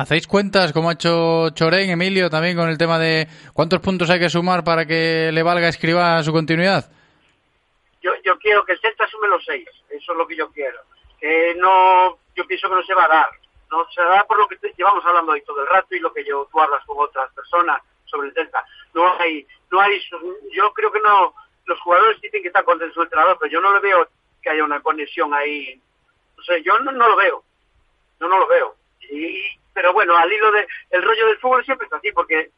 ¿Hacéis 0.00 0.26
cuentas, 0.26 0.72
como 0.72 0.88
ha 0.88 0.94
hecho 0.94 1.50
Chorén, 1.50 1.90
Emilio, 1.90 2.30
también 2.30 2.56
con 2.56 2.70
el 2.70 2.78
tema 2.78 2.98
de 2.98 3.28
cuántos 3.52 3.80
puntos 3.80 4.08
hay 4.08 4.18
que 4.18 4.30
sumar 4.30 4.64
para 4.64 4.86
que 4.86 5.30
le 5.30 5.42
valga 5.42 5.68
escriba 5.68 6.22
su 6.22 6.32
continuidad? 6.32 6.90
Yo, 8.00 8.12
yo 8.24 8.38
quiero 8.38 8.64
que 8.64 8.72
el 8.72 8.80
Celta 8.80 9.06
sume 9.08 9.28
los 9.28 9.44
seis, 9.44 9.68
eso 9.90 10.12
es 10.12 10.18
lo 10.18 10.26
que 10.26 10.36
yo 10.36 10.50
quiero. 10.52 10.78
Que 11.20 11.54
no, 11.58 12.16
yo 12.34 12.46
pienso 12.46 12.70
que 12.70 12.76
no 12.76 12.82
se 12.82 12.94
va 12.94 13.04
a 13.04 13.08
dar. 13.08 13.28
No 13.70 13.86
se 13.94 14.00
da 14.00 14.24
por 14.24 14.38
lo 14.38 14.48
que 14.48 14.56
llevamos 14.74 15.04
hablando 15.04 15.32
hoy 15.32 15.42
todo 15.42 15.60
el 15.60 15.68
rato 15.68 15.94
y 15.94 16.00
lo 16.00 16.14
que 16.14 16.24
yo, 16.24 16.48
tú 16.50 16.58
hablas 16.58 16.82
con 16.86 16.96
otras 16.98 17.30
personas 17.34 17.82
sobre 18.06 18.28
el 18.28 18.34
Celta. 18.34 18.64
No 18.94 19.06
hay, 19.20 19.46
no 19.70 19.82
hay, 19.82 20.00
yo 20.50 20.72
creo 20.72 20.90
que 20.90 21.00
no, 21.00 21.34
los 21.66 21.78
jugadores 21.80 22.18
dicen 22.22 22.40
que 22.40 22.48
está 22.48 22.62
con 22.62 22.78
su 22.94 23.02
entrenador, 23.02 23.36
pero 23.38 23.52
yo 23.52 23.60
no 23.60 23.74
le 23.74 23.80
veo 23.80 24.08
que 24.40 24.48
haya 24.48 24.64
una 24.64 24.80
conexión 24.80 25.34
ahí. 25.34 25.78
No 26.38 26.42
sé, 26.42 26.62
yo 26.62 26.78
no, 26.78 26.90
no 26.90 27.06
lo 27.06 27.16
veo. 27.16 27.44
Yo 28.18 28.28
no 28.28 28.38
lo 28.38 28.46
veo. 28.46 28.74
Y, 29.10 29.59
pero 29.72 29.92
bueno, 29.92 30.16
al 30.16 30.32
hilo 30.32 30.50
de 30.52 30.66
el 30.90 31.02
rollo 31.02 31.26
del 31.26 31.38
fútbol 31.38 31.64
siempre 31.64 31.84
está 31.86 31.96
así, 31.96 32.10
porque 32.12 32.50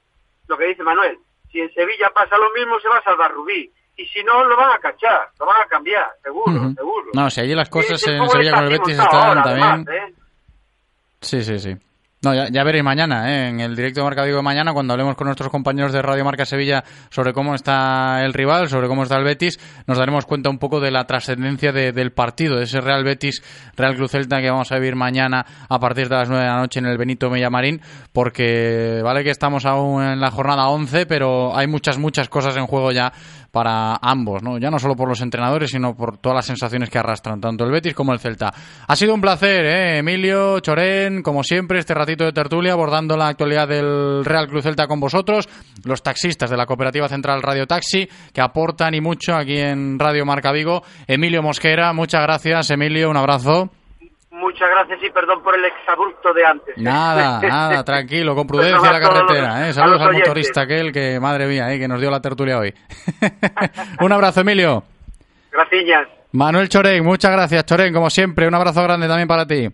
lo 0.49 0.57
que 0.57 0.67
dice 0.67 0.83
Manuel, 0.83 1.19
si 1.51 1.61
en 1.61 1.73
Sevilla 1.75 2.11
pasa 2.15 2.37
lo 2.37 2.51
mismo, 2.53 2.81
se 2.81 2.89
va 2.89 2.99
a 2.99 3.05
salvar 3.05 3.33
Rubí. 3.33 3.71
y 3.97 4.07
si 4.07 4.25
no, 4.25 4.45
lo 4.45 4.57
van 4.57 4.73
a 4.73 4.79
cachar, 4.79 5.29
lo 5.39 5.47
van 5.47 5.61
a 5.61 5.67
cambiar, 5.67 6.09
seguro, 6.23 6.73
seguro. 6.75 7.11
No, 7.13 7.29
si 7.31 7.41
allí 7.41 7.55
las 7.55 7.69
cosas 7.69 8.03
en 8.09 8.29
Sevilla 8.29 8.53
con 8.53 8.65
el 8.65 8.71
Betis 8.71 8.99
están 8.99 9.43
también... 9.43 9.69
además, 9.69 9.89
¿eh? 9.89 10.15
Sí, 11.21 11.43
sí, 11.43 11.59
sí. 11.59 11.77
No, 12.25 12.33
ya, 12.35 12.63
veréis 12.63 12.85
mañana, 12.85 13.33
¿eh? 13.35 13.49
en 13.49 13.59
el 13.59 13.75
directo 13.75 13.99
de 13.99 14.05
Marca 14.05 14.23
Vigo 14.23 14.37
de 14.37 14.45
mañana, 14.45 14.73
cuando 14.73 14.93
hablemos 14.93 15.17
con 15.17 15.25
nuestros 15.27 15.51
compañeros 15.51 15.93
de 15.93 16.01
Radio 16.03 16.25
Marca 16.25 16.45
Sevilla 16.47 16.85
sobre 17.11 17.33
cómo 17.33 17.57
está 17.57 18.25
el 18.25 18.33
rival, 18.33 18.69
sobre 18.69 18.87
cómo 18.87 19.03
está 19.03 19.17
el 19.17 19.25
Betis, 19.25 19.59
nos 19.89 19.99
daremos 19.99 20.25
cuenta 20.25 20.49
un 20.49 20.59
poco 20.59 20.79
de 20.79 20.93
la 20.93 21.05
trascendencia 21.05 21.73
de- 21.73 21.91
del 21.91 22.13
partido, 22.13 22.57
de 22.59 22.63
ese 22.63 22.81
Real 22.81 23.03
Betis, 23.03 23.43
Real 23.77 23.97
Cruz 23.97 24.13
Celta 24.13 24.41
que 24.41 24.51
vamos 24.51 24.71
a 24.71 24.77
vivir 24.77 24.95
mañana 24.95 25.45
a 25.69 25.81
partir 25.81 26.09
de 26.09 26.15
las 26.15 26.29
9 26.29 26.45
de 26.45 26.49
la 26.51 26.59
noche 26.59 26.79
en 26.79 26.87
el 26.87 26.97
Benito 26.97 27.29
Mellamarín, 27.29 27.81
porque 28.13 29.01
vale 29.03 29.25
que 29.25 29.31
estamos 29.31 29.67
aún 29.67 30.05
en 30.05 30.21
la 30.21 30.31
jornada 30.31 30.69
11, 30.69 31.07
pero 31.07 31.57
hay 31.57 31.67
muchas, 31.67 31.99
muchas 31.99 32.29
cosas 32.29 32.57
en 32.57 32.69
juego 32.69 32.93
ya 32.93 33.13
para 33.53 33.97
ambos, 34.01 34.43
¿no? 34.43 34.59
Ya 34.59 34.71
no 34.71 34.79
solo 34.79 34.97
por 34.97 35.09
los 35.09 35.21
entrenadores, 35.21 35.71
sino 35.71 35.95
por 35.95 36.17
todas 36.17 36.37
las 36.37 36.47
sensaciones 36.47 36.89
que 36.89 36.99
arrastran 36.99 37.41
tanto 37.41 37.65
el 37.65 37.71
Betis 37.71 37.95
como 37.95 38.13
el 38.13 38.19
Celta. 38.19 38.53
Ha 38.89 38.97
sido 38.97 39.15
un 39.15 39.21
placer, 39.21 39.67
¿eh? 39.67 39.99
Emilio, 39.99 40.59
Chorén, 40.61 41.23
como 41.23 41.45
siempre, 41.45 41.79
este 41.79 41.93
ratito 41.93 42.25
de 42.25 42.33
tertulia 42.33 42.73
abordando 42.73 43.15
la 43.17 43.29
actualidad 43.29 43.69
del 43.69 44.25
Real 44.25 44.49
Cruz 44.49 44.65
Celta 44.65 44.87
con 44.87 45.01
vosotros, 45.01 45.49
los 45.85 46.03
taxistas 46.03 46.49
de 46.49 46.57
la 46.57 46.65
Cooperativa 46.65 47.09
Central 47.09 47.43
Radio 47.43 47.67
Taxi, 47.67 48.09
que 48.33 48.41
aportan 48.41 48.95
y 48.95 49.03
mucho 49.03 49.35
aquí 49.35 49.59
en 49.59 49.99
Radio 49.99 50.25
Marca 50.25 50.51
Vigo. 50.51 50.83
Emilio 51.07 51.43
Mosquera, 51.43 51.93
muchas 51.93 52.23
gracias, 52.23 52.71
Emilio, 52.71 53.11
un 53.11 53.19
abrazo. 53.19 53.82
Muchas 54.43 54.69
gracias 54.69 54.99
y 55.03 55.11
perdón 55.11 55.41
por 55.43 55.55
el 55.57 55.65
exabrupto 55.65 56.35
de 56.35 56.45
antes. 56.45 56.77
Nada, 56.77 57.41
nada, 57.49 57.85
tranquilo, 57.85 58.35
con 58.35 58.47
prudencia 58.47 58.77
Pues 58.79 58.91
la 58.91 58.97
a 58.97 59.01
carretera, 59.01 59.61
los- 59.61 59.69
¿eh? 59.69 59.73
Saludos 59.73 60.01
al 60.03 60.09
oyentes. 60.09 60.29
motorista 60.29 60.61
aquel 60.63 60.93
que, 60.93 61.21
madre 61.21 61.47
mía, 61.47 61.73
¿eh? 61.73 61.79
que 61.79 61.87
nos 61.87 62.01
dio 62.01 62.11
la 62.11 62.21
tertulia 62.21 62.59
hoy. 62.59 62.75
un 64.01 64.13
abrazo, 64.13 64.41
Emilio. 64.41 64.83
Gracias. 65.53 66.09
Manuel 66.33 66.69
Chorén, 66.69 67.05
muchas 67.05 67.31
gracias, 67.31 67.65
Chorén, 67.67 67.93
como 67.95 68.11
siempre, 68.11 68.49
un 68.49 68.55
abrazo 68.55 68.83
grande 68.83 69.07
también 69.07 69.29
para 69.29 69.47
ti. 69.47 69.69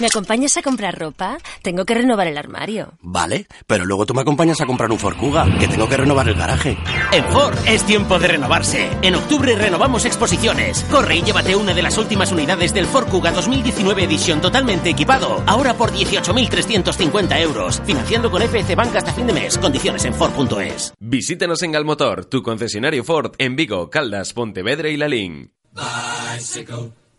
¿Me 0.00 0.06
acompañas 0.06 0.56
a 0.56 0.62
comprar 0.62 0.98
ropa? 0.98 1.38
Tengo 1.62 1.84
que 1.84 1.94
renovar 1.94 2.26
el 2.26 2.38
armario. 2.38 2.94
Vale, 3.00 3.46
pero 3.66 3.84
luego 3.84 4.06
tú 4.06 4.14
me 4.14 4.22
acompañas 4.22 4.60
a 4.60 4.66
comprar 4.66 4.90
un 4.90 4.98
Ford 4.98 5.16
Kuga, 5.16 5.46
que 5.58 5.68
tengo 5.68 5.88
que 5.88 5.96
renovar 5.96 6.28
el 6.28 6.34
garaje. 6.34 6.78
En 7.12 7.24
Ford 7.26 7.56
es 7.66 7.84
tiempo 7.84 8.18
de 8.18 8.28
renovarse. 8.28 8.90
En 9.02 9.14
octubre 9.14 9.54
renovamos 9.54 10.04
exposiciones. 10.04 10.84
Corre 10.90 11.16
y 11.16 11.22
llévate 11.22 11.54
una 11.56 11.74
de 11.74 11.82
las 11.82 11.98
últimas 11.98 12.32
unidades 12.32 12.72
del 12.72 12.86
Ford 12.86 13.08
Kuga 13.08 13.32
2019 13.32 14.04
edición 14.04 14.40
totalmente 14.40 14.90
equipado. 14.90 15.42
Ahora 15.46 15.74
por 15.74 15.92
18.350 15.92 17.40
euros. 17.40 17.82
Financiando 17.84 18.30
con 18.30 18.42
FF 18.42 18.74
Bank 18.74 18.96
hasta 18.96 19.12
fin 19.12 19.26
de 19.26 19.32
mes. 19.32 19.58
Condiciones 19.58 20.04
en 20.04 20.14
Ford.es. 20.14 20.94
Visítanos 20.98 21.62
en 21.62 21.72
Galmotor, 21.72 22.24
tu 22.24 22.42
concesionario 22.42 23.04
Ford 23.04 23.34
en 23.38 23.56
Vigo, 23.56 23.90
Caldas, 23.90 24.32
Pontevedra 24.32 24.88
y 24.88 24.96
Lalín. 24.96 25.52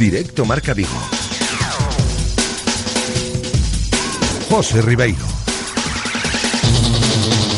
Directo 0.00 0.46
Marca 0.46 0.72
Vigo. 0.72 0.88
José 4.48 4.80
Ribeiro. 4.80 5.26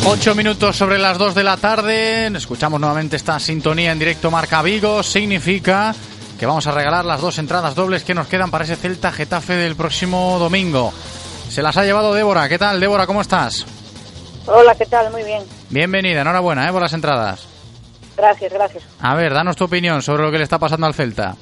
Ocho 0.07 0.35
minutos 0.35 0.77
sobre 0.77 0.99
las 0.99 1.19
dos 1.19 1.37
de 1.37 1.45
la 1.45 1.57
tarde. 1.57 2.27
Escuchamos 2.37 2.81
nuevamente 2.81 3.15
esta 3.15 3.39
sintonía 3.39 3.93
en 3.93 4.01
directo 4.01 4.33
Marca 4.33 4.61
Vigo. 4.61 5.05
Significa 5.05 5.95
que 6.37 6.45
vamos 6.45 6.67
a 6.67 6.73
regalar 6.73 7.05
las 7.05 7.21
dos 7.21 7.39
entradas 7.39 7.77
dobles 7.77 8.03
que 8.03 8.13
nos 8.13 8.27
quedan 8.27 8.51
para 8.51 8.65
ese 8.65 8.75
Celta 8.75 9.13
Getafe 9.13 9.55
del 9.55 9.77
próximo 9.77 10.37
domingo. 10.41 10.93
Se 11.49 11.63
las 11.63 11.77
ha 11.77 11.85
llevado 11.85 12.13
Débora. 12.13 12.49
¿Qué 12.49 12.59
tal, 12.59 12.81
Débora? 12.81 13.07
¿Cómo 13.07 13.21
estás? 13.21 13.65
Hola, 14.47 14.75
¿qué 14.75 14.87
tal? 14.87 15.13
Muy 15.13 15.23
bien. 15.23 15.45
Bienvenida, 15.71 16.23
enhorabuena 16.23 16.69
¿eh? 16.69 16.73
por 16.73 16.83
las 16.83 16.93
entradas. 16.93 17.47
Gracias, 18.17 18.53
gracias. 18.53 18.83
A 19.01 19.15
ver, 19.15 19.33
danos 19.33 19.55
tu 19.55 19.63
opinión 19.63 20.03
sobre 20.03 20.25
lo 20.25 20.33
que 20.33 20.39
le 20.39 20.45
está 20.45 20.59
pasando 20.59 20.89
al 20.89 20.95
Celta. 20.95 21.37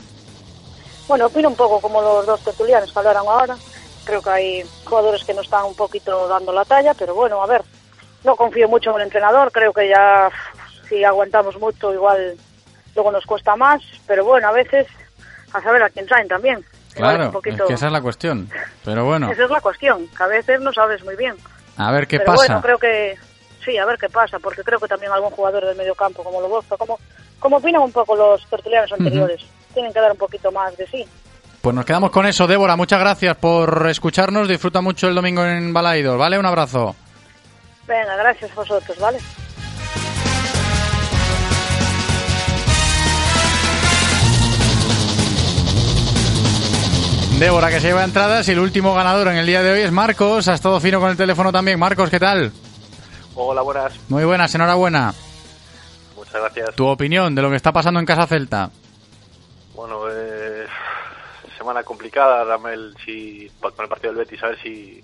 Bueno, 1.11 1.26
opino 1.26 1.48
un 1.48 1.56
poco 1.56 1.80
como 1.80 2.00
los 2.00 2.24
dos 2.24 2.40
tertulianos 2.44 2.92
que 2.92 2.98
hablaron 3.00 3.26
ahora. 3.26 3.56
Creo 4.04 4.22
que 4.22 4.30
hay 4.30 4.62
jugadores 4.84 5.24
que 5.24 5.34
no 5.34 5.40
están 5.40 5.64
un 5.64 5.74
poquito 5.74 6.28
dando 6.28 6.52
la 6.52 6.64
talla, 6.64 6.94
pero 6.94 7.16
bueno, 7.16 7.42
a 7.42 7.46
ver. 7.48 7.62
No 8.22 8.36
confío 8.36 8.68
mucho 8.68 8.90
en 8.90 8.96
el 8.98 9.02
entrenador. 9.02 9.50
Creo 9.50 9.72
que 9.72 9.88
ya 9.88 10.30
si 10.88 11.02
aguantamos 11.02 11.58
mucho, 11.58 11.92
igual 11.92 12.36
luego 12.94 13.11
nos 13.11 13.26
cuesta 13.26 13.56
más. 13.56 13.82
Pero 14.06 14.24
bueno, 14.24 14.46
a 14.46 14.52
veces 14.52 14.86
a 15.52 15.61
saber 15.61 15.82
a 15.82 15.90
quién 15.90 16.06
traen 16.06 16.28
también. 16.28 16.64
Claro, 16.94 17.32
poquito- 17.32 17.64
es 17.64 17.68
que 17.68 17.74
esa 17.74 17.86
es 17.86 17.92
la 17.92 18.02
cuestión. 18.02 18.48
Pero 18.84 19.04
bueno, 19.04 19.32
Esa 19.32 19.42
es 19.46 19.50
la 19.50 19.61
cuestión, 19.61 20.06
que 20.16 20.22
a 20.22 20.28
veces 20.28 20.61
no 20.61 20.72
sabes 20.72 21.02
muy 21.04 21.16
bien. 21.16 21.34
a 21.76 21.90
ver 21.90 22.06
qué 22.06 22.18
Pero 22.20 22.34
pasa. 22.34 22.46
bueno, 22.46 22.62
creo 22.62 22.78
que 22.78 23.18
sí, 23.64 23.76
a 23.78 23.84
ver 23.84 23.98
qué 23.98 24.08
pasa, 24.08 24.38
porque 24.38 24.62
creo 24.62 24.78
que 24.78 24.86
también 24.86 25.11
algún 25.11 25.30
jugador 25.30 25.64
del 25.66 25.76
medio 25.76 25.96
campo, 25.96 26.22
como 26.22 26.40
Lobozo, 26.40 26.78
como, 26.78 27.00
como 27.40 27.56
opinan 27.56 27.82
un 27.82 27.90
poco 27.90 28.14
los 28.14 28.46
tertulianos 28.46 28.92
anteriores, 28.92 29.40
tienen 29.75 29.93
que 29.93 30.01
dar 30.01 30.12
un 30.12 30.18
poquito 30.18 30.51
más 30.53 30.77
de 30.77 30.87
sí. 30.87 31.05
Pues 31.61 31.77
nos 31.77 31.85
quedamos 31.85 32.11
con 32.11 32.27
eso, 32.27 32.47
Débora. 32.47 32.77
Muchas 32.77 33.01
gracias 33.01 33.37
por 33.37 33.87
escucharnos. 33.91 34.49
Disfruta 34.49 34.81
mucho 34.81 35.09
el 35.09 35.14
domingo 35.14 35.45
en 35.45 35.73
Balaidos, 35.73 36.18
¿vale? 36.18 36.39
Un 36.39 36.47
abrazo. 36.47 36.97
Venga, 37.87 38.16
gracias 38.16 38.51
a 38.53 38.55
vosotros, 38.55 38.99
¿vale? 38.99 39.18
Débora 47.39 47.71
que 47.71 47.81
se 47.81 47.89
lleva 47.89 48.05
entradas 48.05 48.47
y 48.49 48.53
el 48.53 48.59
último 48.59 48.95
ganador 48.95 49.29
en 49.29 49.37
el 49.37 49.47
día 49.47 49.62
de 49.62 49.73
hoy 49.73 49.81
es 49.81 49.91
Marcos. 49.91 50.47
Ha 50.49 50.55
estado 50.55 50.79
fino 50.79 51.01
con 51.01 51.11
el 51.11 51.16
teléfono 51.16 51.51
también. 51.51 51.79
Marcos, 51.79 52.11
¿qué 52.11 52.21
tal? 52.21 52.53
Hola, 53.35 53.62
buenas. 53.62 53.95
Muy 54.09 54.25
buenas, 54.25 54.55
enhorabuena. 54.55 55.14
Muchas 56.16 56.35
gracias. 56.35 56.75
Tu 56.75 56.87
opinión 56.87 57.35
de 57.35 57.41
lo 57.41 57.49
que 57.49 57.57
está 57.57 57.73
pasando 57.73 57.99
en 57.99 58.07
Casa 58.07 58.27
Celta. 58.27 58.71
Bueno, 59.81 60.03
eh, 60.11 60.66
semana 61.57 61.83
complicada, 61.83 62.45
dame 62.45 62.74
el, 62.74 62.95
si, 63.03 63.51
con 63.59 63.72
el 63.78 63.89
partido 63.89 64.12
del 64.12 64.26
Betis, 64.26 64.43
a 64.43 64.49
ver 64.49 64.59
si 64.61 65.03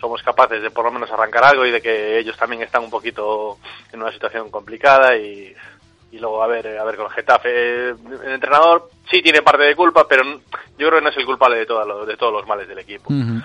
somos 0.00 0.22
capaces 0.22 0.62
de 0.62 0.70
por 0.70 0.86
lo 0.86 0.92
menos 0.92 1.10
arrancar 1.10 1.44
algo 1.44 1.66
y 1.66 1.70
de 1.70 1.82
que 1.82 2.18
ellos 2.18 2.34
también 2.38 2.62
están 2.62 2.84
un 2.84 2.88
poquito 2.88 3.58
en 3.92 4.00
una 4.00 4.10
situación 4.10 4.50
complicada 4.50 5.14
y, 5.18 5.54
y 6.10 6.18
luego 6.18 6.42
a 6.42 6.46
ver 6.46 6.78
a 6.78 6.84
ver 6.84 6.96
con 6.96 7.04
el 7.04 7.12
Getafe. 7.12 7.90
El 7.90 8.32
entrenador 8.32 8.88
sí 9.10 9.20
tiene 9.20 9.42
parte 9.42 9.64
de 9.64 9.76
culpa, 9.76 10.08
pero 10.08 10.24
yo 10.24 10.88
creo 10.88 10.92
que 10.92 11.02
no 11.02 11.10
es 11.10 11.16
el 11.18 11.26
culpable 11.26 11.58
de, 11.58 11.66
todos 11.66 11.86
los, 11.86 12.06
de 12.06 12.16
todos 12.16 12.32
los 12.32 12.46
males 12.46 12.66
del 12.68 12.78
equipo. 12.78 13.08
También 13.08 13.44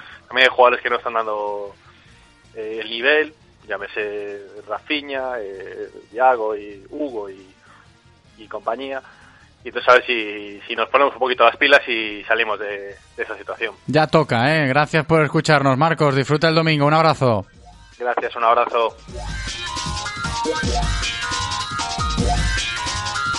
hay 0.50 0.56
jugadores 0.56 0.82
que 0.82 0.89
no 0.89 0.95
están 0.95 1.16
dando 1.16 1.76
eh, 2.56 2.80
el 2.84 2.89
nivel, 2.89 3.34
llámese 3.68 4.45
Rafinha, 4.66 5.41
eh, 5.41 5.89
Thiago 6.10 6.56
y 6.56 6.86
Hugo 6.89 7.30
y, 7.30 7.45
y 8.38 8.48
compañía. 8.48 9.04
Y 9.68 9.70
entonces 9.70 9.89
a 9.89 9.93
ver 9.95 10.05
si, 10.05 10.61
si 10.65 10.76
nos 10.78 10.88
ponemos 10.88 11.13
un 11.13 11.20
poquito 11.20 11.43
las 11.43 11.57
pilas 11.57 11.82
y 11.89 12.24
salimos 12.24 12.57
de, 12.57 12.95
de 13.18 13.24
esa 13.24 13.38
situación. 13.38 13.76
Ya 13.88 14.07
toca, 14.07 14.55
¿eh? 14.55 14.65
Gracias 14.65 15.05
por 15.05 15.22
escucharnos, 15.24 15.78
Marcos. 15.78 16.15
Disfruta 16.15 16.47
el 16.47 16.55
domingo. 16.55 16.86
Un 16.86 16.93
abrazo. 16.93 17.45
Gracias, 17.99 18.34
un 18.38 18.45
abrazo. 18.45 18.95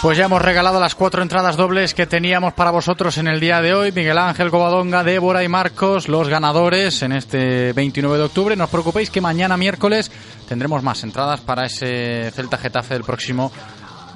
Pues 0.02 0.18
ya 0.18 0.26
hemos 0.26 0.42
regalado 0.42 0.78
las 0.78 0.94
cuatro 0.94 1.22
entradas 1.22 1.56
dobles 1.56 1.94
que 1.94 2.06
teníamos 2.06 2.52
para 2.52 2.70
vosotros 2.70 3.16
en 3.16 3.26
el 3.26 3.40
día 3.40 3.62
de 3.62 3.72
hoy. 3.72 3.90
Miguel 3.90 4.18
Ángel 4.18 4.50
Covadonga, 4.50 5.04
Débora 5.04 5.42
y 5.42 5.48
Marcos, 5.48 6.08
los 6.08 6.28
ganadores 6.28 7.02
en 7.02 7.12
este 7.12 7.72
29 7.72 8.18
de 8.18 8.24
octubre. 8.24 8.54
No 8.54 8.64
os 8.64 8.70
preocupéis 8.70 9.10
que 9.10 9.22
mañana 9.22 9.56
miércoles 9.56 10.12
tendremos 10.46 10.82
más 10.82 11.02
entradas 11.04 11.40
para 11.40 11.64
ese 11.64 12.30
Celta 12.32 12.58
Getafe 12.58 12.94
del 12.94 13.02
próximo 13.02 13.50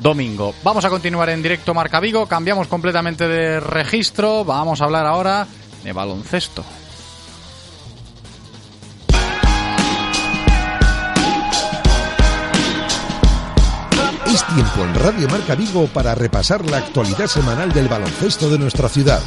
domingo. 0.03 0.55
Vamos 0.62 0.84
a 0.84 0.90
continuar 0.90 1.30
en 1.30 1.42
directo 1.42 1.72
Marca 1.72 2.00
Vigo. 2.00 2.26
Cambiamos 2.26 2.66
completamente 2.66 3.28
de 3.28 3.61
registro. 3.61 4.44
Vamos 4.44 4.80
a 4.80 4.84
hablar 4.84 5.07
ahora 5.07 5.46
de 5.84 5.92
baloncesto. 5.92 6.64
Es 14.26 14.46
tiempo 14.46 14.82
en 14.82 14.94
Radio 14.94 15.28
Marca 15.28 15.55
Vigo 15.55 15.86
para 15.88 16.14
repasar 16.14 16.64
la 16.64 16.78
actualidad 16.78 17.26
semanal 17.26 17.72
del 17.72 17.88
baloncesto 17.88 18.48
de 18.48 18.59
nuestra 18.59 18.88
ciudad. 18.88 19.20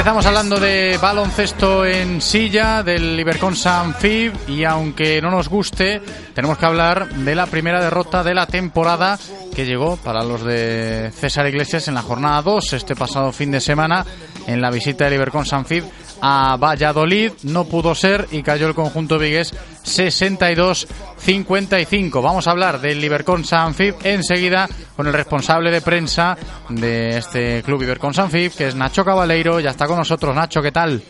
Empezamos 0.00 0.24
hablando 0.24 0.58
de 0.58 0.96
baloncesto 0.96 1.84
en 1.84 2.22
silla, 2.22 2.82
del 2.82 3.20
Ibercon 3.20 3.54
San 3.54 3.94
Fib, 3.94 4.32
y 4.48 4.64
aunque 4.64 5.20
no 5.20 5.30
nos 5.30 5.50
guste, 5.50 6.00
tenemos 6.34 6.56
que 6.56 6.64
hablar 6.64 7.10
de 7.10 7.34
la 7.34 7.44
primera 7.44 7.84
derrota 7.84 8.24
de 8.24 8.32
la 8.32 8.46
temporada 8.46 9.18
que 9.54 9.66
llegó 9.66 9.98
para 9.98 10.24
los 10.24 10.42
de 10.42 11.12
César 11.14 11.46
Iglesias 11.48 11.86
en 11.88 11.94
la 11.96 12.00
jornada 12.00 12.40
2 12.40 12.72
este 12.72 12.96
pasado 12.96 13.30
fin 13.30 13.50
de 13.50 13.60
semana 13.60 14.06
en 14.46 14.62
la 14.62 14.70
visita 14.70 15.04
del 15.04 15.14
Ibercon 15.14 15.44
San 15.44 15.66
Fib 15.66 15.84
a 16.20 16.56
Valladolid. 16.56 17.32
No 17.44 17.64
pudo 17.64 17.94
ser 17.94 18.26
y 18.30 18.42
cayó 18.42 18.68
el 18.68 18.74
conjunto 18.74 19.18
vigués 19.18 19.54
62-55. 19.84 22.22
Vamos 22.22 22.46
a 22.46 22.50
hablar 22.50 22.80
del 22.80 23.02
Ibercon 23.04 23.44
San 23.44 23.74
Fib 23.74 23.94
enseguida 24.04 24.68
con 24.96 25.06
el 25.06 25.12
responsable 25.12 25.70
de 25.70 25.80
prensa 25.80 26.36
de 26.68 27.18
este 27.18 27.62
club 27.62 27.82
Ibercon 27.82 28.12
San 28.14 28.30
Fib, 28.30 28.54
que 28.54 28.68
es 28.68 28.74
Nacho 28.74 29.04
Cabaleiro. 29.04 29.60
Ya 29.60 29.70
está 29.70 29.86
con 29.86 29.98
nosotros. 29.98 30.34
Nacho, 30.34 30.62
¿qué 30.62 30.72
tal? 30.72 31.02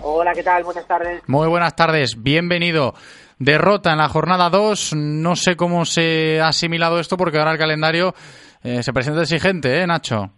Hola, 0.00 0.32
¿qué 0.34 0.42
tal? 0.42 0.64
Buenas 0.64 0.86
tardes. 0.86 1.22
Muy 1.26 1.48
buenas 1.48 1.74
tardes. 1.74 2.22
Bienvenido. 2.22 2.94
Derrota 3.38 3.92
en 3.92 3.98
la 3.98 4.08
jornada 4.08 4.50
2. 4.50 4.94
No 4.94 5.36
sé 5.36 5.56
cómo 5.56 5.84
se 5.84 6.40
ha 6.40 6.48
asimilado 6.48 7.00
esto 7.00 7.16
porque 7.16 7.38
ahora 7.38 7.52
el 7.52 7.58
calendario 7.58 8.14
eh, 8.62 8.82
se 8.82 8.92
presenta 8.92 9.22
exigente, 9.22 9.80
¿eh, 9.80 9.86
Nacho? 9.86 10.30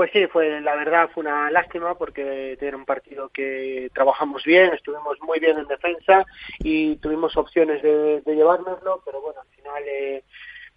Pues 0.00 0.12
sí, 0.12 0.26
fue 0.28 0.62
la 0.62 0.76
verdad 0.76 1.10
fue 1.12 1.20
una 1.24 1.50
lástima 1.50 1.94
porque 1.94 2.56
era 2.58 2.74
un 2.74 2.86
partido 2.86 3.28
que 3.28 3.90
trabajamos 3.92 4.42
bien, 4.44 4.72
estuvimos 4.72 5.20
muy 5.20 5.38
bien 5.40 5.58
en 5.58 5.66
defensa 5.66 6.24
y 6.60 6.96
tuvimos 6.96 7.36
opciones 7.36 7.82
de, 7.82 8.22
de 8.22 8.34
llevárnoslo, 8.34 9.02
pero 9.04 9.20
bueno, 9.20 9.42
al 9.42 9.48
final 9.48 9.82
eh, 9.86 10.24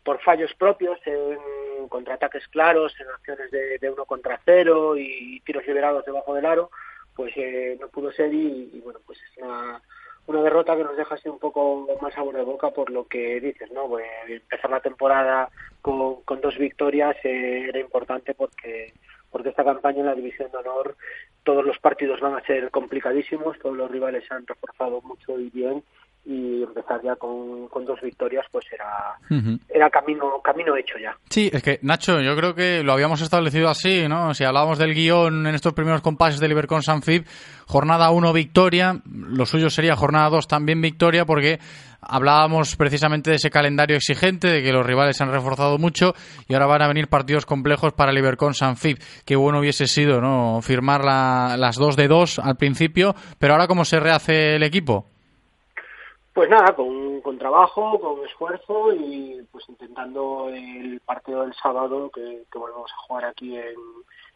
por 0.04 0.20
fallos 0.20 0.54
propios, 0.56 1.00
en 1.06 1.88
contraataques 1.88 2.50
claros, 2.50 2.94
en 3.00 3.08
acciones 3.12 3.50
de, 3.50 3.78
de, 3.78 3.90
uno 3.90 4.04
contra 4.04 4.42
cero 4.44 4.98
y 4.98 5.40
tiros 5.46 5.66
liberados 5.66 6.04
debajo 6.04 6.34
del 6.34 6.46
aro, 6.46 6.70
pues 7.16 7.32
eh, 7.38 7.78
no 7.80 7.88
pudo 7.88 8.12
ser 8.12 8.34
y, 8.34 8.82
bueno, 8.84 9.00
pues 9.06 9.20
es 9.22 9.38
una 9.42 9.82
una 10.26 10.42
derrota 10.42 10.76
que 10.76 10.84
nos 10.84 10.96
deja 10.96 11.16
así 11.16 11.28
un 11.28 11.40
poco 11.40 11.88
más 12.02 12.14
sabor 12.14 12.36
de 12.36 12.44
boca 12.44 12.72
por 12.72 12.90
lo 12.90 13.08
que 13.08 13.42
dices, 13.42 13.70
¿no? 13.72 13.88
Pues 13.88 14.06
empezar 14.28 14.70
la 14.70 14.80
temporada 14.80 15.50
con, 15.82 16.22
con 16.24 16.40
dos 16.40 16.58
victorias 16.58 17.16
eh, 17.24 17.66
era 17.68 17.80
importante 17.80 18.34
porque 18.34 18.94
porque 19.34 19.50
esta 19.50 19.66
campaña 19.66 20.00
en 20.00 20.06
la 20.06 20.16
división 20.16 20.50
de 20.52 20.60
honor 20.60 20.96
todos 21.44 21.66
los 21.66 21.78
partidos 21.80 22.22
van 22.22 22.36
a 22.36 22.46
ser 22.46 22.72
complicadísimos, 22.72 23.60
todos 23.60 23.76
los 23.76 23.92
rivales 23.92 24.24
se 24.26 24.34
han 24.34 24.48
reforzado 24.48 25.02
mucho 25.02 25.38
y 25.38 25.50
bien 25.50 25.84
y 26.26 26.64
empezar 26.64 27.02
ya 27.04 27.18
con, 27.18 27.68
con 27.68 27.84
dos 27.84 28.00
victorias 28.00 28.46
pues 28.50 28.66
era 28.72 29.18
Ujú. 29.30 29.60
era 29.68 29.90
camino 29.90 30.42
camino 30.42 30.78
hecho 30.78 30.98
ya. 30.98 31.18
Sí, 31.30 31.50
es 31.52 31.62
que 31.62 31.80
Nacho, 31.82 32.22
yo 32.22 32.34
creo 32.38 32.56
que 32.56 32.82
lo 32.82 32.94
habíamos 32.94 33.22
establecido 33.22 33.68
así, 33.68 34.08
¿no? 34.08 34.34
Si 34.34 34.46
hablábamos 34.46 34.78
del 34.78 34.94
guion 34.94 35.48
en 35.48 35.56
estos 35.56 35.74
primeros 35.74 36.02
compases 36.02 36.40
del 36.40 36.52
Ibercon 36.52 36.82
San 36.82 37.02
Fib, 37.02 37.26
jornada 37.68 38.10
1 38.12 38.32
victoria, 38.32 39.02
lo 39.06 39.46
suyo 39.46 39.70
sería 39.70 39.98
jornada 39.98 40.30
2 40.30 40.48
también 40.48 40.80
victoria 40.80 41.26
porque 41.26 41.60
hablábamos 42.08 42.76
precisamente 42.76 43.30
de 43.30 43.38
ese 43.38 43.50
calendario 43.50 43.96
exigente, 43.96 44.48
de 44.48 44.64
que 44.64 44.72
los 44.72 44.86
rivales 44.86 45.18
se 45.18 45.24
han 45.24 45.32
reforzado 45.32 45.78
mucho 45.78 46.14
y 46.48 46.54
ahora 46.54 46.66
van 46.68 46.82
a 46.82 46.88
venir 46.88 47.08
partidos 47.08 47.46
complejos 47.46 47.94
para 47.94 48.12
el 48.12 48.18
Ibercon 48.18 48.54
San 48.54 48.78
Fib. 48.78 48.98
Qué 49.26 49.36
bueno 49.36 49.60
hubiese 49.60 49.88
sido, 49.88 50.22
¿no? 50.22 50.62
Firmar 50.62 51.04
la- 51.04 51.56
las 51.58 51.76
dos 51.78 51.96
de 51.96 52.08
dos 52.08 52.40
al 52.40 52.56
principio, 52.58 53.16
pero 53.40 53.54
ahora 53.54 53.68
cómo 53.68 53.86
se 53.86 54.00
rehace 54.00 54.56
el 54.56 54.64
equipo. 54.64 55.06
Pues 56.34 56.50
nada, 56.50 56.74
con, 56.76 57.22
con 57.22 57.38
trabajo, 57.38 58.00
con 58.00 58.26
esfuerzo 58.26 58.92
y 58.94 59.40
pues 59.52 59.66
intentando 59.70 60.50
el 60.50 61.00
partido 61.06 61.44
del 61.44 61.54
sábado 61.54 62.10
que, 62.10 62.42
volvemos 62.58 62.92
a 62.92 62.98
jugar 63.08 63.26
aquí 63.26 63.56
en, 63.56 63.76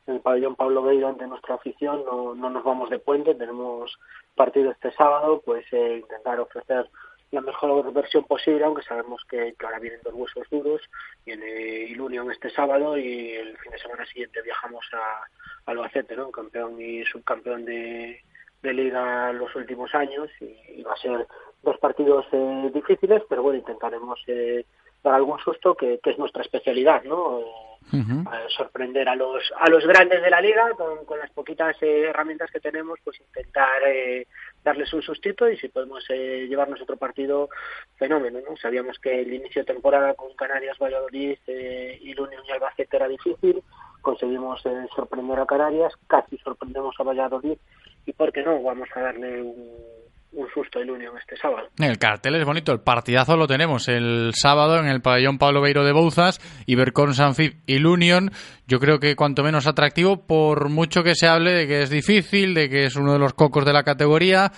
el 0.06 0.20
pabellón 0.22 0.56
Pablo 0.56 0.84
Beiro 0.84 1.08
ante 1.08 1.26
nuestra 1.28 1.56
afición, 1.56 2.04
no, 2.06 2.34
no 2.36 2.50
nos 2.52 2.64
vamos 2.64 2.90
de 2.92 3.00
puente, 3.00 3.34
tenemos 3.36 3.98
partido 4.36 4.72
este 4.72 4.92
sábado, 4.94 5.42
pues 5.44 5.66
eh, 5.74 6.00
intentar 6.02 6.40
ofrecer 6.40 6.88
la 7.32 7.42
mejor 7.42 7.92
versión 7.94 8.24
posible, 8.24 8.64
aunque 8.64 8.84
sabemos 8.84 9.22
que, 9.30 9.54
ahora 9.64 9.80
vienen 9.80 10.00
dos 10.04 10.14
huesos 10.14 10.50
duros, 10.50 10.82
viene 11.26 11.82
Ilunion 11.90 12.32
este 12.32 12.50
sábado 12.50 12.98
y 12.98 13.32
el 13.32 13.58
fin 13.58 13.72
de 13.72 13.80
semana 13.80 14.06
siguiente 14.06 14.42
viajamos 14.42 14.86
a, 14.94 15.28
Albacete, 15.70 16.16
¿no? 16.16 16.32
campeón 16.32 16.80
y 16.80 17.04
subcampeón 17.04 17.66
de, 17.66 18.22
de 18.62 18.74
liga 18.74 19.34
los 19.34 19.54
últimos 19.56 19.94
años 19.94 20.30
y, 20.40 20.80
y 20.80 20.84
va 20.84 20.94
a 20.94 20.98
ser 20.98 21.28
dos 21.64 21.78
partidos 21.80 22.26
eh, 22.32 22.72
difíciles, 22.74 23.24
pero 23.28 23.44
bueno, 23.44 23.60
intentaremos 23.60 24.20
eh, 24.28 24.66
dar 25.04 25.16
algún 25.16 25.40
susto 25.40 25.76
que, 25.76 26.00
que 26.02 26.12
es 26.12 26.18
nuestra 26.18 26.44
especialidad, 26.44 27.04
¿no? 27.04 27.40
Eh, 27.40 27.68
a 27.94 28.50
sorprender 28.50 29.08
a 29.08 29.16
los 29.16 29.42
a 29.58 29.70
los 29.70 29.86
grandes 29.86 30.22
de 30.22 30.30
la 30.30 30.42
liga 30.42 30.72
con, 30.76 31.06
con 31.06 31.20
las 31.20 31.32
poquitas 31.32 31.76
eh, 31.82 32.08
herramientas 32.10 32.52
que 32.52 32.60
tenemos, 32.60 33.00
pues 33.02 33.18
intentar 33.22 33.82
eh, 33.88 34.28
darles 34.64 34.92
un 34.94 35.02
sustito 35.02 35.50
y 35.50 35.58
si 35.58 35.70
podemos 35.70 36.04
eh, 36.10 36.48
llevarnos 36.50 36.82
otro 36.82 36.98
partido, 36.98 37.50
fenómeno, 37.96 38.40
¿no? 38.48 38.58
Sabíamos 38.58 39.00
que 39.00 39.22
el 39.22 39.34
inicio 39.34 39.62
de 39.62 39.74
temporada 39.74 40.14
con 40.16 40.34
Canarias, 40.36 40.78
Valladolid 40.78 41.38
eh, 41.48 41.98
y 42.02 42.20
Unión 42.20 42.44
y 42.46 42.52
Albacete 42.52 42.98
era 42.98 43.08
difícil, 43.08 43.64
conseguimos 44.02 44.66
eh, 44.66 44.88
sorprender 44.94 45.40
a 45.40 45.46
Canarias, 45.46 45.94
casi 46.08 46.38
sorprendemos 46.40 46.96
a 47.00 47.04
Valladolid 47.04 47.58
y 48.06 48.12
por 48.12 48.34
qué 48.34 48.44
no, 48.44 48.62
vamos 48.62 48.90
a 48.96 49.02
darle 49.02 49.42
un, 49.42 50.07
un 50.38 50.48
susto 50.54 50.80
al 50.80 50.90
Unión 50.90 51.18
este 51.18 51.36
sábado. 51.36 51.68
El 51.80 51.98
cartel 51.98 52.36
es 52.36 52.46
bonito, 52.46 52.72
el 52.72 52.80
partidazo 52.80 53.36
lo 53.36 53.48
tenemos 53.48 53.88
el 53.88 54.32
sábado 54.36 54.78
en 54.80 54.88
el 54.88 55.02
pabellón 55.02 55.40
Pablo 55.40 55.62
Beiro 55.62 55.84
de 55.84 55.92
Bouzas, 55.92 56.40
Ibercon 56.68 57.16
Sanfib 57.16 57.58
y 57.66 57.84
Union. 57.84 58.32
Yo 58.68 58.80
creo 58.80 59.00
que 59.00 59.16
cuanto 59.16 59.44
menos 59.44 59.66
atractivo, 59.66 60.28
por 60.28 60.70
mucho 60.70 61.04
que 61.04 61.16
se 61.16 61.28
hable 61.28 61.54
de 61.54 61.68
que 61.68 61.82
es 61.82 61.90
difícil, 61.90 62.54
de 62.54 62.70
que 62.70 62.86
es 62.86 62.96
uno 62.96 63.14
de 63.14 63.20
los 63.20 63.34
cocos 63.34 63.66
de 63.66 63.74
la 63.74 63.84
categoría. 63.84 64.52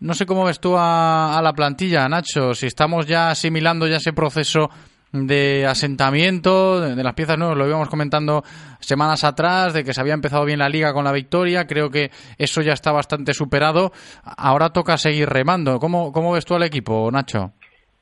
No 0.00 0.14
sé 0.14 0.24
cómo 0.24 0.44
ves 0.44 0.60
tú 0.60 0.76
a, 0.76 1.36
a 1.36 1.42
la 1.42 1.52
plantilla, 1.52 2.08
Nacho, 2.08 2.54
si 2.54 2.66
estamos 2.66 3.06
ya 3.06 3.30
asimilando 3.30 3.86
ya 3.86 3.96
ese 3.96 4.12
proceso 4.12 4.70
de 5.12 5.66
asentamiento 5.66 6.80
de, 6.80 7.02
las 7.02 7.14
piezas, 7.14 7.38
¿no? 7.38 7.54
Lo 7.54 7.66
íbamos 7.66 7.88
comentando 7.88 8.42
semanas 8.80 9.24
atrás, 9.24 9.72
de 9.72 9.84
que 9.84 9.92
se 9.92 10.00
había 10.00 10.14
empezado 10.14 10.44
bien 10.44 10.58
la 10.58 10.68
liga 10.68 10.92
con 10.92 11.04
la 11.04 11.12
victoria. 11.12 11.66
Creo 11.66 11.90
que 11.90 12.10
eso 12.38 12.62
ya 12.62 12.72
está 12.72 12.92
bastante 12.92 13.32
superado. 13.34 13.92
Ahora 14.24 14.70
toca 14.70 14.96
seguir 14.98 15.28
remando. 15.28 15.78
¿Cómo, 15.78 16.12
cómo 16.12 16.32
ves 16.32 16.44
tú 16.44 16.54
al 16.54 16.62
equipo, 16.64 17.10
Nacho? 17.10 17.52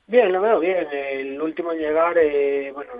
Bien, 0.06 0.32
lo 0.32 0.40
veo 0.40 0.60
bien. 0.60 0.86
El 0.92 1.40
último 1.40 1.72
en 1.72 1.78
llegar, 1.78 2.16
eh, 2.18 2.70
bueno, 2.72 2.92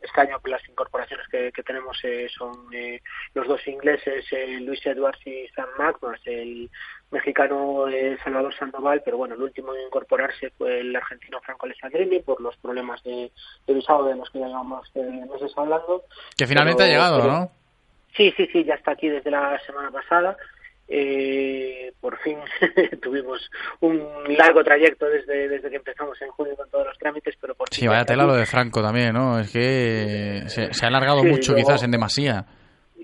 este 0.00 0.20
año 0.20 0.38
las 0.44 0.68
incorporaciones 0.68 1.26
que, 1.28 1.62
tenemos 1.62 1.98
eh, 2.04 2.28
son 2.36 2.52
eh, 2.72 3.00
los 3.34 3.46
dos 3.46 3.66
ingleses, 3.66 4.24
eh, 4.32 4.58
Luis 4.60 4.84
Edwards 4.84 5.24
y 5.26 5.46
Sam 5.54 5.68
más 5.78 5.94
el 6.24 6.68
mexicano 7.12 7.86
eh, 7.88 8.16
Salvador 8.24 8.54
Sandoval, 8.54 9.02
pero 9.04 9.16
bueno, 9.18 9.34
el 9.34 9.42
último 9.42 9.74
en 9.74 9.82
incorporarse 9.82 10.50
fue 10.58 10.80
el 10.80 10.94
argentino 10.96 11.40
Franco 11.42 11.66
Alessandrini 11.66 12.20
por 12.20 12.40
los 12.40 12.56
problemas 12.56 13.02
de, 13.04 13.30
de 13.66 13.74
visado 13.74 14.06
de 14.06 14.16
los 14.16 14.28
que 14.30 14.40
ya 14.40 14.46
llevamos 14.48 14.90
eh, 14.94 15.24
meses 15.30 15.52
hablando. 15.56 16.02
Que 16.36 16.46
finalmente 16.46 16.82
Pero- 16.82 16.86
ha 16.90 16.92
llegado, 16.92 17.20
pero- 17.20 17.32
¿no? 17.32 17.50
Sí, 18.16 18.32
sí, 18.36 18.46
sí, 18.52 18.64
ya 18.64 18.74
está 18.74 18.90
aquí 18.92 19.08
desde 19.08 19.30
la 19.30 19.58
semana 19.64 19.90
pasada. 19.90 20.36
Eh, 20.94 21.92
por 22.00 22.18
fin 22.18 22.36
tuvimos 23.02 23.50
un 23.80 24.02
largo 24.36 24.62
trayecto 24.62 25.06
desde, 25.06 25.48
desde 25.48 25.70
que 25.70 25.76
empezamos 25.76 26.20
en 26.20 26.28
junio 26.32 26.54
con 26.56 26.68
todos 26.68 26.86
los 26.86 26.98
trámites, 26.98 27.34
pero 27.40 27.54
por 27.54 27.68
Sí, 27.70 27.82
ya 27.82 27.90
vaya 27.90 28.04
tela 28.04 28.24
lo 28.24 28.34
de 28.34 28.44
Franco 28.44 28.82
también, 28.82 29.14
¿no? 29.14 29.38
Es 29.40 29.50
que 29.50 30.42
se, 30.48 30.74
se 30.74 30.84
ha 30.84 30.88
alargado 30.88 31.22
Sí, 31.22 31.28
mucho 31.28 31.52
luego- 31.52 31.66
quizás 31.68 31.82
en 31.84 31.92
demasía. 31.92 32.44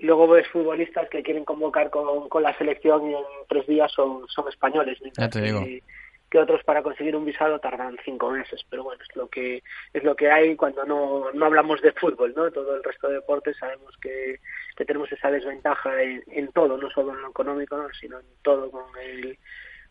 Luego 0.01 0.27
ves 0.27 0.47
futbolistas 0.47 1.09
que 1.09 1.23
quieren 1.23 1.45
convocar 1.45 1.89
con, 1.89 2.29
con 2.29 2.43
la 2.43 2.57
selección 2.57 3.09
y 3.09 3.13
en 3.13 3.23
tres 3.47 3.67
días 3.67 3.91
son, 3.91 4.27
son 4.27 4.47
españoles, 4.47 4.97
Ya 5.17 5.29
te 5.29 5.41
digo. 5.41 5.63
que, 5.63 5.83
que 6.29 6.39
otros 6.39 6.63
para 6.63 6.83
conseguir 6.83 7.15
un 7.15 7.25
visado 7.25 7.59
tardan 7.59 7.97
cinco 8.05 8.29
meses. 8.31 8.63
Pero 8.69 8.83
bueno, 8.83 9.01
es 9.07 9.15
lo 9.15 9.27
que 9.27 9.63
es 9.93 10.03
lo 10.03 10.15
que 10.15 10.29
hay 10.29 10.55
cuando 10.55 10.85
no, 10.85 11.31
no 11.33 11.45
hablamos 11.45 11.81
de 11.81 11.91
fútbol, 11.93 12.33
¿no? 12.35 12.51
Todo 12.51 12.75
el 12.75 12.83
resto 12.83 13.07
de 13.07 13.15
deportes 13.15 13.57
sabemos 13.57 13.95
que, 13.97 14.39
que 14.75 14.85
tenemos 14.85 15.11
esa 15.11 15.31
desventaja 15.31 16.01
en, 16.01 16.23
en 16.27 16.51
todo, 16.51 16.77
no 16.77 16.89
solo 16.91 17.13
en 17.13 17.21
lo 17.21 17.29
económico, 17.29 17.77
¿no? 17.77 17.89
sino 17.99 18.19
en 18.19 18.25
todo 18.41 18.69
con 18.71 18.85
el 19.01 19.37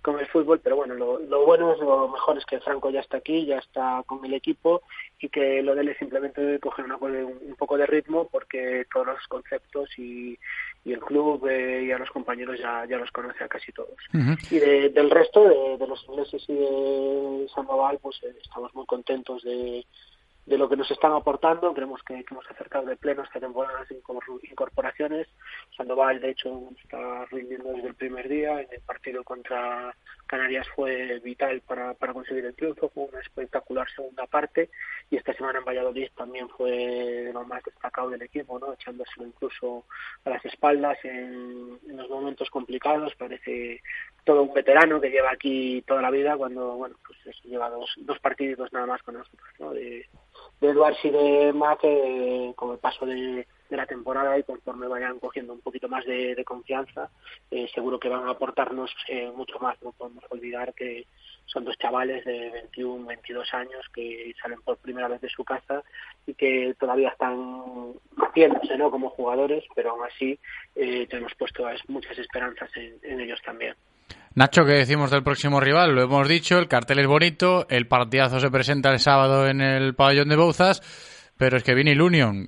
con 0.03 0.19
el 0.21 0.27
fútbol, 0.29 0.61
pero 0.61 0.77
bueno, 0.77 0.95
lo, 0.95 1.19
lo 1.19 1.45
bueno 1.45 1.73
es 1.73 1.81
lo 1.81 2.09
mejor 2.09 2.39
es 2.39 2.45
que 2.47 2.61
Franco 2.61 2.89
ya 2.91 3.01
está 3.01 3.17
aquí, 3.17 3.45
ya 3.45 3.59
está 3.59 4.03
con 4.07 4.25
el 4.25 4.33
equipo 4.33 4.83
y 5.21 5.29
que 5.29 5.61
lo 5.63 5.75
de 5.75 5.81
él 5.83 5.89
es 5.89 5.99
simplemente 5.99 6.59
coger 6.61 6.85
una, 6.85 6.97
un, 6.97 7.15
un 7.43 7.55
poco 7.59 7.77
de 7.77 7.85
ritmo 7.87 8.29
porque 8.29 8.87
todos 8.93 9.09
los 9.09 9.27
conceptos 9.27 9.91
y, 9.99 10.39
y 10.85 10.93
el 10.93 11.01
club 11.01 11.47
eh, 11.49 11.83
y 11.85 11.91
a 11.93 11.99
los 11.99 12.11
compañeros 12.11 12.59
ya, 12.59 12.87
ya 12.87 12.97
los 12.97 13.11
conoce 13.11 13.43
a 13.43 13.49
casi 13.49 13.73
todos. 13.73 13.97
Y 14.51 14.59
de- 14.59 14.89
del 14.91 15.11
resto, 15.11 15.43
de, 15.49 15.77
de 15.79 15.87
los 15.87 16.05
ingleses 16.09 16.45
y 16.49 16.55
de 16.55 17.49
Sandoval, 17.55 17.99
pues 18.01 18.23
eh, 18.23 18.35
estamos 18.41 18.73
muy 18.75 18.87
contentos 18.87 19.43
de, 19.43 19.85
de 20.49 20.57
lo 20.57 20.67
que 20.69 20.77
nos 20.77 20.91
están 20.91 21.13
aportando. 21.13 21.75
Creemos 21.75 22.03
que, 22.03 22.25
que 22.25 22.33
hemos 22.35 22.51
acercado 22.51 22.87
de 22.87 22.97
pleno 22.97 23.23
esta 23.23 23.39
temporada 23.39 23.85
incor- 23.91 24.41
incorporaciones. 24.51 25.29
Sandoval, 25.77 26.21
de 26.21 26.31
hecho, 26.31 26.71
está 26.83 27.27
rindiendo 27.27 27.71
desde 27.73 27.89
el 27.89 27.95
primer 27.95 28.29
día. 28.29 28.63
En 28.63 28.69
el 28.73 28.81
partido 28.81 29.23
contra 29.25 29.95
Canarias 30.27 30.67
fue 30.75 31.19
vital 31.21 31.61
para, 31.61 31.93
para 31.95 32.15
conseguir 32.15 32.47
el 32.47 32.55
triunfo. 32.55 32.89
Fue 32.89 33.05
una 33.05 33.21
espectacular 33.21 33.87
segunda 33.91 34.27
parte. 34.27 34.71
Y 35.11 35.17
esta 35.17 35.35
semana 35.35 35.59
en 35.59 35.67
Valladolid 35.67 36.09
también 36.17 36.49
fue 36.49 37.31
lo 37.33 37.45
más 37.45 37.63
destacado 37.63 38.09
del 38.09 38.23
equipo, 38.23 38.59
¿no? 38.59 38.73
echándoselo 38.73 39.27
incluso 39.27 39.85
a 40.25 40.31
las 40.31 40.45
espaldas 40.47 40.99
en, 41.05 41.79
en 41.89 41.97
los 41.97 42.09
momentos 42.09 42.49
complicados. 42.49 43.15
Parece 43.17 43.83
todo 44.25 44.43
un 44.43 44.55
veterano 44.55 44.99
que 44.99 45.11
lleva 45.11 45.31
aquí 45.31 45.83
toda 45.87 46.01
la 46.01 46.11
vida 46.11 46.39
cuando, 46.39 46.77
bueno, 46.77 46.97
pues 47.07 47.19
lleva 47.45 47.69
dos, 47.69 47.93
dos 47.99 48.19
partidos 48.19 48.73
nada 48.73 48.87
más 48.87 49.03
con 49.03 49.15
nosotros, 49.15 49.49
¿no? 49.59 49.73
De 50.61 50.69
Edwards 50.69 50.99
y 51.05 51.11
de 51.11 51.53
Mac 51.53 51.81
eh, 51.83 52.53
con 52.57 52.73
el 52.73 52.79
paso 52.79 53.07
de, 53.07 53.47
la 53.71 53.87
temporada 53.87 54.39
y 54.39 54.45
conforme 54.45 54.89
vayan 54.89 55.19
cogiendo 55.19 55.53
un 55.53 55.61
poquito 55.61 55.89
más 55.89 56.05
de, 56.07 56.43
confianza, 56.45 57.11
eh, 57.51 57.69
seguro 57.75 58.01
que 58.01 58.09
van 58.09 58.27
a 58.27 58.31
aportarnos 58.31 58.91
eh, 59.09 59.31
mucho 59.35 59.59
más. 59.59 59.81
No 59.83 59.93
podemos 59.93 60.25
olvidar 60.31 60.73
que 60.73 61.07
son 61.45 61.65
dos 61.65 61.77
chavales 61.77 62.25
de 62.25 62.51
21, 62.51 63.07
22 63.07 63.55
años 63.55 63.87
que 63.93 64.35
salen 64.41 64.63
por 64.63 64.79
primera 64.79 65.09
vez 65.09 65.21
de 65.21 65.29
su 65.29 65.45
casa 65.45 65.83
y 66.27 66.33
que 66.33 66.75
todavía 66.81 67.11
están 67.11 67.93
haciéndose 68.17 68.79
¿no? 68.79 68.91
como 68.91 69.11
jugadores, 69.11 69.65
pero 69.75 69.91
aún 69.91 70.05
así 70.05 70.39
eh, 70.75 71.07
tenemos 71.09 71.35
puesto 71.35 71.67
muchas 71.89 72.19
esperanzas 72.19 72.71
en 72.75 73.21
ellos 73.21 73.41
también. 73.45 73.75
Nacho, 74.39 74.65
¿qué 74.65 74.75
decimos 74.75 75.11
del 75.11 75.25
próximo 75.25 75.59
rival? 75.59 75.97
Lo 75.97 76.03
hemos 76.03 76.29
dicho, 76.29 76.59
el 76.59 76.69
cartel 76.69 77.01
es 77.01 77.09
bonito, 77.09 77.67
el 77.69 77.89
partidazo 77.89 78.39
se 78.39 78.53
presenta 78.53 78.93
el 78.93 79.01
sábado 79.01 79.49
en 79.49 79.61
el 79.61 79.97
pabellón 79.97 80.29
de 80.29 80.37
Bouzas, 80.37 80.81
pero 81.37 81.57
es 81.57 81.65
que 81.65 81.75
viene 81.75 81.91
el 81.91 82.01
Union. 82.01 82.47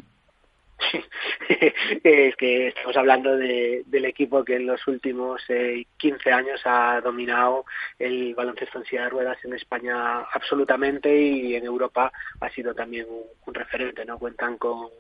es 2.05 2.37
que 2.37 2.69
estamos 2.69 2.97
hablando 2.97 3.37
de, 3.37 3.83
del 3.87 4.05
equipo 4.05 4.45
que 4.45 4.55
en 4.55 4.67
los 4.67 4.87
últimos 4.87 5.43
eh, 5.49 5.85
15 5.97 6.31
años 6.31 6.61
ha 6.65 7.01
dominado 7.01 7.65
el 7.99 8.37
baloncesto 8.37 8.79
en 8.79 8.85
silla 8.85 9.03
de 9.03 9.11
ruedas 9.11 9.45
en 9.45 9.55
España 9.55 10.21
absolutamente 10.33 11.12
y 11.21 11.57
en 11.57 11.65
Europa 11.65 12.12
ha 12.41 12.51
sido 12.51 12.73
también 12.73 13.07
un, 13.11 13.25
un 13.47 13.55
referente, 13.55 14.05
¿no? 14.05 14.17
Cuentan 14.17 14.59
con, 14.59 14.91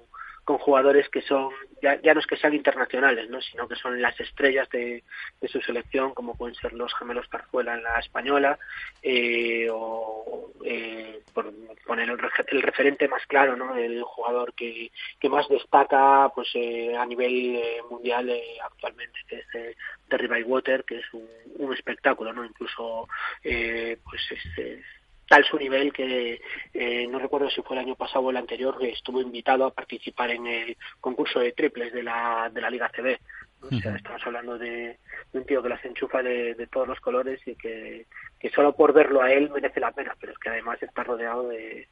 con 0.44 0.58
jugadores 0.58 1.08
que 1.08 1.22
son, 1.22 1.50
ya, 1.82 2.00
ya 2.02 2.14
no 2.14 2.20
es 2.20 2.26
que 2.26 2.36
sean 2.36 2.54
internacionales, 2.54 3.28
¿no? 3.30 3.40
sino 3.40 3.68
que 3.68 3.76
son 3.76 4.00
las 4.00 4.18
estrellas 4.20 4.68
de, 4.70 5.02
de 5.40 5.48
su 5.48 5.60
selección, 5.60 6.14
como 6.14 6.36
pueden 6.36 6.54
ser 6.56 6.72
los 6.72 6.94
gemelos 6.94 7.28
Tarzuela 7.28 7.74
en 7.74 7.82
la 7.82 7.98
española, 7.98 8.58
eh, 9.02 9.68
o 9.70 10.52
eh, 10.64 11.20
por 11.32 11.52
poner 11.86 12.10
el, 12.10 12.18
el 12.48 12.62
referente 12.62 13.08
más 13.08 13.24
claro, 13.26 13.56
¿no? 13.56 13.76
el 13.76 14.02
jugador 14.02 14.52
que, 14.54 14.90
que 15.18 15.28
más 15.28 15.48
destaca 15.48 16.30
pues 16.34 16.48
eh, 16.54 16.96
a 16.96 17.06
nivel 17.06 17.56
eh, 17.56 17.80
mundial 17.90 18.30
eh, 18.30 18.58
actualmente, 18.62 19.18
que 19.28 19.36
es 19.36 19.54
eh, 19.54 19.76
Terry 20.08 20.26
Bywater, 20.26 20.84
que 20.84 20.98
es 20.98 21.14
un, 21.14 21.28
un 21.58 21.74
espectáculo, 21.74 22.32
¿no? 22.32 22.44
incluso 22.44 23.08
pues 23.42 24.22
es, 24.32 24.58
es 24.58 24.84
tal 25.30 25.44
su 25.44 25.56
nivel 25.56 25.92
que 25.92 26.40
eh, 26.74 27.06
no 27.06 27.20
recuerdo 27.20 27.48
si 27.50 27.62
fue 27.62 27.76
el 27.76 27.84
año 27.84 27.94
pasado 27.94 28.24
o 28.24 28.30
el 28.30 28.36
anterior 28.36 28.76
que 28.76 28.88
estuvo 28.88 29.20
invitado 29.20 29.64
a 29.64 29.72
participar 29.72 30.32
en 30.32 30.44
el 30.44 30.76
concurso 31.00 31.38
de 31.38 31.52
triples 31.52 31.92
de 31.92 32.02
la, 32.02 32.50
de 32.52 32.60
la 32.60 32.68
Liga 32.68 32.90
CB. 32.90 33.16
O 33.62 33.68
sea, 33.78 33.94
estamos 33.94 34.20
hablando 34.26 34.58
de, 34.58 34.98
de 35.32 35.38
un 35.38 35.46
tío 35.46 35.62
que 35.62 35.68
las 35.68 35.84
enchufa 35.84 36.20
de, 36.20 36.54
de 36.56 36.66
todos 36.66 36.88
los 36.88 36.98
colores 36.98 37.40
y 37.46 37.54
que, 37.54 38.06
que 38.40 38.50
solo 38.50 38.74
por 38.74 38.92
verlo 38.92 39.22
a 39.22 39.30
él 39.32 39.50
merece 39.50 39.78
la 39.78 39.92
pena, 39.92 40.16
pero 40.18 40.32
es 40.32 40.38
que 40.40 40.48
además 40.48 40.82
está 40.82 41.04
rodeado 41.04 41.46
de, 41.48 41.86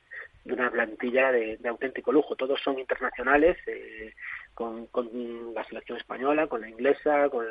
de 0.45 0.53
una 0.53 0.73
plantilla 0.73 1.31
de, 1.31 1.59
de 1.59 1.69
auténtico 1.69 2.11
lujo. 2.11 2.35
Todos 2.35 2.61
son 2.61 2.81
internacionales, 2.81 3.57
eh, 3.69 4.15
con, 4.53 4.87
con 4.87 5.55
la 5.55 5.63
selección 5.63 5.97
española, 5.97 6.49
con 6.49 6.63
la 6.63 6.69
inglesa, 6.71 7.29
con 7.29 7.47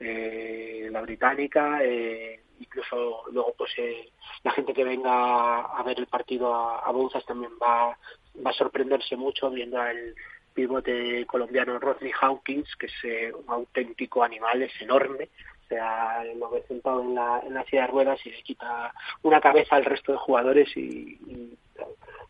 eh, 0.00 0.88
la 0.90 1.00
británica, 1.00 1.78
eh, 1.82 2.40
incluso 2.60 3.22
luego 3.32 3.54
pues 3.56 3.72
eh, 3.78 4.08
la 4.42 4.52
gente 4.52 4.72
que 4.72 4.84
venga 4.84 5.60
a 5.62 5.82
ver 5.82 5.98
el 5.98 6.06
partido 6.06 6.54
a, 6.54 6.78
a 6.80 7.20
también 7.26 7.52
va, 7.62 7.96
va 8.44 8.50
a 8.50 8.54
sorprenderse 8.54 9.16
mucho 9.16 9.50
viendo 9.50 9.80
al 9.80 10.14
pivote 10.54 11.26
colombiano 11.26 11.78
Rodney 11.78 12.12
Hawkins, 12.18 12.76
que 12.76 12.86
es 12.86 12.92
eh, 13.02 13.32
un 13.32 13.44
auténtico 13.48 14.22
animal, 14.22 14.62
es 14.62 14.72
enorme, 14.80 15.28
o 15.64 15.68
sea, 15.68 16.24
lo 16.36 16.48
ve 16.50 16.62
sentado 16.68 17.02
en 17.02 17.14
la, 17.14 17.40
en 17.44 17.54
la 17.54 17.64
silla 17.64 17.82
de 17.82 17.88
ruedas 17.88 18.24
y 18.24 18.30
le 18.30 18.42
quita 18.42 18.94
una 19.22 19.40
cabeza 19.40 19.76
al 19.76 19.84
resto 19.84 20.12
de 20.12 20.18
jugadores 20.18 20.74
y, 20.76 21.58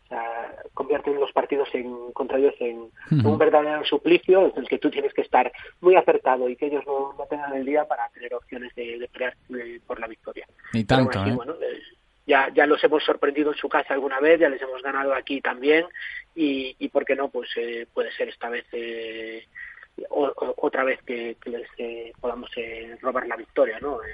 o 0.05 0.07
sea, 0.07 0.55
convierten 0.73 1.19
los 1.19 1.31
partidos 1.31 1.67
en, 1.73 2.11
contra 2.13 2.37
ellos 2.37 2.53
en, 2.59 2.91
un 3.25 3.37
verdadero 3.37 3.83
suplicio 3.85 4.53
en 4.53 4.63
el 4.63 4.67
que 4.67 4.77
tú 4.77 4.91
tienes 4.91 5.13
que 5.13 5.21
estar 5.21 5.51
muy 5.81 5.95
acertado 5.95 6.47
y 6.47 6.55
que 6.55 6.67
ellos 6.67 6.83
no, 6.85 7.13
no 7.17 7.25
tengan 7.25 7.53
el 7.53 7.65
día 7.65 7.85
para 7.85 8.07
tener 8.09 8.33
opciones 8.35 8.73
de, 8.75 8.99
de 8.99 9.07
pelear 9.07 9.35
eh, 9.57 9.79
por 9.85 9.99
la 9.99 10.07
victoria. 10.07 10.45
Ni 10.73 10.83
Pero 10.83 11.07
tanto, 11.07 11.25
¿eh? 11.25 11.35
bueno, 11.35 11.53
eh, 11.53 11.81
ya, 12.27 12.51
ya 12.53 12.65
los 12.65 12.83
hemos 12.83 13.03
sorprendido 13.03 13.51
en 13.51 13.57
su 13.57 13.67
casa 13.67 13.93
alguna 13.93 14.19
vez, 14.19 14.39
ya 14.39 14.49
les 14.49 14.61
hemos 14.61 14.81
ganado 14.81 15.13
aquí 15.13 15.41
también 15.41 15.85
y, 16.35 16.75
y 16.79 16.89
por 16.89 17.05
qué 17.05 17.15
no, 17.15 17.29
pues 17.29 17.49
eh, 17.55 17.87
puede 17.93 18.11
ser 18.11 18.29
esta 18.29 18.49
vez 18.49 18.65
eh, 18.73 19.45
o- 20.09 20.25
o- 20.35 20.53
otra 20.57 20.83
vez 20.83 20.99
que, 21.05 21.37
que 21.41 21.49
les 21.49 21.67
eh, 21.77 22.11
podamos 22.19 22.49
eh, 22.57 22.97
robar 23.01 23.27
la 23.27 23.35
victoria, 23.35 23.79
¿no? 23.79 24.03
Eh, 24.03 24.07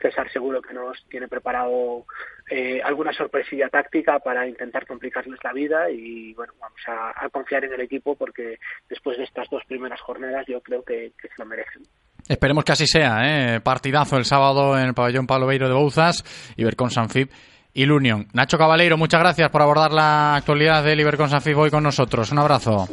César 0.00 0.30
seguro 0.32 0.62
que 0.62 0.72
nos 0.72 1.02
tiene 1.08 1.26
preparado 1.28 2.04
eh, 2.50 2.80
alguna 2.84 3.12
sorpresilla 3.12 3.68
táctica 3.68 4.18
para 4.20 4.46
intentar 4.46 4.86
complicarles 4.86 5.38
la 5.42 5.52
vida 5.52 5.90
y 5.90 6.32
bueno, 6.34 6.52
vamos 6.60 6.80
a, 6.86 7.12
a 7.24 7.28
confiar 7.30 7.64
en 7.64 7.72
el 7.74 7.80
equipo 7.80 8.14
porque 8.14 8.58
después 8.88 9.18
de 9.18 9.24
estas 9.24 9.48
dos 9.50 9.62
primeras 9.66 10.00
jornadas 10.00 10.46
yo 10.46 10.60
creo 10.60 10.82
que, 10.84 11.12
que 11.20 11.28
se 11.28 11.34
lo 11.38 11.46
merecen. 11.46 11.82
Esperemos 12.28 12.64
que 12.64 12.72
así 12.72 12.86
sea, 12.86 13.18
¿eh? 13.56 13.60
Partidazo 13.60 14.16
el 14.18 14.24
sábado 14.24 14.78
en 14.78 14.84
el 14.86 14.94
pabellón 14.94 15.26
Pablo 15.26 15.46
Beiro 15.46 15.66
de 15.68 15.74
Bouzas, 15.74 16.24
Ibercon 16.56 16.90
Sanfib 16.90 17.28
y 17.74 17.82
el 17.82 17.90
Union. 17.92 18.28
Nacho 18.34 18.56
Cabaleiro, 18.58 18.96
muchas 18.96 19.20
gracias 19.20 19.50
por 19.50 19.62
abordar 19.62 19.92
la 19.92 20.36
actualidad 20.36 20.84
del 20.84 21.00
Ibercon 21.00 21.28
Sanfib 21.28 21.58
hoy 21.58 21.70
con 21.70 21.82
nosotros. 21.82 22.30
Un 22.32 22.38
abrazo. 22.38 22.86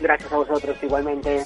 Gracias 0.00 0.32
a 0.32 0.36
vosotros 0.36 0.76
igualmente. 0.82 1.44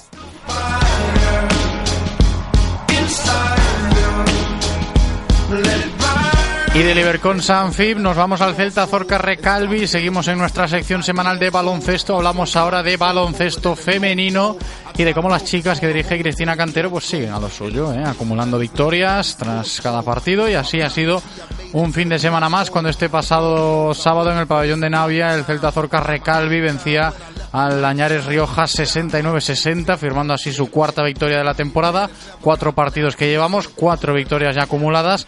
Y 6.75 6.81
del 6.81 6.97
Ibercon 6.97 7.39
Sanfib 7.39 7.99
nos 7.99 8.17
vamos 8.17 8.41
al 8.41 8.55
Celta 8.55 8.87
Zorca 8.87 9.19
Recalvi. 9.19 9.85
Seguimos 9.85 10.27
en 10.27 10.39
nuestra 10.39 10.67
sección 10.67 11.03
semanal 11.03 11.37
de 11.37 11.51
baloncesto. 11.51 12.15
Hablamos 12.15 12.55
ahora 12.55 12.81
de 12.81 12.97
baloncesto 12.97 13.75
femenino 13.75 14.57
y 14.97 15.03
de 15.03 15.13
cómo 15.13 15.29
las 15.29 15.43
chicas 15.43 15.79
que 15.79 15.87
dirige 15.87 16.19
Cristina 16.19 16.57
Cantero 16.57 16.89
pues 16.89 17.05
siguen 17.05 17.31
a 17.31 17.39
lo 17.39 17.47
suyo, 17.47 17.93
¿eh? 17.93 18.03
acumulando 18.03 18.57
victorias 18.57 19.37
tras 19.37 19.81
cada 19.81 20.01
partido. 20.01 20.49
Y 20.49 20.55
así 20.55 20.81
ha 20.81 20.89
sido 20.89 21.21
un 21.73 21.93
fin 21.93 22.09
de 22.09 22.17
semana 22.17 22.49
más 22.49 22.71
cuando 22.71 22.89
este 22.89 23.07
pasado 23.07 23.93
sábado 23.93 24.31
en 24.31 24.39
el 24.39 24.47
pabellón 24.47 24.81
de 24.81 24.89
Navia 24.89 25.35
el 25.35 25.43
Celta 25.43 25.71
Zorca 25.71 25.99
Recalvi 25.99 26.59
vencía 26.59 27.13
al 27.53 27.85
Añares 27.85 28.25
Rioja 28.25 28.63
69-60, 28.63 29.97
firmando 29.97 30.33
así 30.33 30.51
su 30.51 30.69
cuarta 30.69 31.03
victoria 31.03 31.37
de 31.37 31.43
la 31.45 31.53
temporada. 31.53 32.09
Cuatro 32.41 32.73
partidos 32.73 33.15
que 33.15 33.29
llevamos, 33.29 33.69
cuatro 33.69 34.13
victorias 34.13 34.55
ya 34.55 34.63
acumuladas 34.63 35.25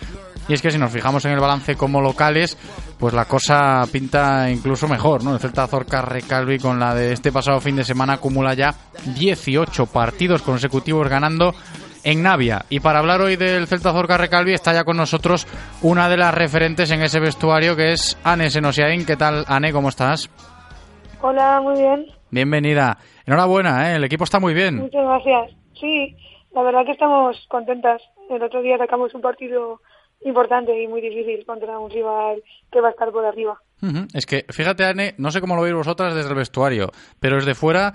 y 0.48 0.54
es 0.54 0.62
que 0.62 0.72
si 0.72 0.78
nos 0.78 0.92
fijamos 0.92 1.26
en 1.26 1.32
el 1.32 1.40
balance 1.40 1.76
como 1.76 2.02
locales, 2.02 2.58
pues 3.00 3.14
la 3.14 3.26
cosa 3.26 3.84
pinta 3.92 4.50
incluso 4.50 4.88
mejor, 4.88 5.24
¿no? 5.24 5.34
El 5.34 5.40
Celta 5.40 5.68
Zorca 5.68 6.02
Recalvi 6.02 6.60
con 6.60 6.80
la 6.80 6.94
de 6.94 7.14
este 7.14 7.32
pasado 7.32 7.60
fin 7.60 7.76
de 7.76 7.84
semana 7.84 8.14
acumula 8.14 8.54
ya 8.54 8.74
18 9.16 9.88
partidos 9.88 10.44
consecutivos 10.44 11.08
ganando 11.08 11.56
en 12.04 12.22
Navia. 12.22 12.66
Y 12.70 12.80
para 12.80 13.00
hablar 13.00 13.22
hoy 13.22 13.38
del 13.38 13.66
Celta 13.66 13.92
Zorca 13.92 14.18
Recalvi 14.18 14.54
está 14.54 14.72
ya 14.74 14.84
con 14.84 14.98
nosotros 14.98 15.48
una 15.82 16.10
de 16.10 16.18
las 16.18 16.34
referentes 16.34 16.92
en 16.92 17.02
ese 17.02 17.20
vestuario 17.20 17.76
que 17.76 17.94
es 17.94 18.16
Anne 18.24 18.52
Senosiain. 18.52 19.06
¿Qué 19.06 19.16
tal, 19.16 19.46
Anne? 19.48 19.72
¿Cómo 19.72 19.90
estás? 19.90 20.30
Hola, 21.22 21.60
muy 21.60 21.82
bien. 21.82 22.15
Bienvenida. 22.36 22.98
Enhorabuena, 23.26 23.94
¿eh? 23.94 23.96
el 23.96 24.04
equipo 24.04 24.26
está 24.26 24.42
muy 24.42 24.54
bien. 24.54 24.76
Muchas 24.76 25.06
gracias. 25.06 25.52
Sí, 25.80 26.18
la 26.54 26.64
verdad 26.64 26.86
que 26.86 26.92
estamos 26.92 27.38
contentas. 27.48 28.02
El 28.30 28.44
otro 28.44 28.62
día 28.62 28.78
sacamos 28.78 29.16
un 29.16 29.22
partido 29.22 29.80
importante 30.26 30.78
y 30.84 30.86
muy 30.86 31.00
difícil 31.00 31.46
contra 31.46 31.80
un 31.80 31.90
rival 31.90 32.44
que 32.70 32.82
va 32.82 32.90
a 32.90 32.92
estar 32.92 33.10
por 33.14 33.24
arriba. 33.24 33.58
Es 34.14 34.26
que, 34.26 34.44
fíjate, 34.50 34.84
Anne, 34.84 35.16
no 35.18 35.32
sé 35.32 35.40
cómo 35.40 35.56
lo 35.56 35.62
veis 35.62 35.76
vosotras 35.76 36.14
desde 36.14 36.30
el 36.30 36.36
vestuario, 36.36 36.92
pero 37.22 37.38
desde 37.38 37.56
fuera 37.56 37.94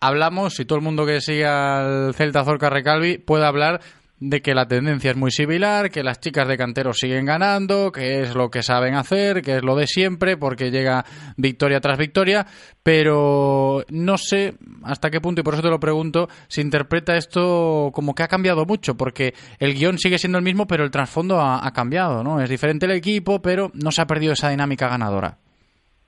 hablamos, 0.00 0.60
y 0.60 0.64
todo 0.66 0.78
el 0.78 0.84
mundo 0.84 1.04
que 1.04 1.20
sigue 1.20 1.46
al 1.46 2.14
Celta 2.14 2.44
Zorca 2.44 2.70
Recalvi 2.70 3.18
puede 3.18 3.44
hablar 3.44 3.80
de 4.20 4.42
que 4.42 4.54
la 4.54 4.68
tendencia 4.68 5.10
es 5.10 5.16
muy 5.16 5.30
similar, 5.30 5.90
que 5.90 6.02
las 6.02 6.20
chicas 6.20 6.46
de 6.46 6.58
cantero 6.58 6.92
siguen 6.92 7.24
ganando, 7.24 7.90
que 7.90 8.20
es 8.20 8.34
lo 8.34 8.50
que 8.50 8.62
saben 8.62 8.94
hacer, 8.94 9.40
que 9.40 9.56
es 9.56 9.62
lo 9.62 9.74
de 9.74 9.86
siempre, 9.86 10.36
porque 10.36 10.70
llega 10.70 11.04
victoria 11.38 11.80
tras 11.80 11.98
victoria, 11.98 12.46
pero 12.82 13.82
no 13.88 14.18
sé 14.18 14.52
hasta 14.84 15.10
qué 15.10 15.20
punto, 15.20 15.40
y 15.40 15.44
por 15.44 15.54
eso 15.54 15.62
te 15.62 15.70
lo 15.70 15.80
pregunto, 15.80 16.28
se 16.48 16.60
interpreta 16.60 17.16
esto 17.16 17.90
como 17.94 18.14
que 18.14 18.22
ha 18.22 18.28
cambiado 18.28 18.66
mucho, 18.66 18.94
porque 18.94 19.32
el 19.58 19.74
guion 19.74 19.98
sigue 19.98 20.18
siendo 20.18 20.38
el 20.38 20.44
mismo, 20.44 20.66
pero 20.66 20.84
el 20.84 20.90
trasfondo 20.90 21.40
ha, 21.40 21.66
ha 21.66 21.72
cambiado, 21.72 22.22
¿no? 22.22 22.42
Es 22.42 22.50
diferente 22.50 22.84
el 22.84 22.92
equipo, 22.92 23.40
pero 23.40 23.70
no 23.72 23.90
se 23.90 24.02
ha 24.02 24.06
perdido 24.06 24.34
esa 24.34 24.50
dinámica 24.50 24.88
ganadora. 24.88 25.38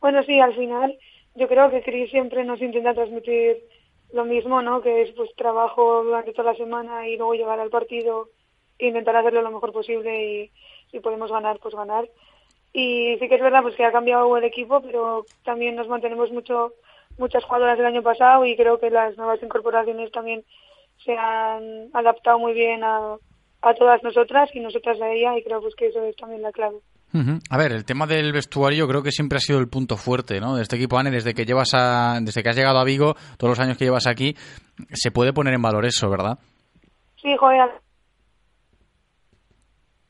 Bueno, 0.02 0.22
sí, 0.24 0.38
al 0.38 0.54
final 0.54 0.98
yo 1.34 1.48
creo 1.48 1.70
que 1.70 1.82
Cris 1.82 2.10
siempre 2.10 2.44
nos 2.44 2.60
intenta 2.60 2.92
transmitir 2.92 3.56
lo 4.12 4.24
mismo, 4.24 4.62
¿no? 4.62 4.82
Que 4.82 5.02
es 5.02 5.12
pues 5.12 5.34
trabajo 5.36 6.04
durante 6.04 6.32
toda 6.32 6.52
la 6.52 6.58
semana 6.58 7.08
y 7.08 7.16
luego 7.16 7.34
llegar 7.34 7.58
al 7.60 7.70
partido 7.70 8.28
e 8.78 8.88
intentar 8.88 9.16
hacerlo 9.16 9.42
lo 9.42 9.50
mejor 9.50 9.72
posible 9.72 10.24
y 10.24 10.50
si 10.90 11.00
podemos 11.00 11.30
ganar, 11.30 11.58
pues 11.58 11.74
ganar. 11.74 12.08
Y 12.72 13.16
sí 13.18 13.28
que 13.28 13.34
es 13.34 13.42
verdad 13.42 13.62
pues 13.62 13.76
que 13.76 13.84
ha 13.84 13.92
cambiado 13.92 14.36
el 14.36 14.44
equipo, 14.44 14.80
pero 14.80 15.24
también 15.44 15.76
nos 15.76 15.88
mantenemos 15.88 16.30
mucho 16.32 16.72
muchas 17.18 17.44
jugadoras 17.44 17.76
del 17.76 17.86
año 17.86 18.02
pasado 18.02 18.44
y 18.46 18.56
creo 18.56 18.78
que 18.78 18.90
las 18.90 19.16
nuevas 19.18 19.42
incorporaciones 19.42 20.10
también 20.12 20.44
se 21.04 21.16
han 21.16 21.90
adaptado 21.92 22.38
muy 22.38 22.54
bien 22.54 22.82
a, 22.84 23.16
a 23.60 23.74
todas 23.74 24.02
nosotras 24.02 24.50
y 24.54 24.60
nosotras 24.60 25.00
a 25.00 25.10
ella 25.10 25.36
y 25.36 25.42
creo 25.42 25.60
pues 25.60 25.74
que 25.74 25.88
eso 25.88 26.02
es 26.04 26.16
también 26.16 26.42
la 26.42 26.52
clave. 26.52 26.78
A 27.50 27.58
ver, 27.58 27.72
el 27.72 27.84
tema 27.84 28.06
del 28.06 28.32
vestuario 28.32 28.88
creo 28.88 29.02
que 29.02 29.12
siempre 29.12 29.36
ha 29.36 29.40
sido 29.40 29.58
el 29.58 29.68
punto 29.68 29.96
fuerte, 29.96 30.40
¿no? 30.40 30.56
De 30.56 30.62
este 30.62 30.76
equipo, 30.76 30.98
Anne, 30.98 31.10
desde 31.10 31.34
que 31.34 31.44
llevas 31.44 31.74
a, 31.74 32.18
desde 32.22 32.42
que 32.42 32.48
has 32.48 32.56
llegado 32.56 32.78
a 32.78 32.84
Vigo, 32.84 33.14
todos 33.36 33.50
los 33.50 33.60
años 33.60 33.76
que 33.76 33.84
llevas 33.84 34.06
aquí, 34.06 34.34
se 34.92 35.10
puede 35.10 35.32
poner 35.32 35.52
en 35.54 35.62
valor 35.62 35.84
eso, 35.84 36.08
¿verdad? 36.08 36.38
Sí, 37.20 37.36
joder. 37.38 37.70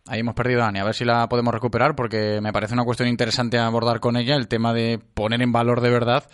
Ahí 0.09 0.21
hemos 0.21 0.35
perdido 0.35 0.63
a 0.63 0.69
Ani, 0.69 0.81
a 0.81 0.85
ver 0.85 0.95
si 0.95 1.05
la 1.05 1.29
podemos 1.29 1.55
recuperar 1.55 1.95
porque 1.95 2.41
me 2.41 2.53
parece 2.53 2.75
una 2.75 2.85
cuestión 2.85 3.09
interesante 3.09 3.59
abordar 3.59 4.01
con 4.01 4.17
ella 4.17 4.35
el 4.37 4.49
tema 4.49 4.73
de 4.73 4.99
poner 4.99 5.43
en 5.43 5.53
valor 5.53 5.81
de 5.81 5.91
verdad 5.91 6.25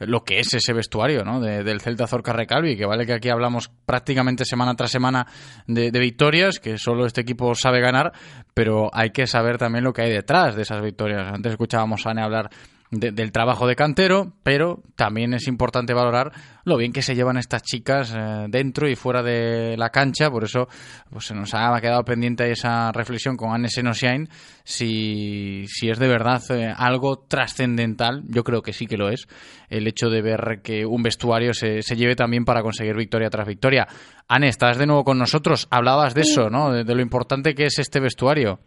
lo 0.00 0.24
que 0.24 0.38
es 0.38 0.54
ese 0.54 0.72
vestuario 0.72 1.24
¿no? 1.24 1.40
del 1.40 1.80
Celta 1.80 2.06
Zorca 2.06 2.32
Recalvi, 2.32 2.76
que 2.76 2.86
vale 2.86 3.06
que 3.06 3.14
aquí 3.14 3.28
hablamos 3.28 3.70
prácticamente 3.86 4.44
semana 4.44 4.74
tras 4.74 4.90
semana 4.90 5.26
de, 5.66 5.90
de, 5.90 5.98
victorias, 6.00 6.60
que 6.60 6.78
solo 6.78 7.06
este 7.06 7.22
equipo 7.22 7.54
sabe 7.54 7.80
ganar, 7.80 8.12
pero 8.54 8.90
hay 8.92 9.10
que 9.10 9.26
saber 9.26 9.58
también 9.58 9.84
lo 9.84 9.92
que 9.92 10.02
hay 10.02 10.10
detrás 10.10 10.54
de 10.54 10.62
esas 10.62 10.82
victorias. 10.82 11.32
Antes 11.32 11.52
escuchábamos 11.52 12.06
a 12.06 12.10
Ane 12.10 12.22
hablar 12.22 12.50
de, 12.90 13.12
del 13.12 13.32
trabajo 13.32 13.66
de 13.66 13.76
cantero, 13.76 14.32
pero 14.42 14.80
también 14.96 15.34
es 15.34 15.46
importante 15.46 15.94
valorar 15.94 16.32
lo 16.64 16.76
bien 16.76 16.92
que 16.92 17.02
se 17.02 17.14
llevan 17.14 17.36
estas 17.36 17.62
chicas 17.62 18.14
eh, 18.16 18.46
dentro 18.48 18.88
y 18.88 18.94
fuera 18.94 19.22
de 19.22 19.76
la 19.76 19.90
cancha. 19.90 20.30
Por 20.30 20.44
eso 20.44 20.68
pues, 21.10 21.26
se 21.26 21.34
nos 21.34 21.54
ha 21.54 21.78
quedado 21.80 22.04
pendiente 22.04 22.50
esa 22.50 22.92
reflexión 22.92 23.36
con 23.36 23.52
Anne 23.52 23.68
Senosiain 23.68 24.28
si, 24.64 25.64
si 25.66 25.88
es 25.90 25.98
de 25.98 26.08
verdad 26.08 26.42
eh, 26.50 26.72
algo 26.76 27.24
trascendental. 27.28 28.22
Yo 28.28 28.44
creo 28.44 28.62
que 28.62 28.72
sí 28.72 28.86
que 28.86 28.96
lo 28.96 29.08
es. 29.08 29.26
El 29.68 29.86
hecho 29.86 30.08
de 30.08 30.22
ver 30.22 30.60
que 30.62 30.86
un 30.86 31.02
vestuario 31.02 31.52
se, 31.52 31.82
se 31.82 31.96
lleve 31.96 32.16
también 32.16 32.44
para 32.44 32.62
conseguir 32.62 32.96
victoria 32.96 33.30
tras 33.30 33.46
victoria. 33.46 33.86
Anne, 34.28 34.48
estás 34.48 34.78
de 34.78 34.86
nuevo 34.86 35.04
con 35.04 35.18
nosotros. 35.18 35.68
Hablabas 35.70 36.14
de 36.14 36.22
eso, 36.22 36.50
¿no? 36.50 36.72
De, 36.72 36.84
de 36.84 36.94
lo 36.94 37.02
importante 37.02 37.54
que 37.54 37.64
es 37.64 37.78
este 37.78 38.00
vestuario. 38.00 38.60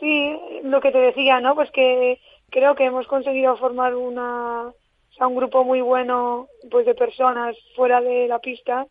Sí, 0.00 0.36
lo 0.64 0.80
que 0.80 0.90
te 0.90 0.98
decía, 0.98 1.40
¿no? 1.40 1.54
Pues 1.54 1.70
que 1.70 2.18
creo 2.52 2.74
que 2.74 2.84
hemos 2.84 3.06
conseguido 3.06 3.56
formar 3.56 3.96
una, 3.96 4.68
o 4.68 5.14
sea, 5.16 5.26
un 5.26 5.34
grupo 5.34 5.64
muy 5.64 5.80
bueno 5.80 6.46
pues 6.70 6.86
de 6.86 6.94
personas 6.94 7.56
fuera 7.74 8.00
de 8.00 8.28
la 8.28 8.38
pista 8.38 8.86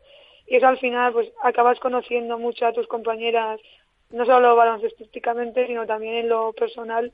y 0.48 0.56
eso 0.56 0.68
al 0.68 0.80
final 0.80 1.14
pues 1.14 1.32
acabas 1.44 1.80
conociendo 1.80 2.38
mucho 2.38 2.66
a 2.66 2.74
tus 2.74 2.88
compañeras 2.88 3.62
no 4.10 4.26
solo 4.26 4.56
baloncestísticamente 4.56 5.68
sino 5.68 5.86
también 5.86 6.16
en 6.16 6.30
lo 6.30 6.52
personal 6.54 7.14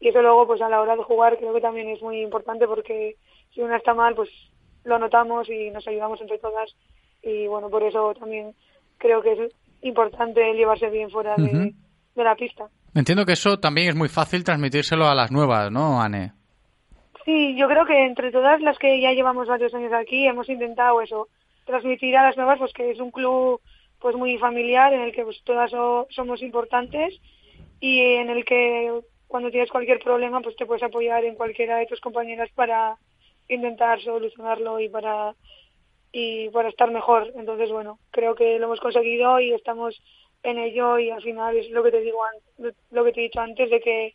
y 0.00 0.08
eso 0.08 0.20
luego 0.20 0.46
pues 0.48 0.60
a 0.60 0.68
la 0.68 0.80
hora 0.82 0.96
de 0.96 1.04
jugar 1.04 1.38
creo 1.38 1.54
que 1.54 1.60
también 1.60 1.88
es 1.88 2.02
muy 2.02 2.20
importante 2.20 2.66
porque 2.66 3.16
si 3.54 3.62
una 3.62 3.76
está 3.76 3.94
mal 3.94 4.14
pues 4.16 4.28
lo 4.82 4.98
notamos 4.98 5.48
y 5.48 5.70
nos 5.70 5.86
ayudamos 5.86 6.20
entre 6.20 6.38
todas 6.38 6.74
y 7.22 7.46
bueno 7.46 7.70
por 7.70 7.84
eso 7.84 8.14
también 8.14 8.52
creo 8.98 9.22
que 9.22 9.32
es 9.32 9.52
importante 9.82 10.54
llevarse 10.54 10.90
bien 10.90 11.10
fuera 11.10 11.36
de, 11.36 11.42
uh 11.44 11.46
-huh. 11.46 11.74
de 12.16 12.24
la 12.24 12.34
pista. 12.34 12.68
Entiendo 12.94 13.24
que 13.24 13.32
eso 13.32 13.58
también 13.58 13.88
es 13.88 13.96
muy 13.96 14.08
fácil 14.08 14.44
transmitírselo 14.44 15.06
a 15.06 15.14
las 15.14 15.32
nuevas, 15.32 15.70
¿no, 15.70 16.00
Anne? 16.00 16.32
Sí, 17.24 17.56
yo 17.56 17.66
creo 17.68 17.86
que 17.86 18.04
entre 18.04 18.30
todas 18.30 18.60
las 18.60 18.78
que 18.78 19.00
ya 19.00 19.12
llevamos 19.12 19.48
varios 19.48 19.74
años 19.74 19.92
aquí 19.92 20.26
hemos 20.26 20.48
intentado 20.48 21.00
eso, 21.00 21.28
transmitir 21.64 22.16
a 22.16 22.22
las 22.22 22.36
nuevas 22.36 22.58
pues 22.58 22.72
que 22.72 22.90
es 22.90 23.00
un 23.00 23.10
club 23.10 23.60
pues 23.98 24.14
muy 24.14 24.36
familiar 24.38 24.92
en 24.92 25.00
el 25.00 25.12
que 25.12 25.24
pues 25.24 25.40
todas 25.44 25.70
so, 25.70 26.06
somos 26.10 26.42
importantes 26.42 27.14
y 27.80 28.00
en 28.00 28.28
el 28.28 28.44
que 28.44 28.92
cuando 29.26 29.50
tienes 29.50 29.70
cualquier 29.70 29.98
problema 29.98 30.40
pues 30.42 30.54
te 30.56 30.66
puedes 30.66 30.82
apoyar 30.82 31.24
en 31.24 31.34
cualquiera 31.34 31.78
de 31.78 31.86
tus 31.86 32.00
compañeras 32.00 32.50
para 32.54 32.96
intentar 33.48 34.00
solucionarlo 34.02 34.78
y 34.78 34.88
para 34.88 35.34
y 36.12 36.48
para 36.50 36.68
estar 36.68 36.92
mejor. 36.92 37.32
Entonces, 37.34 37.70
bueno, 37.70 37.98
creo 38.12 38.36
que 38.36 38.58
lo 38.60 38.66
hemos 38.66 38.78
conseguido 38.78 39.40
y 39.40 39.52
estamos 39.52 40.00
en 40.44 40.58
ello 40.58 40.98
y 40.98 41.10
al 41.10 41.22
final 41.22 41.56
es 41.56 41.70
lo 41.70 41.82
que 41.82 41.90
te 41.90 42.00
digo 42.00 42.18
lo 42.90 43.04
que 43.04 43.12
te 43.12 43.20
he 43.20 43.24
dicho 43.24 43.40
antes 43.40 43.70
de 43.70 43.80
que 43.80 44.14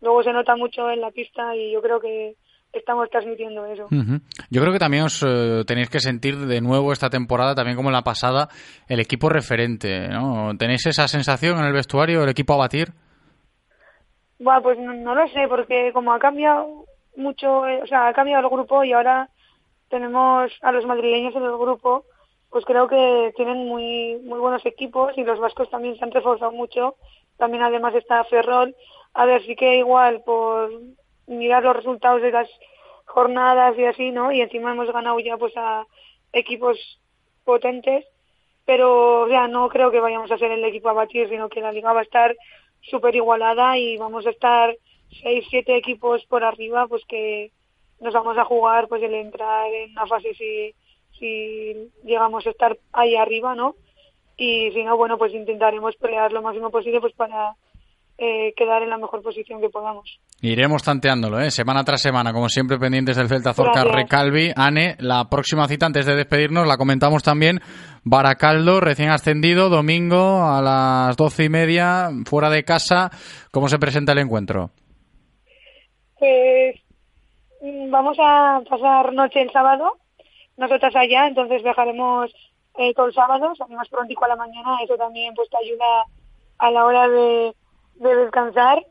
luego 0.00 0.22
se 0.22 0.32
nota 0.32 0.54
mucho 0.56 0.90
en 0.90 1.00
la 1.00 1.10
pista 1.10 1.56
y 1.56 1.72
yo 1.72 1.82
creo 1.82 2.00
que 2.00 2.36
estamos 2.72 3.10
transmitiendo 3.10 3.66
eso. 3.66 3.86
Uh 3.86 3.96
-huh. 3.96 4.20
Yo 4.50 4.60
creo 4.60 4.72
que 4.72 4.78
también 4.78 5.04
os 5.04 5.24
eh, 5.26 5.64
tenéis 5.66 5.90
que 5.90 5.98
sentir 5.98 6.36
de 6.36 6.60
nuevo 6.60 6.92
esta 6.92 7.10
temporada, 7.10 7.54
también 7.54 7.76
como 7.76 7.88
en 7.88 7.94
la 7.94 8.02
pasada, 8.02 8.48
el 8.88 9.00
equipo 9.00 9.28
referente, 9.28 10.08
¿no? 10.08 10.56
¿Tenéis 10.56 10.86
esa 10.86 11.08
sensación 11.08 11.58
en 11.58 11.64
el 11.64 11.72
vestuario, 11.72 12.22
el 12.22 12.30
equipo 12.30 12.54
a 12.54 12.58
batir? 12.58 12.88
Bueno, 14.38 14.62
pues 14.62 14.78
no, 14.78 14.94
no, 14.94 15.14
lo 15.14 15.28
sé, 15.28 15.46
porque 15.48 15.90
como 15.92 16.12
ha 16.12 16.18
cambiado 16.18 16.84
mucho, 17.16 17.66
eh, 17.66 17.80
o 17.82 17.86
sea, 17.86 18.08
ha 18.08 18.12
cambiado 18.12 18.44
el 18.44 18.50
grupo 18.50 18.84
y 18.84 18.92
ahora 18.92 19.28
tenemos 19.88 20.52
a 20.62 20.72
los 20.72 20.86
madrileños 20.86 21.34
en 21.34 21.42
el 21.42 21.58
grupo, 21.58 22.04
pues 22.50 22.64
creo 22.64 22.88
que 22.88 23.32
tienen 23.36 23.66
muy 23.66 24.18
muy 24.24 24.38
buenos 24.38 24.64
equipos 24.66 25.16
y 25.16 25.24
los 25.24 25.38
vascos 25.38 25.70
también 25.70 25.96
se 25.96 26.04
han 26.04 26.10
reforzado 26.10 26.52
mucho. 26.52 26.96
También 27.36 27.62
además 27.62 27.94
está 27.94 28.22
Ferrol. 28.24 28.74
A 29.14 29.24
ver, 29.24 29.44
sí 29.44 29.56
que 29.56 29.76
igual 29.76 30.22
por 30.24 30.70
mirar 31.26 31.62
los 31.62 31.76
resultados 31.76 32.22
de 32.22 32.32
las 32.32 32.48
jornadas 33.06 33.78
y 33.78 33.84
así, 33.84 34.10
¿no? 34.10 34.32
Y 34.32 34.40
encima 34.40 34.72
hemos 34.72 34.92
ganado 34.92 35.18
ya 35.20 35.36
pues 35.36 35.52
a 35.56 35.86
equipos 36.32 36.76
potentes, 37.44 38.04
pero 38.64 39.26
sea, 39.28 39.48
no 39.48 39.68
creo 39.68 39.90
que 39.90 40.00
vayamos 40.00 40.30
a 40.30 40.38
ser 40.38 40.52
el 40.52 40.64
equipo 40.64 40.88
a 40.88 40.92
batir, 40.92 41.28
sino 41.28 41.48
que 41.48 41.60
la 41.60 41.72
liga 41.72 41.92
va 41.92 42.00
a 42.00 42.04
estar 42.04 42.36
súper 42.82 43.14
igualada 43.14 43.78
y 43.78 43.96
vamos 43.96 44.26
a 44.26 44.30
estar 44.30 44.76
seis, 45.22 45.44
siete 45.50 45.76
equipos 45.76 46.24
por 46.26 46.44
arriba, 46.44 46.86
pues 46.86 47.04
que 47.06 47.52
nos 48.00 48.14
vamos 48.14 48.38
a 48.38 48.44
jugar 48.44 48.88
pues 48.88 49.02
el 49.02 49.14
entrar 49.14 49.72
en 49.72 49.90
una 49.92 50.06
fase 50.06 50.34
si, 50.34 50.74
si 51.20 51.92
llegamos 52.04 52.44
a 52.46 52.50
estar 52.50 52.76
ahí 52.92 53.14
arriba, 53.14 53.54
¿no? 53.54 53.76
Y 54.36 54.70
si 54.72 54.82
no, 54.82 54.96
bueno, 54.96 55.18
pues 55.18 55.32
intentaremos 55.34 55.94
pelear 55.96 56.32
lo 56.32 56.42
máximo 56.42 56.70
posible 56.70 57.00
pues 57.00 57.12
para 57.12 57.54
eh, 58.16 58.52
quedar 58.56 58.82
en 58.82 58.90
la 58.90 58.98
mejor 58.98 59.22
posición 59.22 59.60
que 59.60 59.68
podamos. 59.68 60.18
Iremos 60.42 60.82
tanteándolo, 60.82 61.40
¿eh? 61.40 61.50
semana 61.50 61.84
tras 61.84 62.02
semana, 62.02 62.32
como 62.32 62.48
siempre 62.48 62.78
pendientes 62.78 63.16
del 63.16 63.28
Celta 63.28 63.52
Zorca. 63.52 63.84
Recalvi. 63.84 64.52
Ane, 64.56 64.96
la 64.98 65.28
próxima 65.30 65.68
cita 65.68 65.86
antes 65.86 66.06
de 66.06 66.16
despedirnos 66.16 66.66
la 66.66 66.76
comentamos 66.76 67.22
también. 67.22 67.60
Baracaldo, 68.04 68.80
recién 68.80 69.10
ascendido, 69.10 69.68
domingo 69.68 70.42
a 70.42 70.62
las 70.62 71.16
doce 71.16 71.44
y 71.44 71.48
media, 71.48 72.08
fuera 72.26 72.50
de 72.50 72.64
casa. 72.64 73.10
¿Cómo 73.52 73.68
se 73.68 73.78
presenta 73.78 74.12
el 74.12 74.18
encuentro? 74.18 74.70
Pues 76.18 76.76
mm, 77.62 77.90
vamos 77.90 78.18
a 78.20 78.60
pasar 78.68 79.12
noche 79.12 79.42
el 79.42 79.50
sábado, 79.50 79.96
nosotras 80.60 80.94
allá, 80.94 81.26
entonces 81.26 81.62
viajaremos 81.62 82.30
eh, 82.76 82.92
todo 82.94 83.06
el 83.06 83.14
sábado, 83.14 83.54
salimos 83.56 83.88
prontico 83.88 84.26
a 84.26 84.28
la 84.28 84.36
mañana, 84.36 84.78
eso 84.82 84.96
también 84.96 85.34
pues 85.34 85.48
te 85.48 85.56
ayuda 85.56 86.04
a 86.58 86.70
la 86.70 86.84
hora 86.84 87.08
de, 87.08 87.54
de 87.94 88.14
descansar 88.14 88.84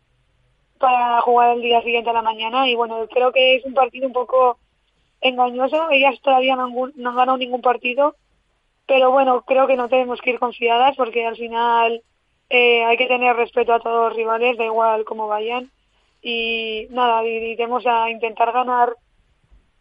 para 0.80 1.22
jugar 1.22 1.56
el 1.56 1.62
día 1.62 1.82
siguiente 1.84 2.10
a 2.10 2.14
la 2.14 2.24
mañana. 2.24 2.68
Y 2.68 2.74
bueno, 2.74 3.08
creo 3.08 3.32
que 3.32 3.56
es 3.56 3.66
un 3.66 3.76
partido 3.76 4.08
un 4.08 4.14
poco 4.14 4.58
engañoso, 5.22 5.92
ellas 5.92 6.20
todavía 6.22 6.56
no 6.56 6.64
han, 6.64 6.94
ganado 6.96 7.38
ningún 7.38 7.62
partido, 7.62 8.16
pero 8.88 9.12
bueno, 9.12 9.44
creo 9.46 9.68
que 9.68 9.76
no 9.76 9.90
tenemos 9.90 10.20
que 10.22 10.32
ir 10.32 10.40
confiadas 10.40 10.96
porque 10.98 11.28
al 11.28 11.36
final 11.36 12.02
eh, 12.50 12.84
hay 12.84 12.98
que 12.98 13.06
tener 13.06 13.36
respeto 13.36 13.74
a 13.74 13.80
todos 13.80 14.10
los 14.10 14.16
rivales, 14.16 14.58
da 14.58 14.66
igual 14.66 15.06
cómo 15.06 15.28
vayan. 15.28 15.70
Y 16.24 16.88
nada, 16.90 17.24
iremos 17.24 17.86
a 17.86 18.10
intentar 18.10 18.52
ganar 18.52 18.96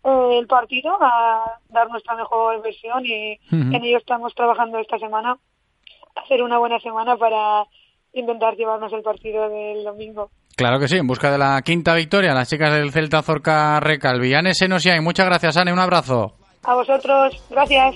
el 0.05 0.47
partido, 0.47 0.97
a 1.01 1.59
dar 1.69 1.89
nuestra 1.91 2.15
mejor 2.16 2.62
versión 2.62 3.05
y 3.05 3.35
Ujú. 3.53 3.75
en 3.75 3.85
ello 3.85 3.99
estamos 3.99 4.35
trabajando 4.35 4.79
esta 4.79 4.99
semana, 4.99 5.37
hacer 6.16 6.43
una 6.43 6.59
buena 6.59 6.79
semana 6.81 7.16
para 7.16 7.65
intentar 8.12 8.55
llevarnos 8.57 8.93
el 8.93 9.03
partido 9.03 9.49
del 9.49 9.85
domingo. 9.85 10.31
Claro 10.57 10.81
que 10.81 10.89
sí, 10.89 10.97
en 10.97 11.07
busca 11.07 11.31
de 11.31 11.39
la 11.39 11.61
quinta 11.62 11.95
victoria, 11.95 12.35
las 12.35 12.49
chicas 12.49 12.73
del 12.73 12.91
Celta 12.91 13.23
Zorca 13.23 13.79
Recalvi. 13.81 14.35
Ane 14.35 14.55
Senosiay, 14.55 15.01
muchas 15.01 15.27
gracias, 15.27 15.57
Ane, 15.57 15.73
un 15.73 15.79
abrazo. 15.79 16.35
A 16.65 16.75
vosotros, 16.75 17.43
gracias. 17.49 17.95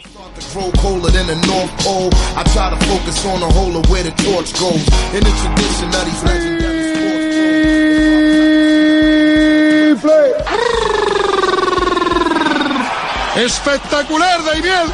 Espectacular, 13.36 14.44
Daimiel. 14.44 14.92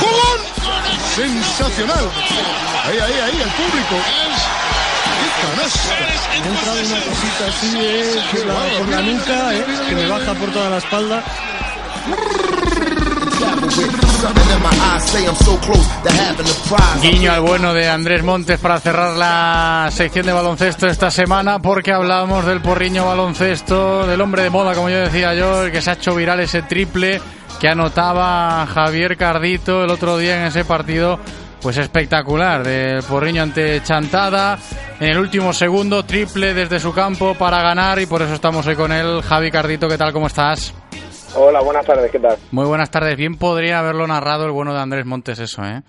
¡Jugón! 0.00 0.40
Sensacional. 1.14 2.10
Ahí, 2.84 2.98
ahí, 2.98 3.12
ahí, 3.12 3.40
el 3.40 3.50
público. 3.50 3.96
¡Qué 5.20 5.28
canasta! 5.46 6.14
Una 6.44 7.00
cosita 7.00 7.46
así 7.48 7.76
eh, 7.78 8.44
la, 8.46 8.78
por 8.78 8.88
la 8.88 9.00
nuca, 9.00 9.54
eh, 9.54 9.64
que 9.88 9.94
me 9.94 10.06
baja 10.06 10.34
por 10.34 10.52
toda 10.52 10.70
la 10.70 10.78
espalda. 10.78 11.24
Guiño 17.00 17.32
al 17.32 17.40
bueno 17.40 17.72
de 17.72 17.88
Andrés 17.88 18.22
Montes 18.22 18.58
para 18.60 18.78
cerrar 18.78 19.16
la 19.16 19.88
sección 19.90 20.26
de 20.26 20.32
baloncesto 20.32 20.86
esta 20.86 21.10
semana 21.10 21.58
porque 21.58 21.92
hablábamos 21.92 22.44
del 22.44 22.60
porriño 22.60 23.06
baloncesto, 23.06 24.06
del 24.06 24.20
hombre 24.20 24.42
de 24.42 24.50
moda, 24.50 24.74
como 24.74 24.90
yo 24.90 24.98
decía 24.98 25.34
yo, 25.34 25.64
el 25.64 25.72
que 25.72 25.80
se 25.80 25.90
ha 25.90 25.94
hecho 25.94 26.14
viral 26.14 26.40
ese 26.40 26.62
triple 26.62 27.20
que 27.58 27.68
anotaba 27.68 28.66
Javier 28.66 29.16
Cardito 29.16 29.84
el 29.84 29.90
otro 29.90 30.18
día 30.18 30.40
en 30.40 30.46
ese 30.48 30.64
partido, 30.64 31.18
pues 31.62 31.78
espectacular, 31.78 32.62
del 32.62 33.02
porriño 33.04 33.42
ante 33.42 33.82
Chantada, 33.82 34.58
en 35.00 35.08
el 35.08 35.18
último 35.18 35.52
segundo, 35.52 36.04
triple 36.04 36.52
desde 36.52 36.80
su 36.80 36.92
campo 36.92 37.34
para 37.34 37.62
ganar 37.62 37.98
y 37.98 38.06
por 38.06 38.20
eso 38.20 38.34
estamos 38.34 38.66
hoy 38.66 38.76
con 38.76 38.92
él. 38.92 39.22
Javi 39.22 39.50
Cardito, 39.50 39.88
¿qué 39.88 39.96
tal? 39.96 40.12
¿Cómo 40.12 40.26
estás? 40.26 40.74
Hola, 41.36 41.60
buenas 41.62 41.84
tardes, 41.86 42.10
¿qué 42.10 42.18
tal? 42.20 42.36
Muy 42.52 42.66
buenas 42.66 42.90
tardes. 42.90 43.16
Bien 43.16 43.36
podría 43.36 43.80
haberlo 43.80 44.06
narrado 44.06 44.44
el 44.46 44.52
bueno 44.52 44.72
de 44.72 44.80
Andrés 44.80 45.04
Montes 45.06 45.38
eso, 45.38 45.62
¿eh? 45.64 45.82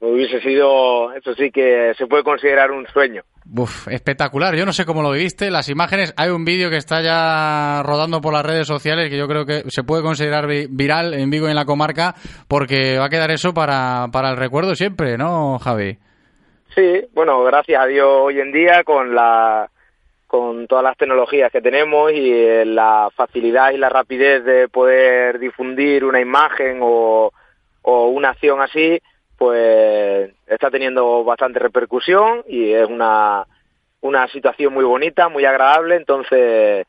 Hubiese 0.00 0.40
sido, 0.42 1.12
eso 1.14 1.34
sí 1.34 1.50
que 1.50 1.92
se 1.96 2.06
puede 2.06 2.22
considerar 2.22 2.70
un 2.70 2.86
sueño. 2.88 3.22
Uf, 3.56 3.88
espectacular. 3.88 4.54
Yo 4.54 4.64
no 4.66 4.72
sé 4.72 4.84
cómo 4.84 5.02
lo 5.02 5.10
viviste. 5.10 5.50
Las 5.50 5.68
imágenes, 5.70 6.12
hay 6.16 6.28
un 6.30 6.44
vídeo 6.44 6.68
que 6.70 6.76
está 6.76 7.00
ya 7.02 7.82
rodando 7.82 8.20
por 8.20 8.32
las 8.34 8.44
redes 8.44 8.66
sociales 8.66 9.08
que 9.10 9.16
yo 9.16 9.26
creo 9.26 9.44
que 9.46 9.64
se 9.68 9.82
puede 9.82 10.02
considerar 10.02 10.46
vi- 10.46 10.66
viral 10.68 11.14
en 11.14 11.30
Vigo 11.30 11.46
y 11.46 11.50
en 11.50 11.56
la 11.56 11.64
comarca 11.64 12.14
porque 12.48 12.98
va 12.98 13.06
a 13.06 13.10
quedar 13.10 13.30
eso 13.30 13.54
para, 13.54 14.08
para 14.12 14.30
el 14.30 14.36
recuerdo 14.36 14.74
siempre, 14.74 15.16
¿no, 15.16 15.58
Javi? 15.58 15.98
Sí, 16.74 17.02
bueno, 17.14 17.42
gracias 17.42 17.82
a 17.82 17.86
Dios 17.86 18.06
hoy 18.08 18.40
en 18.40 18.52
día 18.52 18.84
con 18.84 19.14
la 19.14 19.68
con 20.34 20.66
todas 20.66 20.82
las 20.82 20.96
tecnologías 20.96 21.52
que 21.52 21.62
tenemos 21.62 22.10
y 22.10 22.32
eh, 22.32 22.64
la 22.64 23.08
facilidad 23.14 23.70
y 23.70 23.76
la 23.76 23.88
rapidez 23.88 24.44
de 24.44 24.68
poder 24.68 25.38
difundir 25.38 26.04
una 26.04 26.20
imagen 26.20 26.80
o, 26.82 27.30
una 27.84 28.30
acción 28.30 28.60
así, 28.60 28.98
pues 29.38 30.32
está 30.48 30.72
teniendo 30.72 31.22
bastante 31.22 31.60
repercusión 31.60 32.42
y 32.48 32.72
es 32.72 32.88
una, 32.88 33.46
una 34.00 34.26
situación 34.26 34.74
muy 34.74 34.82
bonita, 34.82 35.28
muy 35.28 35.44
agradable, 35.44 35.94
entonces 35.94 36.84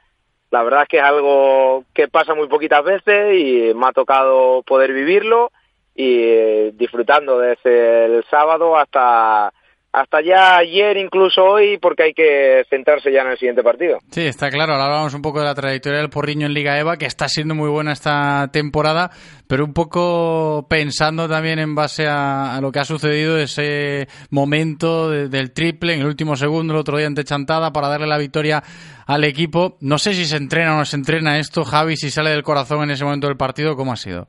la 0.49 0.63
verdad 0.63 0.81
es 0.81 0.87
que 0.87 0.97
es 0.97 1.03
algo 1.03 1.83
que 1.93 2.07
pasa 2.07 2.33
muy 2.33 2.47
poquitas 2.47 2.83
veces 2.83 3.35
y 3.35 3.75
me 3.75 3.85
ha 3.85 3.91
tocado 3.91 4.63
poder 4.63 4.91
vivirlo 4.91 5.51
y 5.93 6.17
eh, 6.23 6.71
disfrutando 6.73 7.37
desde 7.37 8.05
el 8.05 8.23
sábado 8.23 8.75
hasta 8.75 9.53
hasta 9.95 10.21
ya 10.21 10.57
ayer, 10.57 10.97
incluso 10.97 11.43
hoy, 11.43 11.77
porque 11.77 12.03
hay 12.03 12.13
que 12.13 12.63
centrarse 12.69 13.11
ya 13.11 13.21
en 13.21 13.29
el 13.29 13.37
siguiente 13.37 13.63
partido. 13.63 13.99
Sí, 14.11 14.25
está 14.25 14.49
claro. 14.49 14.73
Ahora 14.73 14.85
hablamos 14.85 15.13
un 15.13 15.21
poco 15.21 15.39
de 15.39 15.45
la 15.45 15.55
trayectoria 15.55 15.99
del 15.99 16.09
Porriño 16.09 16.45
en 16.47 16.53
Liga 16.53 16.77
EVA, 16.79 16.97
que 16.97 17.05
está 17.05 17.27
siendo 17.29 17.55
muy 17.55 17.69
buena 17.69 17.93
esta 17.93 18.49
temporada, 18.51 19.09
pero 19.47 19.63
un 19.63 19.73
poco 19.73 20.65
pensando 20.69 21.29
también 21.29 21.59
en 21.59 21.75
base 21.75 22.07
a, 22.07 22.55
a 22.55 22.61
lo 22.61 22.71
que 22.71 22.79
ha 22.79 22.85
sucedido 22.85 23.37
ese 23.37 24.07
momento 24.31 25.09
de- 25.09 25.29
del 25.29 25.53
triple 25.53 25.93
en 25.93 26.01
el 26.01 26.07
último 26.07 26.35
segundo, 26.35 26.73
el 26.73 26.79
otro 26.79 26.97
día 26.97 27.07
ante 27.07 27.23
Chantada, 27.23 27.71
para 27.71 27.87
darle 27.87 28.07
la 28.07 28.17
victoria 28.17 28.61
al 29.07 29.23
equipo. 29.23 29.77
No 29.81 29.97
sé 29.97 30.13
si 30.13 30.25
se 30.25 30.37
entrena 30.37 30.75
o 30.75 30.77
no 30.79 30.85
se 30.85 30.97
entrena 30.97 31.39
esto, 31.39 31.63
Javi, 31.63 31.95
si 31.95 32.09
sale 32.11 32.31
del 32.31 32.43
corazón 32.43 32.83
en 32.83 32.91
ese 32.91 33.03
momento 33.05 33.27
del 33.27 33.37
partido, 33.37 33.75
¿cómo 33.75 33.93
ha 33.93 33.97
sido? 33.97 34.27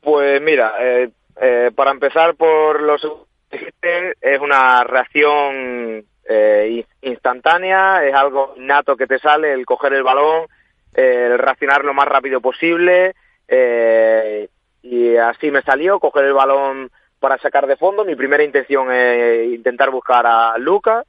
Pues 0.00 0.40
mira, 0.40 0.72
eh, 0.80 1.10
eh, 1.42 1.70
para 1.74 1.90
empezar 1.90 2.34
por 2.34 2.80
los 2.82 3.02
es 3.50 4.40
una 4.40 4.84
reacción 4.84 6.04
eh, 6.28 6.68
in- 7.02 7.10
instantánea, 7.10 8.04
es 8.06 8.14
algo 8.14 8.54
nato 8.56 8.96
que 8.96 9.06
te 9.06 9.18
sale, 9.18 9.52
el 9.52 9.66
coger 9.66 9.92
el 9.94 10.02
balón, 10.02 10.46
el 10.94 11.38
reaccionar 11.38 11.84
lo 11.84 11.94
más 11.94 12.06
rápido 12.06 12.40
posible, 12.40 13.14
eh, 13.48 14.48
y 14.82 15.16
así 15.16 15.50
me 15.50 15.62
salió, 15.62 15.98
coger 16.00 16.24
el 16.26 16.32
balón 16.32 16.90
para 17.18 17.36
sacar 17.38 17.66
de 17.66 17.76
fondo. 17.76 18.04
Mi 18.04 18.14
primera 18.16 18.42
intención 18.42 18.90
es 18.92 19.48
intentar 19.52 19.90
buscar 19.90 20.26
a 20.26 20.56
Lucas, 20.58 21.04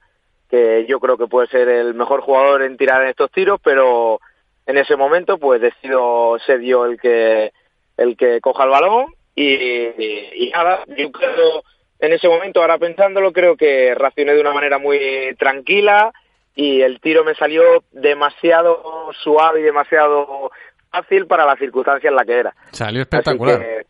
que 0.49 0.85
yo 0.87 0.99
creo 0.99 1.17
que 1.17 1.27
puede 1.27 1.47
ser 1.47 1.69
el 1.69 1.93
mejor 1.93 2.21
jugador 2.21 2.63
en 2.63 2.75
tirar 2.77 3.01
en 3.03 3.09
estos 3.09 3.31
tiros, 3.31 3.59
pero 3.63 4.19
en 4.65 4.77
ese 4.77 4.95
momento 4.95 5.37
pues 5.37 5.61
decido 5.61 6.37
ser 6.45 6.61
yo 6.61 6.85
el 6.85 6.99
que 6.99 7.53
el 7.97 8.17
que 8.17 8.41
coja 8.41 8.63
el 8.65 8.69
balón 8.71 9.05
y, 9.35 9.45
y- 9.53 10.29
y 10.35 10.49
nada, 10.51 10.83
yo 10.87 11.11
creo 11.11 11.63
en 12.01 12.13
ese 12.13 12.27
momento, 12.27 12.61
ahora 12.61 12.79
pensándolo, 12.79 13.31
creo 13.31 13.55
que 13.55 13.93
reaccioné 13.95 14.33
de 14.33 14.41
una 14.41 14.53
manera 14.53 14.79
muy 14.79 15.35
tranquila 15.37 16.11
y 16.55 16.81
el 16.81 16.99
tiro 16.99 17.23
me 17.23 17.35
salió 17.35 17.83
demasiado 17.91 19.13
suave 19.23 19.61
y 19.61 19.63
demasiado 19.63 20.51
fácil 20.91 21.27
para 21.27 21.45
la 21.45 21.55
circunstancia 21.55 22.09
en 22.09 22.15
la 22.15 22.25
que 22.25 22.39
era. 22.39 22.55
Salió 22.71 23.01
espectacular. 23.01 23.59
que, 23.59 23.85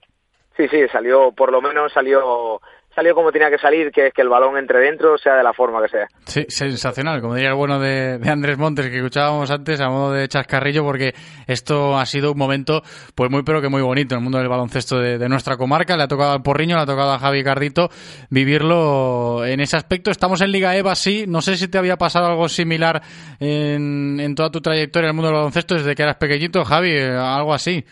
sí, 0.57 0.67
sí, 0.67 0.87
salió, 0.91 1.31
por 1.31 1.53
lo 1.53 1.61
menos 1.61 1.91
salió 1.93 2.61
salió 2.95 3.15
como 3.15 3.31
tenía 3.31 3.49
que 3.49 3.57
salir, 3.57 3.91
que 3.91 4.07
es 4.07 4.13
que 4.13 4.21
el 4.21 4.29
balón 4.29 4.57
entre 4.57 4.79
dentro, 4.79 5.17
sea 5.17 5.35
de 5.35 5.43
la 5.43 5.53
forma 5.53 5.81
que 5.81 5.89
sea. 5.89 6.07
Sí, 6.25 6.45
sensacional, 6.49 7.21
como 7.21 7.35
diría 7.35 7.49
el 7.49 7.55
bueno 7.55 7.79
de, 7.79 8.17
de 8.17 8.29
Andrés 8.29 8.57
Montes 8.57 8.89
que 8.89 8.97
escuchábamos 8.97 9.49
antes 9.51 9.79
a 9.81 9.89
modo 9.89 10.13
de 10.13 10.27
chascarrillo, 10.27 10.83
porque 10.83 11.13
esto 11.47 11.97
ha 11.97 12.05
sido 12.05 12.31
un 12.31 12.37
momento 12.37 12.81
pues 13.15 13.29
muy 13.29 13.43
pero 13.43 13.61
que 13.61 13.69
muy 13.69 13.81
bonito 13.81 14.15
en 14.15 14.19
el 14.19 14.23
mundo 14.23 14.37
del 14.39 14.49
baloncesto 14.49 14.99
de, 14.99 15.17
de 15.17 15.29
nuestra 15.29 15.57
comarca. 15.57 15.95
Le 15.95 16.03
ha 16.03 16.07
tocado 16.07 16.31
al 16.31 16.41
Porriño, 16.41 16.75
le 16.75 16.83
ha 16.83 16.85
tocado 16.85 17.11
a 17.13 17.19
Javi 17.19 17.43
Cardito 17.43 17.89
vivirlo 18.29 19.45
en 19.45 19.59
ese 19.59 19.77
aspecto. 19.77 20.11
Estamos 20.11 20.41
en 20.41 20.51
Liga 20.51 20.75
EVA, 20.75 20.95
sí. 20.95 21.25
No 21.27 21.41
sé 21.41 21.57
si 21.57 21.67
te 21.67 21.77
había 21.77 21.97
pasado 21.97 22.27
algo 22.27 22.49
similar 22.49 23.01
en, 23.39 24.19
en 24.19 24.35
toda 24.35 24.51
tu 24.51 24.61
trayectoria 24.61 25.07
en 25.07 25.09
el 25.11 25.15
mundo 25.15 25.27
del 25.29 25.37
baloncesto 25.37 25.75
desde 25.75 25.95
que 25.95 26.03
eras 26.03 26.17
pequeñito, 26.17 26.63
Javi, 26.63 26.97
algo 26.99 27.53
así. 27.53 27.83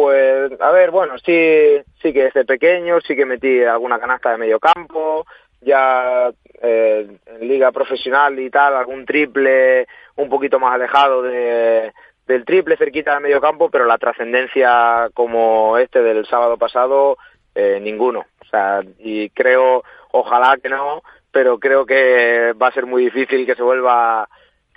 Pues, 0.00 0.52
a 0.60 0.70
ver, 0.70 0.92
bueno, 0.92 1.18
sí, 1.18 1.82
sí 2.00 2.12
que 2.12 2.26
desde 2.26 2.44
pequeño, 2.44 3.00
sí 3.00 3.16
que 3.16 3.26
metí 3.26 3.64
alguna 3.64 3.98
canasta 3.98 4.30
de 4.30 4.38
medio 4.38 4.60
campo, 4.60 5.26
ya 5.60 6.30
eh, 6.62 7.18
en 7.26 7.48
liga 7.48 7.72
profesional 7.72 8.38
y 8.38 8.48
tal, 8.48 8.76
algún 8.76 9.04
triple 9.04 9.88
un 10.14 10.28
poquito 10.28 10.60
más 10.60 10.72
alejado 10.72 11.22
de, 11.22 11.92
del 12.28 12.44
triple 12.44 12.76
cerquita 12.76 13.14
de 13.14 13.20
medio 13.22 13.40
campo, 13.40 13.70
pero 13.70 13.86
la 13.86 13.98
trascendencia 13.98 15.08
como 15.14 15.76
este 15.78 16.00
del 16.00 16.24
sábado 16.26 16.56
pasado, 16.56 17.18
eh, 17.56 17.80
ninguno. 17.82 18.20
O 18.40 18.44
sea, 18.44 18.82
y 19.00 19.30
creo, 19.30 19.82
ojalá 20.12 20.58
que 20.62 20.68
no, 20.68 21.02
pero 21.32 21.58
creo 21.58 21.84
que 21.86 22.52
va 22.52 22.68
a 22.68 22.72
ser 22.72 22.86
muy 22.86 23.06
difícil 23.06 23.44
que 23.44 23.56
se 23.56 23.64
vuelva 23.64 24.28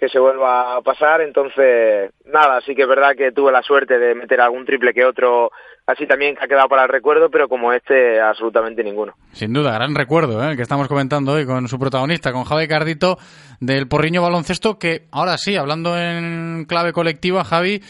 que 0.01 0.09
se 0.09 0.17
vuelva 0.17 0.77
a 0.77 0.81
pasar. 0.81 1.21
Entonces, 1.21 2.11
nada, 2.25 2.59
sí 2.61 2.73
que 2.73 2.81
es 2.81 2.87
verdad 2.87 3.15
que 3.15 3.31
tuve 3.31 3.51
la 3.51 3.61
suerte 3.61 3.99
de 3.99 4.15
meter 4.15 4.41
algún 4.41 4.65
triple 4.65 4.95
que 4.95 5.05
otro, 5.05 5.51
así 5.85 6.07
también 6.07 6.35
que 6.35 6.43
ha 6.43 6.47
quedado 6.47 6.67
para 6.67 6.85
el 6.85 6.89
recuerdo, 6.89 7.29
pero 7.29 7.47
como 7.47 7.71
este, 7.71 8.19
absolutamente 8.19 8.83
ninguno. 8.83 9.13
Sin 9.33 9.53
duda, 9.53 9.75
gran 9.75 9.93
recuerdo 9.93 10.43
¿eh? 10.43 10.49
el 10.49 10.55
que 10.55 10.63
estamos 10.63 10.87
comentando 10.87 11.33
hoy 11.33 11.45
con 11.45 11.67
su 11.67 11.77
protagonista, 11.77 12.33
con 12.33 12.45
Javi 12.45 12.67
Cardito 12.67 13.19
del 13.59 13.87
Porriño 13.87 14.23
Baloncesto, 14.23 14.79
que 14.79 15.03
ahora 15.11 15.37
sí, 15.37 15.55
hablando 15.55 15.95
en 15.95 16.65
clave 16.67 16.93
colectiva, 16.93 17.43
Javi, 17.43 17.81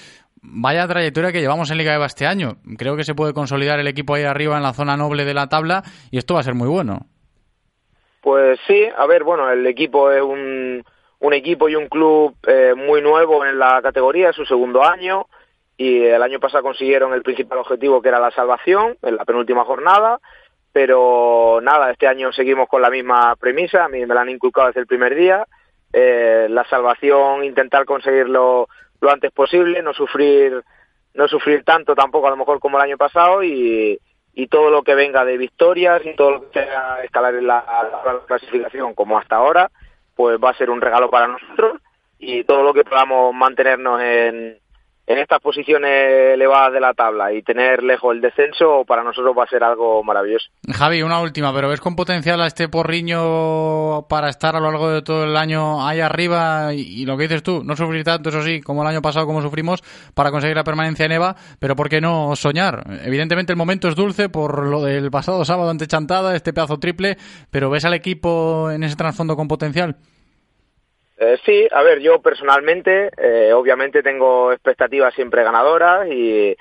vaya 0.41 0.85
trayectoria 0.89 1.31
que 1.31 1.39
llevamos 1.39 1.71
en 1.71 1.77
Liga 1.77 1.95
EVA 1.95 2.07
este 2.07 2.25
año. 2.25 2.57
Creo 2.77 2.97
que 2.97 3.05
se 3.05 3.15
puede 3.15 3.33
consolidar 3.33 3.79
el 3.79 3.87
equipo 3.87 4.15
ahí 4.15 4.25
arriba 4.25 4.57
en 4.57 4.63
la 4.63 4.73
zona 4.73 4.97
noble 4.97 5.23
de 5.23 5.33
la 5.33 5.47
tabla 5.47 5.83
y 6.11 6.17
esto 6.17 6.33
va 6.33 6.41
a 6.41 6.43
ser 6.43 6.55
muy 6.55 6.67
bueno. 6.67 7.05
Pues 8.19 8.59
sí, 8.67 8.85
a 8.97 9.07
ver, 9.07 9.23
bueno, 9.23 9.49
el 9.49 9.65
equipo 9.65 10.11
es 10.11 10.21
un, 10.21 10.83
un 11.21 11.33
equipo 11.33 11.69
y 11.69 11.75
un 11.75 11.87
club 11.87 12.35
eh, 12.47 12.73
muy 12.75 13.01
nuevo 13.01 13.45
en 13.45 13.59
la 13.59 13.81
categoría, 13.81 14.29
es 14.29 14.35
su 14.35 14.45
segundo 14.45 14.83
año 14.83 15.27
y 15.77 16.03
el 16.03 16.21
año 16.21 16.39
pasado 16.39 16.63
consiguieron 16.63 17.13
el 17.13 17.21
principal 17.21 17.59
objetivo 17.59 18.01
que 18.01 18.09
era 18.09 18.19
la 18.19 18.31
salvación 18.31 18.97
en 19.01 19.15
la 19.15 19.25
penúltima 19.25 19.63
jornada, 19.63 20.19
pero 20.73 21.59
nada, 21.61 21.91
este 21.91 22.07
año 22.07 22.31
seguimos 22.31 22.67
con 22.67 22.81
la 22.81 22.89
misma 22.89 23.35
premisa, 23.35 23.85
a 23.85 23.87
mí 23.87 24.03
me 24.05 24.15
la 24.15 24.21
han 24.21 24.29
inculcado 24.29 24.67
desde 24.67 24.81
el 24.81 24.87
primer 24.87 25.15
día, 25.15 25.45
eh, 25.93 26.47
la 26.49 26.65
salvación, 26.65 27.43
intentar 27.43 27.85
conseguirlo 27.85 28.67
lo 28.99 29.11
antes 29.11 29.31
posible, 29.31 29.81
no 29.81 29.93
sufrir 29.93 30.63
no 31.13 31.27
sufrir 31.27 31.63
tanto 31.63 31.93
tampoco 31.93 32.27
a 32.27 32.29
lo 32.29 32.37
mejor 32.37 32.59
como 32.59 32.77
el 32.77 32.83
año 32.83 32.97
pasado 32.97 33.43
y, 33.43 33.99
y 34.33 34.47
todo 34.47 34.69
lo 34.69 34.81
que 34.81 34.95
venga 34.95 35.25
de 35.25 35.37
victorias 35.37 36.01
y 36.05 36.15
todo 36.15 36.31
lo 36.31 36.49
que 36.49 36.59
sea 36.61 37.03
escalar 37.03 37.35
en 37.35 37.47
la 37.47 37.63
clasificación 38.27 38.93
como 38.93 39.19
hasta 39.19 39.35
ahora, 39.35 39.69
pues 40.15 40.37
va 40.43 40.51
a 40.51 40.57
ser 40.57 40.69
un 40.69 40.81
regalo 40.81 41.09
para 41.09 41.27
nosotros 41.27 41.81
y 42.19 42.43
todo 42.43 42.63
lo 42.63 42.73
que 42.73 42.83
podamos 42.83 43.33
mantenernos 43.33 44.01
en, 44.01 44.57
en 45.07 45.17
estas 45.17 45.41
posiciones 45.41 46.33
elevadas 46.33 46.73
de 46.73 46.79
la 46.79 46.93
tabla 46.93 47.33
y 47.33 47.41
tener 47.41 47.83
lejos 47.83 48.13
el 48.13 48.21
descenso 48.21 48.85
para 48.85 49.03
nosotros 49.03 49.35
va 49.37 49.43
a 49.43 49.47
ser 49.47 49.63
algo 49.63 50.03
maravilloso. 50.03 50.49
Javi, 50.71 51.01
una 51.01 51.19
última, 51.19 51.53
pero 51.53 51.69
¿ves 51.69 51.81
con 51.81 51.95
potencial 51.95 52.41
a 52.41 52.47
este 52.47 52.69
porriño 52.69 54.07
para 54.07 54.29
estar 54.29 54.55
a 54.55 54.59
lo 54.59 54.71
largo 54.71 54.89
de 54.89 55.01
todo 55.01 55.23
el 55.23 55.35
año 55.35 55.85
ahí 55.85 55.99
arriba 55.99 56.73
y, 56.73 57.05
lo 57.05 57.17
que 57.17 57.23
dices 57.23 57.43
tú, 57.43 57.63
no 57.63 57.75
sufrir 57.75 58.03
tanto, 58.03 58.29
eso 58.29 58.43
sí, 58.43 58.61
como 58.61 58.83
el 58.83 58.87
año 58.87 59.01
pasado 59.01 59.25
como 59.25 59.41
sufrimos 59.41 59.81
para 60.13 60.31
conseguir 60.31 60.55
la 60.55 60.63
permanencia 60.63 61.05
en 61.05 61.13
EVA, 61.13 61.35
pero 61.59 61.75
¿por 61.75 61.89
qué 61.89 61.99
no 61.99 62.35
soñar? 62.35 62.83
Evidentemente 63.03 63.51
el 63.51 63.57
momento 63.57 63.87
es 63.87 63.95
dulce 63.95 64.29
por 64.29 64.65
lo 64.65 64.83
del 64.83 65.11
pasado 65.11 65.43
sábado 65.45 65.69
ante 65.69 65.87
Chantada, 65.87 66.35
este 66.35 66.53
pedazo 66.53 66.79
triple, 66.79 67.17
pero 67.49 67.69
¿ves 67.69 67.85
al 67.85 67.93
equipo 67.93 68.69
en 68.71 68.83
ese 68.83 68.95
trasfondo 68.95 69.35
con 69.35 69.47
potencial? 69.47 69.97
Eh, 71.23 71.37
sí, 71.45 71.67
a 71.71 71.83
ver, 71.83 71.99
yo 71.99 72.19
personalmente, 72.19 73.11
eh, 73.15 73.53
obviamente 73.53 74.01
tengo 74.01 74.51
expectativas 74.51 75.13
siempre 75.13 75.43
ganadoras 75.43 76.07
y 76.07 76.57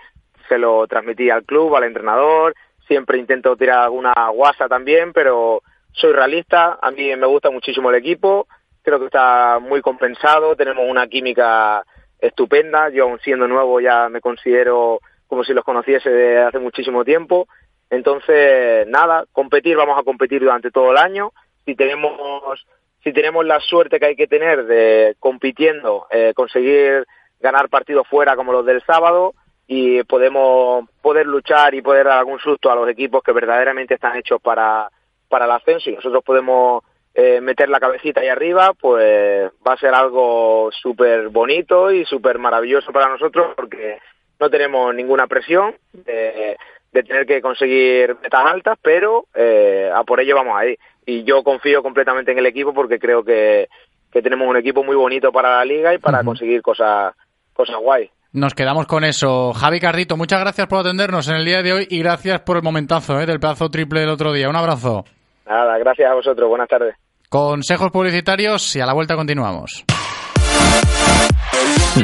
se 0.51 0.59
lo 0.59 0.87
transmití 0.87 1.31
al 1.31 1.45
club, 1.45 1.74
al 1.74 1.85
entrenador, 1.85 2.55
siempre 2.87 3.16
intento 3.16 3.57
tirar 3.57 3.78
alguna 3.78 4.12
guasa 4.28 4.69
también, 4.69 5.15
pero 5.15 5.62
soy 5.93 6.12
realista, 6.12 6.78
a 6.82 6.91
mí 6.91 7.16
me 7.16 7.27
gusta 7.27 7.51
muchísimo 7.51 7.89
el 7.89 7.97
equipo, 7.97 8.49
creo 8.82 8.99
que 8.99 9.07
está 9.07 9.61
muy 9.61 9.81
compensado, 9.81 10.55
tenemos 10.57 10.85
una 10.87 11.07
química 11.07 11.82
estupenda, 12.19 12.91
yo 12.91 13.05
aún 13.05 13.19
siendo 13.20 13.49
nuevo 13.49 13.81
ya 13.81 14.11
me 14.11 14.20
considero 14.20 15.01
como 15.27 15.43
si 15.43 15.55
los 15.55 15.65
conociese 15.65 16.11
de 16.11 16.43
hace 16.43 16.59
muchísimo 16.59 17.03
tiempo, 17.03 17.49
entonces 17.89 18.87
nada, 18.89 19.24
competir, 19.32 19.78
vamos 19.78 19.99
a 19.99 20.03
competir 20.03 20.43
durante 20.43 20.70
todo 20.70 20.91
el 20.91 20.99
año, 20.99 21.32
si 21.65 21.74
tenemos 21.74 22.62
si 23.02 23.12
tenemos 23.12 23.44
la 23.44 23.60
suerte 23.60 23.98
que 23.98 24.06
hay 24.06 24.16
que 24.16 24.27
tener 24.27 24.64
de 24.66 25.16
compitiendo, 25.18 26.06
eh, 26.10 26.32
conseguir 26.35 27.06
ganar 27.40 27.68
partidos 27.68 28.06
fuera 28.09 28.36
como 28.36 28.52
los 28.52 28.66
del 28.66 28.82
sábado 28.82 29.35
y 29.66 30.02
podemos 30.05 30.89
poder 31.01 31.27
luchar 31.27 31.74
y 31.74 31.82
poder 31.82 32.06
dar 32.06 32.18
algún 32.18 32.39
susto 32.40 32.70
a 32.70 32.74
los 32.74 32.89
equipos 32.89 33.22
que 33.22 33.32
verdaderamente 33.32 33.94
están 33.94 34.16
hechos 34.16 34.40
para, 34.43 34.90
para 35.28 35.47
el 35.47 35.51
ascenso 35.52 35.90
y 35.90 35.94
nosotros 35.94 36.22
podemos 36.24 36.85
eh, 37.14 37.40
meter 37.40 37.68
la 37.68 37.81
cabecita 37.81 38.20
ahí 38.20 38.28
arriba, 38.28 38.72
pues 38.78 39.51
va 39.66 39.72
a 39.72 39.78
ser 39.78 39.94
algo 39.94 40.70
súper 40.72 41.28
bonito 41.28 41.90
y 41.90 42.05
súper 42.05 42.39
maravilloso 42.39 42.93
para 42.93 43.09
nosotros 43.09 43.55
porque 43.56 43.98
no 44.39 44.51
tenemos 44.51 44.94
ninguna 44.94 45.27
presión 45.27 45.74
de, 45.93 46.56
de 46.92 47.02
tener 47.02 47.26
que 47.26 47.40
conseguir 47.40 48.16
metas 48.22 48.44
altas, 48.44 48.78
pero 48.82 49.26
eh, 49.34 49.90
a 49.94 50.02
por 50.04 50.20
ello 50.20 50.34
vamos 50.34 50.54
ahí 50.58 50.76
y 51.06 51.24
yo 51.24 51.42
confío 51.42 51.82
completamente 51.82 52.32
en 52.32 52.38
el 52.38 52.46
equipo 52.46 52.72
porque 52.72 52.98
creo 52.98 53.24
que, 53.24 53.68
tenemos 54.12 54.48
un 54.48 54.56
equipo 54.56 54.82
muy 54.82 54.96
bonito 54.96 55.30
para 55.30 55.58
la 55.58 55.64
liga 55.64 55.94
y 55.94 55.98
para 55.98 56.24
conseguir 56.24 56.62
cosas 56.62 57.14
cosas 57.52 57.76
guay. 57.80 58.10
Nos 58.32 58.54
quedamos 58.54 58.86
con 58.86 59.04
eso. 59.04 59.52
Javi 59.52 59.80
Cardito, 59.80 60.16
muchas 60.16 60.40
gracias 60.40 60.66
por 60.66 60.80
atendernos 60.80 61.28
en 61.28 61.36
el 61.36 61.44
día 61.44 61.62
de 61.62 61.72
hoy 61.72 61.86
y 61.90 61.98
gracias 62.00 62.40
por 62.40 62.56
el 62.56 62.62
momentazo 62.62 63.20
¿eh? 63.20 63.26
del 63.26 63.40
pedazo 63.40 63.68
triple 63.70 64.00
del 64.00 64.08
otro 64.08 64.32
día. 64.32 64.48
Un 64.48 64.56
abrazo. 64.56 65.04
Nada, 65.46 65.78
gracias 65.78 66.10
a 66.10 66.14
vosotros. 66.14 66.48
Buenas 66.48 66.68
tardes. 66.68 66.94
Consejos 67.28 67.90
publicitarios 67.90 68.74
y 68.76 68.80
a 68.80 68.86
la 68.86 68.92
vuelta 68.92 69.16
continuamos. 69.16 69.84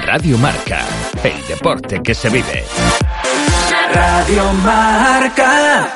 Radio 0.04 0.36
Marca, 0.38 0.80
el 1.22 1.46
deporte 1.46 2.02
que 2.02 2.14
se 2.14 2.28
vive. 2.28 2.64
Radio 3.96 4.52
Marca. 4.62 5.88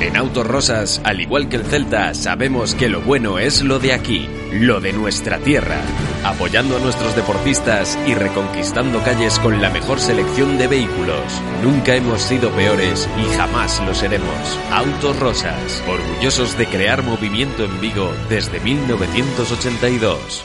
En 0.00 0.16
Autos 0.16 0.46
Rosas, 0.46 1.00
al 1.02 1.20
igual 1.20 1.48
que 1.48 1.56
el 1.56 1.64
Celta, 1.64 2.14
sabemos 2.14 2.76
que 2.76 2.88
lo 2.88 3.00
bueno 3.00 3.40
es 3.40 3.62
lo 3.62 3.80
de 3.80 3.92
aquí, 3.92 4.28
lo 4.52 4.80
de 4.80 4.92
nuestra 4.92 5.38
tierra, 5.38 5.80
apoyando 6.22 6.76
a 6.76 6.78
nuestros 6.78 7.16
deportistas 7.16 7.98
y 8.06 8.14
reconquistando 8.14 9.02
calles 9.02 9.40
con 9.40 9.60
la 9.60 9.70
mejor 9.70 9.98
selección 9.98 10.58
de 10.58 10.68
vehículos. 10.68 11.42
Nunca 11.64 11.96
hemos 11.96 12.22
sido 12.22 12.50
peores 12.50 13.08
y 13.18 13.36
jamás 13.36 13.82
lo 13.84 13.94
seremos. 13.94 14.60
Autos 14.70 15.18
Rosas, 15.18 15.82
orgullosos 15.88 16.56
de 16.56 16.66
crear 16.66 17.02
movimiento 17.02 17.64
en 17.64 17.80
Vigo 17.80 18.12
desde 18.28 18.60
1982. 18.60 20.44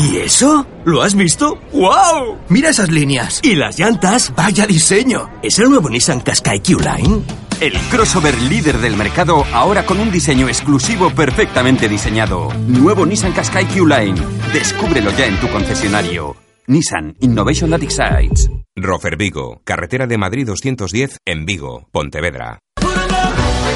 ¿Y 0.00 0.16
eso? 0.16 0.66
¿Lo 0.86 1.02
has 1.02 1.14
visto? 1.14 1.58
¡Wow! 1.72 2.38
Mira 2.48 2.70
esas 2.70 2.90
líneas. 2.90 3.40
Y 3.42 3.54
las 3.54 3.78
llantas, 3.78 4.32
vaya 4.34 4.66
diseño. 4.66 5.28
¿Es 5.42 5.58
el 5.58 5.68
nuevo 5.68 5.90
Nissan 5.90 6.20
Qashqai 6.22 6.62
Q-Line? 6.62 7.22
El 7.60 7.74
crossover 7.90 8.40
líder 8.40 8.78
del 8.78 8.96
mercado 8.96 9.44
ahora 9.52 9.84
con 9.84 10.00
un 10.00 10.10
diseño 10.10 10.48
exclusivo 10.48 11.10
perfectamente 11.10 11.86
diseñado. 11.86 12.48
Nuevo 12.66 13.04
Nissan 13.04 13.32
Qashqai 13.32 13.66
Q-Line. 13.66 14.18
Descúbrelo 14.54 15.10
ya 15.10 15.26
en 15.26 15.38
tu 15.38 15.48
concesionario. 15.48 16.34
Nissan 16.66 17.16
Innovation 17.20 17.68
That 17.68 17.82
Excites. 17.82 18.50
Rofer 18.76 19.18
Vigo, 19.18 19.60
carretera 19.64 20.06
de 20.06 20.16
Madrid 20.16 20.46
210 20.46 21.18
en 21.26 21.44
Vigo, 21.44 21.88
Pontevedra. 21.92 22.60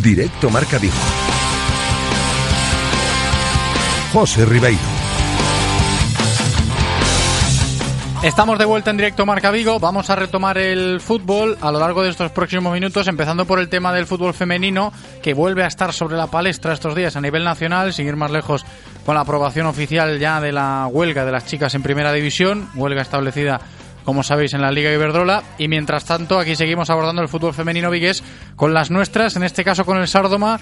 Directo 0.00 0.48
Marca 0.48 0.78
Vigo. 0.78 0.94
José 4.10 4.46
Ribeiro. 4.46 4.80
Estamos 8.22 8.58
de 8.58 8.64
vuelta 8.64 8.90
en 8.90 8.96
directo 8.96 9.26
Marca 9.26 9.50
Vigo. 9.50 9.78
Vamos 9.80 10.08
a 10.08 10.16
retomar 10.16 10.56
el 10.56 11.00
fútbol 11.00 11.58
a 11.60 11.70
lo 11.70 11.78
largo 11.78 12.02
de 12.02 12.10
estos 12.10 12.30
próximos 12.30 12.72
minutos, 12.72 13.06
empezando 13.06 13.44
por 13.44 13.58
el 13.58 13.68
tema 13.68 13.92
del 13.92 14.06
fútbol 14.06 14.32
femenino, 14.32 14.92
que 15.22 15.34
vuelve 15.34 15.64
a 15.64 15.66
estar 15.66 15.92
sobre 15.92 16.16
la 16.16 16.28
palestra 16.28 16.72
estos 16.72 16.94
días 16.94 17.16
a 17.16 17.20
nivel 17.20 17.44
nacional, 17.44 17.92
sin 17.92 18.06
ir 18.06 18.16
más 18.16 18.30
lejos 18.30 18.64
con 19.04 19.14
la 19.14 19.22
aprobación 19.22 19.66
oficial 19.66 20.18
ya 20.18 20.40
de 20.40 20.52
la 20.52 20.86
huelga 20.90 21.26
de 21.26 21.32
las 21.32 21.44
chicas 21.44 21.74
en 21.74 21.82
primera 21.82 22.12
división, 22.12 22.70
huelga 22.76 23.02
establecida 23.02 23.60
como 24.04 24.22
sabéis, 24.22 24.54
en 24.54 24.60
la 24.62 24.70
Liga 24.70 24.92
Iberdrola. 24.92 25.42
Y 25.58 25.68
mientras 25.68 26.04
tanto, 26.04 26.38
aquí 26.38 26.56
seguimos 26.56 26.90
abordando 26.90 27.22
el 27.22 27.28
fútbol 27.28 27.54
femenino 27.54 27.90
vigués 27.90 28.22
con 28.56 28.74
las 28.74 28.90
nuestras, 28.90 29.36
en 29.36 29.42
este 29.42 29.64
caso 29.64 29.84
con 29.84 29.98
el 29.98 30.08
Sardoma, 30.08 30.58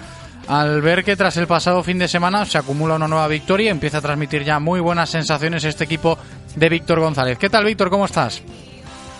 al 0.47 0.81
ver 0.81 1.03
que 1.03 1.15
tras 1.15 1.37
el 1.37 1.47
pasado 1.47 1.83
fin 1.83 1.99
de 1.99 2.07
semana 2.07 2.45
se 2.45 2.57
acumula 2.57 2.95
una 2.95 3.07
nueva 3.07 3.27
victoria 3.27 3.65
y 3.67 3.69
empieza 3.69 3.99
a 3.99 4.01
transmitir 4.01 4.43
ya 4.43 4.59
muy 4.59 4.79
buenas 4.79 5.09
sensaciones 5.09 5.63
este 5.63 5.83
equipo 5.83 6.17
de 6.55 6.69
Víctor 6.69 6.99
González. 6.99 7.37
¿Qué 7.37 7.49
tal, 7.49 7.65
Víctor? 7.65 7.89
¿Cómo 7.89 8.05
estás? 8.05 8.41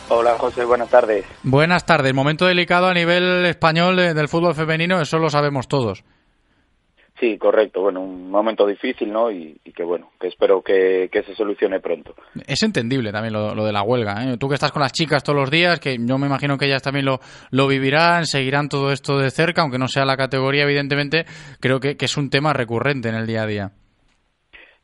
Hola 0.10 0.35
José, 0.38 0.65
buenas 0.65 0.89
tardes. 0.89 1.23
Buenas 1.43 1.85
tardes. 1.85 2.14
Momento 2.14 2.45
delicado 2.45 2.88
a 2.88 2.93
nivel 2.93 3.45
español 3.45 3.95
de- 3.95 4.14
del 4.14 4.27
fútbol 4.27 4.53
femenino, 4.56 4.99
eso 4.99 5.18
lo 5.19 5.30
sabemos 5.30 5.68
todos. 5.69 6.03
Sí, 7.22 7.38
correcto. 7.38 7.81
Bueno, 7.81 8.02
un 8.02 8.31
momento 8.31 8.65
difícil, 8.65 9.14
¿no? 9.14 9.30
Y, 9.30 9.56
y 9.64 9.73
que 9.73 9.84
bueno, 9.84 10.10
que 10.19 10.27
espero 10.27 10.64
que, 10.64 11.07
que 11.11 11.22
se 11.22 11.35
solucione 11.35 11.80
pronto. 11.80 12.15
Es 12.48 12.64
entendible 12.64 13.11
también 13.11 13.34
lo, 13.34 13.53
lo 13.53 13.64
de 13.64 13.72
la 13.72 13.84
huelga. 13.84 14.26
¿eh? 14.26 14.38
Tú 14.39 14.48
que 14.49 14.56
estás 14.56 14.72
con 14.72 14.81
las 14.81 14.91
chicas 14.91 15.23
todos 15.23 15.38
los 15.38 15.52
días, 15.52 15.80
que 15.80 15.98
yo 15.99 16.18
me 16.18 16.26
imagino 16.26 16.57
que 16.57 16.65
ellas 16.65 16.81
también 16.81 17.06
lo, 17.06 17.19
lo 17.52 17.68
vivirán, 17.68 18.26
seguirán 18.26 18.69
todo 18.69 18.91
esto 18.91 19.19
de 19.19 19.30
cerca, 19.30 19.61
aunque 19.61 19.77
no 19.77 19.88
sea 19.88 20.03
la 20.03 20.18
categoría, 20.18 20.64
evidentemente, 20.64 21.26
creo 21.60 21.80
que, 21.80 21.95
que 21.95 22.06
es 22.06 22.18
un 22.18 22.31
tema 22.31 22.53
recurrente 22.53 23.10
en 23.10 23.15
el 23.15 23.27
día 23.27 23.43
a 23.43 23.45
día. 23.45 23.72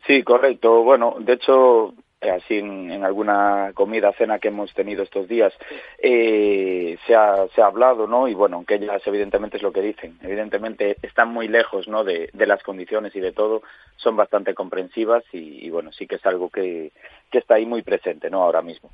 Sí, 0.06 0.22
correcto. 0.22 0.84
Bueno, 0.84 1.16
de 1.20 1.34
hecho, 1.34 1.96
así 2.22 2.56
en, 2.56 3.04
alguna 3.04 3.72
comida, 3.74 4.12
cena 4.18 4.40
que 4.40 4.48
hemos 4.48 4.74
tenido 4.74 5.04
estos 5.04 5.28
días, 5.28 5.54
eh, 6.00 6.98
se, 7.06 7.16
ha, 7.16 7.48
se 7.54 7.62
ha 7.62 7.68
hablado, 7.68 8.08
¿no? 8.08 8.28
Y 8.28 8.34
bueno, 8.34 8.58
aunque 8.58 8.76
ellas 8.76 9.02
evidentemente 9.06 9.58
es 9.58 9.64
lo 9.64 9.72
que 9.72 9.82
dicen, 9.82 10.18
evidentemente 10.24 10.98
están 11.04 11.30
muy 11.30 11.48
lejos, 11.48 11.88
¿no? 11.88 12.04
De, 12.04 12.30
las 12.34 12.64
condiciones 12.64 13.14
y 13.14 13.20
de 13.20 13.34
todo, 13.34 13.62
son 13.98 14.16
bastante 14.16 14.54
comprensivas 14.54 15.24
y, 15.34 15.70
bueno, 15.70 15.92
sí 15.92 16.08
que 16.08 16.16
es 16.16 16.26
algo 16.26 16.50
que, 16.50 16.92
está 17.32 17.56
ahí 17.56 17.68
muy 17.68 17.84
presente, 17.84 18.32
¿no? 18.32 18.42
Ahora 18.42 18.64
mismo. 18.64 18.90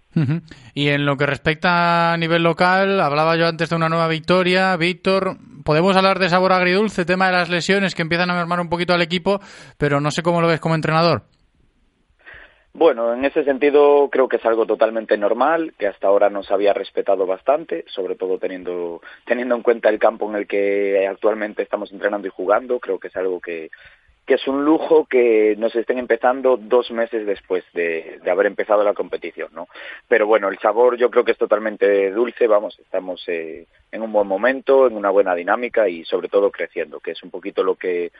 Y 0.74 0.90
en 0.90 1.06
lo 1.06 1.16
que 1.16 1.26
respecta 1.26 2.12
a 2.12 2.18
nivel 2.18 2.44
local, 2.44 3.00
hablaba 3.00 3.38
yo 3.38 3.48
antes 3.48 3.70
de 3.70 3.76
una 3.76 3.88
nueva 3.88 4.10
victoria. 4.10 4.76
Víctor, 4.76 5.38
podemos 5.64 5.96
hablar 5.96 6.20
de 6.20 6.28
sabor 6.28 6.52
agridulce, 6.52 7.06
tema 7.06 7.28
de 7.28 7.34
las 7.34 7.50
lesiones 7.50 7.96
que 7.96 8.02
empiezan 8.02 8.32
a 8.32 8.34
mermar 8.34 8.60
un 8.60 8.70
poquito 8.70 8.94
al 8.94 9.02
equipo, 9.02 9.40
pero 9.78 10.02
no 10.02 10.12
sé 10.12 10.24
cómo 10.24 10.42
lo 10.42 10.48
ves 10.48 10.60
como 10.60 10.76
entrenador. 10.76 11.24
Bueno, 12.76 13.14
en 13.14 13.24
ese 13.24 13.44
sentido 13.44 14.10
creo 14.12 14.28
que 14.28 14.38
es 14.38 14.46
algo 14.46 14.66
totalmente 14.66 15.16
normal, 15.16 15.74
que 15.78 15.86
hasta 15.86 16.08
ahora 16.08 16.32
nos 16.32 16.50
había 16.50 16.74
respetado 16.74 17.28
bastante, 17.28 17.86
sobre 17.88 18.16
todo 18.16 18.40
teniendo, 18.40 19.00
teniendo 19.26 19.54
en 19.54 19.62
cuenta 19.62 19.90
el 19.90 20.00
campo 20.00 20.28
en 20.28 20.38
el 20.38 20.48
que 20.48 21.08
actualmente 21.08 21.62
estamos 21.62 21.92
entrenando 21.92 22.28
y 22.28 22.32
jugando, 22.32 22.80
creo 22.80 22.98
que 22.98 23.10
es 23.10 23.16
algo 23.16 23.40
que, 23.40 23.70
que 24.26 24.34
es 24.34 24.48
un 24.48 24.66
lujo 24.66 25.06
que 25.06 25.56
nos 25.56 25.76
estén 25.76 26.00
empezando 26.00 26.58
dos 26.58 26.90
meses 26.90 27.28
después 27.28 27.64
de, 27.74 28.20
de 28.24 28.32
haber 28.32 28.48
empezado 28.48 28.84
la 28.84 28.96
competición, 28.96 29.50
¿no? 29.54 29.68
Pero 30.08 30.26
bueno, 30.26 30.48
el 30.48 30.58
sabor 30.58 30.98
yo 30.98 31.12
creo 31.12 31.24
que 31.24 31.34
es 31.34 31.38
totalmente 31.38 32.10
dulce, 32.10 32.48
vamos, 32.48 32.80
estamos 32.80 33.24
eh, 33.28 33.68
en 33.92 34.02
un 34.02 34.12
buen 34.12 34.28
momento, 34.28 34.88
en 34.88 34.96
una 34.96 35.12
buena 35.12 35.36
dinámica 35.36 35.88
y 35.88 36.06
sobre 36.06 36.28
todo 36.28 36.50
creciendo, 36.50 37.00
que 37.00 37.12
es 37.12 37.22
un 37.22 37.30
poquito 37.30 37.64
lo 37.64 37.76
que 37.76 38.12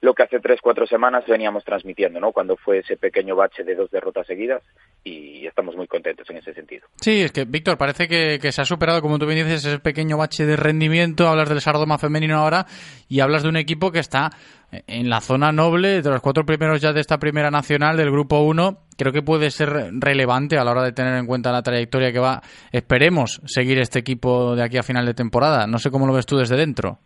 lo 0.00 0.14
que 0.14 0.22
hace 0.22 0.40
tres, 0.40 0.60
cuatro 0.62 0.86
semanas 0.86 1.24
veníamos 1.26 1.64
transmitiendo, 1.64 2.20
¿no? 2.20 2.32
Cuando 2.32 2.56
fue 2.56 2.78
ese 2.78 2.96
pequeño 2.96 3.36
bache 3.36 3.64
de 3.64 3.74
dos 3.74 3.90
derrotas 3.90 4.26
seguidas 4.26 4.62
y 5.04 5.46
estamos 5.46 5.76
muy 5.76 5.86
contentos 5.86 6.28
en 6.30 6.38
ese 6.38 6.52
sentido. 6.52 6.86
Sí, 7.00 7.22
es 7.22 7.32
que, 7.32 7.44
Víctor, 7.44 7.78
parece 7.78 8.08
que, 8.08 8.52
se 8.52 8.62
ha 8.62 8.64
superado, 8.64 9.00
como 9.00 9.18
tú 9.18 9.26
bien 9.26 9.46
dices, 9.46 9.64
ese 9.64 9.78
pequeño 9.78 10.16
bache 10.16 10.44
de 10.46 10.56
rendimiento. 10.56 11.28
Hablas 11.28 11.48
del 11.48 11.60
Sardoma 11.60 11.98
femenino 11.98 12.36
ahora 12.36 12.66
y 13.08 13.20
hablas 13.20 13.42
de 13.42 13.48
un 13.48 13.56
equipo 13.56 13.92
que 13.92 14.00
está 14.00 14.30
en 14.70 15.08
la 15.08 15.20
zona 15.20 15.52
noble, 15.52 16.02
de 16.02 16.10
los 16.10 16.20
cuatro 16.20 16.44
primeros 16.44 16.80
ya 16.80 16.92
de 16.92 17.00
esta 17.00 17.18
primera 17.18 17.50
nacional 17.50 17.96
del 17.96 18.10
Grupo 18.10 18.40
1. 18.40 18.78
Creo 18.96 19.12
que 19.12 19.22
puede 19.22 19.50
ser 19.50 19.70
relevante 19.92 20.58
a 20.58 20.64
la 20.64 20.72
hora 20.72 20.82
de 20.82 20.92
tener 20.92 21.14
en 21.14 21.26
cuenta 21.26 21.52
la 21.52 21.62
trayectoria 21.62 22.12
que 22.12 22.18
va. 22.18 22.42
Esperemos 22.72 23.40
seguir 23.44 23.78
este 23.78 23.98
equipo 23.98 24.56
de 24.56 24.64
aquí 24.64 24.78
a 24.78 24.82
final 24.82 25.06
de 25.06 25.14
temporada. 25.14 25.66
No 25.66 25.78
sé 25.78 25.90
cómo 25.90 26.06
lo 26.06 26.14
ves 26.14 26.26
tú 26.26 26.36
desde 26.36 26.56
dentro. 26.56 26.98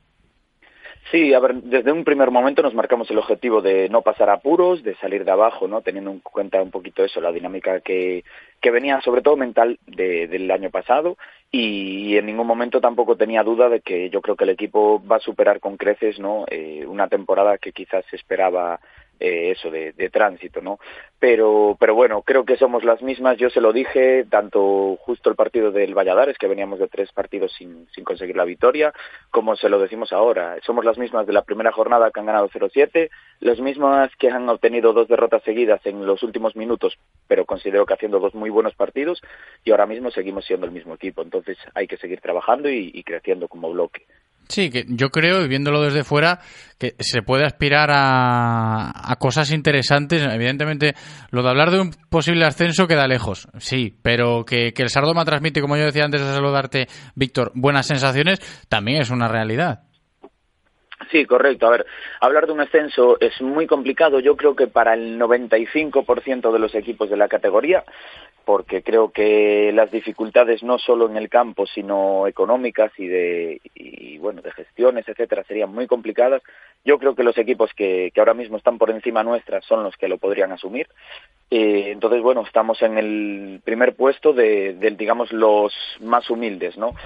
Sí, 1.11 1.35
a 1.35 1.41
ver, 1.41 1.57
desde 1.57 1.91
un 1.91 2.05
primer 2.05 2.31
momento 2.31 2.63
nos 2.63 2.75
marcamos 2.75 3.11
el 3.11 3.19
objetivo 3.19 3.61
de 3.61 3.89
no 3.89 4.03
pasar 4.03 4.31
apuros, 4.31 4.85
de 4.85 4.95
salir 4.97 5.25
de 5.25 5.33
abajo, 5.33 5.67
¿no? 5.67 5.83
Teniendo 5.83 6.13
en 6.13 6.21
cuenta 6.21 6.63
un 6.63 6.71
poquito 6.71 7.03
eso, 7.03 7.21
la 7.21 7.33
dinámica 7.33 7.81
que, 7.81 8.23
que 8.61 8.71
venía 8.71 9.01
sobre 9.01 9.21
todo 9.21 9.37
mental 9.37 9.81
de, 9.87 10.29
del 10.29 10.49
año 10.53 10.71
pasado 10.71 11.17
y 11.51 12.17
en 12.17 12.27
ningún 12.27 12.47
momento 12.47 12.81
tampoco 12.81 13.17
tenía 13.17 13.43
duda 13.43 13.69
de 13.69 13.81
que 13.81 14.09
yo 14.09 14.21
creo 14.23 14.37
que 14.37 14.45
el 14.45 14.51
equipo 14.51 15.03
va 15.05 15.17
a 15.17 15.21
superar 15.21 15.59
con 15.59 15.77
creces, 15.77 16.21
¿no? 16.21 16.45
Eh, 16.49 16.85
una 16.87 17.09
temporada 17.09 17.59
que 17.59 17.73
quizás 17.73 18.05
se 18.09 18.15
esperaba 18.15 18.79
eh, 19.21 19.51
eso 19.51 19.71
de, 19.71 19.93
tránsito, 20.11 20.63
¿no? 20.63 20.79
Pero, 21.19 21.77
pero 21.79 21.95
bueno, 21.95 22.23
creo 22.23 22.47
que 22.47 22.57
somos 22.57 22.85
las 22.85 23.03
mismas. 23.03 23.37
Yo 23.37 23.51
se 23.51 23.61
lo 23.61 23.73
dije 23.73 24.25
tanto 24.25 24.97
justo 24.97 25.29
el 25.29 25.37
partido 25.37 25.71
del 25.71 25.95
Valladares, 25.95 26.39
que 26.39 26.49
veníamos 26.49 26.79
de 26.79 26.89
tres 26.89 27.13
partidos 27.13 27.53
sin, 27.53 27.87
sin 27.95 28.03
conseguir 28.03 28.35
la 28.35 28.47
victoria, 28.47 28.95
como 29.31 29.57
se 29.57 29.69
lo 29.69 29.79
decimos 29.79 30.15
ahora. 30.15 30.57
Somos 30.63 30.87
las 30.87 30.97
mismas 30.97 31.27
de 31.27 31.35
la 31.35 31.43
primera 31.43 31.71
jornada 31.71 32.11
que 32.11 32.19
han 32.19 32.27
ganado 32.27 32.49
0-7, 32.49 33.11
las 33.41 33.61
mismas 33.61 34.11
que 34.17 34.31
han 34.31 34.49
obtenido 34.49 34.95
dos 34.95 35.07
derrotas 35.07 35.43
seguidas 35.43 35.85
en 35.85 36.07
los 36.07 36.23
últimos 36.23 36.57
minutos, 36.57 36.99
pero 37.29 37.45
considero 37.45 37.85
que 37.85 37.95
haciendo 37.95 38.21
dos 38.21 38.35
muy 38.35 38.49
buenos 38.49 38.75
partidos 38.75 39.21
y 39.65 39.71
ahora 39.71 39.85
mismo 39.85 40.11
seguimos 40.11 40.47
siendo 40.47 40.65
el 40.65 40.73
mismo 40.73 40.95
equipo. 40.95 41.21
Entonces 41.21 41.59
hay 41.75 41.87
que 41.87 41.99
seguir 41.99 42.23
trabajando 42.23 42.71
y 42.71 43.03
creciendo 43.05 43.49
como 43.49 43.71
bloque. 43.71 44.07
Sí, 44.51 44.69
que 44.69 44.85
yo 44.89 45.11
creo, 45.11 45.43
y 45.43 45.49
viéndolo 45.49 45.81
desde 45.81 46.03
fuera, 46.03 46.41
que 46.77 46.97
se 46.99 47.23
puede 47.23 47.45
aspirar 47.45 47.89
a, 47.93 48.91
a, 48.91 49.17
cosas 49.17 49.53
interesantes. 49.53 50.27
Evidentemente, 50.27 50.95
lo 51.31 51.45
de 51.45 51.51
hablar 51.51 51.71
de 51.71 51.81
un 51.81 51.93
posible 52.11 52.45
ascenso 52.45 52.89
queda 52.89 53.07
lejos, 53.07 53.47
sí, 53.59 53.95
pero 54.03 54.45
que, 54.45 54.73
que 54.73 54.83
el 54.83 54.91
Sardoma 54.91 55.25
transmite, 55.25 55.61
como 55.61 55.77
yo 55.77 55.85
decía 55.85 56.05
antes 56.05 56.21
de 56.21 56.33
saludarte, 56.33 56.89
Víctor, 57.15 57.53
buenas 57.55 57.87
sensaciones, 57.87 58.41
también 58.69 59.03
es 59.03 59.11
una 59.11 59.29
realidad. 59.29 59.85
Sí, 61.11 61.25
correcto. 61.25 61.67
A 61.67 61.71
ver, 61.71 61.87
hablar 62.21 62.47
de 62.47 62.53
un 62.53 62.61
ascenso 62.61 63.19
es 63.21 63.41
muy 63.41 63.67
complicado. 63.67 64.21
Yo 64.21 64.37
creo 64.37 64.55
que 64.55 64.67
para 64.67 64.95
el 64.95 65.19
95% 65.19 66.53
de 66.53 66.59
los 66.59 66.75
equipos 66.75 67.09
de 67.09 67.17
la 67.17 67.29
categoría, 67.29 67.85
porque 68.51 68.83
creo 68.83 69.13
que 69.13 69.71
las 69.73 69.93
dificultades 69.93 70.65
no 70.65 70.77
solo 70.81 71.09
en 71.09 71.17
el 71.17 71.29
campo, 71.29 71.67
sino 71.67 72.27
económicas 72.27 72.91
y 72.99 73.07
de 73.07 73.61
y, 73.77 74.19
bueno, 74.19 74.43
de 74.43 74.51
gestiones, 74.51 75.07
etcétera, 75.07 75.45
serían 75.45 75.73
muy 75.73 75.87
complicadas. 75.87 76.43
Yo 76.85 76.99
creo 76.99 77.15
que 77.15 77.23
los 77.23 77.39
equipos 77.39 77.73
que, 77.75 78.11
que 78.13 78.21
ahora 78.21 78.35
mismo 78.35 78.57
están 78.57 78.77
por 78.77 78.91
encima 78.91 79.23
nuestra 79.23 79.61
son 79.61 79.85
los 79.85 79.97
que 79.97 80.09
lo 80.09 80.19
podrían 80.19 80.51
asumir. 80.51 80.89
Eh, 81.49 81.93
entonces, 81.93 82.23
bueno, 82.23 82.43
estamos 82.43 82.83
en 82.83 82.99
el 82.99 83.61
primer 83.63 83.95
puesto 83.95 84.33
de, 84.33 84.73
de, 84.73 84.91
digamos, 84.91 85.31
los 85.31 85.73
más 86.01 86.29
humildes, 86.29 86.77
¿no? 86.77 86.97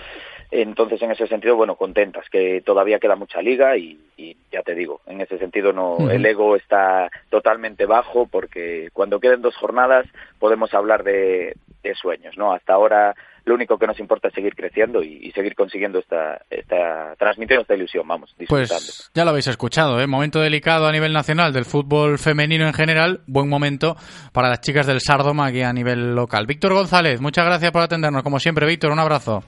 Entonces, 0.57 1.03
en 1.03 1.11
ese 1.11 1.27
sentido, 1.27 1.57
bueno, 1.57 1.75
contentas, 1.75 2.27
que 2.31 2.63
todavía 2.65 3.01
queda 3.01 3.17
mucha 3.17 3.43
liga 3.43 3.77
y, 3.77 3.99
y 4.17 4.37
ya 4.53 4.63
te 4.63 4.77
digo, 4.77 5.01
en 5.09 5.21
ese 5.21 5.37
sentido 5.37 5.73
no, 5.73 6.09
el 6.09 6.25
ego 6.25 6.55
está 6.55 7.11
totalmente 7.29 7.87
bajo 7.87 8.27
porque 8.27 8.89
cuando 8.93 9.19
queden 9.19 9.43
dos 9.43 9.57
jornadas 9.57 10.07
podemos 10.39 10.73
hablar 10.73 11.03
de, 11.03 11.57
de 11.83 11.95
sueños, 11.97 12.39
¿no? 12.39 12.53
Hasta 12.53 12.73
ahora 12.73 13.17
lo 13.47 13.55
único 13.57 13.79
que 13.79 13.89
nos 13.89 13.99
importa 13.99 14.29
es 14.29 14.35
seguir 14.35 14.55
creciendo 14.55 15.03
y, 15.03 15.27
y, 15.27 15.33
seguir 15.33 15.57
consiguiendo 15.57 15.99
esta, 15.99 16.41
esta, 16.49 17.17
transmitiendo 17.19 17.63
esta 17.63 17.75
ilusión, 17.75 18.07
vamos, 18.07 18.33
disfrutando. 18.39 18.69
Pues 18.69 19.11
ya 19.13 19.25
lo 19.25 19.31
habéis 19.31 19.49
escuchado, 19.49 20.01
¿eh? 20.01 20.07
momento 20.07 20.39
delicado 20.39 20.87
a 20.87 20.93
nivel 20.93 21.13
nacional 21.13 21.53
del 21.53 21.65
fútbol 21.65 22.17
femenino 22.17 22.65
en 22.65 22.75
general, 22.75 23.23
buen 23.27 23.49
momento 23.49 23.97
para 24.33 24.49
las 24.49 24.61
chicas 24.61 24.87
del 24.87 25.01
Sardoma 25.01 25.47
aquí 25.47 25.63
a 25.63 25.73
nivel 25.73 26.15
local. 26.15 26.47
Víctor 26.47 26.75
González, 26.75 27.21
muchas 27.21 27.45
gracias 27.45 27.73
por 27.73 27.83
atendernos, 27.83 28.23
como 28.23 28.39
siempre, 28.39 28.69
Víctor, 28.69 28.93
un 28.93 29.01
abrazo. 29.01 29.43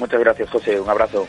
Muchas 0.00 0.20
gracias, 0.20 0.48
José, 0.48 0.80
un 0.80 0.88
abrazo. 0.88 1.26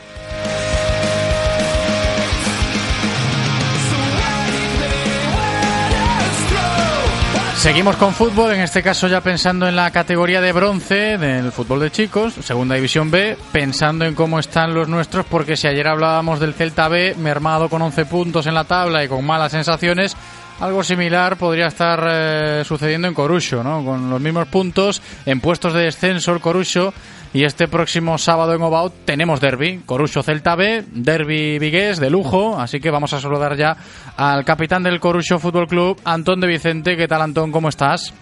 Seguimos 7.58 7.96
con 7.96 8.14
fútbol, 8.14 8.54
en 8.54 8.62
este 8.62 8.82
caso 8.82 9.06
ya 9.08 9.20
pensando 9.20 9.68
en 9.68 9.76
la 9.76 9.90
categoría 9.90 10.40
de 10.40 10.52
bronce 10.52 11.18
del 11.18 11.52
fútbol 11.52 11.80
de 11.80 11.90
chicos, 11.90 12.32
segunda 12.40 12.74
división 12.74 13.10
B, 13.10 13.36
pensando 13.52 14.06
en 14.06 14.14
cómo 14.14 14.40
están 14.40 14.74
los 14.74 14.88
nuestros, 14.88 15.26
porque 15.26 15.56
si 15.56 15.68
ayer 15.68 15.86
hablábamos 15.86 16.40
del 16.40 16.54
Celta 16.54 16.88
B, 16.88 17.14
mermado 17.18 17.68
con 17.68 17.82
11 17.82 18.06
puntos 18.06 18.46
en 18.46 18.54
la 18.54 18.64
tabla 18.64 19.04
y 19.04 19.08
con 19.08 19.24
malas 19.24 19.52
sensaciones, 19.52 20.16
algo 20.60 20.82
similar 20.82 21.36
podría 21.36 21.66
estar 21.66 22.04
eh, 22.08 22.62
sucediendo 22.64 23.06
en 23.06 23.14
Corucho, 23.14 23.62
¿no? 23.62 23.84
Con 23.84 24.10
los 24.10 24.20
mismos 24.20 24.48
puntos, 24.48 25.02
en 25.26 25.40
puestos 25.40 25.74
de 25.74 25.82
descenso 25.82 26.32
el 26.32 26.40
Corucho, 26.40 26.92
y 27.32 27.44
este 27.44 27.68
próximo 27.68 28.18
sábado 28.18 28.54
en 28.54 28.62
Obao 28.62 28.90
tenemos 28.90 29.40
derby, 29.40 29.80
Corucho 29.86 30.22
Celta 30.22 30.54
B, 30.54 30.84
derby 30.92 31.58
vigués 31.58 31.98
de 31.98 32.10
lujo, 32.10 32.58
así 32.58 32.80
que 32.80 32.90
vamos 32.90 33.12
a 33.12 33.20
saludar 33.20 33.56
ya 33.56 33.76
al 34.16 34.44
capitán 34.44 34.82
del 34.82 35.00
Corucho 35.00 35.38
Fútbol 35.38 35.66
Club, 35.66 36.00
Antón 36.04 36.40
de 36.40 36.46
Vicente. 36.46 36.96
¿Qué 36.96 37.08
tal, 37.08 37.22
Antón? 37.22 37.52
¿Cómo 37.52 37.68
estás? 37.68 38.12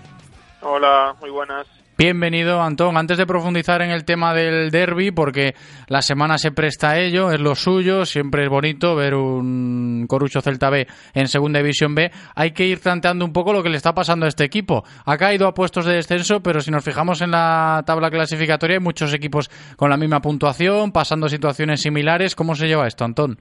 Hola, 0.63 1.15
muy 1.21 1.31
buenas. 1.31 1.80
Bienvenido, 2.01 2.63
Antón. 2.63 2.97
Antes 2.97 3.19
de 3.19 3.27
profundizar 3.27 3.83
en 3.83 3.91
el 3.91 4.07
tema 4.07 4.33
del 4.33 4.71
derby, 4.71 5.11
porque 5.11 5.55
la 5.87 6.01
semana 6.01 6.39
se 6.39 6.51
presta 6.51 6.93
a 6.93 6.99
ello, 6.99 7.31
es 7.31 7.39
lo 7.39 7.55
suyo, 7.55 8.07
siempre 8.07 8.45
es 8.45 8.49
bonito 8.49 8.97
ver 8.97 9.15
un 9.15 10.07
Corucho 10.09 10.41
Celta 10.41 10.71
B 10.71 10.87
en 11.13 11.29
Segunda 11.29 11.59
División 11.59 11.95
B, 11.95 12.11
hay 12.35 12.53
que 12.53 12.65
ir 12.65 12.81
planteando 12.81 13.27
un 13.27 13.35
poco 13.35 13.53
lo 13.53 13.63
que 13.63 13.69
le 13.69 13.77
está 13.77 13.93
pasando 13.93 14.25
a 14.25 14.31
este 14.31 14.45
equipo. 14.45 14.83
Ha 15.05 15.19
caído 15.19 15.47
a 15.47 15.53
puestos 15.53 15.85
de 15.85 15.97
descenso, 15.97 16.41
pero 16.43 16.63
si 16.63 16.71
nos 16.71 16.83
fijamos 16.83 17.21
en 17.21 17.33
la 17.33 17.83
tabla 17.85 18.11
clasificatoria, 18.11 18.79
hay 18.79 18.83
muchos 18.83 19.13
equipos 19.13 19.51
con 19.77 19.91
la 19.91 19.99
misma 19.99 20.23
puntuación, 20.23 20.93
pasando 20.93 21.29
situaciones 21.29 21.83
similares. 21.83 22.35
¿Cómo 22.35 22.55
se 22.55 22.67
lleva 22.67 22.87
esto, 22.87 23.05
Antón? 23.05 23.39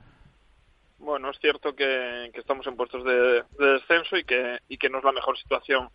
Bueno, 0.97 1.29
es 1.31 1.39
cierto 1.39 1.73
que, 1.73 2.29
estamos 2.33 2.67
en 2.67 2.75
puestos 2.75 3.05
de, 3.05 3.41
de 3.57 3.73
descenso 3.75 4.17
y 4.17 4.25
que 4.77 4.89
no 4.89 4.97
es 4.97 5.03
la 5.05 5.13
mejor 5.13 5.37
situación 5.37 5.87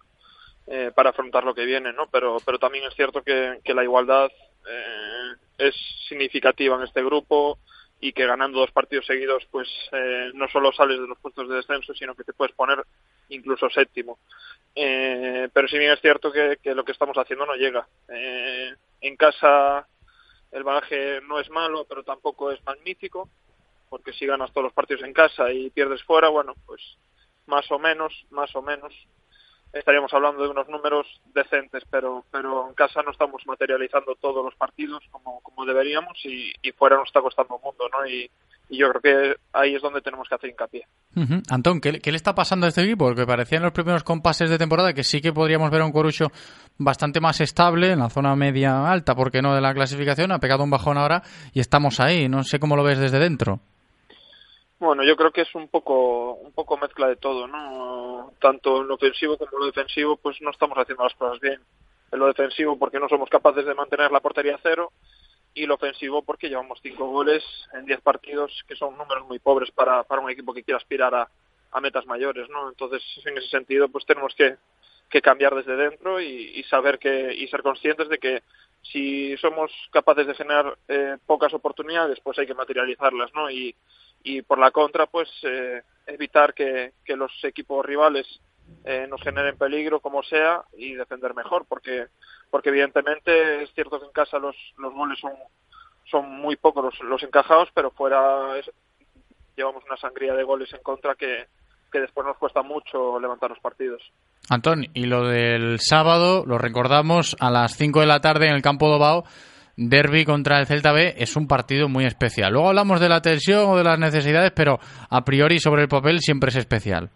eh, 0.67 0.91
para 0.95 1.11
afrontar 1.11 1.45
lo 1.45 1.55
que 1.55 1.65
viene, 1.65 1.93
¿no? 1.93 2.09
Pero, 2.11 2.39
pero 2.45 2.59
también 2.59 2.85
es 2.85 2.95
cierto 2.95 3.23
que, 3.23 3.61
que 3.65 3.75
la 3.75 3.85
igualdad 3.85 4.31
eh, 4.69 5.33
es 5.59 5.75
significativa 6.09 6.77
en 6.77 6.83
este 6.83 7.03
grupo 7.03 7.59
y 8.01 8.13
que 8.13 8.27
ganando 8.27 8.59
dos 8.59 8.71
partidos 8.71 9.07
seguidos, 9.07 9.47
pues 9.51 9.69
eh, 9.93 10.31
no 10.35 10.47
solo 10.49 10.73
sales 10.73 11.01
de 11.01 11.07
los 11.07 11.19
puestos 11.19 11.49
de 11.49 11.57
descenso, 11.57 11.95
sino 11.95 12.15
que 12.15 12.25
te 12.25 12.35
puedes 12.35 12.55
poner 12.55 12.85
incluso 13.31 13.71
séptimo. 13.71 14.19
Eh, 14.75 15.49
pero 15.53 15.69
si 15.69 15.79
bien 15.79 15.93
es 15.93 16.01
cierto 16.01 16.31
que, 16.31 16.59
lo 16.75 16.85
que 16.85 16.93
estamos 16.93 17.17
haciendo 17.17 17.47
no 17.47 17.55
llega. 17.55 17.87
Eh, 18.09 18.75
en 19.01 19.17
casa 19.17 19.87
el 20.53 20.65
bagaje 20.65 21.21
no 21.23 21.41
es 21.41 21.49
malo, 21.49 21.87
pero 21.89 22.03
tampoco 22.03 22.53
es 22.53 22.63
magnífico, 22.65 23.29
porque 23.89 24.13
si 24.13 24.27
ganas 24.27 24.53
todos 24.53 24.65
los 24.65 24.75
partidos 24.75 25.03
en 25.03 25.15
casa 25.15 25.51
y 25.51 25.71
pierdes 25.71 26.03
fuera, 26.03 26.29
bueno, 26.29 26.55
pues 26.67 26.83
más 27.47 27.71
o 27.71 27.79
menos, 27.79 28.13
más 28.31 28.55
o 28.55 28.61
menos 28.61 28.93
estaríamos 29.75 30.13
hablando 30.15 30.43
de 30.43 30.49
unos 30.49 30.69
números 30.69 31.07
decentes, 31.35 31.83
pero, 31.91 32.25
pero 32.31 32.69
en 32.69 32.75
casa 32.75 33.03
no 33.03 33.11
estamos 33.11 33.43
materializando 33.47 34.15
todos 34.21 34.45
los 34.45 34.55
partidos 34.55 35.03
como, 35.11 35.41
como 35.41 35.67
deberíamos 35.67 36.19
y, 36.25 36.53
fuera 36.73 36.97
nos 36.97 37.09
está 37.09 37.21
costando 37.21 37.57
un 37.57 37.63
mundo, 37.63 37.85
¿no? 37.93 38.07
Y, 38.07 38.31
yo 38.71 38.89
creo 38.89 39.01
que 39.03 39.37
ahí 39.53 39.75
es 39.75 39.83
donde 39.83 40.01
tenemos 40.01 40.27
que 40.27 40.35
hacer 40.35 40.51
hincapié. 40.51 40.87
Uh. 41.15 41.43
Antón, 41.51 41.81
¿qué, 41.81 42.01
¿qué, 42.01 42.11
le 42.11 42.17
está 42.17 42.35
pasando 42.35 42.65
a 42.65 42.71
este 42.71 42.83
equipo? 42.83 43.05
Porque 43.05 43.27
parecía 43.27 43.59
en 43.59 43.65
los 43.65 43.73
primeros 43.73 44.03
compases 44.03 44.49
de 44.49 44.59
temporada 44.59 44.95
que 44.95 45.05
sí 45.05 45.21
que 45.21 45.33
podríamos 45.33 45.71
ver 45.71 45.83
a 45.83 45.85
un 45.85 45.93
Corucho 45.93 46.33
bastante 46.79 47.21
más 47.21 47.41
estable 47.43 47.93
en 47.93 47.99
la 47.99 48.09
zona 48.09 48.35
media 48.35 48.91
alta, 48.91 49.15
porque 49.15 49.43
no 49.43 49.55
de 49.55 49.61
la 49.61 49.75
clasificación, 49.75 50.33
ha 50.33 50.41
pegado 50.41 50.65
un 50.65 50.71
bajón 50.71 50.97
ahora 50.97 51.23
y 51.53 51.61
estamos 51.61 52.01
ahí. 52.01 52.29
No 52.29 52.43
sé 52.43 52.59
cómo 52.59 52.75
lo 52.75 52.83
ves 52.83 52.99
desde 52.99 53.19
dentro. 53.19 53.61
Bueno, 54.79 55.05
yo 55.05 55.17
creo 55.17 55.31
que 55.33 55.43
es 55.43 55.55
un 55.55 55.69
poco 55.69 56.35
un 56.35 56.53
poco 56.53 56.77
mezcla 56.77 57.09
de 57.09 57.17
todo, 57.17 57.47
¿no? 57.47 58.33
Tanto 58.41 58.83
en 58.83 58.89
lo 58.89 58.95
ofensivo 58.95 59.37
como 59.39 59.51
en 59.53 59.61
lo 59.61 59.67
defensivo, 59.67 60.17
pues 60.17 60.41
no 60.43 60.51
estamos 60.51 60.77
haciendo 60.77 61.05
las 61.05 61.15
cosas 61.15 61.41
bien. 61.41 61.61
En 62.13 62.19
lo 62.19 62.27
defensivo 62.27 62.79
porque 62.79 63.01
no 63.01 63.09
somos 63.09 63.31
capaces 63.31 63.65
de 63.65 63.75
mantener 63.75 64.11
la 64.11 64.21
portería 64.21 64.59
cero 64.63 64.93
y 65.55 65.67
lo 65.67 65.75
ofensivo 65.77 66.23
porque 66.23 66.49
llevamos 66.49 66.81
cinco 66.83 67.07
goles 67.07 67.45
en 67.73 67.87
diez 67.87 68.01
partidos, 68.01 68.65
que 68.67 68.75
son 68.75 68.97
números 68.99 69.27
muy 69.27 69.39
pobres 69.39 69.71
para, 69.71 70.03
para 70.03 70.21
un 70.21 70.31
equipo 70.31 70.53
que 70.53 70.65
quiera 70.65 70.79
aspirar 70.79 71.15
a, 71.15 71.29
a 71.71 71.81
metas 71.81 72.07
mayores, 72.07 72.49
¿no? 72.51 72.69
Entonces, 72.69 73.03
en 73.25 73.39
ese 73.39 73.49
sentido, 73.49 73.89
pues 73.89 74.05
tenemos 74.05 74.35
que, 74.35 74.57
que 75.09 75.23
cambiar 75.23 75.55
desde 75.55 75.77
dentro 75.77 76.21
y, 76.21 76.53
y 76.57 76.63
saber 76.65 76.99
que 76.99 77.33
y 77.33 77.47
ser 77.49 77.63
conscientes 77.63 78.09
de 78.09 78.19
que 78.19 78.43
si 78.83 79.37
somos 79.39 79.71
capaces 79.93 80.27
de 80.27 80.35
generar 80.35 80.77
eh, 80.89 81.17
pocas 81.27 81.55
oportunidades, 81.55 82.19
pues 82.21 82.39
hay 82.39 82.47
que 82.47 82.55
materializarlas, 82.55 83.33
¿no? 83.35 83.51
Y, 83.51 83.75
y 84.25 84.43
por 84.43 84.59
la 84.59 84.73
contra, 84.73 85.07
pues 85.07 85.29
eh, 85.43 85.83
evitar 86.07 86.55
que, 86.55 86.95
que, 87.05 87.15
los 87.15 87.31
equipos 87.45 87.85
rivales 87.85 88.27
eh, 88.85 89.07
nos 89.09 89.23
generen 89.23 89.57
peligro 89.57 90.01
como 90.01 90.23
sea 90.23 90.63
y 90.77 90.95
defender 90.95 91.35
mejor, 91.35 91.67
porque 91.69 92.07
porque 92.51 92.71
evidentemente 92.71 93.63
es 93.63 93.73
cierto 93.75 94.01
que 94.01 94.07
en 94.07 94.13
casa 94.13 94.39
los, 94.39 94.57
los 94.79 94.93
goles 94.93 95.19
son 95.21 95.33
son 96.11 96.41
muy 96.41 96.57
pocos 96.57 96.85
los, 96.85 97.01
los 97.09 97.23
encajados, 97.23 97.69
pero 97.75 97.91
fuera 97.91 98.59
es, 98.59 98.71
llevamos 99.57 99.85
una 99.85 99.97
sangría 99.97 100.35
de 100.35 100.43
goles 100.43 100.73
en 100.73 100.83
contra 100.83 101.15
que, 101.15 101.47
que 101.93 102.01
después 102.01 102.27
nos 102.27 102.37
cuesta 102.39 102.63
mucho 102.63 103.21
levantar 103.21 103.51
los 103.51 103.61
partidos. 103.61 104.03
Antón, 104.51 104.87
y 104.95 105.07
lo 105.07 105.27
del 105.27 105.79
sábado, 105.81 106.45
lo 106.47 106.59
recordamos, 106.59 107.37
a 107.41 107.51
las 107.51 107.77
5 107.77 108.01
de 108.01 108.07
la 108.07 108.21
tarde 108.21 108.49
en 108.49 108.55
el 108.55 108.63
campo 108.63 108.93
de 108.93 108.99
Bao, 108.99 109.25
Derby 109.77 110.25
contra 110.25 110.61
el 110.61 110.67
Celta 110.67 110.93
B 110.93 111.15
es 111.17 111.37
un 111.37 111.47
partido 111.47 111.89
muy 111.89 112.05
especial. 112.05 112.53
Luego 112.53 112.69
hablamos 112.69 113.01
de 113.01 113.09
la 113.09 113.21
tensión 113.21 113.71
o 113.71 113.77
de 113.77 113.85
las 113.85 113.99
necesidades, 113.99 114.53
pero 114.55 114.79
a 115.11 115.25
priori 115.25 115.59
sobre 115.59 115.83
el 115.83 115.89
papel 115.89 116.21
siempre 116.21 116.51
es 116.51 116.57
especial. 116.57 117.11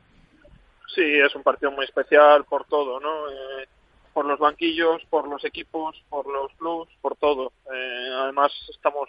Sí, 0.94 1.04
es 1.04 1.34
un 1.34 1.42
partido 1.42 1.70
muy 1.70 1.84
especial 1.84 2.44
por 2.44 2.64
todo, 2.64 2.98
¿no? 2.98 3.28
Eh, 3.28 3.68
por 4.12 4.24
los 4.24 4.38
banquillos, 4.40 5.00
por 5.08 5.28
los 5.28 5.44
equipos, 5.44 6.02
por 6.08 6.26
los 6.26 6.52
clubs, 6.54 6.90
por 7.00 7.16
todo. 7.16 7.52
Eh, 7.72 8.08
además, 8.22 8.52
estamos 8.68 9.08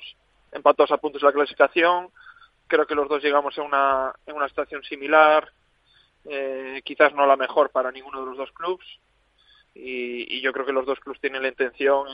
empatados 0.52 0.92
a 0.92 0.98
puntos 0.98 1.22
de 1.22 1.28
la 1.28 1.34
clasificación. 1.34 2.10
Creo 2.68 2.86
que 2.86 2.94
los 2.94 3.10
dos 3.10 3.24
llegamos 3.24 3.58
en 3.58 3.64
una, 3.64 4.14
en 4.28 4.36
una 4.36 4.48
situación 4.48 4.84
similar. 4.84 5.50
Eh, 6.26 6.82
quizás 6.84 7.14
no 7.16 7.26
la 7.26 7.36
mejor 7.36 7.72
para 7.72 7.92
ninguno 7.92 8.20
de 8.20 8.26
los 8.28 8.38
dos 8.38 8.52
clubs. 8.52 8.86
Y, 9.82 10.38
y 10.38 10.42
yo 10.42 10.52
creo 10.52 10.66
que 10.66 10.74
los 10.74 10.86
dos 10.86 11.00
clubs 11.00 11.20
tienen 11.22 11.42
la 11.42 11.48
intención 11.48 12.06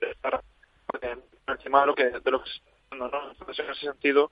de, 0.00 0.10
estar 0.10 0.42
encima 1.46 1.80
de 1.80 1.86
lo 1.86 1.94
que, 1.94 2.04
de 2.04 2.30
lo 2.30 2.42
que 2.42 2.50
¿no? 2.96 3.06
Entonces, 3.06 3.58
en 3.58 3.70
ese 3.70 3.80
sentido, 3.80 4.30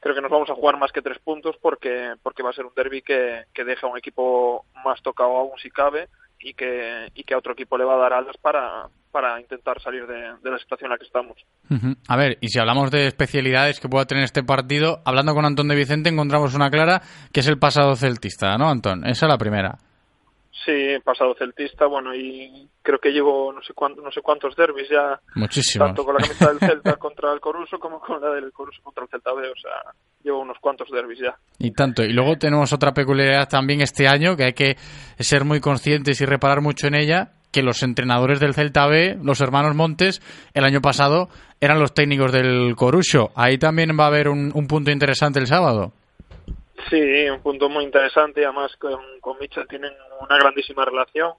creo 0.00 0.14
que 0.14 0.20
nos 0.20 0.30
vamos 0.30 0.50
a 0.50 0.54
jugar 0.54 0.76
más 0.78 0.92
que 0.92 1.02
tres 1.02 1.18
puntos 1.20 1.56
porque 1.60 2.14
porque 2.22 2.42
va 2.42 2.50
a 2.50 2.54
ser 2.54 2.66
un 2.66 2.74
derby 2.74 3.02
que, 3.02 3.44
que 3.54 3.64
deja 3.64 3.86
a 3.86 3.90
un 3.90 3.98
equipo 3.98 4.66
más 4.84 5.00
tocado 5.02 5.36
aún 5.36 5.58
si 5.58 5.70
cabe 5.70 6.08
y 6.40 6.54
que 6.54 7.08
y 7.14 7.24
que 7.24 7.34
a 7.34 7.38
otro 7.38 7.52
equipo 7.52 7.78
le 7.78 7.84
va 7.84 7.94
a 7.94 7.98
dar 7.98 8.12
alas 8.12 8.36
para 8.38 8.88
para 9.10 9.40
intentar 9.40 9.80
salir 9.80 10.06
de, 10.06 10.50
la 10.50 10.58
situación 10.58 10.86
en 10.86 10.90
la 10.90 10.98
que 10.98 11.04
estamos. 11.04 11.36
A 12.08 12.16
ver, 12.16 12.38
y 12.40 12.48
si 12.48 12.58
hablamos 12.58 12.90
de 12.90 13.06
especialidades 13.06 13.78
que 13.78 13.88
pueda 13.88 14.06
tener 14.06 14.24
este 14.24 14.42
partido, 14.42 15.02
hablando 15.04 15.34
con 15.34 15.44
Antón 15.44 15.68
de 15.68 15.76
Vicente 15.76 16.08
encontramos 16.08 16.54
una 16.54 16.70
clara 16.70 17.02
que 17.30 17.40
es 17.40 17.46
el 17.46 17.58
pasado 17.58 17.94
celtista, 17.94 18.56
¿no, 18.56 18.70
Antón? 18.70 19.06
Esa 19.06 19.26
es 19.26 19.30
la 19.30 19.38
primera. 19.38 19.78
Sí, 20.52 20.98
pasado 21.02 21.34
celtista, 21.34 21.86
bueno, 21.86 22.14
y 22.14 22.68
creo 22.82 22.98
que 22.98 23.10
llevo 23.10 23.52
no 23.54 23.62
sé 23.62 23.72
cuántos, 23.72 24.04
no 24.04 24.12
sé 24.12 24.20
cuántos 24.20 24.54
derbis 24.54 24.88
ya. 24.90 25.18
Muchísimos. 25.34 25.88
Tanto 25.88 26.04
con 26.04 26.14
la 26.14 26.20
camisa 26.20 26.48
del 26.48 26.58
Celta 26.60 26.96
contra 26.96 27.32
el 27.32 27.40
Coruso 27.40 27.78
como 27.78 27.98
con 27.98 28.20
la 28.20 28.28
del 28.34 28.52
Coruso 28.52 28.82
contra 28.82 29.04
el 29.04 29.08
Celta 29.08 29.32
B, 29.32 29.48
o 29.48 29.56
sea, 29.56 29.92
llevo 30.22 30.40
unos 30.40 30.58
cuantos 30.60 30.90
derbis 30.90 31.20
ya. 31.20 31.34
Y 31.58 31.72
tanto. 31.72 32.02
Y 32.02 32.12
luego 32.12 32.36
tenemos 32.36 32.72
otra 32.74 32.92
peculiaridad 32.92 33.48
también 33.48 33.80
este 33.80 34.06
año, 34.06 34.36
que 34.36 34.44
hay 34.44 34.52
que 34.52 34.76
ser 35.18 35.44
muy 35.44 35.60
conscientes 35.60 36.20
y 36.20 36.26
reparar 36.26 36.60
mucho 36.60 36.86
en 36.86 36.96
ella, 36.96 37.32
que 37.50 37.62
los 37.62 37.82
entrenadores 37.82 38.38
del 38.38 38.54
Celta 38.54 38.86
B, 38.86 39.18
los 39.22 39.40
hermanos 39.40 39.74
Montes, 39.74 40.20
el 40.52 40.64
año 40.64 40.82
pasado 40.82 41.30
eran 41.60 41.78
los 41.78 41.94
técnicos 41.94 42.30
del 42.30 42.76
Coruso. 42.76 43.30
Ahí 43.36 43.56
también 43.56 43.96
va 43.98 44.04
a 44.04 44.08
haber 44.08 44.28
un, 44.28 44.52
un 44.54 44.66
punto 44.66 44.90
interesante 44.90 45.40
el 45.40 45.46
sábado. 45.46 45.92
Sí, 46.90 47.28
un 47.28 47.42
punto 47.42 47.68
muy 47.68 47.84
interesante. 47.84 48.44
Además, 48.44 48.76
con, 48.76 49.38
Mitchell 49.40 49.66
tienen 49.68 49.92
una 50.20 50.38
grandísima 50.38 50.84
relación. 50.84 51.34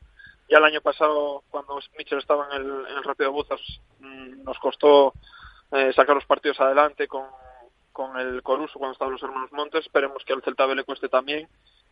Ya 0.49 0.57
el 0.57 0.65
año 0.65 0.81
pasado, 0.81 1.43
cuando 1.49 1.79
Mitchell 1.97 2.19
estaba 2.19 2.47
en 2.51 2.61
el, 2.61 2.85
en 2.87 2.97
el 2.97 3.03
Rápido 3.03 3.33
mmm, 3.33 4.43
nos 4.43 4.59
costó 4.59 5.13
eh, 5.71 5.91
sacar 5.93 6.15
los 6.15 6.25
partidos 6.25 6.59
adelante 6.59 7.07
con, 7.07 7.25
con 7.91 8.19
el 8.19 8.43
Coruso 8.43 8.77
cuando 8.77 8.93
estaban 8.93 9.13
los 9.13 9.23
hermanos 9.23 9.51
Montes. 9.51 9.85
Esperemos 9.85 10.23
que 10.25 10.33
al 10.33 10.43
Celta 10.43 10.65
B 10.65 10.75
le 10.75 10.83
cueste 10.83 11.09
también 11.09 11.47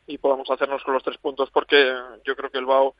y 0.07 0.17
podamos 0.17 0.49
hacernos 0.49 0.83
con 0.83 0.93
los 0.93 1.03
tres 1.03 1.17
puntos 1.17 1.49
porque 1.51 1.95
yo 2.25 2.35
creo 2.35 2.49
que 2.49 2.57
el 2.57 2.65
Bao, 2.65 2.95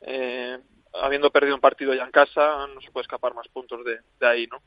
eh, 0.00 0.58
habiendo 0.94 1.30
perdido 1.30 1.54
un 1.54 1.60
partido 1.60 1.94
ya 1.94 2.04
en 2.04 2.10
casa, 2.10 2.66
no 2.74 2.80
se 2.80 2.90
puede 2.90 3.02
escapar 3.02 3.34
más 3.34 3.46
puntos 3.48 3.84
de, 3.84 4.00
de 4.18 4.26
ahí, 4.26 4.46
¿no? 4.46 4.60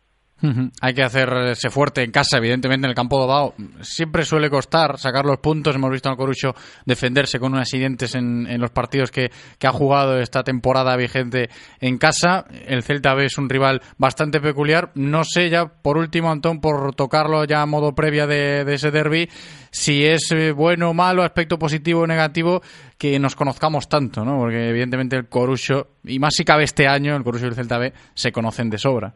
Hay 0.81 0.93
que 0.93 1.03
hacerse 1.03 1.69
fuerte 1.69 2.03
en 2.03 2.11
casa, 2.11 2.37
evidentemente 2.37 2.85
en 2.85 2.89
el 2.89 2.95
campo 2.95 3.19
de 3.21 3.27
Bao. 3.27 3.53
Siempre 3.81 4.23
suele 4.23 4.49
costar 4.49 4.97
sacar 4.97 5.25
los 5.25 5.39
puntos. 5.39 5.75
Hemos 5.75 5.91
visto 5.91 6.09
al 6.09 6.15
Corucho 6.15 6.55
defenderse 6.85 7.39
con 7.39 7.51
unos 7.53 7.63
accidentes 7.63 8.15
en, 8.15 8.47
en 8.47 8.61
los 8.61 8.71
partidos 8.71 9.11
que, 9.11 9.29
ha 9.61 9.71
jugado 9.71 10.19
esta 10.19 10.43
temporada 10.43 10.95
vigente 10.95 11.49
en 11.79 11.97
casa. 11.97 12.45
El 12.65 12.83
Celta 12.83 13.13
B 13.13 13.25
es 13.25 13.37
un 13.37 13.49
rival 13.49 13.81
bastante 13.97 14.39
peculiar. 14.39 14.91
No 14.95 15.23
sé 15.23 15.49
ya, 15.49 15.65
por 15.65 15.97
último, 15.97 16.31
Antón, 16.31 16.59
por 16.61 16.95
tocarlo 16.95 17.43
ya 17.45 17.61
a 17.61 17.65
modo 17.65 17.93
previa 17.93 18.25
de, 18.25 18.65
de 18.65 18.73
ese 18.73 18.91
derby, 18.91 19.29
si 19.71 20.05
es 20.05 20.31
eh, 20.31 20.51
bueno 20.51 20.89
o 20.89 20.93
malo, 20.93 21.23
aspecto 21.23 21.59
positivo 21.59 22.01
o 22.01 22.07
negativo, 22.07 22.61
que 22.97 23.19
nos 23.19 23.35
conozcamos 23.35 23.87
tanto, 23.87 24.25
¿no? 24.25 24.37
Porque 24.37 24.69
evidentemente 24.69 25.15
el 25.15 25.27
Corucho, 25.27 25.89
y 26.03 26.19
más 26.19 26.33
si 26.35 26.43
cabe 26.43 26.63
este 26.63 26.87
año, 26.87 27.15
el 27.15 27.23
Corucho 27.23 27.45
y 27.45 27.49
el 27.49 27.55
Celta 27.55 27.77
B 27.77 27.93
se 28.13 28.31
conocen 28.31 28.69
de 28.69 28.77
sobra. 28.77 29.13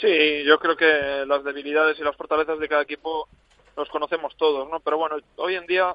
Sí, 0.00 0.44
yo 0.44 0.58
creo 0.58 0.76
que 0.76 1.24
las 1.26 1.42
debilidades 1.42 1.98
y 1.98 2.04
las 2.04 2.16
fortalezas 2.16 2.58
de 2.58 2.68
cada 2.68 2.82
equipo 2.82 3.28
los 3.76 3.88
conocemos 3.88 4.36
todos, 4.36 4.68
¿no? 4.68 4.80
Pero 4.80 4.98
bueno, 4.98 5.16
hoy 5.36 5.56
en 5.56 5.66
día 5.66 5.94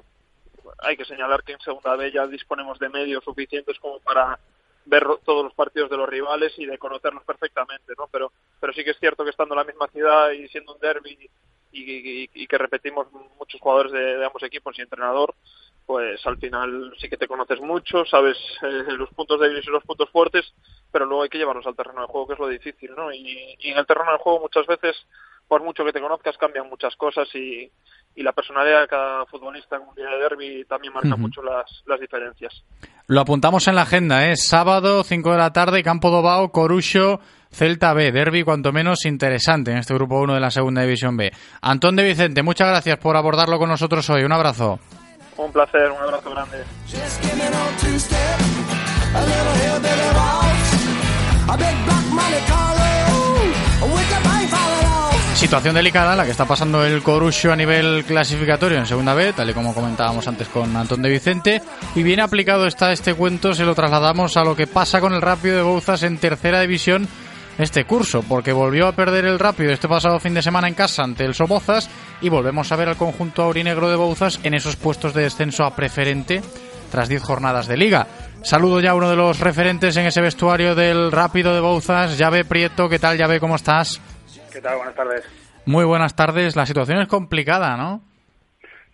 hay 0.78 0.96
que 0.96 1.04
señalar 1.04 1.42
que 1.42 1.52
en 1.52 1.60
Segunda 1.60 1.96
B 1.96 2.10
ya 2.12 2.26
disponemos 2.26 2.78
de 2.78 2.88
medios 2.88 3.24
suficientes 3.24 3.78
como 3.78 4.00
para 4.00 4.38
ver 4.86 5.06
todos 5.24 5.44
los 5.44 5.54
partidos 5.54 5.90
de 5.90 5.96
los 5.96 6.08
rivales 6.08 6.52
y 6.58 6.66
de 6.66 6.78
conocerlos 6.78 7.24
perfectamente, 7.24 7.94
¿no? 7.96 8.08
Pero, 8.10 8.32
pero 8.60 8.72
sí 8.72 8.84
que 8.84 8.90
es 8.90 8.98
cierto 8.98 9.24
que 9.24 9.30
estando 9.30 9.54
en 9.54 9.58
la 9.58 9.64
misma 9.64 9.88
ciudad 9.88 10.30
y 10.32 10.48
siendo 10.48 10.74
un 10.74 10.80
derby 10.80 11.30
y, 11.72 12.46
que 12.46 12.58
repetimos 12.58 13.08
muchos 13.38 13.60
jugadores 13.60 13.92
de 13.92 14.24
ambos 14.24 14.42
equipos 14.42 14.78
y 14.78 14.82
entrenador, 14.82 15.34
pues 15.86 16.24
al 16.26 16.38
final 16.38 16.94
sí 16.98 17.08
que 17.08 17.16
te 17.16 17.28
conoces 17.28 17.60
mucho, 17.60 18.04
sabes 18.06 18.36
eh, 18.62 18.92
los 18.96 19.10
puntos 19.10 19.40
débiles 19.40 19.66
y 19.66 19.70
los 19.70 19.84
puntos 19.84 20.08
fuertes, 20.10 20.44
pero 20.90 21.04
luego 21.04 21.22
hay 21.24 21.28
que 21.28 21.38
llevarlos 21.38 21.66
al 21.66 21.76
terreno 21.76 22.00
de 22.00 22.06
juego, 22.06 22.26
que 22.26 22.32
es 22.34 22.38
lo 22.38 22.48
difícil, 22.48 22.90
¿no? 22.96 23.12
Y, 23.12 23.56
y 23.58 23.70
en 23.70 23.78
el 23.78 23.86
terreno 23.86 24.12
de 24.12 24.18
juego 24.18 24.40
muchas 24.40 24.66
veces, 24.66 24.96
por 25.46 25.62
mucho 25.62 25.84
que 25.84 25.92
te 25.92 26.00
conozcas, 26.00 26.38
cambian 26.38 26.68
muchas 26.68 26.96
cosas 26.96 27.28
y, 27.34 27.70
y 28.14 28.22
la 28.22 28.32
personalidad 28.32 28.82
de 28.82 28.88
cada 28.88 29.26
futbolista 29.26 29.76
en 29.76 29.82
un 29.82 29.94
día 29.94 30.08
de 30.08 30.18
derby 30.18 30.64
también 30.64 30.94
marca 30.94 31.08
uh 31.08 31.12
-huh. 31.12 31.18
mucho 31.18 31.42
las, 31.42 31.82
las 31.86 32.00
diferencias. 32.00 32.64
Lo 33.06 33.20
apuntamos 33.20 33.68
en 33.68 33.74
la 33.74 33.82
agenda, 33.82 34.30
¿eh? 34.30 34.36
Sábado, 34.36 35.04
5 35.04 35.32
de 35.32 35.38
la 35.38 35.52
tarde, 35.52 35.82
Campo 35.82 36.10
Dobao, 36.10 36.50
Corucho, 36.50 37.20
Celta 37.50 37.92
B, 37.92 38.10
derby 38.10 38.42
cuanto 38.42 38.72
menos 38.72 39.04
interesante 39.04 39.70
en 39.72 39.78
este 39.78 39.92
grupo 39.94 40.18
1 40.20 40.34
de 40.34 40.40
la 40.40 40.50
Segunda 40.50 40.82
División 40.82 41.16
B. 41.16 41.30
Antón 41.60 41.96
de 41.96 42.04
Vicente, 42.04 42.42
muchas 42.42 42.68
gracias 42.68 42.96
por 42.98 43.16
abordarlo 43.16 43.58
con 43.58 43.68
nosotros 43.68 44.08
hoy. 44.08 44.22
Un 44.24 44.32
abrazo. 44.32 44.78
Un 45.36 45.52
placer, 45.52 45.90
un 45.90 45.98
abrazo 45.98 46.30
grande. 46.30 46.64
Situación 55.34 55.74
delicada 55.74 56.16
la 56.16 56.24
que 56.24 56.30
está 56.30 56.46
pasando 56.46 56.84
el 56.84 57.02
Corusio 57.02 57.52
a 57.52 57.56
nivel 57.56 58.04
clasificatorio 58.04 58.78
en 58.78 58.86
segunda 58.86 59.12
vez, 59.14 59.34
tal 59.34 59.50
y 59.50 59.52
como 59.52 59.74
comentábamos 59.74 60.26
antes 60.28 60.48
con 60.48 60.74
Antón 60.76 61.02
de 61.02 61.10
Vicente. 61.10 61.62
Y 61.96 62.02
bien 62.02 62.20
aplicado 62.20 62.66
está 62.66 62.92
este 62.92 63.14
cuento, 63.14 63.52
se 63.52 63.64
lo 63.64 63.74
trasladamos 63.74 64.36
a 64.36 64.44
lo 64.44 64.54
que 64.54 64.66
pasa 64.66 65.00
con 65.00 65.12
el 65.12 65.20
Rápido 65.20 65.56
de 65.56 65.62
Bouzas 65.62 66.04
en 66.04 66.18
tercera 66.18 66.60
división 66.60 67.08
este 67.58 67.84
curso, 67.84 68.22
porque 68.22 68.52
volvió 68.52 68.86
a 68.86 68.92
perder 68.92 69.26
el 69.26 69.38
Rápido 69.38 69.72
este 69.72 69.88
pasado 69.88 70.18
fin 70.18 70.34
de 70.34 70.42
semana 70.42 70.68
en 70.68 70.74
casa 70.74 71.02
ante 71.02 71.24
el 71.24 71.34
Somozas 71.34 71.88
y 72.24 72.30
volvemos 72.30 72.72
a 72.72 72.76
ver 72.76 72.88
al 72.88 72.96
conjunto 72.96 73.42
aurinegro 73.42 73.90
de 73.90 73.96
Bouzas 73.96 74.42
en 74.46 74.54
esos 74.54 74.76
puestos 74.76 75.12
de 75.12 75.24
descenso 75.24 75.62
a 75.62 75.76
preferente 75.76 76.40
tras 76.90 77.06
10 77.06 77.22
jornadas 77.22 77.68
de 77.68 77.76
liga. 77.76 78.06
Saludo 78.42 78.80
ya 78.80 78.92
a 78.92 78.94
uno 78.94 79.10
de 79.10 79.16
los 79.16 79.40
referentes 79.40 79.94
en 79.98 80.06
ese 80.06 80.22
vestuario 80.22 80.74
del 80.74 81.12
Rápido 81.12 81.54
de 81.54 81.60
Bouzas, 81.60 82.16
Llave 82.16 82.46
Prieto, 82.46 82.88
¿qué 82.88 82.98
tal 82.98 83.18
Llave? 83.18 83.40
¿Cómo 83.40 83.56
estás? 83.56 84.00
¿Qué 84.50 84.62
tal? 84.62 84.78
Buenas 84.78 84.94
tardes. 84.94 85.22
Muy 85.66 85.84
buenas 85.84 86.16
tardes. 86.16 86.56
La 86.56 86.64
situación 86.64 86.98
es 87.02 87.08
complicada, 87.08 87.76
¿no? 87.76 88.00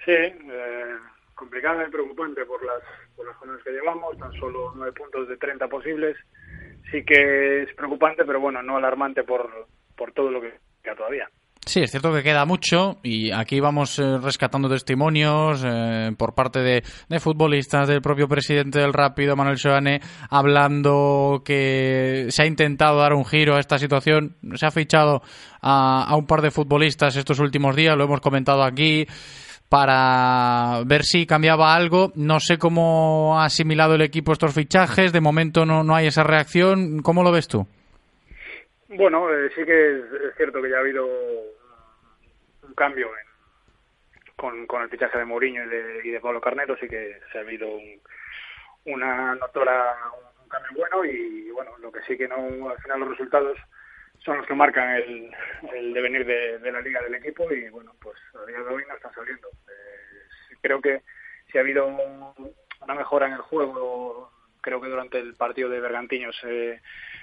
Sí, 0.04 0.10
eh, 0.10 0.96
complicada 1.36 1.86
y 1.86 1.90
preocupante 1.90 2.44
por 2.46 2.64
las, 2.64 2.82
por 3.14 3.28
las 3.28 3.36
jornadas 3.36 3.62
que 3.62 3.70
llevamos, 3.70 4.18
tan 4.18 4.32
solo 4.40 4.72
nueve 4.74 4.92
puntos 4.92 5.28
de 5.28 5.36
30 5.36 5.68
posibles. 5.68 6.16
Sí 6.90 7.04
que 7.04 7.62
es 7.62 7.74
preocupante, 7.74 8.24
pero 8.24 8.40
bueno, 8.40 8.60
no 8.60 8.76
alarmante 8.76 9.22
por, 9.22 9.68
por 9.96 10.10
todo 10.10 10.32
lo 10.32 10.40
que 10.40 10.52
queda 10.82 10.96
todavía. 10.96 11.28
Sí, 11.66 11.80
es 11.80 11.90
cierto 11.90 12.12
que 12.12 12.22
queda 12.22 12.46
mucho 12.46 12.98
y 13.02 13.30
aquí 13.30 13.60
vamos 13.60 13.98
eh, 13.98 14.18
rescatando 14.18 14.68
testimonios 14.68 15.62
eh, 15.64 16.10
por 16.16 16.34
parte 16.34 16.60
de, 16.60 16.82
de, 17.08 17.20
futbolistas, 17.20 17.86
del 17.86 18.00
propio 18.00 18.26
presidente 18.28 18.78
del 18.78 18.94
Rápido, 18.94 19.36
Manuel 19.36 19.58
Soane, 19.58 20.00
hablando 20.30 21.42
que 21.44 22.26
se 22.30 22.42
ha 22.42 22.46
intentado 22.46 22.98
dar 22.98 23.12
un 23.12 23.26
giro 23.26 23.56
a 23.56 23.60
esta 23.60 23.78
situación. 23.78 24.36
Se 24.54 24.64
ha 24.66 24.70
fichado 24.70 25.22
a, 25.60 26.04
a 26.04 26.16
un 26.16 26.26
par 26.26 26.40
de 26.40 26.50
futbolistas 26.50 27.14
estos 27.16 27.38
últimos 27.38 27.76
días, 27.76 27.96
lo 27.96 28.04
hemos 28.04 28.20
comentado 28.20 28.64
aquí 28.64 29.06
para 29.70 30.82
ver 30.84 31.04
si 31.04 31.26
cambiaba 31.26 31.74
algo. 31.74 32.10
No 32.16 32.40
sé 32.40 32.58
cómo 32.58 33.38
ha 33.38 33.44
asimilado 33.44 33.94
el 33.94 34.02
equipo 34.02 34.32
estos 34.32 34.52
fichajes. 34.52 35.12
De 35.12 35.20
momento 35.20 35.64
no, 35.64 35.84
no 35.84 35.94
hay 35.94 36.08
esa 36.08 36.24
reacción. 36.24 37.00
¿Cómo 37.02 37.22
lo 37.22 37.30
ves 37.30 37.46
tú? 37.46 37.66
Bueno, 38.92 39.32
eh, 39.32 39.50
sí 39.54 39.64
que 39.64 39.98
es, 40.00 40.04
cierto 40.36 40.60
que 40.60 40.68
ya 40.68 40.78
ha 40.78 40.80
habido 40.80 41.06
un 41.06 42.74
cambio 42.74 43.06
en, 43.06 44.24
con, 44.34 44.66
con, 44.66 44.82
el 44.82 44.90
fichaje 44.90 45.16
de 45.16 45.24
Mourinho 45.24 45.64
y 45.64 45.68
de, 45.68 46.00
y 46.02 46.10
de, 46.10 46.20
Pablo 46.20 46.40
Carnero, 46.40 46.76
sí 46.76 46.88
que 46.88 47.20
se 47.30 47.38
ha 47.38 47.42
habido 47.42 47.68
un, 47.68 48.00
una 48.86 49.36
notora, 49.36 49.96
un 50.42 50.48
cambio 50.48 50.72
bueno 50.76 51.04
y 51.04 51.52
bueno, 51.52 51.78
lo 51.78 51.92
que 51.92 52.02
sí 52.02 52.18
que 52.18 52.26
no, 52.26 52.68
al 52.68 52.82
final 52.82 52.98
los 52.98 53.10
resultados 53.10 53.56
son 54.24 54.38
los 54.38 54.46
que 54.48 54.54
marcan 54.54 54.96
el, 54.96 55.30
el 55.72 55.94
devenir 55.94 56.26
de, 56.26 56.58
de, 56.58 56.72
la 56.72 56.80
liga 56.80 57.00
del 57.00 57.14
equipo 57.14 57.48
y 57.52 57.68
bueno, 57.68 57.94
pues 58.02 58.16
a 58.34 58.44
día 58.46 58.58
de 58.58 58.74
hoy 58.74 58.82
no 58.88 58.96
están 58.96 59.14
saliendo. 59.14 59.50
Eh, 59.68 60.56
creo 60.60 60.80
que 60.80 61.02
si 61.52 61.58
ha 61.58 61.60
habido 61.60 61.86
una 61.86 62.94
mejora 62.96 63.28
en 63.28 63.34
el 63.34 63.40
juego, 63.40 64.32
creo 64.60 64.80
que 64.80 64.88
durante 64.88 65.20
el 65.20 65.34
partido 65.36 65.68
de 65.68 65.78
Bergantiños 65.78 66.36
eh, 66.42 66.80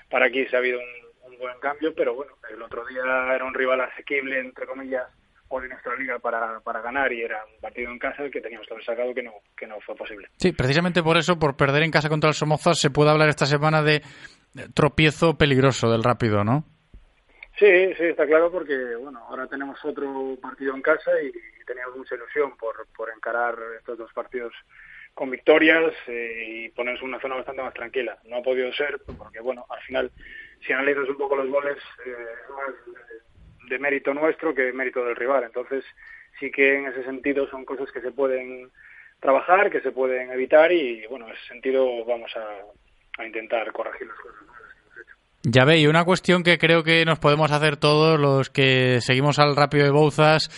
para 0.10 0.27
aquí 0.27 0.45
se 0.45 0.56
ha 0.56 0.60
habido 0.60 0.80
un 0.80 1.07
un 1.28 1.38
buen 1.38 1.60
cambio, 1.60 1.94
pero 1.95 2.16
bueno, 2.16 2.34
el 2.49 2.62
otro 2.62 2.86
día 2.86 3.02
era 3.34 3.45
un 3.45 3.54
rival 3.54 3.82
asequible, 3.82 4.40
entre 4.40 4.66
comillas, 4.66 5.08
por 5.48 5.68
nuestra 5.68 5.95
liga 5.95 6.20
para, 6.20 6.60
para 6.60 6.82
ganar 6.82 7.12
y 7.14 7.22
era 7.22 7.44
un 7.45 7.62
partido 7.62 7.91
en 7.91 7.99
casa 7.99 8.24
el 8.24 8.32
que 8.32 8.41
teníamos 8.41 8.68
que 8.68 8.74
haber 8.74 8.86
sacado 8.86 9.14
que 9.14 9.24
no, 9.24 9.34
que 9.56 9.68
no 9.68 9.80
fue 9.82 9.95
posible. 9.95 10.28
Sí, 10.38 10.52
precisamente 10.52 11.02
por 11.02 11.18
eso, 11.18 11.40
por 11.40 11.56
perder 11.56 11.84
en 11.84 11.91
casa 11.91 12.10
contra 12.10 12.30
el 12.30 12.36
Somozas, 12.36 12.80
se 12.80 12.90
puede 12.90 13.12
hablar 13.12 13.30
esta 13.30 13.45
semana 13.45 13.82
de 13.82 14.02
tropiezo 14.74 15.38
peligroso 15.38 15.90
del 15.90 16.04
rápido, 16.04 16.44
¿no? 16.44 16.66
Sí, 17.58 17.94
sí, 17.98 18.04
está 18.04 18.28
claro 18.28 18.52
porque, 18.52 18.95
bueno, 18.95 19.20
ahora 19.30 19.48
tenemos 19.48 19.84
otro 19.84 20.38
partido 20.41 20.76
en 20.76 20.82
casa 20.82 21.12
y 21.22 21.32
teníamos 21.66 21.98
mucha 21.98 22.16
ilusión 22.16 22.56
por, 22.56 22.88
por 22.95 23.10
encarar 23.10 23.56
estos 23.80 23.98
dos 23.98 24.14
partidos 24.14 24.54
con 25.16 25.32
victorias 25.32 25.91
eh, 26.08 26.45
y 26.48 26.70
ponernos 26.70 27.02
en 27.02 27.10
una 27.10 27.20
zona 27.20 27.36
bastante 27.36 27.64
más 27.64 27.74
tranquila. 27.74 28.20
No 28.26 28.38
ha 28.38 28.41
podido 28.44 28.72
ser 28.74 29.02
porque, 29.18 29.40
bueno, 29.40 29.66
al 29.70 29.82
final 29.82 30.12
si 30.66 30.74
analizas 30.74 31.10
un 31.10 31.18
poco 31.18 31.36
los 31.36 31.50
goles, 31.50 31.78
eh, 32.06 32.12
es 32.12 32.50
más 32.50 33.70
de 33.70 33.80
mérito 33.80 34.14
nuestro 34.14 34.54
que 34.54 34.64
de 34.64 34.74
mérito 34.74 35.04
del 35.04 35.16
rival. 35.16 35.44
Entonces, 35.44 35.84
sí 36.40 36.52
que 36.52 36.78
en 36.78 36.88
ese 36.88 37.04
sentido 37.04 37.48
son 37.50 37.66
cosas 37.66 37.92
que 37.92 38.02
se 38.02 38.12
pueden 38.12 38.70
trabajar, 39.20 39.70
que 39.70 39.82
se 39.82 39.92
pueden 39.92 40.32
evitar 40.32 40.72
y, 40.72 41.06
bueno, 41.08 41.28
en 41.28 41.34
ese 41.34 41.48
sentido 41.48 42.06
vamos 42.06 42.32
a, 42.36 43.22
a 43.22 43.26
intentar 43.26 43.72
corregir 43.72 44.08
las 44.08 44.18
cosas. 44.18 44.48
Ya 45.44 45.64
ve, 45.64 45.80
y 45.80 45.88
una 45.88 46.04
cuestión 46.04 46.44
que 46.44 46.58
creo 46.58 46.84
que 46.84 47.06
nos 47.06 47.20
podemos 47.20 47.52
hacer 47.52 47.78
todos 47.78 48.20
los 48.20 48.50
que 48.50 49.00
seguimos 49.02 49.40
al 49.40 49.56
Rápido 49.56 49.86
de 49.86 49.92
Bouzas, 49.92 50.50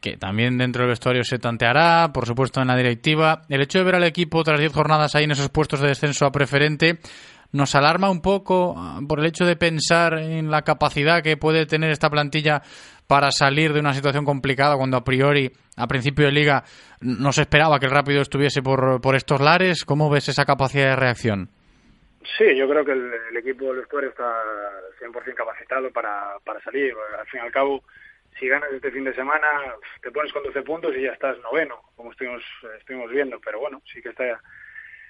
que 0.00 0.16
también 0.16 0.58
dentro 0.58 0.82
del 0.82 0.90
vestuario 0.90 1.22
se 1.22 1.38
tanteará, 1.38 2.10
por 2.12 2.26
supuesto 2.26 2.60
en 2.60 2.66
la 2.66 2.76
directiva, 2.76 3.42
el 3.48 3.62
hecho 3.62 3.78
de 3.78 3.84
ver 3.84 3.94
al 3.94 4.04
equipo 4.04 4.42
tras 4.42 4.58
10 4.58 4.72
jornadas 4.72 5.14
ahí 5.14 5.24
en 5.24 5.30
esos 5.30 5.50
puestos 5.50 5.80
de 5.80 5.88
descenso 5.88 6.26
a 6.26 6.32
preferente, 6.32 6.98
nos 7.52 7.74
alarma 7.74 8.10
un 8.10 8.20
poco 8.22 8.74
ah, 8.76 9.00
por 9.08 9.20
el 9.20 9.26
hecho 9.26 9.44
de 9.44 9.56
pensar 9.56 10.18
en 10.18 10.50
la 10.50 10.62
capacidad 10.62 11.22
que 11.22 11.36
puede 11.36 11.66
tener 11.66 11.90
esta 11.90 12.10
plantilla 12.10 12.62
para 13.06 13.30
salir 13.30 13.72
de 13.72 13.80
una 13.80 13.92
situación 13.92 14.24
complicada 14.24 14.76
cuando 14.76 14.96
a 14.96 15.04
priori, 15.04 15.50
a 15.76 15.86
principio 15.86 16.26
de 16.26 16.32
liga, 16.32 16.64
no 17.00 17.32
se 17.32 17.42
esperaba 17.42 17.78
que 17.78 17.86
el 17.86 17.92
Rápido 17.92 18.20
estuviese 18.20 18.62
por, 18.62 19.00
por 19.00 19.14
estos 19.14 19.40
lares. 19.40 19.84
¿Cómo 19.84 20.10
ves 20.10 20.28
esa 20.28 20.44
capacidad 20.44 20.90
de 20.90 20.96
reacción? 20.96 21.48
Sí, 22.36 22.56
yo 22.56 22.68
creo 22.68 22.84
que 22.84 22.92
el, 22.92 23.36
equipo 23.36 23.66
del 23.66 23.78
vestuario 23.78 24.10
está 24.10 24.24
100% 25.00 25.34
capacitado 25.34 25.90
para, 25.90 26.36
para 26.44 26.60
salir. 26.62 26.92
Al 27.18 27.26
fin 27.26 27.40
y 27.40 27.46
al 27.46 27.52
cabo, 27.52 27.84
si 28.38 28.48
ganas 28.48 28.72
este 28.72 28.90
fin 28.90 29.04
de 29.04 29.14
semana, 29.14 29.46
te 30.02 30.10
pones 30.10 30.32
con 30.32 30.42
12 30.42 30.62
puntos 30.62 30.94
y 30.96 31.02
ya 31.02 31.12
estás 31.12 31.38
noveno, 31.40 31.80
como 31.94 32.10
estuvimos, 32.10 32.42
estuvimos 32.78 33.10
viendo. 33.10 33.38
Pero 33.40 33.60
bueno, 33.60 33.80
sí 33.92 34.02
que 34.02 34.08
está 34.08 34.40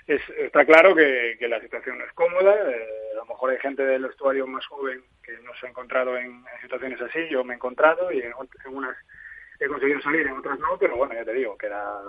es, 0.06 0.22
está 0.38 0.64
claro 0.64 0.94
que, 0.94 1.36
que, 1.38 1.48
la 1.48 1.60
situación 1.60 1.98
no 1.98 2.04
es 2.04 2.12
cómoda. 2.12 2.54
Eh, 2.54 2.86
a 3.12 3.16
lo 3.16 3.26
mejor 3.26 3.50
hay 3.50 3.58
gente 3.58 3.84
del 3.84 4.04
vestuario 4.04 4.46
más 4.46 4.64
joven 4.66 5.02
que 5.22 5.32
no 5.42 5.52
se 5.54 5.66
ha 5.66 5.70
encontrado 5.70 6.16
en, 6.16 6.26
en, 6.26 6.62
situaciones 6.62 7.00
así. 7.00 7.28
Yo 7.28 7.42
me 7.44 7.54
he 7.54 7.56
encontrado 7.56 8.12
y 8.12 8.20
en, 8.20 8.32
en, 8.64 8.74
unas 8.74 8.96
he 9.58 9.66
conseguido 9.66 10.00
salir, 10.02 10.26
en 10.26 10.34
otras 10.34 10.58
no, 10.58 10.78
pero 10.78 10.96
bueno, 10.96 11.14
ya 11.14 11.24
te 11.24 11.32
digo, 11.32 11.56
queda, 11.56 12.00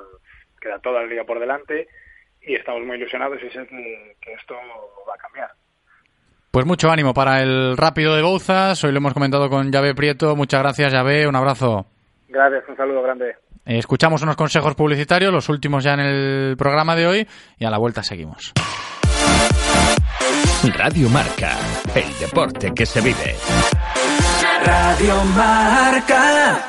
queda 0.60 0.80
toda 0.80 1.02
el 1.02 1.10
día 1.10 1.24
por 1.24 1.40
delante 1.40 1.88
y 2.42 2.56
estamos 2.56 2.86
muy 2.86 2.98
ilusionados 2.98 3.42
y 3.42 3.50
sé 3.50 3.66
que, 3.68 4.18
que 4.22 4.34
esto 4.34 4.56
va 5.08 5.16
a 5.16 5.18
cambiar. 5.18 5.50
Pues 6.52 6.66
mucho 6.66 6.90
ánimo 6.90 7.14
para 7.14 7.42
el 7.42 7.78
rápido 7.78 8.16
de 8.16 8.22
Bouzas. 8.22 8.84
Hoy 8.84 8.92
lo 8.92 8.98
hemos 8.98 9.14
comentado 9.14 9.50
con 9.50 9.72
Llave 9.72 9.96
Prieto. 9.96 10.36
Muchas 10.36 10.62
gracias, 10.62 10.92
Llave. 10.92 11.28
Un 11.28 11.36
abrazo. 11.36 11.86
Gracias, 12.28 12.64
un 12.68 12.76
saludo 12.76 13.02
grande. 13.02 13.36
Escuchamos 13.68 14.22
unos 14.22 14.38
consejos 14.38 14.76
publicitarios, 14.76 15.34
los 15.34 15.50
últimos 15.50 15.84
ya 15.84 15.94
en 15.94 16.00
el 16.00 16.56
programa 16.58 16.96
de 16.96 17.06
hoy, 17.06 17.28
y 17.60 17.66
a 17.66 17.70
la 17.70 17.78
vuelta 17.78 18.02
seguimos. 18.02 18.54
Radio 20.78 21.10
Marca, 21.10 21.58
el 21.94 22.18
deporte 22.18 22.74
que 22.74 22.86
se 22.86 23.02
vive. 23.02 23.36
Radio 24.64 25.24
Marca. 25.36 26.66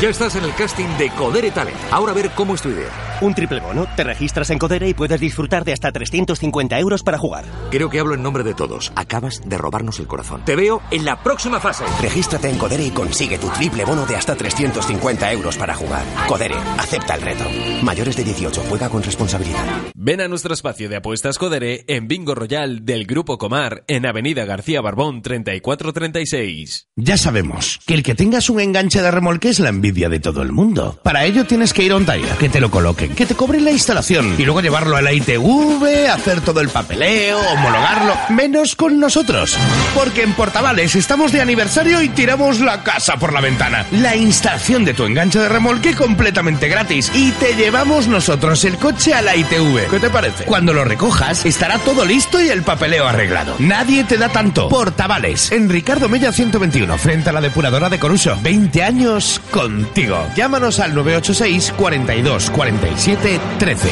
Ya 0.00 0.10
estás 0.10 0.36
en 0.36 0.44
el 0.44 0.54
casting 0.54 0.88
de 0.98 1.08
Codere 1.10 1.50
Talent. 1.50 1.78
Ahora 1.90 2.12
a 2.12 2.14
ver 2.14 2.30
cómo 2.34 2.54
es 2.54 2.60
tu 2.60 2.68
idea. 2.68 2.90
Un 3.22 3.34
triple 3.34 3.60
bono. 3.60 3.86
Te 3.96 4.04
registras 4.04 4.50
en 4.50 4.58
Codere 4.58 4.88
y 4.88 4.94
puedes 4.94 5.18
disfrutar 5.18 5.64
de 5.64 5.72
hasta 5.72 5.90
350 5.90 6.78
euros 6.78 7.02
para 7.02 7.16
jugar. 7.16 7.44
Creo 7.70 7.88
que 7.88 7.98
hablo 7.98 8.14
en 8.14 8.22
nombre 8.22 8.44
de 8.44 8.52
todos. 8.52 8.92
Acabas 8.94 9.40
de 9.44 9.56
robarnos 9.56 9.98
el 10.00 10.06
corazón. 10.06 10.42
Te 10.44 10.54
veo 10.54 10.82
en 10.90 11.06
la 11.06 11.22
próxima 11.22 11.58
fase. 11.58 11.84
Regístrate 12.02 12.50
en 12.50 12.58
Codere 12.58 12.84
y 12.84 12.90
consigue 12.90 13.38
tu 13.38 13.48
triple 13.48 13.86
bono 13.86 14.04
de 14.04 14.16
hasta 14.16 14.34
350 14.34 15.32
euros 15.32 15.56
para 15.56 15.74
jugar. 15.74 16.04
Codere, 16.28 16.56
acepta 16.78 17.14
el 17.14 17.22
reto. 17.22 17.44
Mayores 17.82 18.16
de 18.16 18.24
18, 18.24 18.64
juega 18.68 18.90
con 18.90 19.02
responsabilidad. 19.02 19.64
Ven 19.94 20.20
a 20.20 20.28
nuestro 20.28 20.52
espacio 20.52 20.88
de 20.88 20.96
apuestas 20.96 21.38
Codere 21.38 21.84
en 21.88 22.08
Bingo 22.08 22.34
Royal 22.34 22.84
del 22.84 23.06
Grupo 23.06 23.38
Comar 23.38 23.84
en 23.88 24.04
Avenida 24.04 24.44
García 24.44 24.82
Barbón 24.82 25.22
3436. 25.22 26.88
Ya 26.96 27.16
sabemos 27.16 27.80
que 27.86 27.94
el 27.94 28.02
que 28.02 28.14
tengas 28.14 28.50
un 28.50 28.60
enganche 28.60 29.00
de 29.00 29.10
remolque 29.10 29.48
es 29.48 29.58
la 29.58 29.70
envidia 29.70 30.10
de 30.10 30.20
todo 30.20 30.42
el 30.42 30.52
mundo. 30.52 31.00
Para 31.02 31.24
ello 31.24 31.46
tienes 31.46 31.72
que 31.72 31.82
ir 31.82 31.92
a 31.92 31.96
un 31.96 32.04
taller, 32.04 32.36
que 32.38 32.50
te 32.50 32.60
lo 32.60 32.70
que 33.14 33.26
te 33.26 33.34
cobren 33.34 33.64
la 33.64 33.70
instalación 33.70 34.34
y 34.38 34.44
luego 34.44 34.60
llevarlo 34.60 34.96
a 34.96 35.02
la 35.02 35.12
ITV, 35.12 36.08
hacer 36.12 36.40
todo 36.40 36.60
el 36.60 36.68
papeleo, 36.68 37.38
homologarlo, 37.52 38.14
menos 38.30 38.74
con 38.76 38.98
nosotros. 38.98 39.56
Porque 39.94 40.22
en 40.22 40.32
Portavales 40.32 40.94
estamos 40.96 41.32
de 41.32 41.40
aniversario 41.40 42.02
y 42.02 42.08
tiramos 42.08 42.60
la 42.60 42.82
casa 42.82 43.16
por 43.16 43.32
la 43.32 43.40
ventana. 43.40 43.86
La 43.92 44.16
instalación 44.16 44.84
de 44.84 44.94
tu 44.94 45.04
enganche 45.04 45.38
de 45.38 45.48
remolque 45.48 45.94
completamente 45.94 46.68
gratis 46.68 47.10
y 47.14 47.30
te 47.32 47.54
llevamos 47.54 48.06
nosotros 48.08 48.64
el 48.64 48.76
coche 48.76 49.14
a 49.14 49.22
la 49.22 49.36
ITV. 49.36 49.88
¿Qué 49.90 50.00
te 50.00 50.10
parece? 50.10 50.44
Cuando 50.44 50.72
lo 50.72 50.84
recojas 50.84 51.44
estará 51.44 51.78
todo 51.78 52.04
listo 52.04 52.40
y 52.40 52.48
el 52.48 52.62
papeleo 52.62 53.06
arreglado. 53.06 53.56
Nadie 53.58 54.04
te 54.04 54.16
da 54.16 54.28
tanto. 54.28 54.68
Portavales, 54.68 55.52
en 55.52 55.68
Ricardo 55.68 56.08
Mella 56.08 56.32
121, 56.32 56.98
frente 56.98 57.30
a 57.30 57.32
la 57.32 57.40
depuradora 57.40 57.88
de 57.88 57.98
Coruso. 57.98 58.38
20 58.42 58.82
años 58.82 59.40
contigo. 59.50 60.26
Llámanos 60.36 60.80
al 60.80 60.94
986 60.94 61.74
42 61.76 62.50
46 62.50 62.95
97 62.96 63.40
13. 63.58 63.90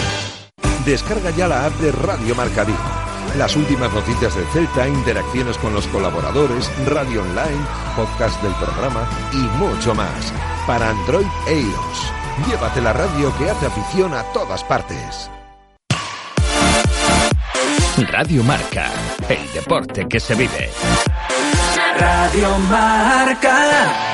Descarga 0.87 1.31
ya 1.31 1.47
la 1.47 1.67
app 1.67 1.75
de 1.75 1.93
Radio 1.93 2.35
Marca 2.35 2.65
Vigo. 2.65 2.79
Las 3.37 3.55
últimas 3.55 3.93
noticias 3.93 4.35
del 4.35 4.47
Celta, 4.47 4.89
interacciones 4.89 5.59
con 5.59 5.75
los 5.75 5.87
colaboradores, 5.89 6.71
radio 6.87 7.21
online, 7.21 7.61
podcast 7.97 8.43
del 8.43 8.53
programa 8.55 9.07
y 9.33 9.37
mucho 9.59 9.95
más. 9.95 10.33
Para 10.67 10.89
Android 10.89 11.27
e 11.47 11.61
iOS. 11.61 12.13
Llévate 12.49 12.81
la 12.81 12.95
radio 12.95 13.33
que 13.37 13.51
hace 13.51 13.67
afición 13.67 14.15
a 14.15 14.23
todas 14.33 14.65
partes. 14.65 15.31
Radio 18.11 18.43
Marca, 18.43 18.91
el 19.29 19.53
deporte 19.53 20.09
que 20.09 20.19
se 20.19 20.35
vive. 20.35 20.71
Radio 21.99 22.59
Marca. 22.71 24.14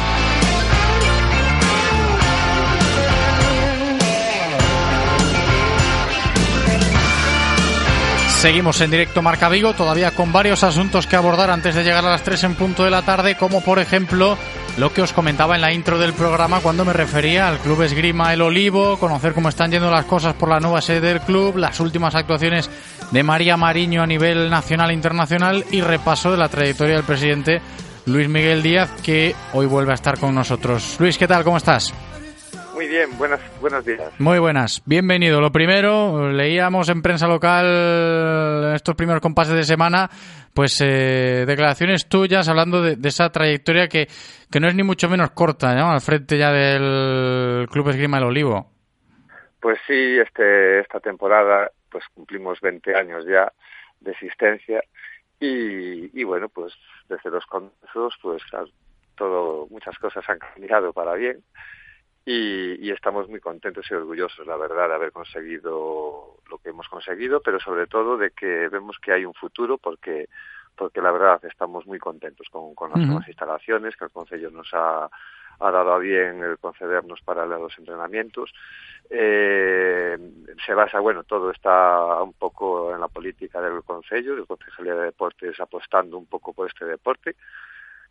Seguimos 8.41 8.81
en 8.81 8.89
directo 8.89 9.21
Marca 9.21 9.49
Vigo, 9.49 9.73
todavía 9.73 10.15
con 10.15 10.33
varios 10.33 10.63
asuntos 10.63 11.05
que 11.05 11.15
abordar 11.15 11.51
antes 11.51 11.75
de 11.75 11.83
llegar 11.83 12.03
a 12.03 12.09
las 12.09 12.23
3 12.23 12.45
en 12.45 12.55
punto 12.55 12.83
de 12.83 12.89
la 12.89 13.03
tarde, 13.03 13.37
como 13.37 13.61
por 13.61 13.77
ejemplo 13.77 14.35
lo 14.79 14.91
que 14.91 15.03
os 15.03 15.13
comentaba 15.13 15.53
en 15.53 15.61
la 15.61 15.71
intro 15.71 15.99
del 15.99 16.13
programa 16.13 16.59
cuando 16.59 16.83
me 16.83 16.91
refería 16.91 17.47
al 17.47 17.59
Club 17.59 17.83
Esgrima 17.83 18.33
El 18.33 18.41
Olivo, 18.41 18.97
conocer 18.97 19.33
cómo 19.33 19.47
están 19.47 19.69
yendo 19.69 19.91
las 19.91 20.05
cosas 20.05 20.33
por 20.33 20.49
la 20.49 20.59
nueva 20.59 20.81
sede 20.81 21.01
del 21.01 21.21
club, 21.21 21.57
las 21.57 21.79
últimas 21.79 22.15
actuaciones 22.15 22.67
de 23.11 23.21
María 23.21 23.57
Mariño 23.57 24.01
a 24.01 24.07
nivel 24.07 24.49
nacional 24.49 24.89
e 24.89 24.95
internacional 24.95 25.63
y 25.69 25.81
repaso 25.81 26.31
de 26.31 26.37
la 26.37 26.49
trayectoria 26.49 26.95
del 26.95 27.05
presidente 27.05 27.61
Luis 28.07 28.27
Miguel 28.27 28.63
Díaz, 28.63 28.89
que 29.03 29.35
hoy 29.53 29.67
vuelve 29.67 29.91
a 29.91 29.95
estar 29.95 30.17
con 30.17 30.33
nosotros. 30.33 30.95
Luis, 30.97 31.15
¿qué 31.19 31.27
tal? 31.27 31.43
¿Cómo 31.43 31.57
estás? 31.57 31.93
Muy 32.81 32.89
bien, 32.89 33.15
buenas, 33.15 33.61
buenos 33.61 33.85
días. 33.85 34.19
Muy 34.19 34.39
buenas, 34.39 34.81
bienvenido. 34.87 35.39
Lo 35.39 35.51
primero, 35.51 36.31
leíamos 36.31 36.89
en 36.89 37.03
prensa 37.03 37.27
local 37.27 38.73
estos 38.73 38.95
primeros 38.95 39.21
compases 39.21 39.53
de 39.53 39.61
semana, 39.61 40.09
pues 40.51 40.81
eh, 40.81 41.45
declaraciones 41.45 42.09
tuyas 42.09 42.49
hablando 42.49 42.81
de, 42.81 42.95
de 42.95 43.09
esa 43.09 43.29
trayectoria 43.29 43.87
que, 43.87 44.07
que, 44.51 44.59
no 44.59 44.67
es 44.67 44.73
ni 44.73 44.81
mucho 44.81 45.07
menos 45.09 45.29
corta, 45.29 45.75
¿no? 45.75 45.91
Al 45.91 46.01
frente 46.01 46.39
ya 46.39 46.51
del 46.51 47.67
Club 47.69 47.89
Esgrima 47.89 48.17
El 48.17 48.23
Olivo. 48.23 48.71
Pues 49.59 49.77
sí, 49.85 50.17
este, 50.17 50.79
esta 50.79 50.99
temporada 50.99 51.69
pues 51.87 52.03
cumplimos 52.15 52.59
20 52.61 52.95
años 52.95 53.25
ya 53.27 53.53
de 53.99 54.09
existencia 54.09 54.83
y, 55.39 56.19
y 56.19 56.23
bueno, 56.23 56.49
pues 56.49 56.73
desde 57.07 57.29
los 57.29 57.45
comienzos 57.45 58.15
pues 58.23 58.41
todo, 59.13 59.67
muchas 59.69 59.99
cosas 59.99 60.27
han 60.27 60.39
cambiado 60.39 60.91
para 60.93 61.13
bien 61.13 61.43
y, 62.25 62.87
y, 62.87 62.91
estamos 62.91 63.27
muy 63.27 63.39
contentos 63.39 63.85
y 63.89 63.93
orgullosos, 63.95 64.45
la 64.45 64.55
verdad, 64.57 64.89
de 64.89 64.95
haber 64.95 65.11
conseguido 65.11 66.37
lo 66.49 66.57
que 66.59 66.69
hemos 66.69 66.87
conseguido, 66.87 67.41
pero 67.41 67.59
sobre 67.59 67.87
todo 67.87 68.17
de 68.17 68.31
que 68.31 68.67
vemos 68.69 68.99
que 68.99 69.11
hay 69.11 69.25
un 69.25 69.33
futuro 69.33 69.77
porque 69.77 70.27
porque 70.75 71.01
la 71.01 71.11
verdad 71.11 71.43
estamos 71.45 71.85
muy 71.85 71.99
contentos 71.99 72.47
con, 72.49 72.73
con 72.73 72.89
las 72.89 72.99
uh 72.99 73.01
-huh. 73.01 73.05
nuevas 73.07 73.27
instalaciones 73.27 73.95
que 73.95 74.05
el 74.05 74.11
Consejo 74.11 74.49
nos 74.49 74.73
ha, 74.73 75.09
ha 75.59 75.71
dado 75.71 75.93
a 75.93 75.99
bien 75.99 76.41
el 76.43 76.57
concedernos 76.57 77.21
para 77.21 77.45
los 77.45 77.77
entrenamientos. 77.77 78.51
Eh, 79.09 80.17
se 80.65 80.73
basa, 80.73 80.99
bueno, 80.99 81.23
todo 81.23 81.51
está 81.51 82.21
un 82.23 82.33
poco 82.33 82.93
en 82.93 82.99
la 82.99 83.07
política 83.07 83.61
del 83.61 83.83
Consejo, 83.83 84.35
del 84.35 84.47
Concejalía 84.47 84.95
de 84.95 85.05
Deportes 85.05 85.59
apostando 85.59 86.17
un 86.17 86.25
poco 86.25 86.53
por 86.53 86.67
este 86.67 86.85
deporte 86.85 87.35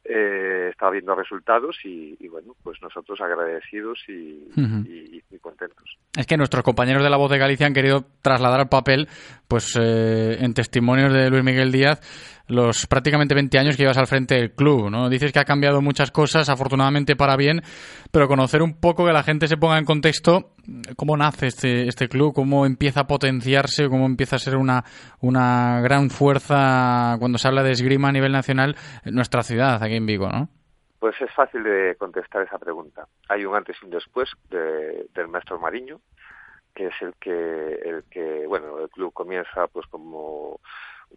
eh, 0.05 0.69
está 0.71 0.89
viendo 0.91 1.15
resultados 1.15 1.77
y, 1.85 2.17
y, 2.19 2.29
bueno, 2.29 2.55
pues 2.63 2.81
nosotros 2.81 3.21
agradecidos 3.21 3.99
y, 4.09 4.49
uh 4.57 4.61
-huh. 4.61 4.87
y, 4.87 5.23
y, 5.31 5.39
contentos. 5.39 5.99
Es 6.17 6.27
que 6.27 6.37
nuestros 6.37 6.65
compañeros 6.65 7.03
de 7.03 7.11
La 7.11 7.19
Voz 7.19 7.31
de 7.31 7.39
Galicia 7.39 7.67
han 7.67 7.75
querido 7.75 8.05
trasladar 8.23 8.61
al 8.61 8.69
papel, 8.69 9.09
pues 9.47 9.77
eh, 9.79 10.39
en 10.41 10.55
testimonios 10.55 11.13
de 11.13 11.29
Luis 11.29 11.45
Miguel 11.45 11.71
Díaz, 11.71 12.01
los 12.51 12.87
prácticamente 12.87 13.35
20 13.35 13.59
años 13.59 13.77
que 13.77 13.85
llevas 13.85 13.99
al 13.99 14.07
frente 14.07 14.35
del 14.35 14.53
club, 14.53 14.91
¿no? 14.91 15.09
Dices 15.09 15.33
que 15.33 15.39
ha 15.39 15.45
cambiado 15.45 15.81
muchas 15.81 16.11
cosas, 16.11 16.49
afortunadamente 16.49 17.17
para 17.17 17.37
bien, 17.37 17.63
pero 18.11 18.29
conocer 18.29 18.63
un 18.63 18.81
poco 18.81 19.07
que 19.07 19.13
la 19.13 19.23
gente 19.23 19.47
se 19.47 19.57
ponga 19.57 19.79
en 19.79 19.85
contexto 19.85 20.53
cómo 20.97 21.17
nace 21.17 21.47
este, 21.47 21.89
este 21.89 22.09
club, 22.09 22.35
cómo 22.35 22.67
empieza 22.67 23.01
a 23.01 23.07
potenciarse, 23.07 23.89
cómo 23.89 24.07
empieza 24.07 24.37
a 24.37 24.41
ser 24.41 24.57
una, 24.57 24.85
una 25.21 25.81
gran 25.81 26.11
fuerza 26.11 27.17
cuando 27.19 27.39
se 27.39 27.49
habla 27.49 27.63
de 27.63 27.73
esgrima 27.73 28.09
a 28.09 28.13
nivel 28.13 28.33
nacional 28.33 28.77
en 29.05 29.15
nuestra 29.15 29.43
ciudad, 29.43 29.83
aquí 29.83 29.97
en 29.97 30.07
Vigo, 30.07 30.29
¿no? 30.29 30.49
Pues 30.99 31.15
es 31.23 31.33
fácil 31.33 31.63
de 31.63 31.97
contestar 31.99 32.43
esa 32.43 32.59
pregunta. 32.59 33.07
Hay 33.29 33.47
un 33.47 33.57
antes 33.57 33.77
y 33.81 33.87
un 33.87 33.91
después 33.91 34.29
de, 34.51 35.07
del 35.15 35.29
maestro 35.29 35.59
Mariño, 35.59 36.01
que 36.75 36.89
es 36.89 36.95
el 37.01 37.15
que, 37.15 37.31
el 37.31 38.05
que, 38.11 38.47
bueno, 38.47 38.79
el 38.81 38.91
club 38.91 39.13
comienza 39.13 39.67
pues 39.69 39.87
como 39.87 40.61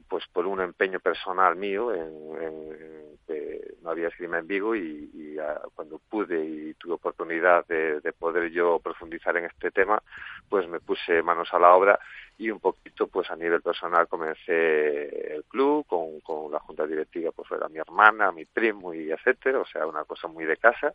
pues 0.08 0.26
por 0.32 0.46
un 0.46 0.62
empeño 0.62 1.00
personal 1.00 1.56
mío 1.56 1.94
en, 1.94 2.42
en, 2.42 3.18
que 3.26 3.76
no 3.82 3.92
había 3.92 4.08
esgrima 4.08 4.40
en 4.40 4.48
Vigo 4.48 4.76
y, 4.76 5.10
y 5.14 5.40
a, 5.40 5.62
cuando 5.76 6.00
pude 6.00 6.44
y 6.44 6.74
tuve 6.76 6.94
oportunidad 6.94 7.66
de, 7.68 8.02
de, 8.02 8.14
poder 8.14 8.52
yo 8.52 8.80
profundizar 8.80 9.38
en 9.38 9.46
este 9.46 9.72
tema, 9.72 10.02
pues 10.50 10.68
me 10.68 10.80
puse 10.80 11.22
manos 11.24 11.54
a 11.54 11.60
la 11.60 11.74
obra 11.74 12.00
y 12.38 12.50
un 12.50 12.60
poquito 12.60 13.08
pues 13.08 13.30
a 13.30 13.36
nivel 13.36 13.62
personal 13.62 14.08
comencé 14.08 15.36
el 15.36 15.44
club 15.46 15.86
con, 15.86 16.20
con 16.22 16.52
la 16.52 16.60
junta 16.60 16.88
directiva 16.88 17.32
pues 17.32 17.52
era 17.52 17.70
mi 17.70 17.80
hermana, 17.80 18.32
mi 18.32 18.46
primo 18.46 18.94
y 18.94 19.12
etcétera, 19.12 19.60
o 19.60 19.66
sea 19.66 19.86
una 19.86 20.04
cosa 20.04 20.28
muy 20.28 20.46
de 20.46 20.58
casa 20.58 20.94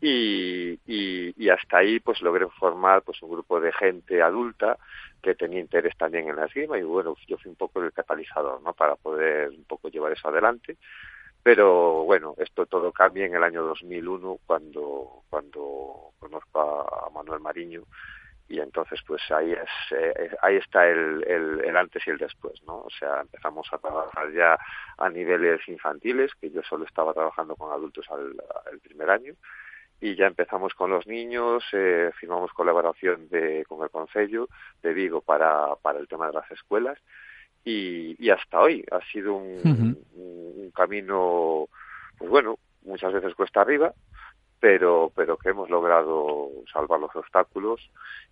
y, 0.00 0.78
y, 0.86 1.48
hasta 1.48 1.78
ahí 1.78 2.00
pues 2.00 2.20
logré 2.20 2.46
formar 2.48 3.02
pues 3.02 3.22
un 3.22 3.30
grupo 3.30 3.60
de 3.60 3.72
gente 3.72 4.20
adulta 4.20 4.76
que 5.22 5.34
tenía 5.34 5.60
interés 5.60 5.96
también 5.96 6.28
en 6.28 6.36
la 6.36 6.46
esgrima 6.46 6.78
y 6.78 6.82
bueno, 6.82 7.16
yo 7.26 7.38
fui 7.38 7.50
un 7.50 7.56
poco 7.56 7.82
el 7.82 7.92
catalizador, 7.92 8.60
¿no? 8.60 8.74
Para 8.74 8.96
poder 8.96 9.50
un 9.50 9.64
poco 9.64 9.88
llevar 9.88 10.12
eso 10.12 10.28
adelante. 10.28 10.76
Pero 11.42 12.04
bueno, 12.04 12.34
esto 12.38 12.66
todo 12.66 12.90
cambia 12.90 13.26
en 13.26 13.34
el 13.34 13.42
año 13.42 13.62
2001 13.64 14.38
cuando 14.46 15.24
cuando 15.28 16.12
conozco 16.18 16.60
a, 16.60 17.10
Manuel 17.10 17.40
Mariño 17.40 17.84
y 18.48 18.60
entonces 18.60 19.00
pues 19.06 19.22
ahí 19.30 19.52
es 19.52 19.92
eh, 19.98 20.36
ahí 20.42 20.56
está 20.56 20.86
el, 20.86 21.24
el, 21.26 21.64
el, 21.64 21.76
antes 21.76 22.06
y 22.06 22.10
el 22.10 22.18
después 22.18 22.62
no 22.66 22.76
o 22.76 22.90
sea 22.90 23.22
empezamos 23.22 23.66
a 23.72 23.78
trabajar 23.78 24.30
ya 24.32 24.58
a 24.98 25.08
niveles 25.08 25.66
infantiles 25.68 26.32
que 26.40 26.50
yo 26.50 26.62
solo 26.62 26.84
estaba 26.84 27.14
trabajando 27.14 27.56
con 27.56 27.72
adultos 27.72 28.06
al, 28.10 28.34
al 28.70 28.78
primer 28.80 29.10
año 29.10 29.34
y 30.00 30.16
ya 30.16 30.26
empezamos 30.26 30.74
con 30.74 30.90
los 30.90 31.06
niños, 31.06 31.64
eh, 31.72 32.10
firmamos 32.18 32.52
colaboración 32.52 33.28
de, 33.30 33.64
con 33.66 33.82
el 33.82 33.90
Consejo 33.90 34.48
de 34.82 34.92
Vigo 34.92 35.22
para, 35.22 35.76
para 35.76 35.98
el 35.98 36.08
tema 36.08 36.26
de 36.26 36.34
las 36.34 36.50
escuelas 36.50 36.98
y, 37.64 38.14
y 38.22 38.28
hasta 38.28 38.60
hoy 38.60 38.84
ha 38.90 39.00
sido 39.10 39.34
un, 39.34 39.56
uh 39.56 39.62
-huh. 39.62 39.96
un, 40.14 40.52
un 40.64 40.70
camino, 40.72 41.68
pues 42.18 42.28
bueno, 42.30 42.58
muchas 42.82 43.12
veces 43.14 43.34
cuesta 43.34 43.62
arriba, 43.62 43.94
pero, 44.64 45.12
pero 45.14 45.36
que 45.36 45.50
hemos 45.50 45.68
logrado 45.68 46.48
salvar 46.72 46.98
los 46.98 47.14
obstáculos 47.14 47.82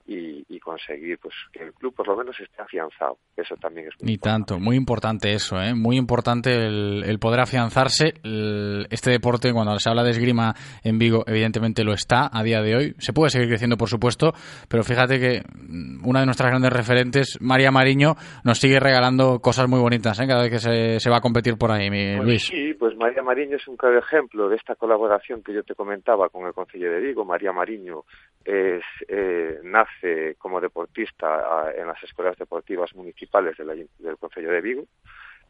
y, 0.07 0.43
y, 0.49 0.59
conseguir 0.59 1.19
pues 1.19 1.35
que 1.53 1.63
el 1.63 1.75
club 1.75 1.95
por 1.95 2.09
lo 2.09 2.17
menos 2.17 2.35
esté 2.41 2.63
afianzado. 2.63 3.19
Eso 3.37 3.55
también 3.57 3.89
es 3.89 3.95
muy 4.01 4.07
Ni 4.07 4.13
importante. 4.15 4.47
tanto, 4.47 4.59
muy 4.65 4.77
importante 4.77 5.33
eso, 5.33 5.61
¿eh? 5.61 5.75
muy 5.75 5.97
importante 5.99 6.55
el, 6.55 7.05
el 7.05 7.19
poder 7.19 7.41
afianzarse. 7.41 8.15
El, 8.25 8.87
este 8.91 9.11
deporte, 9.11 9.53
cuando 9.53 9.79
se 9.79 9.91
habla 9.91 10.03
de 10.03 10.11
esgrima 10.11 10.55
en 10.83 10.99
Vigo, 10.99 11.23
evidentemente 11.27 11.85
lo 11.85 11.93
está 11.93 12.31
a 12.33 12.43
día 12.43 12.63
de 12.63 12.77
hoy. 12.77 12.95
Se 12.99 13.13
puede 13.13 13.29
seguir 13.31 13.49
creciendo, 13.49 13.77
por 13.77 13.91
supuesto, 13.91 14.33
pero 14.69 14.83
fíjate 14.83 15.21
que 15.21 15.43
una 16.03 16.21
de 16.21 16.27
nuestras 16.27 16.49
grandes 16.51 16.73
referentes, 16.73 17.39
María 17.43 17.71
Mariño, 17.71 18.15
nos 18.43 18.59
sigue 18.59 18.81
regalando 18.81 19.39
cosas 19.41 19.69
muy 19.69 19.81
bonitas 19.81 20.19
¿eh? 20.19 20.27
cada 20.27 20.43
vez 20.45 20.51
que 20.51 20.59
se, 20.59 20.99
se 20.99 21.11
va 21.11 21.19
a 21.19 21.21
competir 21.21 21.57
por 21.59 21.71
ahí, 21.71 21.91
mi 21.91 22.17
pues 22.17 22.27
Luis. 22.27 22.43
Sí, 22.47 22.72
pues 22.83 22.97
María 22.97 23.23
Mariño 23.23 23.59
es 23.59 23.69
un 23.69 23.77
claro 23.77 23.97
ejemplo 23.97 24.49
de 24.49 24.57
esta 24.57 24.75
colaboración 24.75 25.45
que 25.45 25.53
yo 25.53 25.63
te 25.63 25.77
comentaba 25.77 26.29
con 26.31 26.49
el 26.49 26.53
Consejo 26.53 26.83
de 26.83 26.99
Vigo. 26.99 27.25
María 27.25 27.53
Mariño 27.53 28.03
es, 28.45 28.83
eh, 29.07 29.61
nace 29.63 30.35
como 30.37 30.61
deportista 30.61 31.73
en 31.77 31.87
las 31.87 32.03
escuelas 32.03 32.37
deportivas 32.37 32.93
municipales 32.97 33.57
de 33.57 33.65
la, 33.65 33.75
del 33.77 34.17
Consejo 34.19 34.51
de 34.51 34.61
Vigo. 34.61 34.85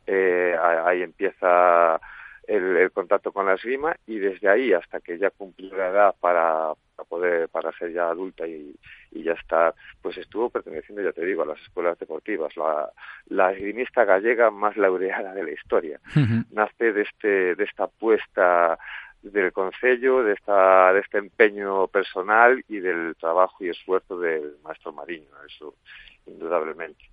Eh, 0.06 0.54
ahí 0.84 1.00
empieza 1.00 1.98
el, 2.46 2.76
el, 2.76 2.90
contacto 2.90 3.32
con 3.32 3.46
la 3.46 3.54
esgrima 3.54 3.96
y 4.06 4.18
desde 4.18 4.48
ahí 4.48 4.72
hasta 4.72 5.00
que 5.00 5.18
ya 5.18 5.30
cumplió 5.30 5.76
la 5.76 5.88
edad 5.88 6.14
para, 6.20 6.72
para 6.96 7.08
poder 7.08 7.48
para 7.48 7.72
ser 7.72 7.92
ya 7.92 8.08
adulta 8.08 8.46
y, 8.46 8.74
y, 9.12 9.22
ya 9.22 9.32
estar 9.32 9.74
pues 10.00 10.18
estuvo 10.18 10.50
perteneciendo 10.50 11.02
ya 11.02 11.12
te 11.12 11.24
digo 11.24 11.42
a 11.42 11.46
las 11.46 11.60
escuelas 11.60 11.98
deportivas 11.98 12.56
la, 12.56 12.90
la 13.26 13.52
esgrimista 13.52 14.04
gallega 14.04 14.50
más 14.50 14.76
laureada 14.76 15.34
de 15.34 15.44
la 15.44 15.52
historia 15.52 16.00
uh 16.16 16.18
-huh. 16.18 16.46
nace 16.50 16.92
de 16.92 17.02
este 17.02 17.54
de 17.54 17.64
esta 17.64 17.84
apuesta 17.84 18.78
del 19.22 19.52
Concello, 19.52 20.24
de, 20.24 20.32
esta, 20.32 20.92
de 20.92 21.00
este 21.00 21.18
empeño 21.18 21.86
personal 21.88 22.64
y 22.68 22.80
del 22.80 23.14
trabajo 23.16 23.64
y 23.64 23.68
esfuerzo 23.68 24.18
del 24.18 24.56
maestro 24.64 24.92
Mariño, 24.92 25.28
eso 25.46 25.76
indudablemente. 26.26 27.11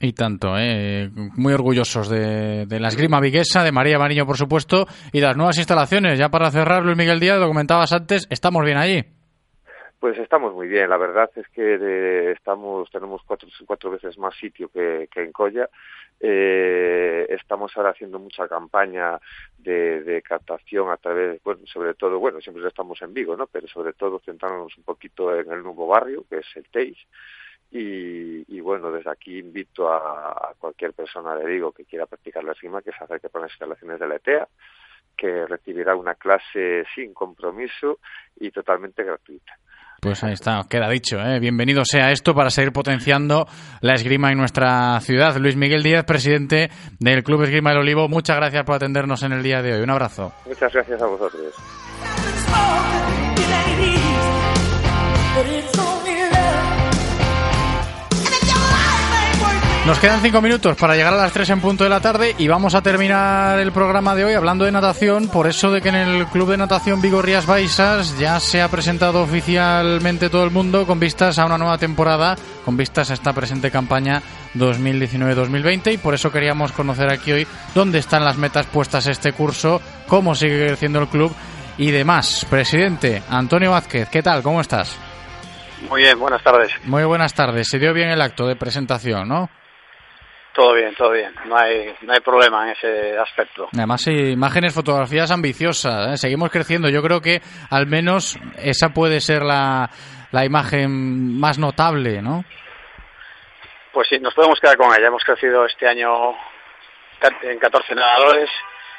Y 0.00 0.12
tanto, 0.12 0.58
¿eh? 0.58 1.10
muy 1.36 1.54
orgullosos 1.54 2.10
de, 2.10 2.66
de 2.66 2.80
la 2.80 2.88
esgrima 2.88 3.18
viguesa, 3.18 3.64
de 3.64 3.72
María 3.72 3.98
Mariño, 3.98 4.26
por 4.26 4.36
supuesto, 4.36 4.86
y 5.12 5.20
de 5.20 5.26
las 5.26 5.36
nuevas 5.36 5.56
instalaciones. 5.56 6.18
Ya 6.18 6.28
para 6.28 6.50
cerrar, 6.50 6.84
Luis 6.84 6.98
Miguel 6.98 7.18
Díaz, 7.18 7.38
lo 7.38 7.48
comentabas 7.48 7.92
antes, 7.92 8.26
estamos 8.30 8.62
bien 8.64 8.76
allí. 8.76 9.04
Pues 9.98 10.18
estamos 10.18 10.52
muy 10.52 10.68
bien, 10.68 10.90
la 10.90 10.98
verdad 10.98 11.30
es 11.36 11.48
que 11.48 11.78
eh, 11.80 12.32
estamos 12.32 12.90
tenemos 12.90 13.22
cuatro, 13.26 13.48
cuatro 13.66 13.90
veces 13.90 14.18
más 14.18 14.36
sitio 14.36 14.68
que, 14.68 15.08
en 15.14 15.32
Colla. 15.32 15.70
Eh, 16.20 17.26
estamos 17.30 17.74
ahora 17.76 17.90
haciendo 17.90 18.18
mucha 18.18 18.46
campaña 18.46 19.18
de, 19.56 20.02
de, 20.02 20.22
captación 20.22 20.90
a 20.90 20.96
través, 20.98 21.42
bueno, 21.42 21.60
sobre 21.66 21.94
todo, 21.94 22.18
bueno, 22.18 22.40
siempre 22.40 22.66
estamos 22.68 23.00
en 23.00 23.14
Vigo, 23.14 23.36
¿no? 23.36 23.46
Pero 23.46 23.66
sobre 23.68 23.94
todo 23.94 24.18
centrándonos 24.18 24.76
un 24.76 24.84
poquito 24.84 25.34
en 25.34 25.50
el 25.50 25.62
nuevo 25.62 25.86
barrio, 25.86 26.24
que 26.28 26.38
es 26.38 26.46
el 26.56 26.68
Teis. 26.68 26.98
Y, 27.70 28.56
y, 28.56 28.60
bueno, 28.60 28.90
desde 28.92 29.10
aquí 29.10 29.38
invito 29.38 29.88
a, 29.88 30.30
a, 30.30 30.54
cualquier 30.58 30.92
persona 30.92 31.34
de 31.34 31.46
Vigo 31.46 31.72
que 31.72 31.84
quiera 31.84 32.06
practicar 32.06 32.44
la 32.44 32.52
esgrima 32.52 32.80
que 32.80 32.92
se 32.92 33.04
acerque 33.04 33.28
por 33.28 33.42
las 33.42 33.50
instalaciones 33.50 33.98
de 33.98 34.08
la 34.08 34.16
ETEA, 34.16 34.48
que 35.16 35.46
recibirá 35.46 35.96
una 35.96 36.14
clase 36.14 36.84
sin 36.94 37.12
compromiso 37.12 37.98
y 38.36 38.50
totalmente 38.50 39.02
gratuita. 39.02 39.58
Pues 40.00 40.22
ahí 40.24 40.34
está, 40.34 40.60
queda 40.68 40.88
dicho. 40.90 41.18
¿eh? 41.18 41.40
Bienvenido 41.40 41.84
sea 41.84 42.12
esto 42.12 42.34
para 42.34 42.50
seguir 42.50 42.72
potenciando 42.72 43.46
la 43.80 43.94
esgrima 43.94 44.30
en 44.30 44.38
nuestra 44.38 45.00
ciudad. 45.00 45.36
Luis 45.36 45.56
Miguel 45.56 45.82
Díaz, 45.82 46.04
presidente 46.04 46.68
del 47.00 47.22
Club 47.24 47.42
Esgrima 47.42 47.70
del 47.70 47.80
Olivo, 47.80 48.08
muchas 48.08 48.36
gracias 48.36 48.64
por 48.64 48.76
atendernos 48.76 49.22
en 49.22 49.32
el 49.32 49.42
día 49.42 49.62
de 49.62 49.74
hoy. 49.74 49.82
Un 49.82 49.90
abrazo. 49.90 50.32
Muchas 50.46 50.72
gracias 50.72 51.00
a 51.00 51.06
vosotros. 51.06 51.54
Nos 59.86 60.00
quedan 60.00 60.20
cinco 60.20 60.42
minutos 60.42 60.76
para 60.76 60.96
llegar 60.96 61.14
a 61.14 61.16
las 61.16 61.32
tres 61.32 61.48
en 61.48 61.60
punto 61.60 61.84
de 61.84 61.90
la 61.90 62.00
tarde 62.00 62.34
y 62.38 62.48
vamos 62.48 62.74
a 62.74 62.82
terminar 62.82 63.60
el 63.60 63.70
programa 63.70 64.16
de 64.16 64.24
hoy 64.24 64.34
hablando 64.34 64.64
de 64.64 64.72
natación, 64.72 65.28
por 65.28 65.46
eso 65.46 65.70
de 65.70 65.80
que 65.80 65.90
en 65.90 65.94
el 65.94 66.26
Club 66.26 66.50
de 66.50 66.56
Natación 66.56 67.00
Vigo 67.00 67.22
Rías 67.22 67.46
Baixas 67.46 68.18
ya 68.18 68.40
se 68.40 68.60
ha 68.60 68.68
presentado 68.68 69.22
oficialmente 69.22 70.28
todo 70.28 70.42
el 70.42 70.50
mundo 70.50 70.88
con 70.88 70.98
vistas 70.98 71.38
a 71.38 71.46
una 71.46 71.56
nueva 71.56 71.78
temporada, 71.78 72.34
con 72.64 72.76
vistas 72.76 73.12
a 73.12 73.14
esta 73.14 73.32
presente 73.32 73.70
campaña 73.70 74.20
2019-2020 74.56 75.92
y 75.94 75.98
por 75.98 76.14
eso 76.14 76.32
queríamos 76.32 76.72
conocer 76.72 77.08
aquí 77.08 77.30
hoy 77.30 77.46
dónde 77.72 78.00
están 78.00 78.24
las 78.24 78.36
metas 78.36 78.66
puestas 78.66 79.06
este 79.06 79.34
curso, 79.34 79.80
cómo 80.08 80.34
sigue 80.34 80.66
creciendo 80.66 80.98
el 80.98 81.06
club 81.06 81.32
y 81.78 81.92
demás. 81.92 82.44
Presidente 82.50 83.22
Antonio 83.30 83.70
Vázquez, 83.70 84.08
¿qué 84.08 84.20
tal? 84.20 84.42
¿Cómo 84.42 84.60
estás? 84.60 84.98
Muy 85.88 86.02
bien, 86.02 86.18
buenas 86.18 86.42
tardes. 86.42 86.72
Muy 86.82 87.04
buenas 87.04 87.34
tardes. 87.34 87.68
Se 87.68 87.78
dio 87.78 87.94
bien 87.94 88.08
el 88.08 88.20
acto 88.20 88.48
de 88.48 88.56
presentación, 88.56 89.28
¿no? 89.28 89.48
Todo 90.56 90.72
bien, 90.72 90.94
todo 90.94 91.10
bien. 91.10 91.34
No 91.44 91.54
hay, 91.54 91.94
no 92.00 92.14
hay 92.14 92.20
problema 92.20 92.64
en 92.64 92.70
ese 92.70 93.18
aspecto. 93.18 93.68
Además, 93.76 94.06
imágenes, 94.06 94.74
fotografías 94.74 95.30
ambiciosas. 95.30 96.14
¿eh? 96.14 96.16
Seguimos 96.16 96.50
creciendo. 96.50 96.88
Yo 96.88 97.02
creo 97.02 97.20
que 97.20 97.42
al 97.68 97.86
menos 97.86 98.38
esa 98.56 98.88
puede 98.88 99.20
ser 99.20 99.42
la, 99.42 99.90
la 100.32 100.46
imagen 100.46 101.38
más 101.38 101.58
notable, 101.58 102.22
¿no? 102.22 102.42
Pues 103.92 104.08
sí, 104.08 104.18
nos 104.18 104.32
podemos 104.32 104.58
quedar 104.58 104.78
con 104.78 104.90
ella. 104.96 105.08
Hemos 105.08 105.24
crecido 105.24 105.66
este 105.66 105.86
año 105.86 106.34
en 107.42 107.58
14 107.58 107.94
nadadores, 107.94 108.48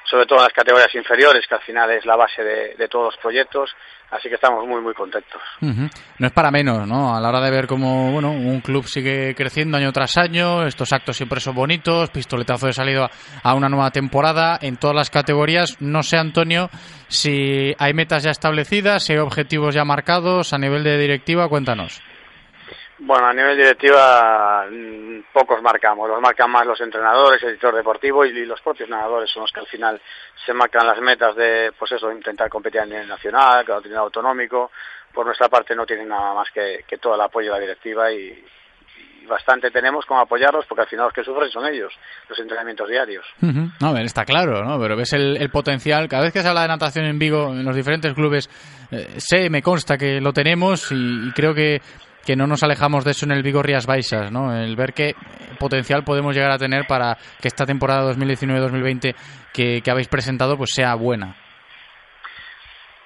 sobre 0.04 0.28
todo 0.28 0.38
en 0.38 0.44
las 0.44 0.54
categorías 0.54 0.94
inferiores, 0.94 1.48
que 1.48 1.56
al 1.56 1.62
final 1.62 1.90
es 1.90 2.06
la 2.06 2.16
base 2.16 2.44
de, 2.44 2.76
de 2.76 2.88
todos 2.88 3.16
los 3.16 3.18
proyectos. 3.18 3.76
Así 4.10 4.30
que 4.30 4.36
estamos 4.36 4.66
muy, 4.66 4.82
muy 4.82 4.94
contentos. 4.94 5.42
Uh. 5.62 5.88
No 6.20 6.28
es 6.28 6.34
para 6.34 6.50
menos, 6.50 6.88
¿no? 6.88 7.16
A 7.16 7.20
la 7.20 7.28
hora 7.28 7.42
de 7.42 7.52
ver 7.52 7.68
cómo, 7.68 8.12
bueno, 8.12 8.32
un 8.32 8.62
club 8.62 8.88
sigue 8.88 9.36
creciendo 9.36 9.78
año 9.78 9.92
tras 9.92 10.18
año, 10.18 10.66
estos 10.66 10.94
actos 10.94 11.18
siempre 11.18 11.42
son 11.42 11.56
bonitos, 11.56 12.10
pistoletazo 12.10 12.68
de 12.68 12.74
salida 12.74 13.10
a 13.44 13.54
una 13.54 13.68
nueva 13.68 13.92
temporada 13.92 14.58
en 14.62 14.78
todas 14.78 14.96
las 14.96 15.10
categorías. 15.10 15.82
No 15.82 16.04
sé, 16.04 16.18
Antonio, 16.18 16.70
si 17.10 17.76
hay 17.78 17.94
metas 17.94 18.24
ya 18.24 18.32
establecidas, 18.32 19.04
si 19.04 19.14
hay 19.14 19.20
objetivos 19.20 19.76
ya 19.76 19.84
marcados 19.84 20.54
a 20.54 20.58
nivel 20.58 20.84
de 20.84 20.98
directiva, 20.98 21.50
cuéntanos. 21.50 22.02
Bueno, 23.00 23.28
a 23.28 23.34
nivel 23.34 23.58
directiva 23.58 24.66
pocos 25.32 25.62
marcamos, 25.62 26.10
los 26.10 26.20
marcan 26.20 26.50
más 26.50 26.66
los 26.66 26.82
entrenadores, 26.82 27.42
el 27.44 27.50
editor 27.50 27.76
deportivo 27.76 28.26
y 28.26 28.46
los 28.46 28.60
propios 28.62 28.90
nadadores 28.90 29.30
son 29.30 29.44
los 29.44 29.52
que 29.52 29.60
al 29.60 29.68
final 29.68 30.02
se 30.46 30.54
marcan 30.54 30.88
las 30.88 31.00
metas 31.00 31.36
de, 31.36 31.72
pues 31.78 31.92
eso, 31.92 32.12
intentar 32.12 32.50
competir 32.50 32.82
a 32.82 32.86
nivel 32.86 33.08
nacional, 33.08 33.66
a 33.70 33.80
nivel 33.82 33.98
autonómico. 33.98 34.72
Por 35.14 35.26
nuestra 35.26 35.48
parte 35.48 35.76
no 35.76 35.86
tienen 35.86 36.10
nada 36.10 36.34
más 36.34 36.50
que, 36.52 36.84
que 36.88 36.98
todo 36.98 37.16
el 37.16 37.22
apoyo 37.22 37.54
de 37.54 37.60
la 37.60 37.62
directiva 37.62 38.12
y, 38.12 38.44
bastante 39.28 39.70
tenemos 39.70 40.06
como 40.06 40.22
apoyarlos 40.22 40.66
porque 40.68 40.84
al 40.84 40.88
final 40.88 41.06
los 41.06 41.14
que 41.14 41.24
sufren 41.24 41.52
son 41.52 41.66
ellos, 41.68 41.94
los 42.30 42.40
entrenamientos 42.40 42.90
diarios. 42.90 43.26
Uh 43.42 43.48
-huh. 43.48 43.72
No, 43.82 43.98
está 43.98 44.26
claro, 44.26 44.64
¿no? 44.64 44.80
Pero 44.80 44.96
ves 44.96 45.14
el, 45.14 45.38
el, 45.38 45.50
potencial, 45.50 46.08
cada 46.08 46.24
vez 46.24 46.34
que 46.34 46.42
se 46.42 46.48
habla 46.48 46.62
de 46.62 46.70
natación 46.70 47.06
en 47.06 47.20
Vigo, 47.20 47.50
en 47.50 47.66
los 47.66 47.76
diferentes 47.76 48.14
clubes, 48.14 48.50
eh, 48.90 49.16
sé, 49.18 49.50
me 49.50 49.62
consta 49.62 49.98
que 49.98 50.22
lo 50.22 50.32
tenemos 50.32 50.92
y 50.92 51.32
creo 51.34 51.54
que 51.54 51.82
que 52.28 52.36
no 52.36 52.46
nos 52.46 52.62
alejamos 52.62 53.06
de 53.06 53.12
eso 53.12 53.26
en 53.26 53.32
el 53.32 53.42
Vigo 53.42 53.64
Rías 53.64 53.86
Baixas, 53.86 54.34
¿no? 54.34 54.54
El 54.54 54.76
ver 54.76 54.92
qué 54.92 55.16
potencial 55.58 56.04
podemos 56.04 56.36
llegar 56.36 56.52
a 56.52 56.58
tener 56.58 56.86
para 56.86 57.16
que 57.42 57.48
esta 57.48 57.66
temporada 57.66 58.12
2019-2020 58.12 59.16
que, 59.54 59.82
que, 59.82 59.92
habéis 59.92 60.10
presentado 60.10 60.58
pues 60.58 60.72
sea 60.76 60.94
buena. 60.96 61.38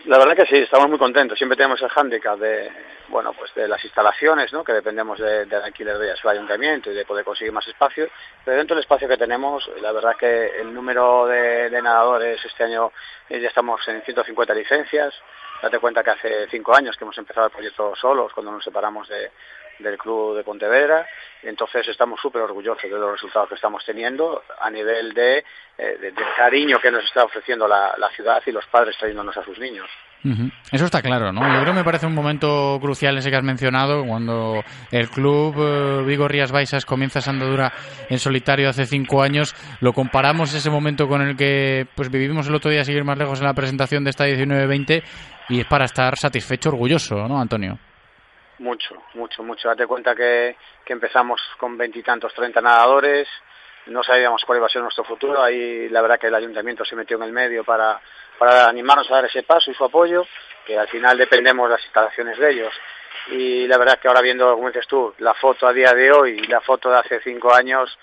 La 0.06 0.18
verdad 0.18 0.36
que 0.36 0.48
sí, 0.48 0.56
estamos 0.56 0.90
muy 0.90 0.98
contentos. 0.98 1.38
Siempre 1.38 1.56
tenemos 1.56 1.80
el 1.84 1.90
hándicap 1.90 2.40
de, 2.40 2.72
bueno, 3.10 3.34
pues 3.34 3.54
de 3.54 3.68
las 3.68 3.84
instalaciones, 3.86 4.52
¿no? 4.52 4.64
Que 4.64 4.74
dependemos 4.74 5.20
del 5.20 5.48
de 5.48 5.56
alquiler 5.56 6.00
de 6.00 6.16
su 6.16 6.28
ayuntamiento 6.28 6.90
y 6.90 6.96
de 6.96 7.06
poder 7.06 7.24
conseguir 7.24 7.54
más 7.54 7.68
espacio. 7.68 8.10
Pero 8.44 8.58
dentro 8.58 8.76
del 8.76 8.82
espacio 8.82 9.08
que 9.08 9.18
tenemos, 9.18 9.70
la 9.82 9.92
verdad 9.92 10.16
que 10.18 10.60
el 10.60 10.74
número 10.74 11.28
de, 11.28 11.70
nadadores 11.80 12.44
este 12.44 12.64
año 12.64 12.92
eh, 13.30 13.40
ya 13.40 13.50
estamos 13.50 13.88
en 13.88 14.02
150 14.02 14.54
licencias. 14.56 15.14
Date 15.62 15.80
cuenta 15.80 16.04
que 16.04 16.12
hace 16.12 16.48
cinco 16.50 16.76
años 16.76 16.98
que 16.98 17.04
hemos 17.04 17.18
empezado 17.18 17.48
el 17.48 17.52
proyecto 17.52 17.94
solos, 17.96 18.34
cuando 18.34 18.52
nos 18.52 18.64
separamos 18.64 19.08
de, 19.08 19.32
del 19.82 19.98
club 19.98 20.38
de 20.38 20.44
Pontevedra. 20.44 21.06
Entonces 21.44 21.88
estamos 21.88 22.20
súper 22.22 22.44
orgullosos 22.44 22.84
de 22.84 22.90
los 22.90 23.12
resultados 23.12 23.50
que 23.50 23.56
estamos 23.56 23.84
teniendo 23.84 24.44
a 24.60 24.70
nivel 24.70 25.14
de, 25.14 25.40
eh, 25.78 25.98
de, 26.00 26.12
de 26.12 26.24
cariño 26.38 26.80
que 26.80 26.92
nos 26.92 27.04
está 27.04 27.24
ofreciendo 27.24 27.68
la, 27.68 27.96
la, 27.98 28.10
ciudad 28.10 28.42
y 28.46 28.52
los 28.52 28.66
padres 28.68 28.96
trayéndonos 28.98 29.36
a 29.36 29.44
sus 29.44 29.58
niños. 29.58 29.90
Eso 30.72 30.86
está 30.86 31.02
claro, 31.02 31.32
¿no? 31.32 31.42
Yo 31.42 31.62
creo 31.62 31.74
que 31.74 31.80
me 31.80 31.84
parece 31.84 32.06
un 32.06 32.14
momento 32.14 32.78
crucial 32.80 33.18
ese 33.18 33.32
que 33.32 33.38
has 33.38 33.44
mencionado, 33.44 34.06
cuando 34.06 34.64
el 34.92 35.10
club 35.10 35.56
eh, 35.58 36.04
Vigo 36.06 36.28
Rías 36.28 36.52
Baixas 36.52 36.86
comienza 36.86 37.20
esa 37.20 37.32
andadura 37.32 37.74
en 38.08 38.20
solitario 38.20 38.70
hace 38.70 38.86
cinco 38.86 39.24
años. 39.24 39.56
Lo 39.80 39.94
comparamos 39.94 40.54
ese 40.54 40.70
momento 40.70 41.08
con 41.08 41.24
el 41.24 41.36
que 41.36 41.88
pues 41.96 42.12
vivimos 42.12 42.48
el 42.48 42.54
otro 42.54 42.70
día, 42.70 42.86
seguir 42.86 43.04
más 43.04 43.18
lejos 43.18 43.40
en 43.40 43.48
la 43.48 43.56
presentación 43.56 44.04
de 44.04 44.12
esta 44.12 44.28
19-20 44.28 45.02
y 45.52 45.60
es 45.60 45.68
para 45.68 45.86
estar 45.86 46.18
satisfecho, 46.18 46.70
orgulloso, 46.70 47.16
¿no, 47.28 47.40
Antonio? 47.40 47.78
Mucho, 48.60 48.96
mucho, 49.16 49.44
mucho. 49.44 49.68
Date 49.68 49.86
cuenta 49.86 50.16
que, 50.16 50.56
que 50.86 50.94
empezamos 50.94 51.42
con 51.58 51.78
veintitantos, 51.78 52.34
treinta 52.34 52.62
nadadores, 52.62 53.28
no 53.88 54.04
sabíamos 54.04 54.44
cuál 54.46 54.60
iba 54.60 54.68
a 54.68 54.70
ser 54.70 54.82
nuestro 54.82 55.04
futuro. 55.04 55.42
Ahí 55.42 55.90
la 55.90 56.02
verdad 56.02 56.20
que 56.20 56.28
el 56.28 56.36
ayuntamiento 56.36 56.86
se 56.86 56.96
metió 56.96 57.18
en 57.18 57.24
el 57.24 57.32
medio 57.32 57.64
para, 57.64 58.00
para 58.38 58.68
animarnos 58.68 59.10
a 59.12 59.16
dar 59.16 59.26
ese 59.26 59.44
paso 59.44 59.72
y 59.72 59.74
su 59.74 59.84
apoyo, 59.84 60.26
que 60.66 60.78
al 60.78 60.88
final 60.88 61.18
dependemos 61.18 61.68
de 61.68 61.76
las 61.76 61.84
instalaciones 61.84 62.38
de 62.38 62.52
ellos. 62.52 62.74
Y 63.32 63.68
la 63.68 63.78
verdad 63.78 64.00
que 64.00 64.08
ahora 64.08 64.22
viendo, 64.22 64.54
como 64.54 64.68
dices 64.68 64.88
tú, 64.88 65.14
la 65.18 65.34
foto 65.34 65.68
a 65.68 65.74
día 65.74 65.94
de 65.94 66.12
hoy 66.12 66.40
y 66.44 66.48
la 66.48 66.62
foto 66.62 66.90
de 66.90 67.00
hace 67.00 67.20
cinco 67.22 67.54
años, 67.54 67.98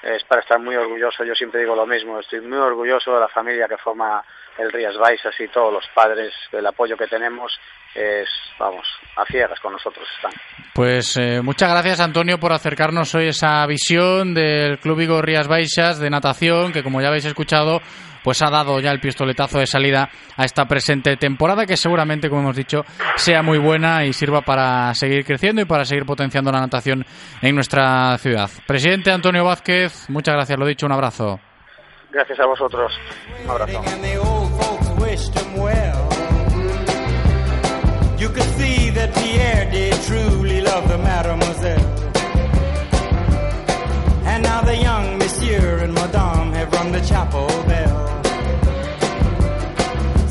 es 0.00 0.22
para 0.24 0.42
estar 0.42 0.60
muy 0.60 0.76
orgulloso. 0.76 1.24
Yo 1.24 1.34
siempre 1.34 1.60
digo 1.60 1.74
lo 1.74 1.86
mismo, 1.86 2.20
estoy 2.20 2.40
muy 2.40 2.58
orgulloso 2.58 3.14
de 3.14 3.20
la 3.20 3.28
familia 3.28 3.66
que 3.66 3.76
forma 3.78 4.24
el 4.58 4.72
Rías 4.72 4.96
Baixas 4.96 5.34
y 5.40 5.48
todos 5.48 5.72
los 5.72 5.84
padres, 5.94 6.32
el 6.52 6.66
apoyo 6.66 6.96
que 6.96 7.06
tenemos 7.06 7.52
es, 7.94 8.28
vamos, 8.58 8.86
a 9.16 9.24
ciegas 9.24 9.58
con 9.60 9.72
nosotros 9.72 10.06
están. 10.16 10.32
Pues 10.74 11.16
eh, 11.16 11.40
muchas 11.42 11.70
gracias 11.70 12.00
Antonio 12.00 12.38
por 12.38 12.52
acercarnos 12.52 13.14
hoy 13.14 13.28
esa 13.28 13.64
visión 13.66 14.34
del 14.34 14.78
Club 14.78 14.98
Vigo 14.98 15.22
Rías 15.22 15.48
Baixas 15.48 15.98
de 15.98 16.10
natación, 16.10 16.72
que 16.72 16.82
como 16.82 17.00
ya 17.00 17.08
habéis 17.08 17.24
escuchado, 17.24 17.80
pues 18.22 18.42
ha 18.42 18.50
dado 18.50 18.78
ya 18.80 18.90
el 18.90 19.00
pistoletazo 19.00 19.58
de 19.58 19.66
salida 19.66 20.10
a 20.36 20.44
esta 20.44 20.66
presente 20.66 21.16
temporada 21.16 21.66
que 21.66 21.76
seguramente, 21.76 22.28
como 22.28 22.42
hemos 22.42 22.56
dicho, 22.56 22.84
sea 23.16 23.42
muy 23.42 23.58
buena 23.58 24.04
y 24.04 24.12
sirva 24.12 24.42
para 24.42 24.94
seguir 24.94 25.24
creciendo 25.24 25.62
y 25.62 25.66
para 25.66 25.84
seguir 25.84 26.04
potenciando 26.04 26.52
la 26.52 26.60
natación 26.60 27.04
en 27.40 27.54
nuestra 27.54 28.18
ciudad. 28.18 28.50
Presidente 28.66 29.10
Antonio 29.10 29.44
Vázquez, 29.44 30.10
muchas 30.10 30.34
gracias, 30.34 30.58
lo 30.58 30.66
dicho, 30.66 30.86
un 30.86 30.92
abrazo. 30.92 31.40
Gracias 32.18 32.40
a 32.40 32.46
vosotros. 32.46 32.92
Un 33.44 33.50
abrazo. 33.50 33.80
You 38.18 38.28
could 38.30 38.50
see 38.58 38.90
that 38.90 39.14
Pierre 39.14 39.70
did 39.70 39.94
truly 40.02 40.60
love 40.60 40.88
the 40.88 40.98
mademoiselle. 40.98 41.78
And 44.26 44.42
now 44.42 44.62
the 44.62 44.76
young 44.76 45.16
monsieur 45.18 45.78
and 45.84 45.94
madame 45.94 46.52
have 46.54 46.72
rung 46.72 46.90
the 46.90 47.02
chapel 47.02 47.46
bell. 47.68 48.22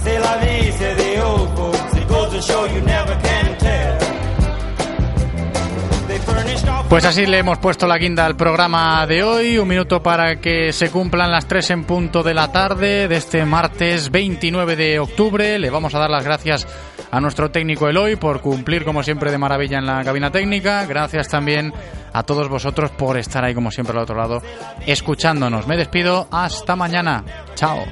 C'est 0.03 0.19
la 0.19 0.37
vie, 0.39 0.71
say 0.73 0.93
the 0.93 1.23
old 1.23 1.55
folks. 1.55 1.95
It 1.95 2.07
goes 2.09 2.33
to 2.33 2.41
show 2.41 2.65
you 2.65 2.81
never 2.81 3.15
can 3.21 3.36
Pues 6.89 7.03
así 7.03 7.25
le 7.25 7.39
hemos 7.39 7.57
puesto 7.57 7.85
la 7.85 7.97
guinda 7.97 8.25
al 8.25 8.37
programa 8.37 9.05
de 9.05 9.21
hoy. 9.21 9.57
Un 9.57 9.67
minuto 9.67 10.01
para 10.01 10.37
que 10.37 10.71
se 10.71 10.89
cumplan 10.89 11.31
las 11.31 11.45
3 11.45 11.71
en 11.71 11.83
punto 11.83 12.23
de 12.23 12.33
la 12.33 12.51
tarde 12.51 13.07
de 13.07 13.17
este 13.17 13.45
martes 13.45 14.09
29 14.09 14.75
de 14.75 14.99
octubre. 14.99 15.59
Le 15.59 15.69
vamos 15.69 15.93
a 15.95 15.99
dar 15.99 16.09
las 16.09 16.23
gracias 16.23 16.65
a 17.11 17.19
nuestro 17.19 17.51
técnico 17.51 17.89
Eloy 17.89 18.15
por 18.15 18.41
cumplir 18.41 18.85
como 18.85 19.03
siempre 19.03 19.31
de 19.31 19.37
maravilla 19.37 19.79
en 19.79 19.85
la 19.85 20.03
cabina 20.03 20.31
técnica. 20.31 20.85
Gracias 20.85 21.27
también 21.27 21.73
a 22.13 22.23
todos 22.23 22.47
vosotros 22.47 22.89
por 22.91 23.17
estar 23.17 23.43
ahí 23.43 23.53
como 23.53 23.69
siempre 23.69 23.95
al 23.97 24.03
otro 24.03 24.15
lado 24.15 24.41
escuchándonos. 24.85 25.67
Me 25.67 25.75
despido. 25.75 26.27
Hasta 26.31 26.75
mañana. 26.75 27.23
Chao. 27.55 27.83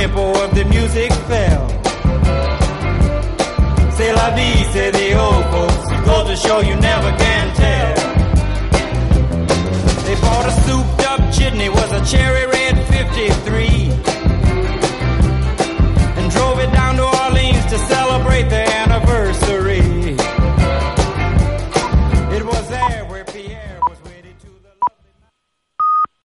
Tempo 0.00 0.32
of 0.42 0.54
the 0.54 0.64
music 0.64 1.12
fell. 1.28 1.66
C'est 3.96 4.12
la 4.14 4.30
vie, 4.30 4.64
say 4.72 4.90
the 4.90 5.08
old 5.24 5.44
folks. 5.52 5.86
Goes 6.06 6.26
to 6.30 6.36
show 6.36 6.60
you 6.60 6.74
never 6.76 7.10
can 7.22 7.46
tell. 7.62 7.94
They 10.06 10.16
bought 10.22 10.46
a 10.46 10.52
souped 10.64 11.02
up 11.10 11.20
chitney, 11.34 11.68
was 11.68 11.92
a 11.92 12.02
cherry 12.12 12.46
red 12.46 12.76
53 12.88 13.79